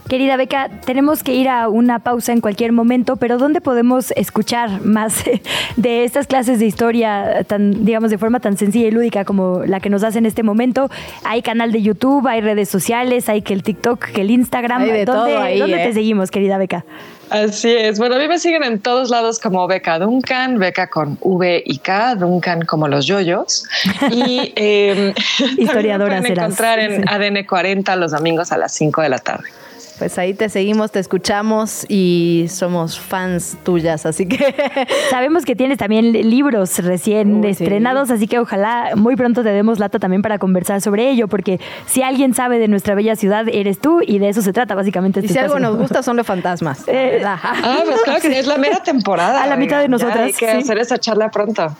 Querida 0.08 0.36
Beca, 0.36 0.70
tenemos 0.84 1.24
que 1.24 1.34
ir 1.34 1.48
a 1.48 1.68
una 1.68 1.98
pausa 1.98 2.32
en 2.32 2.40
cualquier 2.40 2.70
momento, 2.70 3.16
pero 3.16 3.38
¿dónde 3.38 3.60
podemos 3.60 4.12
escuchar 4.12 4.82
más 4.82 5.24
de 5.76 6.04
estas 6.04 6.28
clases 6.28 6.60
de 6.60 6.66
historia 6.66 7.44
tan, 7.44 7.84
digamos, 7.84 8.10
de 8.10 8.18
forma 8.18 8.38
tan 8.38 8.56
sencilla 8.56 8.86
y 8.86 8.90
lúdica 8.92 9.24
como 9.24 9.64
la 9.64 9.80
que 9.80 9.90
nos 9.90 10.04
hace 10.04 10.18
en 10.18 10.26
este 10.26 10.44
momento? 10.44 10.88
Hay 11.24 11.42
canal 11.42 11.72
de 11.72 11.82
YouTube, 11.82 12.26
hay 12.28 12.40
redes 12.40 12.68
sociales, 12.68 13.28
hay 13.28 13.42
que 13.42 13.52
el 13.52 13.64
TikTok, 13.64 14.12
que 14.12 14.20
el 14.20 14.30
Instagram. 14.30 14.82
Hay 14.82 14.92
de 14.92 15.04
¿Dónde, 15.04 15.32
todo 15.32 15.42
ahí, 15.42 15.58
¿dónde 15.58 15.76
te 15.78 15.88
¿eh? 15.88 15.94
seguimos, 15.94 16.30
querida 16.30 16.56
Beca? 16.56 16.84
Así 17.30 17.72
es. 17.72 17.98
Bueno, 17.98 18.14
a 18.14 18.18
mí 18.18 18.28
me 18.28 18.38
siguen 18.38 18.62
en 18.62 18.78
todos 18.78 19.10
lados 19.10 19.40
como 19.40 19.66
Beca 19.66 19.98
Duncan, 19.98 20.58
Beca 20.60 20.88
con 20.88 21.18
V 21.20 21.62
y 21.66 21.78
K, 21.78 22.14
Duncan 22.14 22.64
como 22.64 22.86
los 22.86 23.06
yoyos. 23.06 23.64
Y 24.12 24.52
eh, 24.56 25.12
historiadora 25.58 26.20
pueden 26.20 26.38
encontrar 26.38 26.78
en 26.78 27.08
ADN 27.08 27.44
40 27.44 27.96
los 27.96 28.12
domingos 28.12 28.52
a 28.52 28.58
las 28.58 28.72
5 28.72 29.02
de 29.02 29.08
la 29.08 29.18
tarde. 29.18 29.48
Pues 29.98 30.18
ahí 30.18 30.34
te 30.34 30.50
seguimos, 30.50 30.92
te 30.92 30.98
escuchamos 30.98 31.86
y 31.88 32.46
somos 32.50 33.00
fans 33.00 33.56
tuyas, 33.62 34.04
así 34.04 34.26
que 34.26 34.54
sabemos 35.10 35.44
que 35.46 35.56
tienes 35.56 35.78
también 35.78 36.12
libros 36.12 36.78
recién 36.80 37.42
estrenados, 37.44 38.10
así 38.10 38.26
que 38.26 38.38
ojalá 38.38 38.90
muy 38.94 39.16
pronto 39.16 39.42
te 39.42 39.48
demos 39.48 39.78
lata 39.78 39.98
también 39.98 40.20
para 40.20 40.38
conversar 40.38 40.82
sobre 40.82 41.08
ello, 41.08 41.28
porque 41.28 41.60
si 41.86 42.02
alguien 42.02 42.34
sabe 42.34 42.58
de 42.58 42.68
nuestra 42.68 42.94
bella 42.94 43.16
ciudad 43.16 43.48
eres 43.48 43.78
tú 43.78 44.00
y 44.06 44.18
de 44.18 44.28
eso 44.28 44.42
se 44.42 44.52
trata 44.52 44.74
básicamente. 44.74 45.20
Y 45.22 45.28
si 45.28 45.38
algo 45.38 45.58
nos 45.58 45.78
gusta 45.78 46.02
son 46.02 46.16
los 46.16 46.26
fantasmas. 46.26 46.84
Eh, 46.86 47.22
ah, 47.24 47.82
pues 47.86 48.02
claro 48.02 48.20
que 48.20 48.38
es 48.38 48.46
la 48.46 48.58
mera 48.58 48.82
temporada. 48.82 49.42
A 49.42 49.46
la 49.46 49.56
mitad 49.56 49.80
de 49.80 49.88
nosotras. 49.88 50.18
hay 50.18 50.32
que 50.32 50.50
sí. 50.50 50.58
hacer 50.58 50.78
esa 50.78 50.98
charla 50.98 51.30
pronto. 51.30 51.74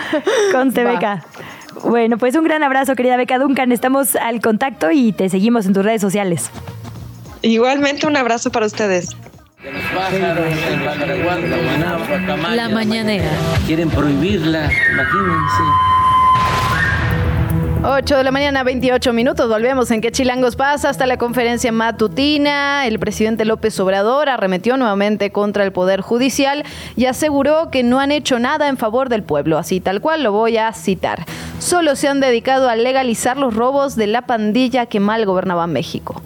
Conste, 0.52 0.84
Va. 0.84 0.92
Beca. 0.92 1.24
Bueno, 1.84 2.18
pues 2.18 2.34
un 2.34 2.44
gran 2.44 2.62
abrazo, 2.62 2.94
querida 2.96 3.16
Beca 3.16 3.38
Duncan. 3.38 3.70
Estamos 3.70 4.16
al 4.16 4.40
contacto 4.40 4.90
y 4.90 5.12
te 5.12 5.28
seguimos 5.28 5.66
en 5.66 5.72
tus 5.72 5.84
redes 5.84 6.00
sociales. 6.00 6.50
Igualmente 7.42 8.06
un 8.06 8.16
abrazo 8.16 8.50
para 8.50 8.66
ustedes. 8.66 9.16
La 12.54 12.68
mañanera. 12.68 13.30
Quieren 13.66 13.90
prohibirla, 13.90 14.70
imagínense. 14.92 15.62
8 17.82 18.18
de 18.18 18.24
la 18.24 18.30
mañana, 18.30 18.62
28 18.62 19.14
minutos. 19.14 19.48
Volvemos 19.48 19.90
en 19.90 20.02
qué 20.02 20.12
chilangos 20.12 20.54
pasa 20.54 20.90
hasta 20.90 21.06
la 21.06 21.16
conferencia 21.16 21.72
matutina. 21.72 22.86
El 22.86 22.98
presidente 22.98 23.46
López 23.46 23.80
Obrador 23.80 24.28
arremetió 24.28 24.76
nuevamente 24.76 25.32
contra 25.32 25.64
el 25.64 25.72
Poder 25.72 26.02
Judicial 26.02 26.64
y 26.96 27.06
aseguró 27.06 27.70
que 27.70 27.82
no 27.82 27.98
han 27.98 28.12
hecho 28.12 28.38
nada 28.38 28.68
en 28.68 28.76
favor 28.76 29.08
del 29.08 29.22
pueblo. 29.22 29.56
Así 29.56 29.80
tal 29.80 30.02
cual 30.02 30.22
lo 30.22 30.32
voy 30.32 30.58
a 30.58 30.70
citar. 30.74 31.24
Solo 31.58 31.96
se 31.96 32.08
han 32.08 32.20
dedicado 32.20 32.68
a 32.68 32.76
legalizar 32.76 33.38
los 33.38 33.54
robos 33.54 33.96
de 33.96 34.08
la 34.08 34.22
pandilla 34.22 34.84
que 34.84 35.00
mal 35.00 35.24
gobernaba 35.24 35.66
México. 35.66 36.20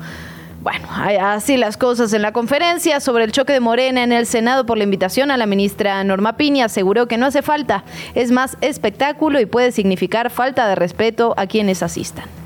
Bueno, 0.65 0.89
así 1.21 1.59
las 1.59 1.77
cosas 1.77 2.15
en 2.15 2.23
la 2.23 2.33
conferencia 2.33 2.99
sobre 3.01 3.25
el 3.25 3.33
choque 3.33 3.53
de 3.53 3.61
Morena 3.61 4.03
en 4.03 4.13
el 4.13 4.25
Senado 4.25 4.65
por 4.65 4.79
la 4.79 4.85
invitación 4.85 5.31
a 5.31 5.37
la 5.37 5.45
ministra 5.45 6.03
Norma 6.05 6.39
Piña 6.39 6.65
aseguró 6.65 7.07
que 7.07 7.19
no 7.19 7.27
hace 7.27 7.43
falta, 7.43 7.85
es 8.15 8.31
más 8.31 8.57
espectáculo 8.63 9.41
y 9.41 9.45
puede 9.45 9.73
significar 9.73 10.31
falta 10.31 10.67
de 10.67 10.75
respeto 10.75 11.35
a 11.37 11.47
quienes 11.47 11.83
asistan. 11.83 12.44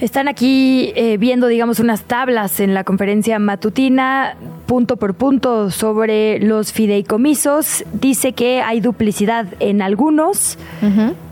Están 0.00 0.26
aquí 0.26 0.92
eh, 0.96 1.16
viendo, 1.16 1.46
digamos, 1.46 1.78
unas 1.78 2.02
tablas 2.02 2.58
en 2.58 2.74
la 2.74 2.82
conferencia 2.82 3.38
matutina, 3.38 4.34
punto 4.66 4.96
por 4.96 5.14
punto, 5.14 5.70
sobre 5.70 6.40
los 6.40 6.72
fideicomisos. 6.72 7.84
Dice 7.92 8.32
que 8.32 8.62
hay 8.62 8.80
duplicidad 8.80 9.46
en 9.60 9.80
algunos, 9.80 10.58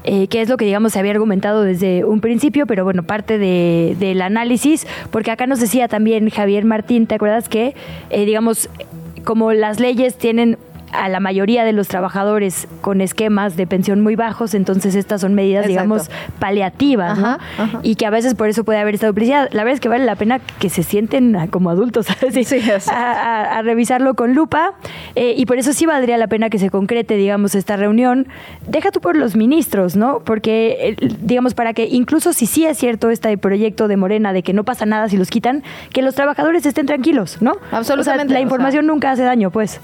eh, 0.04 0.28
que 0.28 0.40
es 0.42 0.48
lo 0.48 0.56
que, 0.56 0.66
digamos, 0.66 0.92
se 0.92 1.00
había 1.00 1.10
argumentado 1.10 1.62
desde 1.62 2.04
un 2.04 2.20
principio, 2.20 2.66
pero 2.66 2.84
bueno, 2.84 3.02
parte 3.02 3.38
de- 3.38 3.96
del 3.98 4.22
análisis, 4.22 4.86
porque 5.10 5.32
acá 5.32 5.48
nos 5.48 5.58
decía 5.58 5.88
también 5.88 6.30
Javier 6.30 6.64
Martín, 6.64 7.08
¿te 7.08 7.16
acuerdas 7.16 7.48
que, 7.48 7.74
eh, 8.10 8.24
digamos, 8.24 8.68
como 9.24 9.52
las 9.52 9.80
leyes 9.80 10.16
tienen 10.16 10.58
a 10.92 11.08
la 11.08 11.20
mayoría 11.20 11.64
de 11.64 11.72
los 11.72 11.88
trabajadores 11.88 12.66
con 12.80 13.00
esquemas 13.00 13.56
de 13.56 13.66
pensión 13.66 14.00
muy 14.00 14.16
bajos, 14.16 14.54
entonces 14.54 14.94
estas 14.94 15.20
son 15.20 15.34
medidas, 15.34 15.66
Exacto. 15.66 15.82
digamos, 15.82 16.10
paliativas, 16.38 17.18
¿no? 17.18 17.38
Ajá. 17.58 17.80
Y 17.82 17.94
que 17.96 18.06
a 18.06 18.10
veces 18.10 18.34
por 18.34 18.48
eso 18.48 18.64
puede 18.64 18.78
haber 18.80 18.94
esta 18.94 19.06
duplicidad. 19.06 19.48
La 19.52 19.62
verdad 19.64 19.74
es 19.74 19.80
que 19.80 19.88
vale 19.88 20.04
la 20.04 20.16
pena 20.16 20.40
que 20.58 20.68
se 20.70 20.82
sienten 20.82 21.36
como 21.50 21.70
adultos 21.70 22.06
sí, 22.32 22.44
a, 22.90 22.92
a- 22.94 23.58
a 23.58 23.62
revisarlo 23.62 24.14
con 24.14 24.34
lupa 24.34 24.72
eh, 25.14 25.34
y 25.36 25.46
por 25.46 25.58
eso 25.58 25.72
sí 25.72 25.86
valdría 25.86 26.16
la 26.16 26.26
pena 26.26 26.50
que 26.50 26.58
se 26.58 26.70
concrete, 26.70 27.14
digamos, 27.16 27.54
esta 27.54 27.76
reunión. 27.76 28.26
Deja 28.66 28.90
tú 28.90 29.00
por 29.00 29.16
los 29.16 29.36
ministros, 29.36 29.96
¿no? 29.96 30.20
Porque, 30.24 30.96
eh, 31.00 31.08
digamos, 31.22 31.54
para 31.54 31.72
que 31.74 31.86
incluso 31.86 32.32
si 32.32 32.46
sí 32.46 32.64
es 32.66 32.78
cierto 32.78 33.10
este 33.10 33.36
proyecto 33.38 33.86
de 33.88 33.96
Morena 33.96 34.32
de 34.32 34.42
que 34.42 34.52
no 34.52 34.64
pasa 34.64 34.86
nada 34.86 35.08
si 35.08 35.16
los 35.16 35.30
quitan, 35.30 35.62
que 35.92 36.02
los 36.02 36.14
trabajadores 36.14 36.66
estén 36.66 36.86
tranquilos, 36.86 37.38
¿no? 37.40 37.52
Absolutamente, 37.70 38.00
O 38.00 38.04
sea, 38.04 38.14
o 38.14 38.24
la 38.26 38.32
sea. 38.32 38.40
información 38.40 38.86
nunca 38.86 39.10
hace 39.12 39.22
daño, 39.22 39.50
pues. 39.50 39.80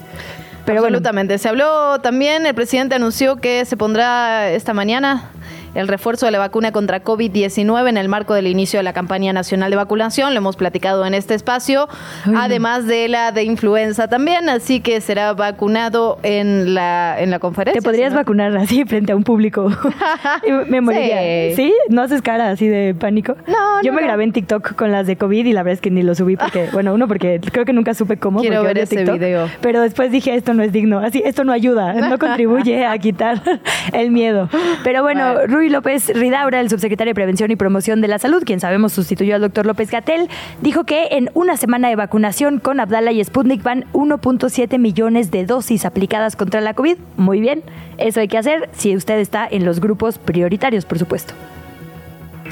Pero. 0.67 0.79
Absolutamente. 0.79 1.37
Se 1.37 1.47
habló 1.47 1.99
también, 2.01 2.45
el 2.45 2.53
presidente 2.53 2.93
anunció 2.93 3.37
que 3.37 3.63
se 3.63 3.77
pondrá 3.77 4.51
esta 4.51 4.73
mañana 4.73 5.31
el 5.75 5.87
refuerzo 5.87 6.25
de 6.25 6.31
la 6.31 6.39
vacuna 6.39 6.71
contra 6.71 7.03
COVID-19 7.03 7.89
en 7.89 7.97
el 7.97 8.09
marco 8.09 8.33
del 8.33 8.47
inicio 8.47 8.79
de 8.79 8.83
la 8.83 8.93
campaña 8.93 9.33
nacional 9.33 9.69
de 9.69 9.77
vacunación. 9.77 10.33
Lo 10.33 10.39
hemos 10.39 10.55
platicado 10.55 11.05
en 11.05 11.13
este 11.13 11.35
espacio, 11.35 11.87
además 12.35 12.87
de 12.87 13.07
la 13.07 13.31
de 13.31 13.43
influenza 13.43 14.07
también, 14.07 14.49
así 14.49 14.79
que 14.79 15.01
será 15.01 15.33
vacunado 15.33 16.17
en 16.23 16.73
la, 16.73 17.15
en 17.19 17.29
la 17.29 17.39
conferencia. 17.39 17.81
Te 17.81 17.85
podrías 17.85 18.13
vacunar 18.13 18.55
así 18.57 18.83
frente 18.85 19.11
a 19.11 19.15
un 19.15 19.23
público. 19.23 19.71
Me 20.67 20.81
moriría. 20.81 21.55
Sí. 21.55 21.67
Sí. 21.67 21.73
¿No 21.89 22.01
haces 22.01 22.21
cara 22.21 22.49
así 22.49 22.67
de 22.67 22.95
pánico? 22.95 23.35
No, 23.47 23.81
Yo 23.83 23.91
no, 23.91 23.97
me 23.97 24.03
grabé 24.03 24.23
en 24.23 24.31
TikTok 24.31 24.75
con 24.75 24.91
las 24.91 25.07
de 25.07 25.17
COVID 25.17 25.45
y 25.45 25.53
la 25.53 25.63
verdad 25.63 25.73
es 25.73 25.81
que 25.81 25.91
ni 25.91 26.03
lo 26.03 26.15
subí 26.15 26.37
porque, 26.37 26.69
bueno, 26.73 26.93
uno 26.93 27.07
porque 27.07 27.39
creo 27.51 27.65
que 27.65 27.73
nunca 27.73 27.93
supe 27.93 28.17
cómo. 28.17 28.39
Quiero 28.39 28.63
ver 28.63 28.77
ese 28.77 28.97
TikTok, 28.97 29.19
video. 29.19 29.49
Pero 29.61 29.81
después 29.81 30.11
dije, 30.11 30.35
esto 30.35 30.53
no 30.53 30.63
es 30.63 30.71
digno. 30.71 30.99
Así, 30.99 31.21
esto 31.25 31.43
no 31.43 31.51
ayuda, 31.51 31.93
no 31.93 32.17
contribuye 32.17 32.85
a 32.85 32.97
quitar 32.97 33.41
el 33.93 34.11
miedo. 34.11 34.49
Pero 34.83 35.03
bueno, 35.03 35.35
Rui 35.57 35.69
López 35.69 36.09
Ridaura, 36.13 36.59
el 36.59 36.69
subsecretario 36.69 37.09
de 37.09 37.15
Prevención 37.15 37.49
y 37.49 37.55
Promoción 37.55 37.99
de 37.99 38.07
la 38.07 38.19
Salud, 38.19 38.43
quien 38.45 38.59
sabemos 38.59 38.93
sustituyó 38.93 39.33
al 39.33 39.41
doctor 39.41 39.65
López 39.65 39.89
Gatel, 39.89 40.29
dijo 40.61 40.83
que 40.83 41.07
en 41.09 41.31
una 41.33 41.57
semana 41.57 41.89
de 41.89 41.95
vacunación 41.95 42.59
con 42.59 42.79
Abdala 42.79 43.11
y 43.11 43.23
Sputnik 43.23 43.63
van 43.63 43.85
1.7 43.93 44.77
millones 44.77 45.31
de 45.31 45.47
dosis 45.47 45.85
aplicadas 45.85 46.35
contra 46.35 46.61
la 46.61 46.75
COVID. 46.75 46.97
Muy 47.17 47.39
bien, 47.39 47.63
eso 47.97 48.19
hay 48.19 48.27
que 48.27 48.37
hacer 48.37 48.69
si 48.73 48.95
usted 48.95 49.17
está 49.17 49.47
en 49.49 49.65
los 49.65 49.79
grupos 49.79 50.19
prioritarios, 50.19 50.85
por 50.85 50.99
supuesto. 50.99 51.33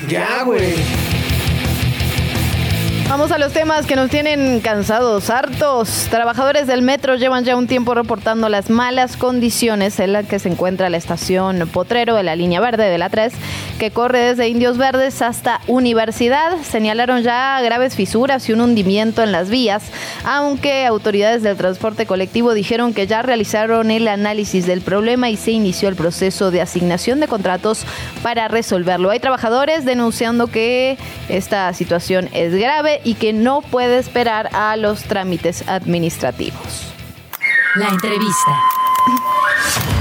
Ya, 0.09 0.41
güey. 0.43 0.73
Vamos 3.07 3.31
a 3.31 3.37
los 3.37 3.53
temas 3.53 3.85
que 3.85 3.95
nos 3.95 4.09
tienen 4.09 4.59
cansados, 4.61 5.29
hartos. 5.29 6.07
Trabajadores 6.09 6.65
del 6.65 6.81
metro 6.81 7.15
llevan 7.15 7.45
ya 7.45 7.55
un 7.55 7.67
tiempo 7.67 7.93
reportando 7.93 8.49
las 8.49 8.71
malas 8.71 9.15
condiciones 9.15 9.99
en 9.99 10.11
las 10.11 10.25
que 10.25 10.39
se 10.39 10.49
encuentra 10.49 10.89
la 10.89 10.97
estación 10.97 11.69
Potrero 11.71 12.15
de 12.15 12.23
la 12.23 12.35
línea 12.35 12.59
verde 12.59 12.89
de 12.89 12.97
la 12.97 13.09
3, 13.09 13.31
que 13.77 13.91
corre 13.91 14.19
desde 14.19 14.47
Indios 14.47 14.79
Verdes 14.79 15.21
hasta 15.21 15.61
Universidad. 15.67 16.57
Señalaron 16.63 17.21
ya 17.21 17.61
graves 17.61 17.95
fisuras 17.95 18.49
y 18.49 18.53
un 18.53 18.61
hundimiento 18.61 19.21
en 19.21 19.31
las 19.31 19.51
vías, 19.51 19.83
aunque 20.25 20.87
autoridades 20.87 21.43
del 21.43 21.55
transporte 21.55 22.07
colectivo 22.07 22.55
dijeron 22.55 22.93
que 22.93 23.05
ya 23.05 23.21
realizaron 23.21 23.91
el 23.91 24.07
análisis 24.07 24.65
del 24.65 24.81
problema 24.81 25.29
y 25.29 25.37
se 25.37 25.51
inició 25.51 25.89
el 25.89 25.95
proceso 25.95 26.49
de 26.49 26.61
asignación 26.61 27.19
de 27.19 27.27
contratos 27.27 27.85
para 28.23 28.47
resolverlo. 28.47 29.11
Hay 29.11 29.19
trabajadores 29.19 29.85
denunciando 29.85 30.47
que 30.47 30.97
esta 31.29 31.71
situación 31.73 32.29
es 32.33 32.53
grave 32.53 32.94
y 33.03 33.15
que 33.15 33.33
no 33.33 33.61
puede 33.61 33.97
esperar 33.97 34.49
a 34.53 34.77
los 34.77 35.03
trámites 35.03 35.67
administrativos. 35.67 36.93
La 37.75 37.89
entrevista. 37.89 39.94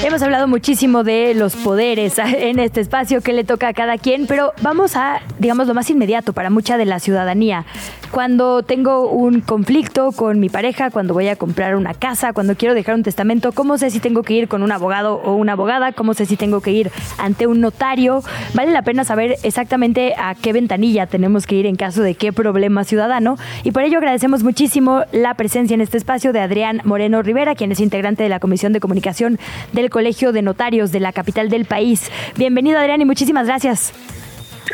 Hemos 0.00 0.22
hablado 0.22 0.46
muchísimo 0.46 1.02
de 1.02 1.34
los 1.34 1.56
poderes 1.56 2.18
en 2.18 2.60
este 2.60 2.80
espacio 2.80 3.20
que 3.20 3.32
le 3.32 3.42
toca 3.42 3.68
a 3.68 3.72
cada 3.72 3.98
quien, 3.98 4.28
pero 4.28 4.52
vamos 4.62 4.94
a, 4.94 5.20
digamos, 5.40 5.66
lo 5.66 5.74
más 5.74 5.90
inmediato 5.90 6.32
para 6.32 6.50
mucha 6.50 6.78
de 6.78 6.84
la 6.84 7.00
ciudadanía. 7.00 7.64
Cuando 8.12 8.62
tengo 8.62 9.10
un 9.10 9.40
conflicto 9.40 10.12
con 10.12 10.38
mi 10.38 10.48
pareja, 10.48 10.90
cuando 10.90 11.14
voy 11.14 11.28
a 11.28 11.36
comprar 11.36 11.74
una 11.76 11.94
casa, 11.94 12.32
cuando 12.32 12.54
quiero 12.54 12.74
dejar 12.74 12.94
un 12.94 13.02
testamento, 13.02 13.52
¿cómo 13.52 13.76
sé 13.76 13.90
si 13.90 13.98
tengo 13.98 14.22
que 14.22 14.34
ir 14.34 14.48
con 14.48 14.62
un 14.62 14.70
abogado 14.72 15.16
o 15.16 15.34
una 15.34 15.52
abogada? 15.52 15.92
¿Cómo 15.92 16.14
sé 16.14 16.24
si 16.26 16.36
tengo 16.36 16.60
que 16.60 16.70
ir 16.70 16.90
ante 17.18 17.46
un 17.46 17.60
notario? 17.60 18.22
Vale 18.54 18.70
la 18.70 18.82
pena 18.82 19.04
saber 19.04 19.36
exactamente 19.42 20.14
a 20.16 20.36
qué 20.36 20.52
ventanilla 20.52 21.06
tenemos 21.06 21.46
que 21.46 21.56
ir 21.56 21.66
en 21.66 21.76
caso 21.76 22.02
de 22.02 22.14
qué 22.14 22.32
problema 22.32 22.84
ciudadano. 22.84 23.36
Y 23.64 23.72
por 23.72 23.82
ello 23.82 23.98
agradecemos 23.98 24.42
muchísimo 24.42 25.02
la 25.12 25.34
presencia 25.34 25.74
en 25.74 25.80
este 25.80 25.98
espacio 25.98 26.32
de 26.32 26.40
Adrián 26.40 26.80
Moreno 26.84 27.20
Rivera, 27.20 27.56
quien 27.56 27.72
es 27.72 27.80
integrante 27.80 28.22
de 28.22 28.28
la 28.28 28.40
Comisión 28.40 28.72
de 28.72 28.80
Comunicación 28.80 29.38
del 29.72 29.87
Colegio 29.90 30.32
de 30.32 30.42
Notarios 30.42 30.92
de 30.92 31.00
la 31.00 31.12
capital 31.12 31.48
del 31.48 31.64
país. 31.64 32.10
Bienvenido 32.36 32.78
Adrián 32.78 33.00
y 33.00 33.04
muchísimas 33.04 33.46
gracias. 33.46 33.92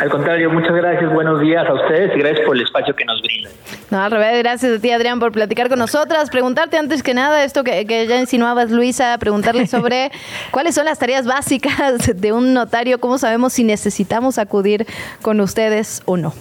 Al 0.00 0.10
contrario, 0.10 0.50
muchas 0.50 0.74
gracias, 0.74 1.12
buenos 1.12 1.40
días 1.40 1.64
a 1.68 1.72
ustedes 1.72 2.16
y 2.16 2.18
gracias 2.18 2.44
por 2.44 2.56
el 2.56 2.62
espacio 2.62 2.96
que 2.96 3.04
nos 3.04 3.22
brindan. 3.22 3.52
No, 3.90 4.02
al 4.02 4.10
revés, 4.10 4.42
gracias 4.42 4.78
a 4.78 4.80
ti 4.80 4.90
Adrián 4.90 5.20
por 5.20 5.30
platicar 5.30 5.68
con 5.68 5.78
nosotras. 5.78 6.30
Preguntarte 6.30 6.76
antes 6.76 7.02
que 7.02 7.14
nada 7.14 7.44
esto 7.44 7.62
que, 7.62 7.86
que 7.86 8.06
ya 8.08 8.18
insinuabas 8.18 8.72
Luisa, 8.72 9.16
preguntarle 9.18 9.68
sobre 9.68 10.10
cuáles 10.50 10.74
son 10.74 10.86
las 10.86 10.98
tareas 10.98 11.26
básicas 11.26 12.10
de 12.20 12.32
un 12.32 12.54
notario, 12.54 12.98
cómo 12.98 13.18
sabemos 13.18 13.52
si 13.52 13.62
necesitamos 13.62 14.38
acudir 14.38 14.84
con 15.22 15.40
ustedes 15.40 16.02
o 16.06 16.16
no. 16.16 16.34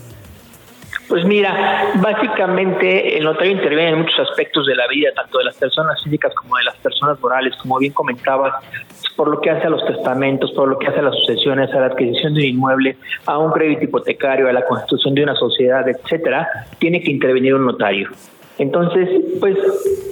Pues 1.08 1.26
mira, 1.26 1.92
básicamente 2.02 3.18
el 3.18 3.26
notario 3.26 3.52
interviene 3.52 3.90
en 3.90 4.00
muchos 4.00 4.20
aspectos 4.20 4.66
de 4.66 4.76
la 4.76 4.88
vida, 4.88 5.10
tanto 5.16 5.38
de 5.38 5.46
las 5.46 5.58
personas 5.58 6.02
físicas 6.02 6.34
como 6.34 6.56
de 6.58 6.64
las 6.64 6.76
personas 6.78 7.20
morales, 7.20 7.54
como 7.62 7.78
bien 7.78 7.94
comentabas, 7.94 8.54
por 9.16 9.28
lo 9.28 9.42
que 9.42 9.50
hace 9.50 9.68
a 9.68 9.70
los 9.70 9.86
testamentos, 9.86 10.52
por 10.54 10.68
lo 10.68 10.80
que 10.80 10.88
hace 10.88 11.00
a 11.00 11.04
las 11.04 11.16
sucesiones, 11.16 11.72
a 11.74 11.80
la 11.80 11.86
adquisición 11.88 12.34
de 12.34 12.42
un 12.42 12.48
inmueble, 12.48 12.98
a 13.26 13.38
un 13.38 13.52
crédito 13.52 13.84
hipotecario, 13.84 14.48
a 14.48 14.54
la 14.54 14.66
constitución 14.66 15.14
de 15.14 15.24
una 15.24 15.36
sociedad, 15.36 15.88
etcétera, 15.88 16.48
tiene 16.80 17.02
que 17.02 17.12
intervenir 17.12 17.54
un 17.54 17.66
notario. 17.66 18.10
Entonces, 18.58 19.10
pues 19.40 19.58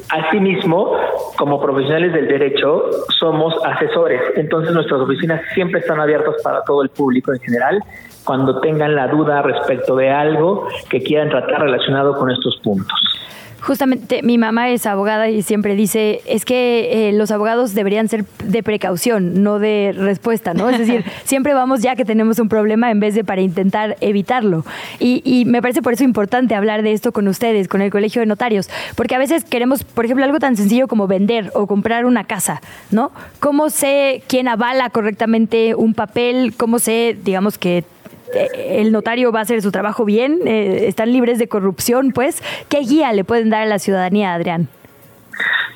asimismo, 0.09 0.97
como 1.37 1.61
profesionales 1.61 2.11
del 2.13 2.27
derecho, 2.27 2.89
somos 3.19 3.53
asesores. 3.63 4.19
Entonces, 4.35 4.73
nuestras 4.73 4.99
oficinas 5.01 5.41
siempre 5.53 5.79
están 5.79 5.99
abiertas 5.99 6.35
para 6.43 6.63
todo 6.63 6.81
el 6.81 6.89
público 6.89 7.33
en 7.33 7.39
general 7.39 7.79
cuando 8.23 8.59
tengan 8.59 8.95
la 8.95 9.07
duda 9.07 9.41
respecto 9.41 9.95
de 9.95 10.09
algo 10.09 10.67
que 10.89 11.01
quieran 11.01 11.29
tratar 11.29 11.61
relacionado 11.61 12.17
con 12.17 12.29
estos 12.31 12.57
puntos. 12.57 12.97
Justamente 13.61 14.23
mi 14.23 14.39
mamá 14.39 14.69
es 14.69 14.87
abogada 14.87 15.29
y 15.29 15.43
siempre 15.43 15.75
dice, 15.75 16.21
es 16.25 16.45
que 16.45 17.09
eh, 17.09 17.13
los 17.13 17.29
abogados 17.29 17.75
deberían 17.75 18.07
ser 18.07 18.25
de 18.43 18.63
precaución, 18.63 19.43
no 19.43 19.59
de 19.59 19.93
respuesta, 19.95 20.55
¿no? 20.55 20.67
Es 20.69 20.79
decir, 20.79 21.05
siempre 21.25 21.53
vamos 21.53 21.81
ya 21.81 21.95
que 21.95 22.03
tenemos 22.03 22.39
un 22.39 22.49
problema 22.49 22.89
en 22.89 22.99
vez 22.99 23.13
de 23.13 23.23
para 23.23 23.41
intentar 23.41 23.97
evitarlo. 24.01 24.65
Y, 24.97 25.21
y, 25.23 25.45
me 25.45 25.61
parece 25.61 25.83
por 25.83 25.93
eso 25.93 26.03
importante 26.03 26.55
hablar 26.55 26.81
de 26.81 26.91
esto 26.91 27.11
con 27.11 27.27
ustedes, 27.27 27.67
con 27.67 27.81
el 27.81 27.91
Colegio 27.91 28.21
de 28.21 28.25
Notarios, 28.25 28.67
porque 28.95 29.13
a 29.13 29.19
veces 29.19 29.43
queremos, 29.43 29.83
por 29.83 30.05
ejemplo, 30.05 30.25
algo 30.25 30.39
tan 30.39 30.55
sencillo 30.57 30.87
como 30.87 31.05
vender 31.05 31.51
o 31.53 31.67
comprar 31.67 32.05
una 32.05 32.23
casa, 32.23 32.61
¿no? 32.89 33.11
¿Cómo 33.39 33.69
sé 33.69 34.23
quién 34.27 34.47
avala 34.47 34.89
correctamente 34.89 35.75
un 35.75 35.93
papel? 35.93 36.55
¿Cómo 36.57 36.79
sé, 36.79 37.15
digamos, 37.23 37.59
que 37.59 37.83
el 38.33 38.91
notario 38.91 39.31
va 39.31 39.39
a 39.39 39.41
hacer 39.43 39.61
su 39.61 39.71
trabajo 39.71 40.05
bien, 40.05 40.39
eh, 40.45 40.87
están 40.87 41.11
libres 41.11 41.39
de 41.39 41.47
corrupción, 41.47 42.11
pues, 42.11 42.41
¿qué 42.69 42.79
guía 42.79 43.11
le 43.13 43.23
pueden 43.23 43.49
dar 43.49 43.63
a 43.63 43.65
la 43.65 43.79
ciudadanía, 43.79 44.33
Adrián? 44.33 44.67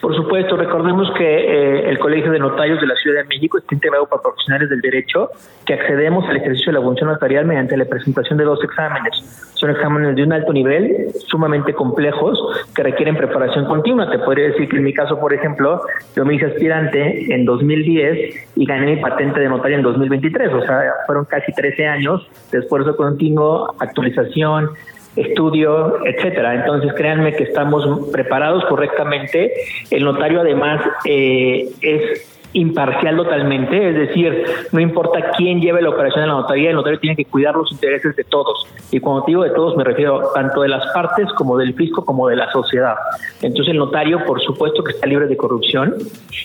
Por 0.05 0.15
supuesto, 0.15 0.55
recordemos 0.55 1.11
que 1.17 1.25
eh, 1.25 1.89
el 1.89 1.97
Colegio 1.97 2.31
de 2.31 2.37
Notarios 2.37 2.79
de 2.79 2.85
la 2.85 2.93
Ciudad 2.93 3.23
de 3.23 3.27
México 3.27 3.57
está 3.57 3.73
integrado 3.73 4.05
para 4.05 4.21
profesionales 4.21 4.69
del 4.69 4.79
derecho 4.79 5.31
que 5.65 5.73
accedemos 5.73 6.29
al 6.29 6.37
ejercicio 6.37 6.71
de 6.71 6.77
la 6.77 6.85
función 6.85 7.09
notarial 7.09 7.47
mediante 7.47 7.75
la 7.75 7.85
presentación 7.85 8.37
de 8.37 8.43
dos 8.43 8.63
exámenes. 8.63 9.15
Son 9.55 9.71
exámenes 9.71 10.15
de 10.15 10.21
un 10.21 10.31
alto 10.31 10.53
nivel, 10.53 11.07
sumamente 11.25 11.73
complejos, 11.73 12.39
que 12.75 12.83
requieren 12.83 13.17
preparación 13.17 13.65
continua. 13.65 14.07
Te 14.11 14.19
podría 14.19 14.49
decir 14.49 14.69
que 14.69 14.77
en 14.77 14.83
mi 14.83 14.93
caso, 14.93 15.19
por 15.19 15.33
ejemplo, 15.33 15.81
yo 16.15 16.23
me 16.23 16.35
hice 16.35 16.45
aspirante 16.45 17.33
en 17.33 17.43
2010 17.43 18.49
y 18.57 18.65
gané 18.67 18.97
mi 18.97 19.01
patente 19.01 19.39
de 19.39 19.49
notario 19.49 19.77
en 19.77 19.81
2023. 19.81 20.53
O 20.53 20.61
sea, 20.67 20.83
fueron 21.07 21.25
casi 21.25 21.51
13 21.51 21.87
años 21.87 22.29
de 22.51 22.59
esfuerzo 22.59 22.95
continuo, 22.95 23.73
actualización, 23.79 24.69
estudio, 25.15 26.05
etcétera. 26.05 26.55
Entonces, 26.55 26.93
créanme 26.93 27.35
que 27.35 27.43
estamos 27.43 28.09
preparados 28.11 28.65
correctamente. 28.65 29.53
El 29.91 30.03
notario, 30.03 30.41
además, 30.41 30.81
eh, 31.05 31.69
es 31.81 32.34
imparcial 32.53 33.17
totalmente, 33.17 33.89
es 33.89 33.95
decir, 33.95 34.45
no 34.71 34.79
importa 34.79 35.31
quién 35.37 35.61
lleve 35.61 35.81
la 35.81 35.89
operación 35.89 36.23
en 36.23 36.29
la 36.29 36.35
notaría, 36.35 36.69
el 36.69 36.75
notario 36.75 36.99
tiene 36.99 37.15
que 37.15 37.25
cuidar 37.25 37.55
los 37.55 37.71
intereses 37.71 38.15
de 38.15 38.23
todos. 38.23 38.67
Y 38.91 38.99
cuando 38.99 39.25
digo 39.25 39.43
de 39.43 39.49
todos, 39.49 39.75
me 39.75 39.83
refiero 39.83 40.29
tanto 40.33 40.61
de 40.61 40.69
las 40.69 40.85
partes 40.93 41.31
como 41.33 41.57
del 41.57 41.73
fisco 41.73 42.05
como 42.05 42.27
de 42.27 42.35
la 42.35 42.51
sociedad. 42.51 42.95
Entonces 43.41 43.71
el 43.71 43.77
notario, 43.77 44.23
por 44.25 44.41
supuesto 44.41 44.83
que 44.83 44.93
está 44.93 45.07
libre 45.07 45.27
de 45.27 45.37
corrupción 45.37 45.95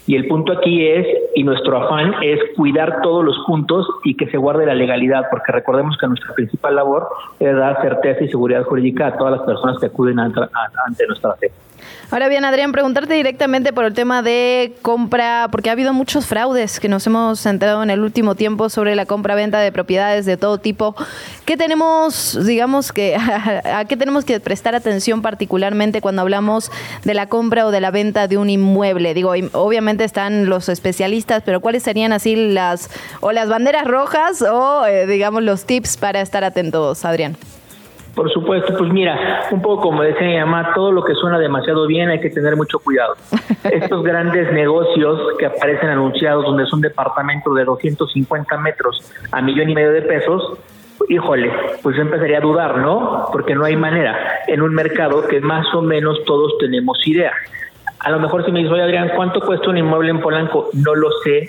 y 0.06 0.16
el 0.16 0.26
punto 0.26 0.52
aquí 0.52 0.86
es, 0.86 1.06
y 1.34 1.44
nuestro 1.44 1.76
afán 1.76 2.14
es 2.22 2.40
cuidar 2.56 3.00
todos 3.02 3.24
los 3.24 3.38
puntos 3.46 3.86
y 4.04 4.16
que 4.16 4.26
se 4.26 4.36
guarde 4.36 4.66
la 4.66 4.74
legalidad, 4.74 5.26
porque 5.30 5.52
recordemos 5.52 5.96
que 5.98 6.06
nuestra 6.06 6.34
principal 6.34 6.76
labor 6.76 7.08
es 7.38 7.54
dar 7.56 7.80
certeza 7.82 8.24
y 8.24 8.28
seguridad 8.28 8.64
jurídica 8.64 9.08
a 9.08 9.16
todas 9.16 9.32
las 9.38 9.42
personas 9.42 9.78
que 9.78 9.86
acuden 9.86 10.18
ante, 10.18 11.06
nuestra 11.06 11.34
fe. 11.34 11.50
Ahora 12.12 12.28
bien, 12.28 12.44
Adrián, 12.44 12.72
preguntarte 12.72 13.14
directamente 13.14 13.72
por 13.72 13.84
el 13.84 13.94
tema 13.94 14.20
de 14.20 14.74
compra, 14.82 15.46
porque 15.52 15.68
ha 15.68 15.72
habido 15.74 15.92
muchos 15.92 16.26
fraudes 16.26 16.80
que 16.80 16.88
nos 16.88 17.06
hemos 17.06 17.46
enterado 17.46 17.84
en 17.84 17.90
el 17.90 18.00
último 18.00 18.34
tiempo 18.34 18.68
sobre 18.68 18.96
la 18.96 19.06
compra-venta 19.06 19.60
de 19.60 19.70
propiedades 19.70 20.26
de 20.26 20.36
todo 20.36 20.58
tipo. 20.58 20.96
¿Qué 21.44 21.56
tenemos, 21.56 22.36
digamos 22.44 22.90
que, 22.90 23.14
a, 23.64 23.84
qué 23.84 23.96
tenemos 23.96 24.24
que 24.24 24.40
prestar 24.40 24.74
atención 24.74 25.22
particularmente 25.22 26.00
cuando 26.00 26.22
hablamos 26.22 26.72
de 27.04 27.14
la 27.14 27.28
compra 27.28 27.64
o 27.64 27.70
de 27.70 27.80
la 27.80 27.92
venta 27.92 28.26
de 28.26 28.38
un 28.38 28.50
inmueble? 28.50 29.14
Digo, 29.14 29.32
obviamente 29.52 30.02
están 30.02 30.46
los 30.46 30.68
especialistas, 30.68 31.44
pero 31.46 31.60
¿cuáles 31.60 31.84
serían 31.84 32.12
así 32.12 32.34
las, 32.34 32.90
o 33.20 33.30
las 33.30 33.48
banderas 33.48 33.84
rojas 33.86 34.42
o, 34.42 34.84
eh, 34.84 35.06
digamos, 35.06 35.44
los 35.44 35.64
tips 35.64 35.96
para 35.96 36.20
estar 36.20 36.42
atentos, 36.42 37.04
Adrián? 37.04 37.36
Por 38.14 38.30
supuesto, 38.32 38.76
pues 38.76 38.92
mira, 38.92 39.44
un 39.50 39.62
poco 39.62 39.82
como 39.82 40.02
decía 40.02 40.26
mi 40.26 40.38
mamá, 40.38 40.72
todo 40.74 40.90
lo 40.92 41.04
que 41.04 41.14
suena 41.14 41.38
demasiado 41.38 41.86
bien 41.86 42.10
hay 42.10 42.20
que 42.20 42.30
tener 42.30 42.56
mucho 42.56 42.78
cuidado. 42.78 43.14
Estos 43.64 44.02
grandes 44.02 44.52
negocios 44.52 45.36
que 45.38 45.46
aparecen 45.46 45.90
anunciados 45.90 46.44
donde 46.44 46.66
son 46.66 46.80
departamentos 46.80 47.54
de 47.54 47.64
250 47.64 48.58
metros 48.58 49.12
a 49.30 49.40
millón 49.40 49.70
y 49.70 49.74
medio 49.74 49.92
de 49.92 50.02
pesos, 50.02 50.58
híjole, 51.08 51.52
pues 51.82 51.96
yo 51.96 52.02
empezaría 52.02 52.38
a 52.38 52.40
dudar, 52.40 52.78
¿no? 52.78 53.28
Porque 53.32 53.54
no 53.54 53.64
hay 53.64 53.76
manera 53.76 54.40
en 54.46 54.62
un 54.62 54.74
mercado 54.74 55.26
que 55.26 55.40
más 55.40 55.66
o 55.74 55.82
menos 55.82 56.24
todos 56.24 56.58
tenemos 56.58 56.98
idea. 57.06 57.32
A 58.00 58.10
lo 58.10 58.18
mejor 58.18 58.44
si 58.44 58.52
me 58.52 58.60
dices, 58.60 58.72
oye 58.72 58.82
Adrián, 58.82 59.10
¿cuánto 59.14 59.40
cuesta 59.40 59.68
un 59.70 59.78
inmueble 59.78 60.10
en 60.10 60.20
Polanco? 60.20 60.70
No 60.72 60.94
lo 60.94 61.10
sé, 61.22 61.48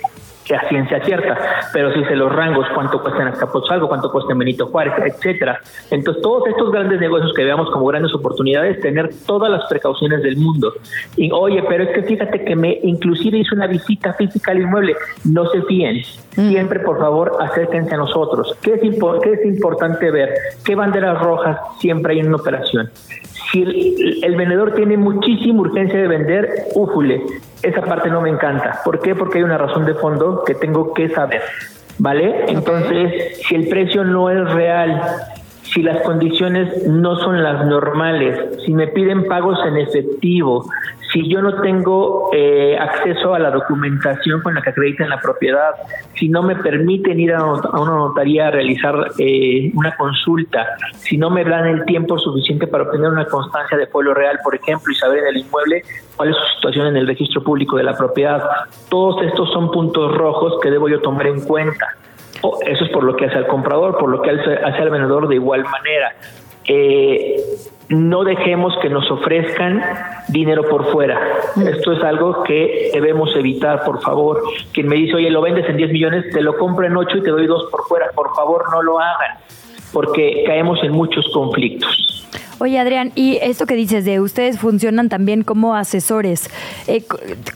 a 0.54 0.68
ciencia 0.68 1.02
cierta, 1.04 1.38
pero 1.72 1.92
si 1.92 2.04
se 2.04 2.16
los 2.16 2.32
rangos, 2.32 2.66
cuánto 2.74 3.00
cuesta 3.00 3.22
en 3.22 3.28
Azcapotzalco, 3.28 3.88
cuánto 3.88 4.10
cuesta 4.10 4.32
en 4.32 4.38
Benito 4.38 4.66
Juárez, 4.66 4.94
etcétera. 5.04 5.60
Entonces, 5.90 6.22
todos 6.22 6.46
estos 6.48 6.70
grandes 6.70 7.00
negocios 7.00 7.32
que 7.34 7.44
veamos 7.44 7.70
como 7.70 7.86
grandes 7.86 8.14
oportunidades, 8.14 8.80
tener 8.80 9.10
todas 9.26 9.50
las 9.50 9.64
precauciones 9.68 10.22
del 10.22 10.36
mundo. 10.36 10.72
Y 11.16 11.30
oye, 11.32 11.62
pero 11.68 11.84
es 11.84 11.90
que 11.90 12.02
fíjate 12.02 12.44
que 12.44 12.56
me 12.56 12.78
inclusive 12.82 13.38
hice 13.38 13.54
una 13.54 13.66
visita 13.66 14.12
física 14.14 14.52
al 14.52 14.60
inmueble, 14.60 14.94
no 15.24 15.46
se 15.50 15.62
fíen. 15.62 16.02
Mm. 16.36 16.48
Siempre, 16.48 16.80
por 16.80 16.98
favor, 16.98 17.36
acérquense 17.40 17.94
a 17.94 17.98
nosotros. 17.98 18.56
¿Qué 18.62 18.74
es, 18.74 18.80
qué 18.80 19.32
es 19.32 19.44
importante 19.44 20.10
ver? 20.10 20.32
¿Qué 20.64 20.74
banderas 20.74 21.20
rojas 21.20 21.58
siempre 21.78 22.14
hay 22.14 22.20
en 22.20 22.28
una 22.28 22.36
operación? 22.36 22.90
Si 23.50 23.62
el, 24.22 24.34
vendedor 24.34 24.74
tiene 24.74 24.96
muchísima 24.96 25.60
urgencia 25.60 26.00
de 26.00 26.08
vender, 26.08 26.48
újule, 26.74 27.22
esa 27.62 27.82
parte 27.82 28.08
no 28.08 28.22
me 28.22 28.30
encanta. 28.30 28.80
¿Por 28.82 29.00
qué? 29.00 29.14
Porque 29.14 29.38
hay 29.38 29.44
una 29.44 29.58
razón 29.58 29.84
de 29.84 29.94
fondo 29.94 30.42
que 30.44 30.54
tengo 30.54 30.94
que 30.94 31.10
saber. 31.10 31.42
¿Vale? 31.98 32.46
Entonces, 32.48 33.38
si 33.46 33.54
el 33.54 33.68
precio 33.68 34.04
no 34.04 34.30
es 34.30 34.50
real, 34.52 35.02
si 35.62 35.82
las 35.82 36.00
condiciones 36.00 36.86
no 36.86 37.16
son 37.16 37.42
las 37.42 37.66
normales, 37.66 38.62
si 38.64 38.72
me 38.72 38.88
piden 38.88 39.26
pagos 39.26 39.58
en 39.66 39.76
efectivo, 39.76 40.64
si 41.12 41.28
yo 41.28 41.42
no 41.42 41.60
tengo 41.60 42.30
eh, 42.32 42.76
acceso 42.78 43.34
a 43.34 43.38
la 43.38 43.50
documentación 43.50 44.40
con 44.40 44.54
la 44.54 44.62
que 44.62 44.70
acreditan 44.70 45.10
la 45.10 45.20
propiedad, 45.20 45.74
si 46.14 46.28
no 46.28 46.42
me 46.42 46.56
permiten 46.56 47.20
ir 47.20 47.34
a, 47.34 47.44
una 47.44 47.92
notaría 47.92 48.48
a 48.48 48.50
realizar 48.50 49.12
eh, 49.18 49.70
una 49.74 49.94
consulta, 49.96 50.66
si 50.96 51.18
no 51.18 51.28
me 51.28 51.44
dan 51.44 51.66
el 51.66 51.84
tiempo 51.84 52.18
suficiente 52.18 52.66
para 52.66 52.84
obtener 52.84 53.10
una 53.10 53.26
constancia 53.26 53.76
de 53.76 53.86
pueblo 53.86 54.14
real, 54.14 54.38
por 54.42 54.54
ejemplo, 54.54 54.90
y 54.90 54.96
saber 54.96 55.18
en 55.18 55.26
el 55.28 55.36
inmueble 55.38 55.82
cuál 56.16 56.30
es 56.30 56.36
su 56.36 56.54
situación 56.56 56.86
en 56.86 56.96
el 56.96 57.06
registro 57.06 57.42
público 57.42 57.76
de 57.76 57.82
la 57.82 57.96
propiedad, 57.96 58.42
todos 58.88 59.22
estos 59.22 59.52
son 59.52 59.70
puntos 59.70 60.16
rojos 60.16 60.58
que 60.62 60.70
debo 60.70 60.88
yo 60.88 61.00
tomar 61.00 61.26
en 61.26 61.42
cuenta. 61.42 61.94
eso 62.66 62.84
es 62.84 62.90
por 62.90 63.04
lo 63.04 63.16
que 63.16 63.26
hace 63.26 63.36
al 63.36 63.46
comprador, 63.46 63.98
por 63.98 64.08
lo 64.08 64.22
que 64.22 64.30
hace 64.30 64.82
al 64.82 64.90
vendedor 64.90 65.28
de 65.28 65.34
igual 65.34 65.64
manera. 65.64 66.14
Eh, 66.64 67.36
no 67.88 68.24
dejemos 68.24 68.74
que 68.80 68.88
nos 68.88 69.10
ofrezcan 69.10 69.82
dinero 70.28 70.62
por 70.68 70.90
fuera. 70.92 71.20
Esto 71.56 71.92
es 71.92 72.02
algo 72.02 72.42
que 72.42 72.90
debemos 72.92 73.34
evitar, 73.36 73.84
por 73.84 74.00
favor. 74.00 74.42
Quien 74.72 74.88
me 74.88 74.96
dice, 74.96 75.16
oye, 75.16 75.30
lo 75.30 75.42
vendes 75.42 75.68
en 75.68 75.76
10 75.76 75.92
millones, 75.92 76.30
te 76.32 76.40
lo 76.40 76.56
compro 76.56 76.86
en 76.86 76.96
8 76.96 77.18
y 77.18 77.22
te 77.22 77.30
doy 77.30 77.46
2 77.46 77.68
por 77.70 77.84
fuera. 77.84 78.10
Por 78.14 78.34
favor, 78.34 78.64
no 78.70 78.82
lo 78.82 78.98
hagan, 78.98 79.38
porque 79.92 80.44
caemos 80.46 80.82
en 80.82 80.92
muchos 80.92 81.28
conflictos. 81.32 82.11
Oye, 82.62 82.78
Adrián, 82.78 83.10
y 83.16 83.38
esto 83.42 83.66
que 83.66 83.74
dices 83.74 84.04
de 84.04 84.20
ustedes 84.20 84.56
funcionan 84.56 85.08
también 85.08 85.42
como 85.42 85.74
asesores, 85.74 86.48
eh, 86.86 87.02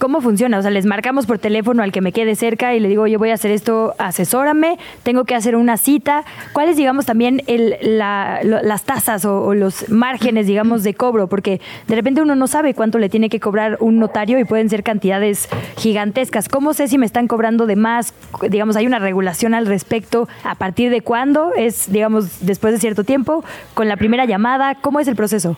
¿cómo 0.00 0.20
funciona? 0.20 0.58
O 0.58 0.62
sea, 0.62 0.72
les 0.72 0.84
marcamos 0.84 1.26
por 1.26 1.38
teléfono 1.38 1.84
al 1.84 1.92
que 1.92 2.00
me 2.00 2.10
quede 2.10 2.34
cerca 2.34 2.74
y 2.74 2.80
le 2.80 2.88
digo, 2.88 3.06
yo 3.06 3.16
voy 3.16 3.30
a 3.30 3.34
hacer 3.34 3.52
esto, 3.52 3.94
asesórame, 3.98 4.78
tengo 5.04 5.24
que 5.24 5.36
hacer 5.36 5.54
una 5.54 5.76
cita. 5.76 6.24
¿Cuáles, 6.52 6.76
digamos, 6.76 7.06
también 7.06 7.40
el, 7.46 7.76
la, 7.80 8.40
las 8.42 8.82
tasas 8.82 9.24
o, 9.24 9.54
los 9.54 9.88
márgenes, 9.90 10.48
digamos, 10.48 10.82
de 10.82 10.94
cobro? 10.94 11.28
Porque 11.28 11.60
de 11.86 11.94
repente 11.94 12.20
uno 12.20 12.34
no 12.34 12.48
sabe 12.48 12.74
cuánto 12.74 12.98
le 12.98 13.08
tiene 13.08 13.28
que 13.28 13.38
cobrar 13.38 13.76
un 13.78 14.00
notario 14.00 14.40
y 14.40 14.44
pueden 14.44 14.68
ser 14.68 14.82
cantidades 14.82 15.48
gigantescas. 15.76 16.48
¿Cómo 16.48 16.74
sé 16.74 16.88
si 16.88 16.98
me 16.98 17.06
están 17.06 17.28
cobrando 17.28 17.66
de 17.66 17.76
más? 17.76 18.12
Digamos, 18.50 18.74
¿hay 18.74 18.88
una 18.88 18.98
regulación 18.98 19.54
al 19.54 19.66
respecto? 19.66 20.26
¿A 20.42 20.56
partir 20.56 20.90
de 20.90 21.00
cuándo? 21.02 21.52
¿Es, 21.56 21.92
digamos, 21.92 22.44
después 22.44 22.74
de 22.74 22.80
cierto 22.80 23.04
tiempo? 23.04 23.44
¿Con 23.74 23.86
la 23.86 23.96
primera 23.96 24.24
llamada? 24.24 24.74
¿Cómo 24.74 24.95
¿Cómo 24.96 25.02
es 25.02 25.08
el 25.08 25.16
proceso? 25.16 25.54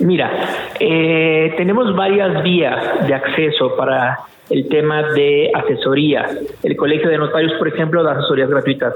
Mira, 0.00 0.28
eh, 0.80 1.54
tenemos 1.56 1.94
varias 1.94 2.42
vías 2.42 3.06
de 3.06 3.14
acceso 3.14 3.76
para 3.76 4.18
el 4.50 4.68
tema 4.68 5.04
de 5.12 5.52
asesoría. 5.54 6.28
El 6.64 6.74
Colegio 6.74 7.10
de 7.10 7.18
Notarios, 7.18 7.52
por 7.60 7.68
ejemplo, 7.68 8.02
da 8.02 8.10
asesorías 8.10 8.50
gratuitas 8.50 8.92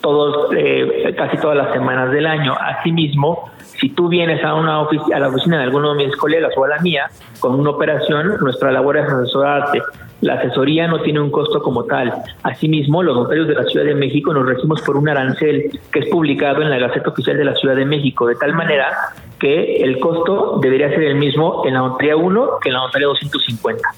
todos, 0.00 0.50
eh, 0.56 1.14
casi 1.16 1.36
todas 1.36 1.56
las 1.56 1.72
semanas 1.72 2.10
del 2.10 2.26
año. 2.26 2.56
Asimismo, 2.60 3.48
si 3.80 3.90
tú 3.90 4.08
vienes 4.08 4.42
a 4.44 4.54
una 4.54 4.78
a 4.78 5.18
la 5.20 5.28
oficina 5.28 5.58
de 5.58 5.64
alguno 5.64 5.94
de 5.94 6.06
mis 6.06 6.16
colegas 6.16 6.52
o 6.56 6.64
a 6.64 6.68
la 6.68 6.78
mía 6.80 7.10
con 7.40 7.54
una 7.54 7.70
operación, 7.70 8.36
nuestra 8.40 8.72
labor 8.72 8.96
es 8.96 9.08
asesorarte. 9.08 9.82
La 10.20 10.34
asesoría 10.34 10.88
no 10.88 11.00
tiene 11.00 11.20
un 11.20 11.30
costo 11.30 11.62
como 11.62 11.84
tal. 11.84 12.12
Asimismo, 12.42 13.04
los 13.04 13.16
notarios 13.16 13.46
de 13.46 13.54
la 13.54 13.62
Ciudad 13.64 13.86
de 13.86 13.94
México 13.94 14.34
nos 14.34 14.46
regimos 14.46 14.82
por 14.82 14.96
un 14.96 15.08
arancel 15.08 15.70
que 15.92 16.00
es 16.00 16.08
publicado 16.08 16.60
en 16.60 16.70
la 16.70 16.78
Gaceta 16.78 17.10
Oficial 17.10 17.36
de 17.36 17.44
la 17.44 17.54
Ciudad 17.54 17.76
de 17.76 17.84
México, 17.84 18.26
de 18.26 18.34
tal 18.34 18.52
manera 18.52 18.88
que 19.38 19.76
el 19.76 20.00
costo 20.00 20.58
debería 20.60 20.88
ser 20.88 21.04
el 21.04 21.14
mismo 21.14 21.62
en 21.64 21.74
la 21.74 21.80
notaría 21.80 22.16
1 22.16 22.50
que 22.60 22.70
en 22.70 22.72
la 22.72 22.80
notaría 22.80 23.06
250. 23.06 23.88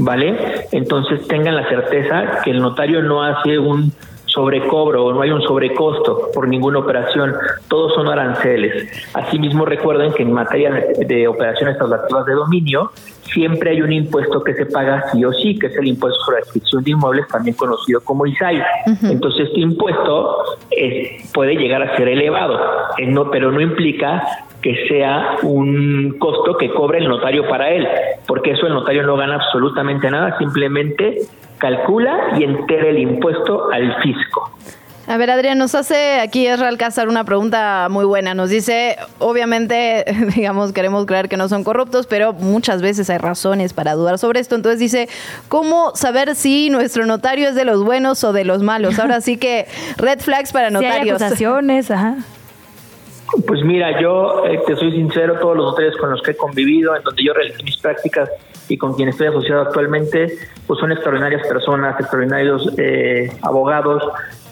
¿Vale? 0.00 0.66
Entonces 0.72 1.26
tengan 1.26 1.56
la 1.56 1.66
certeza 1.66 2.42
que 2.44 2.50
el 2.50 2.60
notario 2.60 3.02
no 3.02 3.22
hace 3.22 3.58
un 3.58 3.90
sobrecobro 4.30 5.06
o 5.06 5.12
no 5.12 5.22
hay 5.22 5.30
un 5.30 5.42
sobrecosto 5.42 6.30
por 6.32 6.48
ninguna 6.48 6.78
operación, 6.78 7.34
todos 7.68 7.94
son 7.94 8.08
aranceles. 8.08 8.88
Asimismo, 9.14 9.64
recuerden 9.64 10.12
que 10.12 10.22
en 10.22 10.32
materia 10.32 10.72
de, 10.98 11.28
operaciones 11.28 11.76
traslativas 11.76 12.26
de 12.26 12.32
dominio, 12.32 12.90
siempre 13.22 13.70
hay 13.70 13.82
un 13.82 13.92
impuesto 13.92 14.42
que 14.42 14.54
se 14.54 14.66
paga 14.66 15.04
sí 15.12 15.24
o 15.24 15.32
sí, 15.32 15.58
que 15.58 15.66
es 15.66 15.76
el 15.76 15.86
impuesto 15.88 16.18
sobre 16.20 16.38
adquisición 16.38 16.82
de 16.82 16.90
inmuebles, 16.92 17.28
también 17.28 17.56
conocido 17.56 18.00
como 18.00 18.26
ISAI. 18.26 18.62
Entonces, 19.02 19.48
este 19.48 19.60
impuesto 19.60 20.36
puede 21.32 21.54
llegar 21.56 21.82
a 21.82 21.96
ser 21.96 22.08
elevado, 22.08 22.58
eh, 22.98 23.06
no, 23.06 23.30
pero 23.30 23.52
no 23.52 23.60
implica 23.60 24.22
que 24.62 24.86
sea 24.88 25.36
un 25.42 26.16
costo 26.18 26.56
que 26.56 26.70
cobre 26.70 26.98
el 26.98 27.08
notario 27.08 27.48
para 27.48 27.70
él, 27.70 27.86
porque 28.26 28.52
eso 28.52 28.66
el 28.66 28.74
notario 28.74 29.02
no 29.02 29.16
gana 29.16 29.36
absolutamente 29.36 30.10
nada, 30.10 30.36
simplemente 30.38 31.18
calcula 31.58 32.32
y 32.38 32.44
entera 32.44 32.88
el 32.88 32.98
impuesto 32.98 33.70
al 33.70 34.02
fisco. 34.02 34.50
A 35.06 35.16
ver, 35.16 35.28
Adrián, 35.28 35.58
nos 35.58 35.74
hace 35.74 36.20
aquí 36.20 36.46
Esra 36.46 36.68
Alcázar 36.68 37.08
una 37.08 37.24
pregunta 37.24 37.88
muy 37.90 38.04
buena. 38.04 38.34
Nos 38.34 38.48
dice, 38.48 38.96
obviamente, 39.18 40.04
digamos, 40.36 40.72
queremos 40.72 41.04
creer 41.04 41.28
que 41.28 41.36
no 41.36 41.48
son 41.48 41.64
corruptos, 41.64 42.06
pero 42.06 42.32
muchas 42.32 42.80
veces 42.80 43.10
hay 43.10 43.18
razones 43.18 43.72
para 43.72 43.94
dudar 43.94 44.18
sobre 44.18 44.38
esto. 44.38 44.54
Entonces 44.54 44.78
dice, 44.78 45.08
¿cómo 45.48 45.96
saber 45.96 46.36
si 46.36 46.70
nuestro 46.70 47.06
notario 47.06 47.48
es 47.48 47.56
de 47.56 47.64
los 47.64 47.82
buenos 47.82 48.22
o 48.22 48.32
de 48.32 48.44
los 48.44 48.62
malos? 48.62 49.00
Ahora 49.00 49.20
sí 49.20 49.36
que 49.36 49.66
red 49.96 50.20
flags 50.20 50.52
para 50.52 50.70
notarios. 50.70 51.18
Si 51.18 51.24
acusaciones, 51.24 51.90
ajá. 51.90 52.18
Pues 53.46 53.62
mira, 53.62 54.00
yo 54.00 54.44
eh, 54.46 54.60
te 54.66 54.76
soy 54.76 54.92
sincero, 54.92 55.38
todos 55.38 55.56
los 55.56 55.66
notarios 55.66 55.96
con 55.96 56.10
los 56.10 56.20
que 56.22 56.32
he 56.32 56.36
convivido, 56.36 56.96
en 56.96 57.02
donde 57.02 57.22
yo 57.22 57.32
realicé 57.32 57.62
mis 57.62 57.76
prácticas 57.76 58.28
y 58.68 58.76
con 58.76 58.94
quien 58.94 59.08
estoy 59.08 59.28
asociado 59.28 59.62
actualmente, 59.62 60.36
pues 60.66 60.80
son 60.80 60.92
extraordinarias 60.92 61.46
personas, 61.46 61.98
extraordinarios 61.98 62.72
eh, 62.76 63.30
abogados. 63.42 64.02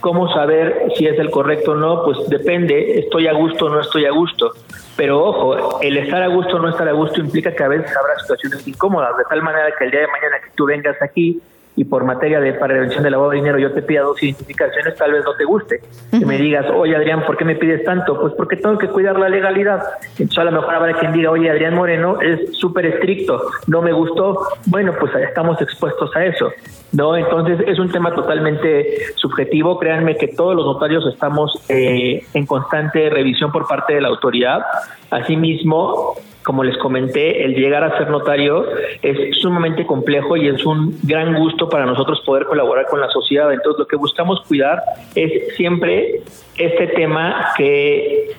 ¿Cómo 0.01 0.33
saber 0.33 0.93
si 0.97 1.07
es 1.07 1.19
el 1.19 1.31
correcto 1.31 1.73
o 1.73 1.75
no? 1.75 2.05
Pues 2.05 2.29
depende, 2.29 3.01
estoy 3.01 3.27
a 3.27 3.33
gusto 3.33 3.67
o 3.67 3.69
no 3.69 3.81
estoy 3.81 4.07
a 4.07 4.11
gusto. 4.11 4.53
Pero 4.97 5.25
ojo, 5.25 5.81
el 5.81 5.97
estar 5.97 6.23
a 6.23 6.29
gusto 6.29 6.57
o 6.57 6.59
no 6.61 6.69
estar 6.69 6.89
a 6.89 6.93
gusto 6.93 7.21
implica 7.21 7.53
que 7.55 7.63
a 7.63 7.69
veces 7.69 7.97
habrá 7.97 8.19
situaciones 8.21 8.67
incómodas, 8.67 9.17
de 9.17 9.25
tal 9.25 9.43
manera 9.43 9.71
que 9.77 9.85
el 9.85 9.91
día 9.91 10.01
de 10.01 10.09
mañana 10.09 10.37
que 10.45 10.51
tú 10.55 10.67
vengas 10.67 11.01
aquí 11.03 11.41
y 11.79 11.85
por 11.85 12.03
materia 12.03 12.41
de 12.41 12.55
prevención 12.55 13.05
de 13.05 13.11
lavado 13.11 13.31
de 13.31 13.37
dinero 13.37 13.57
yo 13.57 13.71
te 13.71 13.83
pida 13.83 14.03
dos 14.03 14.21
identificaciones, 14.21 14.97
tal 14.97 15.13
vez 15.13 15.25
no 15.25 15.35
te 15.35 15.45
guste. 15.45 15.81
Que 16.11 16.27
me 16.27 16.37
digas, 16.37 16.67
oye 16.75 16.97
Adrián, 16.97 17.25
¿por 17.25 17.37
qué 17.37 17.45
me 17.45 17.55
pides 17.55 17.85
tanto? 17.85 18.21
Pues 18.21 18.35
porque 18.35 18.57
tengo 18.57 18.77
que 18.79 18.89
cuidar 18.89 19.17
la 19.17 19.29
legalidad. 19.29 19.81
Entonces 20.19 20.39
a 20.39 20.45
lo 20.45 20.51
mejor 20.51 20.75
habrá 20.75 20.99
quien 20.99 21.13
diga, 21.13 21.31
oye 21.31 21.49
Adrián 21.49 21.77
Moreno 21.77 22.21
es 22.21 22.57
súper 22.59 22.87
estricto, 22.87 23.41
no 23.69 23.81
me 23.81 23.93
gustó. 23.93 24.41
Bueno, 24.67 24.93
pues 24.99 25.15
estamos 25.15 25.63
expuestos 25.63 26.15
a 26.17 26.25
eso. 26.25 26.51
¿no? 26.91 27.17
Entonces 27.17 27.61
es 27.69 27.79
un 27.79 27.93
tema 27.93 28.13
totalmente 28.13 29.15
subjetivo. 29.15 29.79
Créanme 29.79 30.17
que 30.17 30.29
todos 30.29 30.57
los 30.57 30.67
notarios 30.67 31.07
estamos 31.07 31.63
eh, 31.69 32.25
en 32.35 32.45
constante 32.45 33.09
revisión 33.09 33.53
por 33.53 33.69
parte 33.69 33.95
de 33.95 34.01
la 34.01 34.09
autoridad. 34.09 34.63
Asimismo, 35.11 36.17
como 36.49 36.65
les 36.65 36.79
comenté, 36.79 37.45
el 37.45 37.55
llegar 37.55 37.85
a 37.85 37.99
ser 37.99 38.09
notario 38.09 38.65
es 39.03 39.37
sumamente 39.37 39.85
complejo 39.85 40.35
y 40.35 40.49
es 40.49 40.65
un 40.65 40.99
gran 41.03 41.35
gusto 41.35 41.69
para 41.69 41.85
nosotros 41.85 42.23
poder 42.25 42.47
colaborar 42.47 42.87
con 42.87 43.03
la 43.03 43.11
sociedad. 43.11 43.53
Entonces, 43.53 43.81
lo 43.81 43.87
que 43.87 43.97
buscamos 43.97 44.41
cuidar 44.49 44.83
es 45.15 45.55
siempre 45.57 46.23
este 46.57 46.87
tema 46.87 47.49
que 47.59 48.31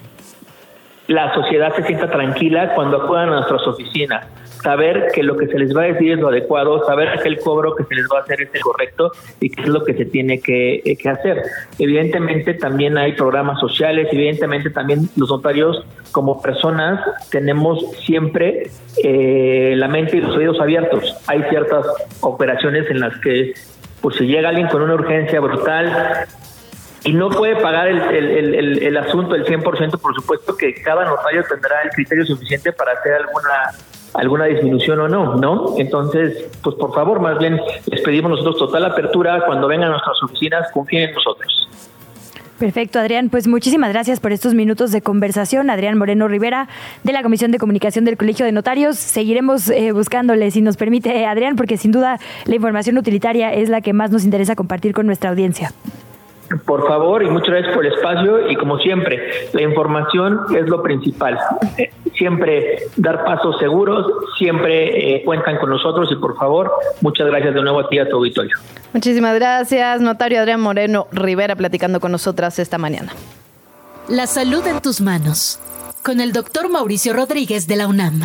la 1.10 1.34
sociedad 1.34 1.76
se 1.76 1.84
sienta 1.84 2.10
tranquila 2.10 2.74
cuando 2.76 3.02
acudan 3.02 3.30
a 3.30 3.38
nuestras 3.38 3.66
oficinas 3.68 4.28
saber 4.62 5.08
que 5.14 5.24
lo 5.24 5.38
que 5.38 5.48
se 5.48 5.58
les 5.58 5.76
va 5.76 5.84
a 5.84 5.86
decir 5.86 6.12
es 6.12 6.20
lo 6.20 6.28
adecuado, 6.28 6.86
saber 6.86 7.20
que 7.22 7.30
el 7.30 7.40
cobro 7.40 7.76
que 7.76 7.84
se 7.86 7.96
les 7.96 8.06
va 8.06 8.20
a 8.20 8.22
hacer 8.22 8.42
es 8.42 8.50
el 8.54 8.62
correcto 8.62 9.12
y 9.40 9.50
qué 9.50 9.62
es 9.62 9.68
lo 9.68 9.84
que 9.84 9.94
se 9.94 10.06
tiene 10.06 10.40
que, 10.40 10.82
eh, 10.86 10.98
que 10.98 11.10
hacer. 11.10 11.42
Evidentemente 11.80 12.54
también 12.54 12.98
hay 12.98 13.14
programas 13.14 13.60
sociales, 13.60 14.08
evidentemente 14.12 14.70
también 14.70 15.10
los 15.16 15.30
notarios 15.30 15.84
como 16.12 16.42
personas 16.42 17.04
tenemos 17.32 17.84
siempre 18.06 18.70
eh, 19.04 19.74
la 19.78 19.88
mente 19.88 20.18
y 20.18 20.22
los 20.22 20.36
oídos 20.36 20.60
abiertos. 20.60 21.16
Hay 21.28 21.42
ciertas 21.50 21.86
operaciones 22.22 22.90
en 22.90 23.00
las 23.00 23.18
que 23.20 23.54
pues 24.02 24.16
si 24.18 24.28
llega 24.28 24.50
alguien 24.50 24.68
con 24.68 24.82
una 24.82 24.94
urgencia 24.94 25.40
brutal 25.40 26.28
y 27.04 27.14
no 27.14 27.30
puede 27.30 27.56
pagar 27.58 27.88
el, 27.88 28.02
el, 28.02 28.56
el, 28.56 28.84
el 28.84 28.98
asunto 28.98 29.36
el 29.36 29.46
100%, 29.46 30.00
por 30.00 30.16
supuesto 30.16 30.56
que 30.58 30.74
cada 30.82 31.06
notario 31.06 31.44
tendrá 31.50 31.82
el 31.84 31.90
criterio 31.92 32.26
suficiente 32.26 32.72
para 32.74 32.94
hacer 32.94 33.14
alguna 33.14 33.72
alguna 34.14 34.46
disminución 34.46 35.00
o 35.02 35.08
no, 35.08 35.36
¿no? 35.36 35.76
Entonces, 35.78 36.50
pues 36.64 36.76
por 36.76 36.94
favor, 36.94 37.20
más 37.20 37.38
bien 37.38 37.60
les 37.86 38.02
pedimos 38.02 38.32
nosotros 38.32 38.58
total 38.58 38.86
apertura. 38.86 39.46
Cuando 39.46 39.68
vengan 39.68 39.90
a 39.90 39.92
nuestras 39.92 40.22
oficinas, 40.24 40.68
confíen 40.74 41.10
en 41.10 41.16
nosotros. 41.16 41.68
Perfecto, 42.60 43.00
Adrián. 43.00 43.30
Pues 43.30 43.48
muchísimas 43.48 43.94
gracias 43.94 44.20
por 44.20 44.34
estos 44.34 44.54
minutos 44.54 44.92
de 44.92 45.02
conversación. 45.02 45.70
Adrián 45.70 45.98
Moreno 45.98 46.28
Rivera, 46.28 46.68
de 47.04 47.14
la 47.14 47.24
Comisión 47.24 47.52
de 47.52 47.58
Comunicación 47.58 48.04
del 48.04 48.18
Colegio 48.18 48.46
de 48.46 48.52
Notarios. 48.52 48.98
Seguiremos 48.98 49.70
eh, 49.70 49.94
buscándole, 49.94 50.52
si 50.52 50.62
nos 50.62 50.76
permite, 50.76 51.26
Adrián, 51.26 51.56
porque 51.56 51.78
sin 51.78 51.94
duda 51.94 52.20
la 52.46 52.56
información 52.56 52.98
utilitaria 52.98 53.54
es 53.54 53.70
la 53.70 53.80
que 53.80 53.94
más 53.94 54.12
nos 54.12 54.26
interesa 54.26 54.56
compartir 54.58 54.94
con 54.94 55.06
nuestra 55.06 55.30
audiencia. 55.30 55.72
Por 56.66 56.88
favor, 56.88 57.24
y 57.24 57.30
muchas 57.30 57.50
gracias 57.50 57.76
por 57.76 57.86
el 57.86 57.94
espacio. 57.94 58.50
Y 58.50 58.56
como 58.56 58.78
siempre, 58.80 59.50
la 59.54 59.62
información 59.62 60.40
es 60.56 60.68
lo 60.68 60.82
principal. 60.82 61.38
Siempre 62.18 62.80
dar 62.98 63.24
pasos 63.24 63.58
seguros, 63.60 64.06
siempre 64.38 65.16
eh, 65.16 65.24
cuentan 65.24 65.58
con 65.58 65.70
nosotros 65.70 66.10
y 66.12 66.16
por 66.16 66.38
favor, 66.38 66.72
muchas 67.02 67.28
gracias 67.28 67.54
de 67.54 67.62
nuevo 67.62 67.80
a 67.80 67.88
ti 67.88 67.98
y 67.98 68.00
a 68.00 68.10
tu 68.10 68.18
auditorio. 68.18 68.56
Muchísimas 68.94 69.36
gracias, 69.36 70.02
notario 70.02 70.40
Adrián 70.40 70.60
Moreno 70.60 71.08
Rivera, 71.12 71.56
platicando 71.56 72.00
con 72.00 72.12
nosotras 72.12 72.58
esta 72.60 72.78
mañana. 72.78 73.14
La 74.08 74.26
salud 74.26 74.66
en 74.66 74.82
tus 74.82 75.02
manos, 75.02 75.60
con 76.04 76.20
el 76.20 76.34
doctor 76.34 76.70
Mauricio 76.70 77.14
Rodríguez 77.14 77.68
de 77.68 77.76
la 77.76 77.88
UNAM. 77.88 78.24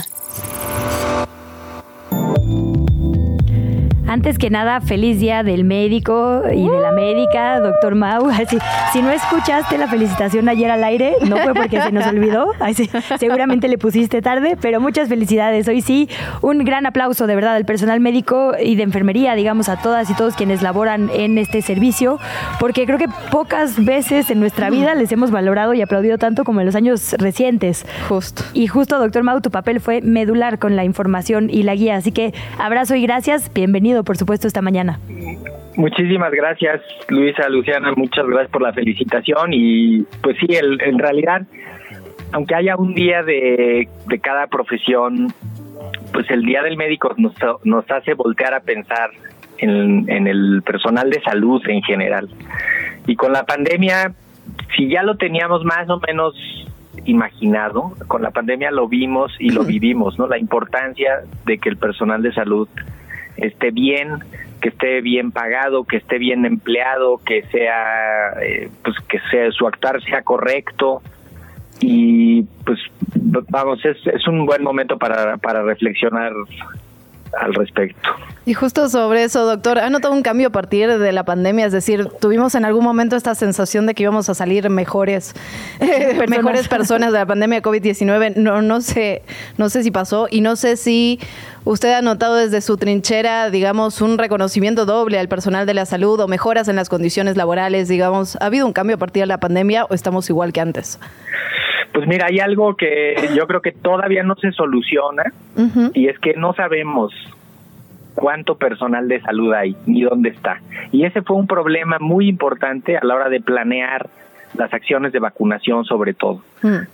Antes 4.06 4.36
que 4.36 4.50
nada, 4.50 4.82
feliz 4.82 5.18
día 5.18 5.42
del 5.42 5.64
médico 5.64 6.42
y 6.52 6.68
de 6.68 6.78
la 6.78 6.92
médica, 6.92 7.58
doctor 7.58 7.94
Mau. 7.94 8.28
Así, 8.30 8.58
si 8.92 9.00
no 9.00 9.10
escuchaste 9.10 9.78
la 9.78 9.88
felicitación 9.88 10.48
ayer 10.48 10.70
al 10.70 10.84
aire, 10.84 11.16
no 11.26 11.38
fue 11.38 11.54
porque 11.54 11.80
se 11.80 11.90
nos 11.90 12.06
olvidó. 12.06 12.52
Así, 12.60 12.90
seguramente 13.18 13.66
le 13.66 13.78
pusiste 13.78 14.20
tarde, 14.20 14.58
pero 14.60 14.78
muchas 14.78 15.08
felicidades. 15.08 15.68
Hoy 15.68 15.80
sí, 15.80 16.08
un 16.42 16.64
gran 16.64 16.84
aplauso 16.84 17.26
de 17.26 17.34
verdad 17.34 17.56
al 17.56 17.64
personal 17.64 17.98
médico 18.00 18.52
y 18.62 18.76
de 18.76 18.82
enfermería, 18.82 19.34
digamos, 19.34 19.70
a 19.70 19.76
todas 19.80 20.10
y 20.10 20.14
todos 20.14 20.34
quienes 20.34 20.60
laboran 20.60 21.10
en 21.14 21.38
este 21.38 21.62
servicio, 21.62 22.18
porque 22.60 22.84
creo 22.84 22.98
que 22.98 23.08
pocas 23.30 23.82
veces 23.82 24.30
en 24.30 24.38
nuestra 24.38 24.68
vida 24.68 24.94
les 24.94 25.10
hemos 25.12 25.30
valorado 25.30 25.72
y 25.72 25.80
aplaudido 25.80 26.18
tanto 26.18 26.44
como 26.44 26.60
en 26.60 26.66
los 26.66 26.74
años 26.74 27.14
recientes. 27.18 27.86
Justo. 28.08 28.42
Y 28.52 28.66
justo, 28.66 28.98
doctor 28.98 29.22
Mau, 29.22 29.40
tu 29.40 29.50
papel 29.50 29.80
fue 29.80 30.02
medular 30.02 30.58
con 30.58 30.76
la 30.76 30.84
información 30.84 31.48
y 31.48 31.62
la 31.62 31.74
guía. 31.74 31.96
Así 31.96 32.12
que 32.12 32.34
abrazo 32.58 32.94
y 32.94 33.02
gracias. 33.02 33.50
Bienvenido, 33.54 33.93
por 34.02 34.16
supuesto, 34.16 34.46
esta 34.46 34.62
mañana. 34.62 34.98
Muchísimas 35.76 36.32
gracias, 36.32 36.80
Luisa, 37.08 37.48
Luciana, 37.48 37.92
muchas 37.96 38.26
gracias 38.26 38.50
por 38.50 38.62
la 38.62 38.72
felicitación 38.72 39.52
y 39.52 40.02
pues 40.22 40.36
sí, 40.38 40.46
el, 40.54 40.80
en 40.80 40.98
realidad, 40.98 41.42
aunque 42.32 42.54
haya 42.54 42.76
un 42.76 42.94
día 42.94 43.22
de, 43.22 43.88
de 44.06 44.18
cada 44.20 44.46
profesión, 44.46 45.32
pues 46.12 46.30
el 46.30 46.42
Día 46.42 46.62
del 46.62 46.76
Médico 46.76 47.12
nos, 47.16 47.34
nos 47.64 47.90
hace 47.90 48.14
voltear 48.14 48.54
a 48.54 48.60
pensar 48.60 49.10
en, 49.58 50.08
en 50.08 50.28
el 50.28 50.62
personal 50.64 51.10
de 51.10 51.20
salud 51.22 51.60
en 51.66 51.82
general. 51.82 52.28
Y 53.06 53.16
con 53.16 53.32
la 53.32 53.44
pandemia, 53.44 54.14
si 54.76 54.88
ya 54.88 55.02
lo 55.02 55.16
teníamos 55.16 55.64
más 55.64 55.88
o 55.90 56.00
menos 56.06 56.34
imaginado, 57.04 57.92
con 58.06 58.22
la 58.22 58.30
pandemia 58.30 58.70
lo 58.70 58.88
vimos 58.88 59.32
y 59.38 59.50
lo 59.50 59.64
vivimos, 59.64 60.18
¿no? 60.18 60.26
La 60.26 60.38
importancia 60.38 61.22
de 61.44 61.58
que 61.58 61.68
el 61.68 61.76
personal 61.76 62.22
de 62.22 62.32
salud 62.32 62.68
esté 63.36 63.70
bien, 63.70 64.18
que 64.60 64.68
esté 64.70 65.00
bien 65.00 65.30
pagado, 65.32 65.84
que 65.84 65.96
esté 65.96 66.18
bien 66.18 66.44
empleado, 66.44 67.20
que 67.24 67.42
sea, 67.46 68.32
eh, 68.42 68.68
pues 68.82 68.96
que 69.08 69.18
sea 69.30 69.50
su 69.50 69.66
actuar 69.66 70.02
sea 70.02 70.22
correcto. 70.22 71.02
Y 71.80 72.44
pues 72.64 72.78
vamos 73.48 73.84
es, 73.84 73.96
es 74.06 74.26
un 74.26 74.46
buen 74.46 74.62
momento 74.62 74.96
para, 74.96 75.36
para 75.38 75.62
reflexionar 75.62 76.32
al 77.40 77.54
respecto. 77.54 78.10
Y 78.46 78.52
justo 78.52 78.90
sobre 78.90 79.24
eso, 79.24 79.46
doctor, 79.46 79.78
¿ha 79.78 79.88
notado 79.88 80.12
un 80.12 80.22
cambio 80.22 80.48
a 80.48 80.50
partir 80.50 80.98
de 80.98 81.12
la 81.12 81.24
pandemia? 81.24 81.64
Es 81.64 81.72
decir, 81.72 82.08
tuvimos 82.20 82.54
en 82.54 82.66
algún 82.66 82.84
momento 82.84 83.16
esta 83.16 83.34
sensación 83.34 83.86
de 83.86 83.94
que 83.94 84.02
íbamos 84.02 84.28
a 84.28 84.34
salir 84.34 84.68
mejores, 84.68 85.34
mejores 86.28 86.68
personas 86.68 87.12
de 87.12 87.18
la 87.18 87.26
pandemia 87.26 87.60
de 87.60 87.62
COVID-19. 87.62 88.36
No, 88.36 88.60
no 88.60 88.82
sé, 88.82 89.22
no 89.56 89.70
sé 89.70 89.82
si 89.82 89.90
pasó 89.90 90.28
y 90.30 90.42
no 90.42 90.56
sé 90.56 90.76
si 90.76 91.20
usted 91.64 91.94
ha 91.94 92.02
notado 92.02 92.36
desde 92.36 92.60
su 92.60 92.76
trinchera, 92.76 93.48
digamos, 93.48 94.02
un 94.02 94.18
reconocimiento 94.18 94.84
doble 94.84 95.18
al 95.18 95.28
personal 95.28 95.64
de 95.64 95.72
la 95.72 95.86
salud 95.86 96.20
o 96.20 96.28
mejoras 96.28 96.68
en 96.68 96.76
las 96.76 96.90
condiciones 96.90 97.38
laborales, 97.38 97.88
digamos. 97.88 98.36
¿Ha 98.40 98.46
habido 98.46 98.66
un 98.66 98.74
cambio 98.74 98.96
a 98.96 98.98
partir 98.98 99.22
de 99.22 99.26
la 99.26 99.38
pandemia 99.38 99.86
o 99.86 99.94
estamos 99.94 100.28
igual 100.28 100.52
que 100.52 100.60
antes? 100.60 100.98
Pues 101.94 102.08
mira, 102.08 102.26
hay 102.26 102.40
algo 102.40 102.74
que 102.76 103.14
yo 103.36 103.46
creo 103.46 103.62
que 103.62 103.70
todavía 103.70 104.24
no 104.24 104.34
se 104.34 104.50
soluciona 104.50 105.32
y 105.94 106.08
es 106.08 106.18
que 106.18 106.34
no 106.34 106.52
sabemos 106.52 107.14
cuánto 108.16 108.56
personal 108.56 109.06
de 109.06 109.20
salud 109.20 109.54
hay 109.54 109.76
ni 109.86 110.02
dónde 110.02 110.30
está. 110.30 110.60
Y 110.90 111.04
ese 111.04 111.22
fue 111.22 111.36
un 111.36 111.46
problema 111.46 111.98
muy 112.00 112.28
importante 112.28 112.98
a 112.98 113.04
la 113.04 113.14
hora 113.14 113.28
de 113.28 113.40
planear 113.40 114.08
las 114.56 114.74
acciones 114.74 115.12
de 115.12 115.20
vacunación 115.20 115.84
sobre 115.84 116.14
todo, 116.14 116.42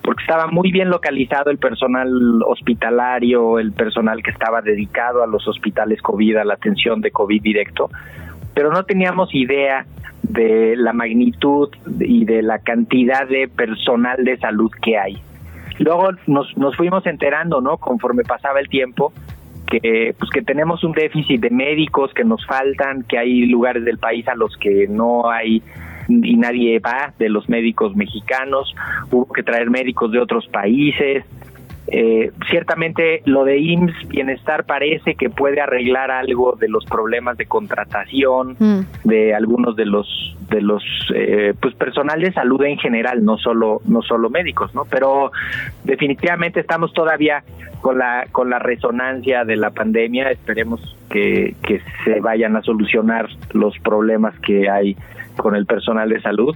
porque 0.02 0.22
estaba 0.22 0.48
muy 0.48 0.70
bien 0.70 0.90
localizado 0.90 1.50
el 1.50 1.56
personal 1.56 2.42
hospitalario, 2.46 3.58
el 3.58 3.72
personal 3.72 4.22
que 4.22 4.30
estaba 4.30 4.60
dedicado 4.60 5.22
a 5.22 5.26
los 5.26 5.48
hospitales 5.48 6.02
COVID, 6.02 6.36
a 6.36 6.44
la 6.44 6.54
atención 6.54 7.00
de 7.00 7.10
COVID 7.10 7.42
directo, 7.42 7.90
pero 8.52 8.70
no 8.70 8.84
teníamos 8.84 9.34
idea 9.34 9.86
de 10.22 10.76
la 10.76 10.92
magnitud 10.92 11.68
y 11.98 12.24
de 12.24 12.42
la 12.42 12.58
cantidad 12.58 13.26
de 13.26 13.48
personal 13.48 14.24
de 14.24 14.36
salud 14.38 14.70
que 14.82 14.98
hay. 14.98 15.18
Luego 15.78 16.10
nos, 16.26 16.56
nos 16.56 16.76
fuimos 16.76 17.06
enterando, 17.06 17.60
¿no? 17.60 17.78
Conforme 17.78 18.22
pasaba 18.24 18.60
el 18.60 18.68
tiempo, 18.68 19.12
que 19.66 20.14
pues 20.18 20.30
que 20.30 20.42
tenemos 20.42 20.84
un 20.84 20.92
déficit 20.92 21.40
de 21.40 21.50
médicos 21.50 22.12
que 22.12 22.24
nos 22.24 22.44
faltan, 22.46 23.04
que 23.04 23.18
hay 23.18 23.46
lugares 23.46 23.84
del 23.84 23.98
país 23.98 24.26
a 24.28 24.34
los 24.34 24.56
que 24.56 24.86
no 24.88 25.30
hay 25.30 25.62
y 26.08 26.36
nadie 26.36 26.80
va 26.80 27.12
de 27.18 27.28
los 27.28 27.48
médicos 27.48 27.94
mexicanos, 27.94 28.74
hubo 29.10 29.32
que 29.32 29.42
traer 29.42 29.70
médicos 29.70 30.10
de 30.10 30.18
otros 30.18 30.46
países, 30.48 31.24
eh, 31.86 32.30
ciertamente 32.50 33.22
lo 33.24 33.44
de 33.44 33.58
IMSS 33.58 34.08
Bienestar 34.08 34.64
parece 34.64 35.14
que 35.14 35.28
puede 35.28 35.60
arreglar 35.60 36.10
algo 36.10 36.56
de 36.58 36.68
los 36.68 36.84
problemas 36.84 37.36
de 37.36 37.46
contratación 37.46 38.56
de 39.02 39.34
algunos 39.34 39.74
de 39.74 39.86
los 39.86 40.36
de 40.50 40.60
los 40.60 40.84
eh, 41.14 41.54
pues 41.60 41.74
personal 41.74 42.20
de 42.20 42.32
salud 42.32 42.62
en 42.62 42.78
general, 42.78 43.24
no 43.24 43.38
solo 43.38 43.80
no 43.86 44.02
solo 44.02 44.30
médicos, 44.30 44.74
¿no? 44.74 44.84
Pero 44.84 45.32
definitivamente 45.84 46.60
estamos 46.60 46.92
todavía 46.92 47.42
con 47.80 47.98
la 47.98 48.26
con 48.30 48.50
la 48.50 48.58
resonancia 48.58 49.44
de 49.44 49.56
la 49.56 49.70
pandemia. 49.70 50.30
Esperemos 50.30 50.80
que 51.08 51.56
que 51.62 51.80
se 52.04 52.20
vayan 52.20 52.56
a 52.56 52.62
solucionar 52.62 53.28
los 53.52 53.76
problemas 53.78 54.38
que 54.40 54.68
hay 54.68 54.96
con 55.36 55.56
el 55.56 55.66
personal 55.66 56.08
de 56.08 56.20
salud 56.20 56.54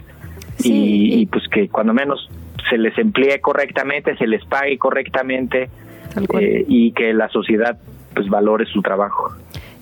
y, 0.63 1.21
y 1.21 1.27
pues 1.27 1.49
que 1.49 1.69
cuando 1.69 1.95
menos 1.95 2.31
se 2.69 2.79
les 2.79 2.97
emplee 2.99 3.41
correctamente, 3.41 4.17
se 4.17 4.27
les 4.27 4.45
pague 4.45 4.79
correctamente 4.79 5.69
eh, 6.39 6.65
y 6.69 6.93
que 6.93 7.13
la 7.13 7.29
sociedad 7.29 7.79
pues 8.15 8.29
valore 8.29 8.67
su 8.67 8.81
trabajo. 8.83 9.35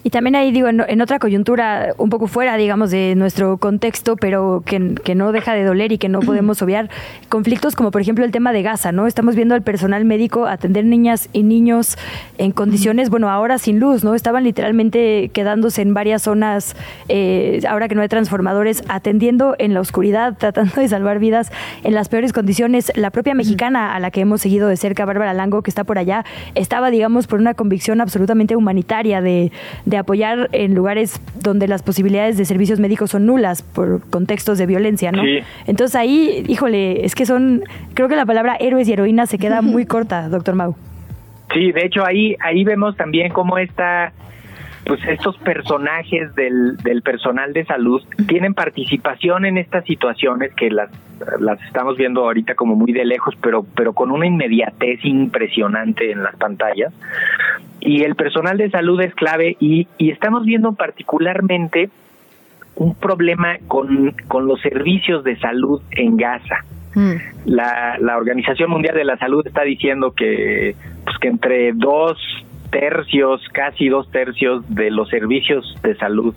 Y 0.05 0.11
también 0.11 0.35
ahí 0.35 0.51
digo, 0.51 0.69
en, 0.69 1.01
otra 1.01 1.19
coyuntura, 1.21 1.95
un 1.97 2.11
poco 2.11 2.27
fuera, 2.27 2.57
digamos, 2.57 2.91
de 2.91 3.15
nuestro 3.15 3.59
contexto, 3.59 4.17
pero 4.17 4.63
que, 4.67 4.97
que, 5.05 5.15
no 5.15 5.31
deja 5.31 5.55
de 5.55 5.63
doler 5.63 5.93
y 5.93 5.99
que 5.99 6.09
no 6.09 6.21
podemos 6.21 6.61
obviar, 6.61 6.91
conflictos 7.29 7.77
como 7.77 7.93
por 7.93 8.01
ejemplo 8.01 8.25
el 8.25 8.33
tema 8.33 8.53
de 8.53 8.63
Gaza, 8.63 8.91
¿no? 8.91 9.07
Estamos 9.07 9.37
viendo 9.37 9.55
al 9.55 9.63
personal 9.63 10.05
médico 10.05 10.47
atender 10.47 10.85
niñas 10.85 11.29
y 11.33 11.45
niños 11.45 11.97
en 12.39 12.51
condiciones, 12.51 13.11
bueno, 13.11 13.31
ahora 13.31 13.59
sin 13.59 13.79
luz, 13.79 14.03
¿no? 14.03 14.17
Estaban 14.17 14.43
literalmente 14.43 15.31
quedándose 15.33 15.83
en 15.83 15.95
varias 15.95 16.23
zonas, 16.23 16.75
eh, 17.09 17.61
ahora 17.69 17.87
que 17.87 17.95
no 17.95 18.03
hay 18.03 18.09
transformadores, 18.09 18.83
atendiendo 18.89 19.55
en 19.59 19.73
la 19.73 19.81
oscuridad, 19.81 20.37
tratando 20.39 20.81
de 20.81 20.89
salvar 20.89 21.21
vidas 21.21 21.53
en 21.85 21.95
las 21.95 22.09
peores 22.09 22.33
condiciones. 22.33 22.91
La 22.97 23.11
propia 23.11 23.35
mexicana 23.35 23.95
a 23.95 24.01
la 24.01 24.11
que 24.11 24.21
hemos 24.21 24.41
seguido 24.41 24.67
de 24.67 24.77
cerca, 24.77 25.05
Bárbara 25.05 25.33
Lango, 25.33 25.63
que 25.63 25.71
está 25.71 25.85
por 25.85 25.99
allá, 25.99 26.25
estaba, 26.57 26.91
digamos, 26.91 27.29
por 27.29 27.39
una 27.39 27.55
convicción 27.55 28.01
absolutamente 28.01 28.57
humanitaria 28.57 29.21
de 29.21 29.53
de 29.92 29.92
apoyar 29.97 30.49
en 30.53 30.75
lugares 30.75 31.21
donde 31.41 31.69
las 31.69 31.83
posibilidades 31.83 32.37
de 32.37 32.45
servicios 32.45 32.81
médicos 32.81 33.11
son 33.11 33.27
nulas 33.27 33.63
por 33.63 34.09
contextos 34.11 34.59
de 34.59 34.67
violencia, 34.67 35.13
¿no? 35.13 35.23
Entonces 35.67 35.97
ahí, 35.97 36.45
híjole, 36.49 37.05
es 37.05 37.15
que 37.15 37.27
son, 37.27 37.63
creo 37.95 38.09
que 38.09 38.17
la 38.17 38.27
palabra 38.27 38.57
héroes 38.59 38.89
y 38.89 38.93
heroínas 38.93 39.31
se 39.31 39.39
queda 39.39 39.63
muy 39.63 39.87
corta, 39.93 40.29
doctor 40.29 40.55
Mau. 40.55 40.75
Sí, 41.53 41.73
de 41.73 41.85
hecho 41.85 42.07
ahí, 42.07 42.37
ahí 42.41 42.65
vemos 42.65 42.97
también 42.97 43.33
cómo 43.33 43.59
esta 43.59 44.13
pues 44.85 45.01
estos 45.07 45.37
personajes 45.39 46.35
del, 46.35 46.77
del 46.79 47.03
personal 47.03 47.53
de 47.53 47.65
salud 47.65 48.03
tienen 48.27 48.55
participación 48.55 49.45
en 49.45 49.59
estas 49.59 49.85
situaciones 49.85 50.53
que 50.55 50.71
las, 50.71 50.91
las 51.41 51.63
estamos 51.63 51.97
viendo 51.97 52.25
ahorita 52.25 52.55
como 52.55 52.75
muy 52.75 52.93
de 52.93 53.05
lejos, 53.05 53.35
pero, 53.41 53.65
pero 53.77 53.93
con 53.93 54.11
una 54.11 54.27
inmediatez 54.27 55.05
impresionante 55.05 56.11
en 56.11 56.23
las 56.23 56.35
pantallas. 56.37 56.93
Y 57.81 58.03
el 58.03 58.17
personal 58.17 58.59
de 58.59 58.71
salud 58.71 59.01
es 59.01 59.15
clave 59.15 59.57
y, 59.61 59.87
y 59.99 60.11
estamos 60.11 60.45
viendo 60.45 60.73
particularmente 60.73 61.91
un 62.75 62.95
problema 62.95 63.59
con, 63.69 64.15
con 64.29 64.47
los 64.47 64.61
servicios 64.61 65.25
de 65.25 65.37
salud 65.39 65.83
en 65.93 66.17
Gaza. 66.17 66.65
La, 67.47 67.97
la 67.99 68.19
Organización 68.19 68.71
Mundial 68.71 68.95
de 68.95 69.05
la 69.05 69.17
Salud 69.17 69.47
está 69.47 69.63
diciendo 69.63 70.13
que, 70.13 70.75
pues 71.05 71.17
que 71.19 71.29
entre 71.29 71.73
dos 71.73 72.19
tercios, 72.73 73.47
casi 73.53 73.89
dos 73.89 74.11
tercios 74.11 74.65
de 74.75 74.91
los 74.91 75.09
servicios 75.11 75.79
de 75.83 75.95
salud 75.95 76.35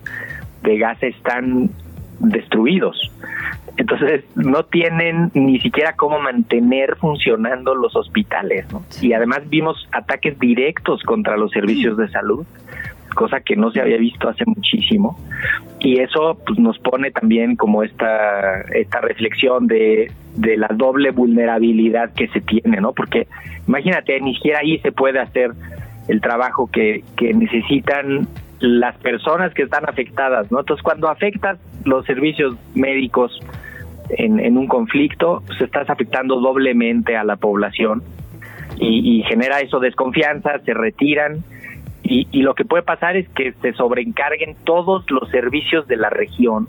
de 0.61 0.77
Gaza 0.77 1.07
están 1.07 1.71
destruidos. 2.19 3.11
Entonces 3.77 4.23
no 4.35 4.63
tienen 4.63 5.31
ni 5.33 5.59
siquiera 5.59 5.93
cómo 5.93 6.19
mantener 6.19 6.97
funcionando 6.97 7.73
los 7.73 7.95
hospitales. 7.95 8.65
Y 9.01 9.13
además 9.13 9.49
vimos 9.49 9.87
ataques 9.91 10.37
directos 10.39 11.01
contra 11.03 11.37
los 11.37 11.51
servicios 11.51 11.97
de 11.97 12.07
salud, 12.09 12.45
cosa 13.15 13.39
que 13.39 13.55
no 13.55 13.71
se 13.71 13.81
había 13.81 13.97
visto 13.97 14.29
hace 14.29 14.43
muchísimo. 14.45 15.17
Y 15.79 15.99
eso 15.99 16.37
pues, 16.45 16.59
nos 16.59 16.77
pone 16.79 17.11
también 17.11 17.55
como 17.55 17.83
esta, 17.83 18.61
esta 18.73 19.01
reflexión 19.01 19.67
de, 19.67 20.11
de 20.35 20.57
la 20.57 20.69
doble 20.73 21.11
vulnerabilidad 21.11 22.13
que 22.13 22.27
se 22.29 22.41
tiene, 22.41 22.79
¿no? 22.81 22.93
Porque 22.93 23.27
imagínate, 23.67 24.19
ni 24.21 24.35
siquiera 24.35 24.59
ahí 24.59 24.79
se 24.79 24.91
puede 24.91 25.19
hacer 25.19 25.51
el 26.07 26.21
trabajo 26.21 26.69
que, 26.71 27.03
que 27.17 27.33
necesitan 27.33 28.27
las 28.59 28.95
personas 28.97 29.53
que 29.53 29.63
están 29.63 29.87
afectadas, 29.87 30.51
¿no? 30.51 30.59
Entonces, 30.59 30.83
cuando 30.83 31.09
afectas 31.09 31.57
los 31.83 32.05
servicios 32.05 32.55
médicos 32.73 33.39
en, 34.09 34.39
en 34.39 34.57
un 34.57 34.67
conflicto, 34.67 35.43
pues 35.45 35.61
estás 35.61 35.89
afectando 35.89 36.39
doblemente 36.39 37.17
a 37.17 37.23
la 37.23 37.35
población 37.35 38.01
y, 38.77 39.19
y 39.19 39.23
genera 39.23 39.59
eso 39.59 39.79
desconfianza, 39.79 40.59
se 40.59 40.73
retiran 40.73 41.43
Y, 42.07 42.27
y 42.31 42.43
lo 42.43 42.53
que 42.53 42.65
puede 42.65 42.83
pasar 42.83 43.17
es 43.17 43.27
que 43.29 43.53
se 43.61 43.73
sobreencarguen 43.73 44.55
todos 44.63 45.09
los 45.09 45.27
servicios 45.31 45.87
de 45.87 45.97
la 45.97 46.11
región 46.11 46.67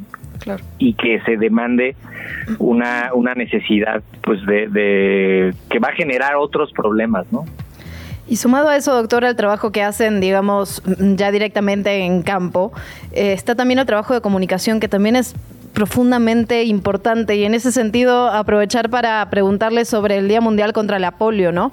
y 0.79 0.95
que 0.95 1.21
se 1.27 1.37
demande 1.37 1.95
una, 2.59 3.11
una 3.13 3.35
necesidad 3.35 4.03
pues 4.23 4.41
de, 4.47 4.69
de 4.69 5.55
que 5.69 5.79
va 5.79 5.89
a 5.89 5.93
generar 5.93 6.37
otros 6.37 6.73
problemas, 6.73 7.31
¿no? 7.33 7.45
Y 8.29 8.37
sumado 8.37 8.69
a 8.69 8.77
eso, 8.77 8.95
doctor, 8.95 9.25
al 9.25 9.37
trabajo 9.37 9.71
que 9.71 9.83
hacen, 9.83 10.21
digamos, 10.21 10.83
ya 10.99 11.31
directamente 11.31 11.97
en 12.05 12.23
campo, 12.23 12.73
eh, 13.13 13.33
está 13.33 13.55
también 13.55 13.79
el 13.79 13.87
trabajo 13.87 14.15
de 14.15 14.21
comunicación 14.21 14.81
que 14.81 14.89
también 14.89 15.17
es 15.17 15.35
profundamente 15.77 16.65
importante 16.65 17.37
y 17.37 17.45
en 17.45 17.53
ese 17.53 17.71
sentido 17.71 18.29
aprovechar 18.31 18.89
para 18.89 19.29
preguntarle 19.29 19.85
sobre 19.85 20.17
el 20.17 20.27
Día 20.27 20.41
Mundial 20.41 20.73
contra 20.73 20.99
la 20.99 21.11
polio, 21.19 21.53
¿no? 21.53 21.71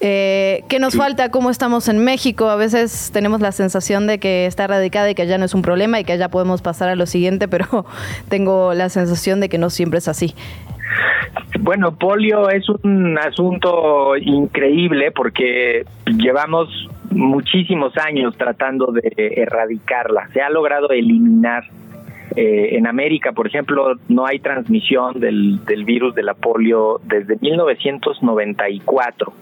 Eh, 0.00 0.64
¿Qué 0.70 0.78
nos 0.78 0.96
falta? 0.96 1.30
¿Cómo 1.30 1.50
estamos 1.50 1.90
en 1.90 2.02
México? 2.02 2.48
A 2.48 2.56
veces 2.56 3.10
tenemos 3.12 3.42
la 3.42 3.52
sensación 3.52 4.06
de 4.06 4.18
que 4.18 4.46
está 4.46 4.64
erradicada 4.64 5.10
y 5.10 5.14
que 5.14 5.26
ya 5.26 5.36
no 5.36 5.44
es 5.44 5.52
un 5.52 5.60
problema 5.60 6.00
y 6.00 6.04
que 6.04 6.16
ya 6.16 6.30
podemos 6.30 6.62
pasar 6.62 6.88
a 6.88 6.96
lo 6.96 7.04
siguiente, 7.04 7.46
pero 7.46 7.84
tengo 8.30 8.72
la 8.72 8.88
sensación 8.88 9.40
de 9.40 9.50
que 9.50 9.58
no 9.58 9.68
siempre 9.68 9.98
es 9.98 10.08
así. 10.08 10.34
Bueno, 11.60 11.94
polio 11.98 12.48
es 12.48 12.66
un 12.70 13.18
asunto 13.18 14.16
increíble 14.16 15.10
porque 15.10 15.84
llevamos 16.06 16.70
muchísimos 17.10 17.92
años 17.98 18.34
tratando 18.38 18.92
de 18.92 19.12
erradicarla. 19.36 20.28
Se 20.32 20.40
ha 20.40 20.48
logrado 20.48 20.88
eliminar. 20.88 21.64
Eh, 22.36 22.76
en 22.76 22.86
América, 22.86 23.32
por 23.32 23.46
ejemplo, 23.46 23.94
no 24.08 24.26
hay 24.26 24.38
transmisión 24.38 25.20
del, 25.20 25.64
del 25.64 25.84
virus 25.84 26.14
de 26.14 26.22
la 26.22 26.34
polio 26.34 27.00
desde 27.04 27.36
1994. 27.40 29.32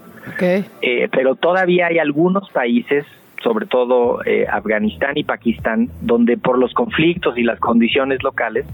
Eh, 0.83 1.09
pero 1.12 1.35
todavía 1.35 1.87
hay 1.89 1.99
algunos 1.99 2.49
países, 2.51 3.05
sobre 3.43 3.67
todo 3.67 4.25
eh, 4.25 4.47
Afganistán 4.51 5.17
y 5.17 5.25
Pakistán, 5.25 5.89
donde 6.01 6.37
por 6.37 6.59
los 6.59 6.73
conflictos 6.75 7.37
y 7.39 7.43
las 7.43 7.59
condiciones 7.59 8.23
locales 8.23 8.67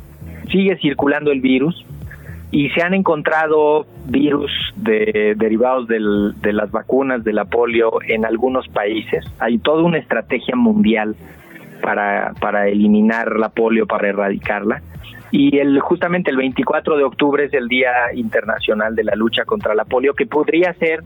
sigue 0.50 0.76
circulando 0.78 1.30
el 1.32 1.40
virus 1.40 1.84
y 2.50 2.70
se 2.70 2.82
han 2.82 2.94
encontrado 2.94 3.86
virus 4.06 4.50
de, 4.76 5.34
derivados 5.36 5.88
del, 5.88 6.34
de 6.40 6.52
las 6.52 6.70
vacunas 6.70 7.24
de 7.24 7.32
la 7.32 7.44
polio 7.44 7.98
en 8.06 8.24
algunos 8.24 8.68
países. 8.68 9.24
Hay 9.40 9.58
toda 9.58 9.82
una 9.82 9.98
estrategia 9.98 10.54
mundial 10.54 11.16
para, 11.86 12.32
para 12.40 12.66
eliminar 12.66 13.36
la 13.36 13.48
polio, 13.48 13.86
para 13.86 14.08
erradicarla. 14.08 14.82
Y 15.30 15.58
el, 15.58 15.78
justamente 15.78 16.32
el 16.32 16.36
24 16.36 16.96
de 16.96 17.04
octubre 17.04 17.44
es 17.44 17.54
el 17.54 17.68
Día 17.68 17.92
Internacional 18.12 18.96
de 18.96 19.04
la 19.04 19.14
Lucha 19.14 19.44
contra 19.44 19.72
la 19.72 19.84
Polio, 19.84 20.12
que 20.14 20.26
podría 20.26 20.74
ser 20.74 21.04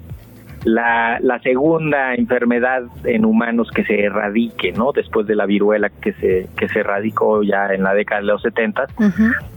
la, 0.64 1.18
la 1.20 1.38
segunda 1.40 2.14
enfermedad 2.14 2.84
en 3.04 3.26
humanos 3.26 3.70
que 3.74 3.84
se 3.84 4.04
erradique, 4.04 4.72
¿no? 4.72 4.92
Después 4.92 5.26
de 5.26 5.36
la 5.36 5.44
viruela 5.44 5.90
que 5.90 6.14
se, 6.14 6.48
que 6.56 6.68
se 6.70 6.80
erradicó 6.80 7.42
ya 7.42 7.74
en 7.74 7.82
la 7.82 7.92
década 7.92 8.22
de 8.22 8.26
los 8.28 8.40
70, 8.40 8.86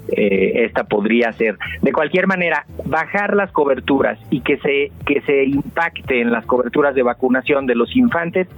eh, 0.10 0.66
esta 0.66 0.84
podría 0.84 1.32
ser. 1.32 1.58
De 1.82 1.94
cualquier 1.94 2.28
manera, 2.28 2.66
bajar 2.84 3.34
las 3.34 3.50
coberturas 3.54 4.20
y 4.30 4.41
que 4.41 4.58
se, 4.58 4.91
que 5.06 5.22
se 5.22 5.45
impacte 5.45 6.20
en 6.20 6.34
las 6.34 6.45
coberturas 6.45 6.94
de 6.95 7.04
vacunación 7.04 7.66
de 7.66 7.76
los 7.76 7.95
infantes 7.95 8.50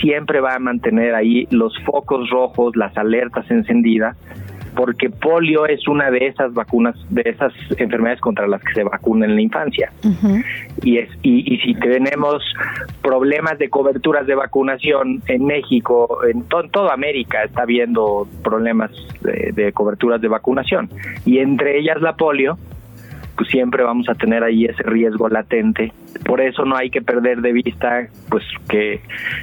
siempre 0.00 0.40
va 0.40 0.54
a 0.54 0.58
mantener 0.58 1.14
ahí 1.14 1.46
los 1.50 1.78
focos 1.84 2.30
rojos, 2.30 2.76
las 2.76 2.96
alertas 2.96 3.50
encendidas 3.50 4.16
porque 4.74 5.08
polio 5.08 5.66
es 5.66 5.86
una 5.86 6.10
de 6.10 6.26
esas 6.26 6.52
vacunas, 6.52 6.96
de 7.10 7.22
esas 7.24 7.52
enfermedades 7.78 8.20
contra 8.20 8.46
las 8.46 8.62
que 8.62 8.74
se 8.74 8.84
vacuna 8.84 9.26
en 9.26 9.36
la 9.36 9.40
infancia. 9.40 9.92
Y 10.82 10.98
es 10.98 11.08
y, 11.22 11.58
si 11.58 11.74
tenemos 11.74 12.42
problemas 13.02 13.58
de 13.58 13.68
coberturas 13.70 14.26
de 14.26 14.34
vacunación 14.34 15.22
en 15.28 15.44
México, 15.44 16.20
en, 16.28 16.42
toda 16.44 16.92
América 16.92 17.44
está 17.44 17.62
habiendo 17.62 18.26
problemas 18.42 18.90
de, 19.20 19.52
de 19.52 19.72
coberturas 19.72 20.20
de 20.20 20.28
vacunación 20.28 20.90
y 21.24 21.38
entre 21.38 21.78
ellas 21.78 22.00
la 22.00 22.14
polio, 22.16 22.58
pues 23.36 23.48
siempre 23.50 23.82
vamos 23.82 24.08
a 24.08 24.14
tener 24.14 24.42
ahí 24.42 24.64
ese 24.64 24.82
riesgo 24.82 25.28
latente. 25.28 25.92
Por 26.24 26.40
eso 26.40 26.64
no 26.64 26.76
hay 26.76 26.90
que 26.90 27.02
perder 27.02 27.40
de 27.40 27.52
vista 27.52 28.08
pues 28.28 28.44
que, 28.68 29.00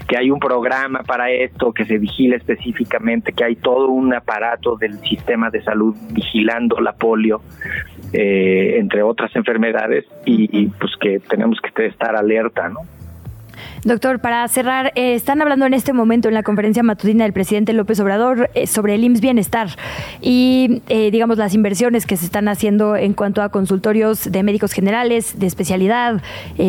que 0.07 0.17
hay 0.17 0.31
un 0.31 0.39
programa 0.39 1.03
para 1.03 1.29
esto, 1.29 1.73
que 1.73 1.85
se 1.85 1.97
vigila 1.97 2.35
específicamente, 2.37 3.33
que 3.33 3.43
hay 3.43 3.55
todo 3.55 3.87
un 3.89 4.13
aparato 4.13 4.77
del 4.77 4.97
sistema 4.99 5.49
de 5.49 5.61
salud 5.63 5.95
vigilando 6.11 6.79
la 6.79 6.93
polio, 6.93 7.41
eh, 8.13 8.77
entre 8.77 9.03
otras 9.03 9.35
enfermedades, 9.35 10.05
y, 10.25 10.49
y 10.57 10.67
pues 10.67 10.93
que 10.99 11.19
tenemos 11.19 11.59
que 11.61 11.85
estar 11.85 12.15
alerta, 12.15 12.69
¿no? 12.69 12.79
Doctor, 13.83 14.19
para 14.19 14.47
cerrar, 14.47 14.91
eh, 14.93 15.15
están 15.15 15.41
hablando 15.41 15.65
en 15.65 15.73
este 15.73 15.91
momento 15.91 16.27
en 16.27 16.35
la 16.35 16.43
conferencia 16.43 16.83
matutina 16.83 17.23
del 17.23 17.33
presidente 17.33 17.73
López 17.73 17.99
Obrador 17.99 18.51
eh, 18.53 18.67
sobre 18.67 18.93
el 18.93 19.03
IMSS 19.03 19.21
Bienestar 19.21 19.69
y, 20.21 20.83
eh, 20.87 21.09
digamos, 21.09 21.39
las 21.39 21.55
inversiones 21.55 22.05
que 22.05 22.15
se 22.15 22.25
están 22.25 22.47
haciendo 22.47 22.95
en 22.95 23.13
cuanto 23.13 23.41
a 23.41 23.49
consultorios 23.49 24.31
de 24.31 24.43
médicos 24.43 24.73
generales, 24.73 25.39
de 25.39 25.47
especialidad, 25.47 26.21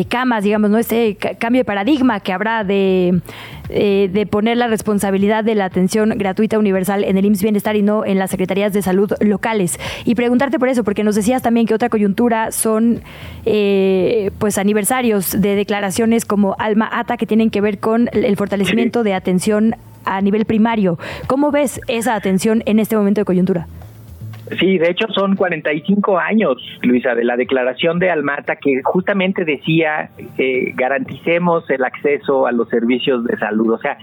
camas, 0.09 0.43
digamos, 0.43 0.71
¿no? 0.71 0.79
Este 0.79 1.15
cambio 1.15 1.59
de 1.59 1.65
paradigma 1.65 2.19
que 2.19 2.33
habrá 2.33 2.63
de, 2.63 3.21
de 3.69 4.27
poner 4.29 4.57
la 4.57 4.67
responsabilidad 4.67 5.43
de 5.43 5.55
la 5.55 5.65
atención 5.65 6.09
gratuita 6.17 6.59
universal 6.59 7.03
en 7.03 7.17
el 7.17 7.25
IMSS 7.25 7.43
Bienestar 7.43 7.75
y 7.75 7.81
no 7.81 8.05
en 8.05 8.19
las 8.19 8.31
secretarías 8.31 8.73
de 8.73 8.81
salud 8.81 9.13
locales. 9.19 9.79
Y 10.05 10.15
preguntarte 10.15 10.59
por 10.59 10.69
eso, 10.69 10.83
porque 10.83 11.03
nos 11.03 11.15
decías 11.15 11.41
también 11.41 11.65
que 11.65 11.73
otra 11.73 11.89
coyuntura 11.89 12.51
son, 12.51 13.01
pues, 13.43 14.57
aniversarios 14.57 15.39
de 15.41 15.55
declaraciones 15.55 16.25
como 16.25 16.55
Alma 16.59 16.89
ATA 16.91 17.17
que 17.17 17.25
tienen 17.25 17.49
que 17.49 17.61
ver 17.61 17.79
con 17.79 18.09
el 18.13 18.35
fortalecimiento 18.37 19.03
de 19.03 19.13
atención 19.13 19.75
a 20.05 20.21
nivel 20.21 20.45
primario. 20.45 20.99
¿Cómo 21.27 21.51
ves 21.51 21.79
esa 21.87 22.15
atención 22.15 22.63
en 22.65 22.79
este 22.79 22.97
momento 22.97 23.21
de 23.21 23.25
coyuntura? 23.25 23.67
Sí, 24.59 24.77
de 24.77 24.89
hecho 24.89 25.07
son 25.13 25.35
45 25.35 26.17
años, 26.19 26.57
Luisa, 26.81 27.15
de 27.15 27.23
la 27.23 27.37
declaración 27.37 27.99
de 27.99 28.11
Almata 28.11 28.57
que 28.57 28.81
justamente 28.83 29.45
decía 29.45 30.09
eh, 30.37 30.73
garanticemos 30.75 31.69
el 31.69 31.83
acceso 31.83 32.45
a 32.45 32.51
los 32.51 32.67
servicios 32.69 33.23
de 33.23 33.37
salud. 33.37 33.73
O 33.73 33.77
sea, 33.77 33.97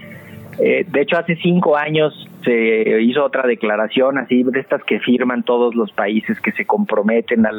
eh, 0.59 0.85
de 0.87 1.01
hecho 1.01 1.17
hace 1.17 1.35
cinco 1.37 1.77
años 1.77 2.27
se 2.43 3.01
hizo 3.01 3.23
otra 3.23 3.47
declaración 3.47 4.17
así 4.17 4.43
de 4.43 4.59
estas 4.59 4.83
que 4.83 4.99
firman 4.99 5.43
todos 5.43 5.75
los 5.75 5.91
países 5.91 6.39
que 6.39 6.51
se 6.53 6.65
comprometen 6.65 7.45
a, 7.45 7.51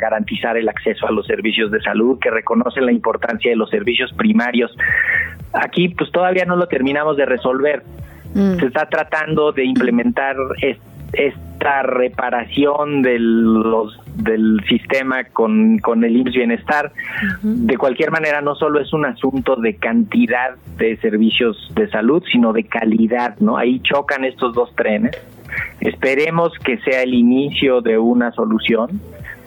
garantizar 0.00 0.56
el 0.56 0.68
acceso 0.68 1.08
a 1.08 1.10
los 1.10 1.26
servicios 1.26 1.72
de 1.72 1.80
salud, 1.80 2.20
que 2.20 2.30
reconocen 2.30 2.86
la 2.86 2.92
importancia 2.92 3.50
de 3.50 3.56
los 3.56 3.68
servicios 3.68 4.12
primarios. 4.12 4.76
Aquí 5.52 5.88
pues 5.88 6.10
todavía 6.12 6.44
no 6.44 6.54
lo 6.54 6.68
terminamos 6.68 7.16
de 7.16 7.26
resolver. 7.26 7.82
Mm. 8.34 8.60
Se 8.60 8.66
está 8.66 8.88
tratando 8.88 9.52
de 9.52 9.64
implementar 9.64 10.36
esta 11.12 11.82
reparación 11.82 13.02
del, 13.02 13.42
los, 13.42 13.98
del 14.16 14.60
sistema 14.68 15.24
con, 15.24 15.78
con 15.78 16.04
el 16.04 16.16
IMSS 16.16 16.34
Bienestar. 16.34 16.92
De 17.42 17.76
cualquier 17.76 18.10
manera, 18.10 18.40
no 18.40 18.54
solo 18.54 18.80
es 18.80 18.92
un 18.92 19.04
asunto 19.04 19.56
de 19.56 19.76
cantidad 19.76 20.56
de 20.76 20.96
servicios 20.98 21.70
de 21.74 21.88
salud, 21.90 22.22
sino 22.30 22.52
de 22.52 22.64
calidad, 22.64 23.36
¿no? 23.38 23.56
Ahí 23.56 23.80
chocan 23.80 24.24
estos 24.24 24.54
dos 24.54 24.74
trenes. 24.74 25.16
Esperemos 25.80 26.52
que 26.64 26.78
sea 26.78 27.02
el 27.02 27.14
inicio 27.14 27.80
de 27.80 27.98
una 27.98 28.32
solución, 28.32 29.00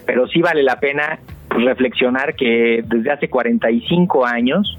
pero 0.06 0.28
sí 0.28 0.40
vale 0.40 0.62
la 0.62 0.78
pena 0.78 1.18
reflexionar 1.50 2.34
que 2.36 2.84
desde 2.86 3.10
hace 3.10 3.28
45 3.28 4.24
años 4.26 4.78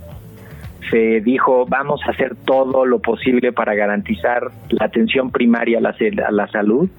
se 0.89 1.21
dijo 1.21 1.65
vamos 1.67 2.01
a 2.05 2.11
hacer 2.11 2.35
todo 2.45 2.85
lo 2.85 2.99
posible 2.99 3.51
para 3.51 3.75
garantizar 3.75 4.49
la 4.69 4.85
atención 4.85 5.31
primaria 5.31 5.79
a 5.79 5.81
la, 5.81 5.95
a 6.25 6.31
la 6.31 6.47
salud 6.47 6.89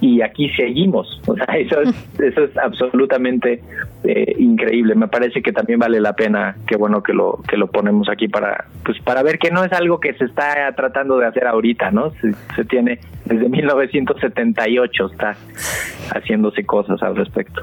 y 0.00 0.22
aquí 0.22 0.48
seguimos. 0.50 1.20
O 1.30 1.36
sea, 1.36 1.44
eso 1.56 1.80
es, 1.80 1.94
eso 2.18 2.44
es 2.44 2.58
absolutamente 2.58 3.62
eh, 4.02 4.34
increíble. 4.38 4.96
Me 4.96 5.06
parece 5.06 5.42
que 5.42 5.52
también 5.52 5.78
vale 5.78 6.00
la 6.00 6.12
pena, 6.14 6.56
qué 6.66 6.76
bueno 6.76 7.02
que 7.02 7.12
lo 7.12 7.38
que 7.46 7.56
lo 7.56 7.68
ponemos 7.68 8.08
aquí 8.08 8.26
para 8.26 8.64
pues 8.84 8.98
para 9.00 9.22
ver 9.22 9.38
que 9.38 9.50
no 9.50 9.62
es 9.62 9.72
algo 9.72 10.00
que 10.00 10.12
se 10.14 10.24
está 10.24 10.72
tratando 10.74 11.18
de 11.18 11.26
hacer 11.26 11.46
ahorita, 11.46 11.92
¿no? 11.92 12.10
Se, 12.20 12.32
se 12.56 12.64
tiene 12.64 12.98
desde 13.26 13.48
1978 13.48 15.06
está 15.12 15.36
haciéndose 16.14 16.64
cosas 16.64 17.00
al 17.02 17.14
respecto. 17.14 17.62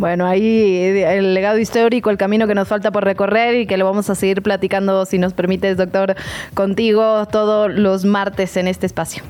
Bueno, 0.00 0.26
ahí 0.26 1.02
el 1.04 1.34
legado 1.34 1.58
histórico, 1.58 2.08
el 2.08 2.16
camino 2.16 2.46
que 2.46 2.54
nos 2.54 2.66
falta 2.66 2.90
por 2.90 3.04
recorrer 3.04 3.56
y 3.56 3.66
que 3.66 3.76
lo 3.76 3.84
vamos 3.84 4.08
a 4.08 4.14
seguir 4.14 4.40
platicando, 4.40 5.04
si 5.04 5.18
nos 5.18 5.34
permites, 5.34 5.76
doctor, 5.76 6.14
contigo 6.54 7.26
todos 7.26 7.70
los 7.70 8.06
martes 8.06 8.56
en 8.56 8.66
este 8.66 8.86
espacio. 8.86 9.22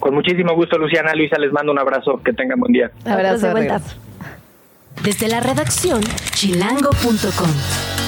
Con 0.00 0.14
muchísimo 0.14 0.54
gusto, 0.54 0.78
Luciana. 0.78 1.14
Luisa, 1.14 1.36
les 1.38 1.52
mando 1.52 1.70
un 1.70 1.78
abrazo. 1.78 2.18
Que 2.24 2.32
tengan 2.32 2.60
buen 2.60 2.72
día. 2.72 2.90
Abrazo. 3.04 3.52
Desde 5.02 5.28
la 5.28 5.40
redacción, 5.40 6.00
chilango.com. 6.32 8.03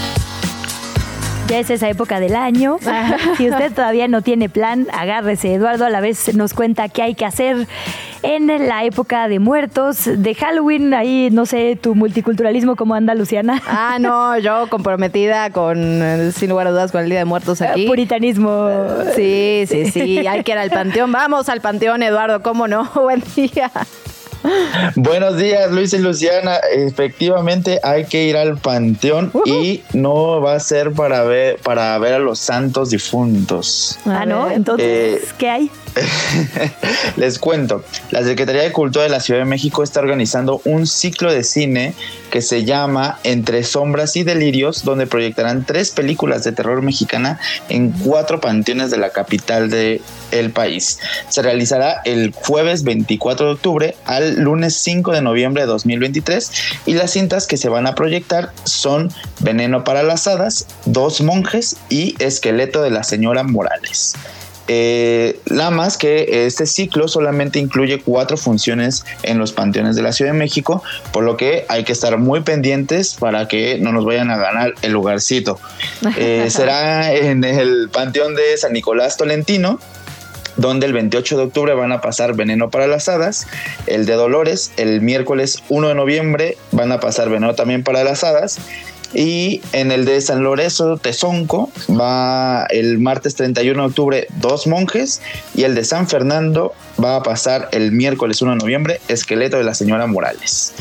Ya 1.48 1.60
es 1.60 1.70
esa 1.70 1.88
época 1.88 2.18
del 2.18 2.34
año. 2.34 2.78
si 3.36 3.48
usted 3.48 3.72
todavía 3.72 4.08
no 4.08 4.20
tiene 4.22 4.48
plan, 4.48 4.88
agárrese. 4.92 5.54
Eduardo 5.54 5.84
a 5.84 5.90
la 5.90 6.00
vez 6.00 6.34
nos 6.34 6.54
cuenta 6.54 6.88
qué 6.88 7.02
hay 7.02 7.14
que 7.14 7.24
hacer 7.24 7.68
en 8.22 8.46
la 8.66 8.84
época 8.84 9.28
de 9.28 9.38
muertos, 9.38 10.00
de 10.06 10.34
Halloween. 10.34 10.92
Ahí, 10.92 11.28
no 11.30 11.46
sé, 11.46 11.78
tu 11.80 11.94
multiculturalismo, 11.94 12.74
¿cómo 12.74 12.94
anda, 12.94 13.14
Luciana? 13.14 13.62
Ah, 13.68 13.98
no, 14.00 14.36
yo 14.38 14.68
comprometida 14.68 15.50
con, 15.50 15.78
eh, 16.02 16.32
sin 16.32 16.50
lugar 16.50 16.66
a 16.66 16.70
dudas, 16.72 16.90
con 16.90 17.04
el 17.04 17.10
Día 17.10 17.20
de 17.20 17.24
Muertos 17.24 17.62
aquí. 17.62 17.86
Puritanismo. 17.86 18.68
Sí, 19.14 19.66
sí, 19.68 19.86
sí. 19.86 20.26
Hay 20.26 20.42
que 20.42 20.52
ir 20.52 20.58
al 20.58 20.70
panteón. 20.70 21.12
Vamos 21.12 21.48
al 21.48 21.60
panteón, 21.60 22.02
Eduardo, 22.02 22.42
¿cómo 22.42 22.66
no? 22.66 22.90
Buen 22.94 23.22
día. 23.36 23.70
Buenos 24.94 25.36
días, 25.36 25.70
Luis 25.70 25.92
y 25.92 25.98
Luciana. 25.98 26.56
Efectivamente, 26.72 27.80
hay 27.82 28.04
que 28.04 28.24
ir 28.24 28.36
al 28.36 28.56
panteón 28.58 29.32
y 29.44 29.82
no 29.92 30.40
va 30.40 30.54
a 30.54 30.60
ser 30.60 30.92
para 30.92 31.22
ver 31.24 31.58
para 31.58 31.96
ver 31.98 32.14
a 32.14 32.18
los 32.18 32.38
santos 32.38 32.90
difuntos. 32.90 33.98
Ah, 34.06 34.24
¿no? 34.26 34.50
Entonces, 34.50 34.86
Eh, 34.86 35.24
¿qué 35.38 35.48
hay? 35.50 35.70
Les 37.16 37.38
cuento, 37.38 37.84
la 38.10 38.22
Secretaría 38.22 38.62
de 38.62 38.72
Cultura 38.72 39.04
de 39.04 39.10
la 39.10 39.20
Ciudad 39.20 39.40
de 39.40 39.46
México 39.46 39.82
está 39.82 40.00
organizando 40.00 40.60
un 40.64 40.86
ciclo 40.86 41.32
de 41.32 41.42
cine 41.42 41.94
que 42.30 42.42
se 42.42 42.64
llama 42.64 43.18
Entre 43.24 43.64
Sombras 43.64 44.16
y 44.16 44.22
Delirios, 44.22 44.84
donde 44.84 45.06
proyectarán 45.06 45.64
tres 45.64 45.90
películas 45.90 46.44
de 46.44 46.52
terror 46.52 46.82
mexicana 46.82 47.38
en 47.68 47.90
cuatro 47.90 48.40
panteones 48.40 48.90
de 48.90 48.98
la 48.98 49.10
capital 49.10 49.70
del 49.70 50.50
país. 50.52 50.98
Se 51.28 51.42
realizará 51.42 52.00
el 52.04 52.32
jueves 52.32 52.82
24 52.84 53.46
de 53.46 53.52
octubre 53.52 53.96
al 54.04 54.40
lunes 54.40 54.76
5 54.76 55.12
de 55.12 55.22
noviembre 55.22 55.62
de 55.62 55.68
2023 55.68 56.50
y 56.86 56.94
las 56.94 57.12
cintas 57.12 57.46
que 57.46 57.56
se 57.56 57.68
van 57.68 57.86
a 57.86 57.94
proyectar 57.94 58.52
son 58.64 59.10
Veneno 59.40 59.84
para 59.84 60.02
las 60.02 60.26
Hadas, 60.26 60.66
Dos 60.84 61.20
Monjes 61.20 61.76
y 61.88 62.14
Esqueleto 62.18 62.82
de 62.82 62.90
la 62.90 63.04
Señora 63.04 63.42
Morales. 63.42 64.14
Eh, 64.68 65.38
más 65.70 65.96
que 65.96 66.46
este 66.46 66.66
ciclo 66.66 67.08
solamente 67.08 67.58
incluye 67.58 68.00
cuatro 68.00 68.36
funciones 68.36 69.04
en 69.22 69.38
los 69.38 69.52
panteones 69.52 69.96
de 69.96 70.02
la 70.02 70.12
Ciudad 70.12 70.32
de 70.32 70.38
México, 70.38 70.82
por 71.12 71.24
lo 71.24 71.36
que 71.36 71.64
hay 71.68 71.84
que 71.84 71.92
estar 71.92 72.16
muy 72.18 72.40
pendientes 72.40 73.14
para 73.14 73.48
que 73.48 73.78
no 73.78 73.92
nos 73.92 74.04
vayan 74.04 74.30
a 74.30 74.36
ganar 74.36 74.74
el 74.82 74.92
lugarcito. 74.92 75.58
Eh, 76.18 76.48
será 76.50 77.12
en 77.12 77.44
el 77.44 77.90
panteón 77.90 78.34
de 78.34 78.56
San 78.56 78.72
Nicolás 78.72 79.16
Tolentino, 79.16 79.78
donde 80.56 80.86
el 80.86 80.92
28 80.92 81.36
de 81.36 81.42
octubre 81.44 81.74
van 81.74 81.92
a 81.92 82.00
pasar 82.00 82.34
Veneno 82.34 82.70
para 82.70 82.86
las 82.86 83.08
Hadas, 83.08 83.46
el 83.86 84.06
de 84.06 84.14
Dolores, 84.14 84.72
el 84.76 85.00
miércoles 85.02 85.62
1 85.68 85.88
de 85.88 85.94
noviembre 85.94 86.56
van 86.72 86.92
a 86.92 87.00
pasar 87.00 87.28
Veneno 87.28 87.54
también 87.54 87.82
para 87.82 88.02
las 88.04 88.24
Hadas, 88.24 88.58
y 89.14 89.60
en 89.72 89.92
el 89.92 90.04
de 90.04 90.20
San 90.20 90.42
Lorenzo 90.42 90.96
Tezonco 90.96 91.70
va 91.88 92.66
el 92.70 92.98
martes 92.98 93.34
31 93.34 93.82
de 93.82 93.88
octubre 93.88 94.26
Dos 94.36 94.66
Monjes, 94.66 95.20
y 95.54 95.64
el 95.64 95.74
de 95.74 95.84
San 95.84 96.08
Fernando 96.08 96.74
va 97.02 97.16
a 97.16 97.22
pasar 97.22 97.68
el 97.72 97.92
miércoles 97.92 98.42
1 98.42 98.52
de 98.52 98.58
noviembre 98.58 99.00
Esqueleto 99.08 99.56
de 99.56 99.64
la 99.64 99.74
Señora 99.74 100.06
Morales. 100.06 100.74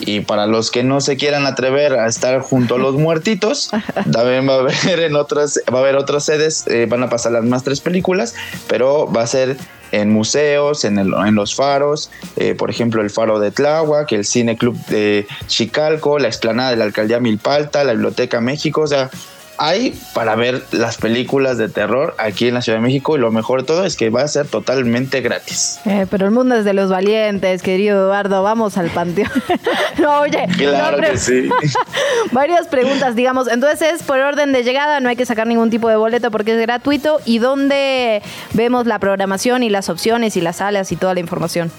Y 0.00 0.20
para 0.20 0.46
los 0.46 0.70
que 0.70 0.84
no 0.84 1.00
se 1.00 1.16
quieran 1.16 1.46
atrever 1.46 1.94
a 1.94 2.06
estar 2.06 2.40
junto 2.40 2.76
a 2.76 2.78
los 2.78 2.94
muertitos, 2.98 3.70
también 4.12 4.48
va 4.48 4.54
a 4.54 4.58
haber 4.58 5.00
en 5.00 5.16
otras, 5.16 5.60
va 5.72 5.78
a 5.78 5.82
haber 5.82 5.96
otras 5.96 6.24
sedes, 6.24 6.66
eh, 6.66 6.86
van 6.88 7.02
a 7.02 7.08
pasar 7.08 7.32
las 7.32 7.44
más 7.44 7.64
tres 7.64 7.80
películas, 7.80 8.34
pero 8.68 9.10
va 9.10 9.22
a 9.22 9.26
ser 9.26 9.56
en 9.92 10.10
museos, 10.10 10.84
en, 10.84 10.98
el- 10.98 11.14
en 11.26 11.34
los 11.34 11.54
faros, 11.54 12.10
eh, 12.36 12.54
por 12.54 12.70
ejemplo 12.70 13.00
el 13.02 13.10
faro 13.10 13.38
de 13.40 13.50
Tláhuac, 13.50 14.12
el 14.12 14.24
Cine 14.24 14.56
Club 14.56 14.76
de 14.86 15.26
Chicalco, 15.46 16.18
la 16.18 16.28
explanada 16.28 16.70
de 16.70 16.76
la 16.76 16.84
Alcaldía 16.84 17.20
Milpalta, 17.20 17.84
la 17.84 17.92
Biblioteca 17.92 18.40
México, 18.40 18.82
o 18.82 18.86
sea, 18.86 19.10
hay 19.58 19.98
para 20.14 20.36
ver 20.36 20.62
las 20.72 20.96
películas 20.96 21.58
de 21.58 21.68
terror 21.68 22.14
aquí 22.18 22.48
en 22.48 22.54
la 22.54 22.62
Ciudad 22.62 22.78
de 22.78 22.82
México 22.82 23.16
y 23.16 23.20
lo 23.20 23.30
mejor 23.30 23.62
de 23.62 23.66
todo 23.66 23.84
es 23.84 23.96
que 23.96 24.10
va 24.10 24.22
a 24.22 24.28
ser 24.28 24.46
totalmente 24.46 25.20
gratis. 25.20 25.80
Eh, 25.84 26.06
pero 26.10 26.26
el 26.26 26.32
mundo 26.32 26.54
es 26.54 26.64
de 26.64 26.72
los 26.72 26.90
valientes, 26.90 27.62
querido 27.62 28.04
Eduardo. 28.04 28.42
Vamos 28.42 28.78
al 28.78 28.90
panteón. 28.90 29.30
no, 29.98 30.20
oye. 30.20 30.46
Claro 30.56 30.98
no, 30.98 31.10
que 31.10 31.18
sí. 31.18 31.48
Varias 32.32 32.68
preguntas, 32.68 33.16
digamos. 33.16 33.48
Entonces, 33.48 33.94
es 33.94 34.02
por 34.02 34.18
orden 34.18 34.52
de 34.52 34.62
llegada, 34.62 35.00
no 35.00 35.08
hay 35.08 35.16
que 35.16 35.26
sacar 35.26 35.46
ningún 35.46 35.70
tipo 35.70 35.88
de 35.88 35.96
boleto 35.96 36.30
porque 36.30 36.54
es 36.54 36.60
gratuito. 36.60 37.20
¿Y 37.24 37.38
dónde 37.38 38.22
vemos 38.52 38.86
la 38.86 38.98
programación 38.98 39.62
y 39.62 39.70
las 39.70 39.88
opciones 39.88 40.36
y 40.36 40.40
las 40.40 40.56
salas 40.56 40.92
y 40.92 40.96
toda 40.96 41.14
la 41.14 41.20
información? 41.20 41.70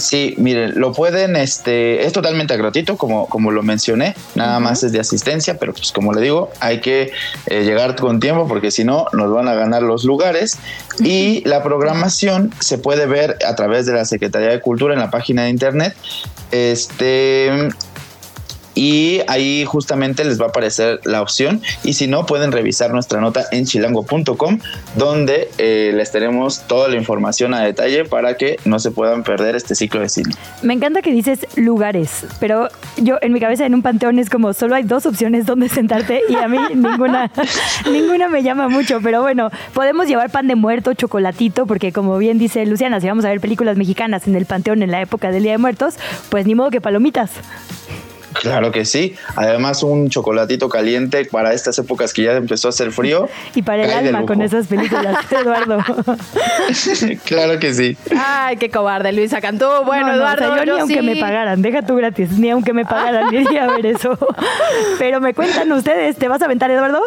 Sí, 0.00 0.34
miren, 0.38 0.80
lo 0.80 0.92
pueden, 0.92 1.36
este, 1.36 2.04
es 2.04 2.12
totalmente 2.12 2.56
gratuito, 2.56 2.96
como, 2.96 3.26
como 3.28 3.50
lo 3.50 3.62
mencioné, 3.62 4.14
nada 4.34 4.58
más 4.60 4.82
es 4.82 4.92
de 4.92 5.00
asistencia, 5.00 5.58
pero 5.58 5.72
pues 5.72 5.92
como 5.92 6.12
le 6.12 6.22
digo, 6.22 6.50
hay 6.60 6.80
que 6.80 7.12
eh, 7.46 7.64
llegar 7.64 7.96
con 7.96 8.18
tiempo 8.20 8.48
porque 8.48 8.70
si 8.70 8.84
no, 8.84 9.06
nos 9.12 9.32
van 9.32 9.48
a 9.48 9.54
ganar 9.54 9.82
los 9.82 10.04
lugares. 10.04 10.58
Y 10.98 11.42
la 11.46 11.62
programación 11.62 12.52
se 12.60 12.78
puede 12.78 13.06
ver 13.06 13.38
a 13.46 13.54
través 13.54 13.86
de 13.86 13.92
la 13.92 14.04
Secretaría 14.04 14.48
de 14.48 14.60
Cultura 14.60 14.94
en 14.94 15.00
la 15.00 15.10
página 15.10 15.44
de 15.44 15.50
internet. 15.50 15.94
Este. 16.50 17.50
Y 18.74 19.20
ahí 19.26 19.64
justamente 19.64 20.24
les 20.24 20.40
va 20.40 20.46
a 20.46 20.48
aparecer 20.48 21.00
la 21.04 21.22
opción. 21.22 21.60
Y 21.82 21.94
si 21.94 22.06
no, 22.06 22.26
pueden 22.26 22.52
revisar 22.52 22.92
nuestra 22.92 23.20
nota 23.20 23.44
en 23.50 23.64
chilango.com, 23.64 24.58
donde 24.96 25.50
eh, 25.58 25.92
les 25.94 26.10
tenemos 26.12 26.62
toda 26.66 26.88
la 26.88 26.96
información 26.96 27.54
a 27.54 27.62
detalle 27.62 28.04
para 28.04 28.36
que 28.36 28.58
no 28.64 28.78
se 28.78 28.90
puedan 28.90 29.22
perder 29.22 29.56
este 29.56 29.74
ciclo 29.74 30.00
de 30.00 30.08
cine. 30.08 30.34
Me 30.62 30.74
encanta 30.74 31.02
que 31.02 31.12
dices 31.12 31.46
lugares, 31.56 32.26
pero 32.38 32.68
yo 32.96 33.18
en 33.20 33.32
mi 33.32 33.40
cabeza 33.40 33.66
en 33.66 33.74
un 33.74 33.82
panteón 33.82 34.18
es 34.18 34.30
como 34.30 34.52
solo 34.52 34.74
hay 34.74 34.82
dos 34.82 35.06
opciones 35.06 35.46
donde 35.46 35.68
sentarte 35.68 36.22
y 36.28 36.34
a 36.34 36.48
mí 36.48 36.58
ninguna, 36.74 37.30
ninguna 37.90 38.28
me 38.28 38.42
llama 38.42 38.68
mucho, 38.68 39.00
pero 39.02 39.22
bueno, 39.22 39.50
podemos 39.74 40.06
llevar 40.06 40.30
pan 40.30 40.48
de 40.48 40.54
muerto, 40.54 40.94
chocolatito, 40.94 41.66
porque 41.66 41.92
como 41.92 42.18
bien 42.18 42.38
dice 42.38 42.64
Luciana, 42.66 43.00
si 43.00 43.08
vamos 43.08 43.24
a 43.24 43.28
ver 43.28 43.40
películas 43.40 43.76
mexicanas 43.76 44.26
en 44.26 44.36
el 44.36 44.46
panteón 44.46 44.82
en 44.82 44.90
la 44.90 45.00
época 45.00 45.30
del 45.30 45.42
Día 45.42 45.52
de 45.52 45.58
Muertos, 45.58 45.94
pues 46.28 46.46
ni 46.46 46.54
modo 46.54 46.70
que 46.70 46.80
palomitas. 46.80 47.30
Claro 48.32 48.70
que 48.70 48.84
sí. 48.84 49.16
Además, 49.36 49.82
un 49.82 50.08
chocolatito 50.08 50.68
caliente 50.68 51.24
para 51.24 51.52
estas 51.52 51.78
épocas 51.78 52.12
que 52.12 52.22
ya 52.22 52.32
empezó 52.32 52.68
a 52.68 52.70
hacer 52.70 52.92
frío. 52.92 53.28
Y 53.54 53.62
para 53.62 53.84
el 53.84 53.90
alma 53.90 54.26
con 54.26 54.42
esas 54.42 54.66
películas, 54.66 55.18
Eduardo. 55.32 55.78
claro 57.24 57.58
que 57.58 57.74
sí. 57.74 57.96
Ay, 58.16 58.56
qué 58.56 58.70
cobarde, 58.70 59.12
Luisa 59.12 59.40
Cantú. 59.40 59.66
Bueno, 59.84 60.06
No, 60.06 60.12
no, 60.12 60.14
Eduardo, 60.18 60.52
o 60.52 60.54
sea, 60.54 60.64
yo, 60.64 60.74
ni 60.74 60.80
aunque 60.80 61.00
sí. 61.00 61.06
me 61.06 61.16
pagaran, 61.16 61.62
deja 61.62 61.82
tú 61.82 61.96
gratis, 61.96 62.30
ni 62.38 62.50
aunque 62.50 62.72
me 62.72 62.84
pagaran, 62.84 63.32
iría 63.34 63.64
a 63.64 63.74
ver 63.74 63.86
eso. 63.86 64.16
Pero 64.98 65.20
me 65.20 65.34
cuentan 65.34 65.70
ustedes, 65.72 66.16
¿te 66.16 66.28
vas 66.28 66.42
a 66.42 66.46
aventar, 66.46 66.70
Eduardo? 66.70 67.00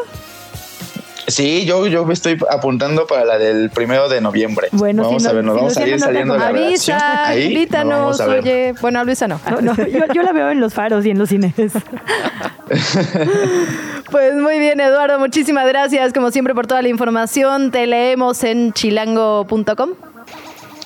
Sí, 1.27 1.65
yo, 1.65 1.87
yo 1.87 2.05
me 2.05 2.13
estoy 2.13 2.37
apuntando 2.49 3.07
para 3.07 3.25
la 3.25 3.37
del 3.37 3.69
primero 3.69 4.09
de 4.09 4.21
noviembre. 4.21 4.67
Bueno, 4.71 5.03
vamos 5.03 5.23
si 5.23 5.29
a 5.29 5.33
ver, 5.33 5.43
nos 5.43 5.55
si 5.55 5.59
vamos 5.59 5.77
a 5.77 5.87
ir 5.87 5.99
saliendo 5.99 6.33
de 6.33 6.39
la. 6.39 6.47
Avisa, 6.47 7.39
invítanos, 7.39 8.19
oye. 8.19 8.73
Bueno, 8.81 8.99
a 8.99 9.03
Luisa 9.03 9.27
no. 9.27 9.39
No, 9.49 9.61
no, 9.61 9.75
yo, 9.87 10.05
yo 10.13 10.23
la 10.23 10.31
veo 10.31 10.49
en 10.49 10.59
los 10.59 10.73
faros 10.73 11.05
y 11.05 11.11
en 11.11 11.19
los 11.19 11.29
cines. 11.29 11.53
Pues 14.11 14.35
muy 14.35 14.59
bien, 14.59 14.79
Eduardo, 14.79 15.17
muchísimas 15.17 15.67
gracias 15.67 16.13
como 16.13 16.29
siempre 16.29 16.53
por 16.53 16.67
toda 16.67 16.83
la 16.83 16.87
información. 16.87 17.71
Te 17.71 17.87
leemos 17.87 18.43
en 18.43 18.71
chilango.com. 18.71 19.89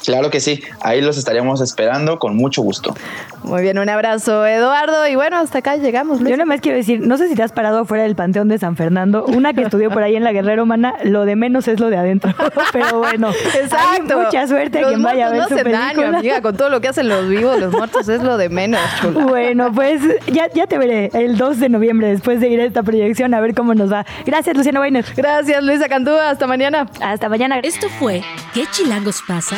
Claro 0.07 0.29
que 0.29 0.39
sí, 0.39 0.63
ahí 0.79 1.01
los 1.01 1.17
estaríamos 1.17 1.59
esperando 1.59 2.17
con 2.17 2.37
mucho 2.37 2.61
gusto. 2.61 2.95
Muy 3.43 3.61
bien, 3.61 3.77
un 3.77 3.89
abrazo, 3.89 4.45
Eduardo. 4.45 5.05
Y 5.05 5.15
bueno, 5.15 5.35
hasta 5.37 5.57
acá 5.57 5.75
llegamos. 5.75 6.19
Yo 6.19 6.29
nada 6.29 6.45
más 6.45 6.61
quiero 6.61 6.77
decir, 6.77 7.01
no 7.05 7.17
sé 7.17 7.27
si 7.27 7.35
te 7.35 7.43
has 7.43 7.51
parado 7.51 7.79
afuera 7.79 8.03
del 8.03 8.15
Panteón 8.15 8.47
de 8.47 8.57
San 8.57 8.77
Fernando. 8.77 9.25
Una 9.25 9.51
que 9.53 9.63
estudió 9.63 9.89
por 9.91 10.03
ahí 10.03 10.15
en 10.15 10.23
la 10.23 10.31
Guerrera 10.31 10.63
Humana, 10.63 10.93
lo 11.03 11.25
de 11.25 11.35
menos 11.35 11.67
es 11.67 11.81
lo 11.81 11.89
de 11.89 11.97
adentro. 11.97 12.33
Pero 12.71 12.99
bueno, 12.99 13.31
Exacto. 13.53 14.17
hay 14.17 14.25
mucha 14.25 14.47
suerte 14.47 14.77
a 14.77 14.81
Los 14.83 14.91
quien 14.91 15.03
vaya 15.03 15.27
a 15.27 15.29
ver 15.29 15.43
su 15.43 15.49
no 15.49 15.55
hacen 15.55 15.63
película. 15.65 15.87
daño, 16.05 16.17
amiga. 16.19 16.41
Con 16.41 16.55
todo 16.55 16.69
lo 16.69 16.79
que 16.79 16.87
hacen 16.87 17.09
los 17.09 17.27
vivos, 17.27 17.59
los 17.59 17.73
muertos 17.73 18.07
es 18.07 18.23
lo 18.23 18.37
de 18.37 18.47
menos, 18.47 18.79
chula. 19.01 19.25
Bueno, 19.25 19.73
pues 19.73 20.01
ya, 20.31 20.47
ya 20.53 20.67
te 20.67 20.77
veré 20.77 21.09
el 21.13 21.37
2 21.37 21.59
de 21.59 21.67
noviembre 21.67 22.07
después 22.07 22.39
de 22.39 22.47
ir 22.47 22.61
a 22.61 22.63
esta 22.63 22.81
proyección 22.81 23.33
a 23.33 23.41
ver 23.41 23.53
cómo 23.53 23.73
nos 23.75 23.91
va. 23.91 24.05
Gracias, 24.25 24.55
Luciano 24.55 24.79
Weiner. 24.79 25.03
Gracias, 25.17 25.61
Luisa 25.63 25.89
Cantú. 25.89 26.11
Hasta 26.11 26.47
mañana. 26.47 26.87
Hasta 27.01 27.27
mañana. 27.27 27.59
Esto 27.59 27.87
fue 27.99 28.23
¿Qué 28.53 28.63
chilangos 28.71 29.21
pasa? 29.27 29.57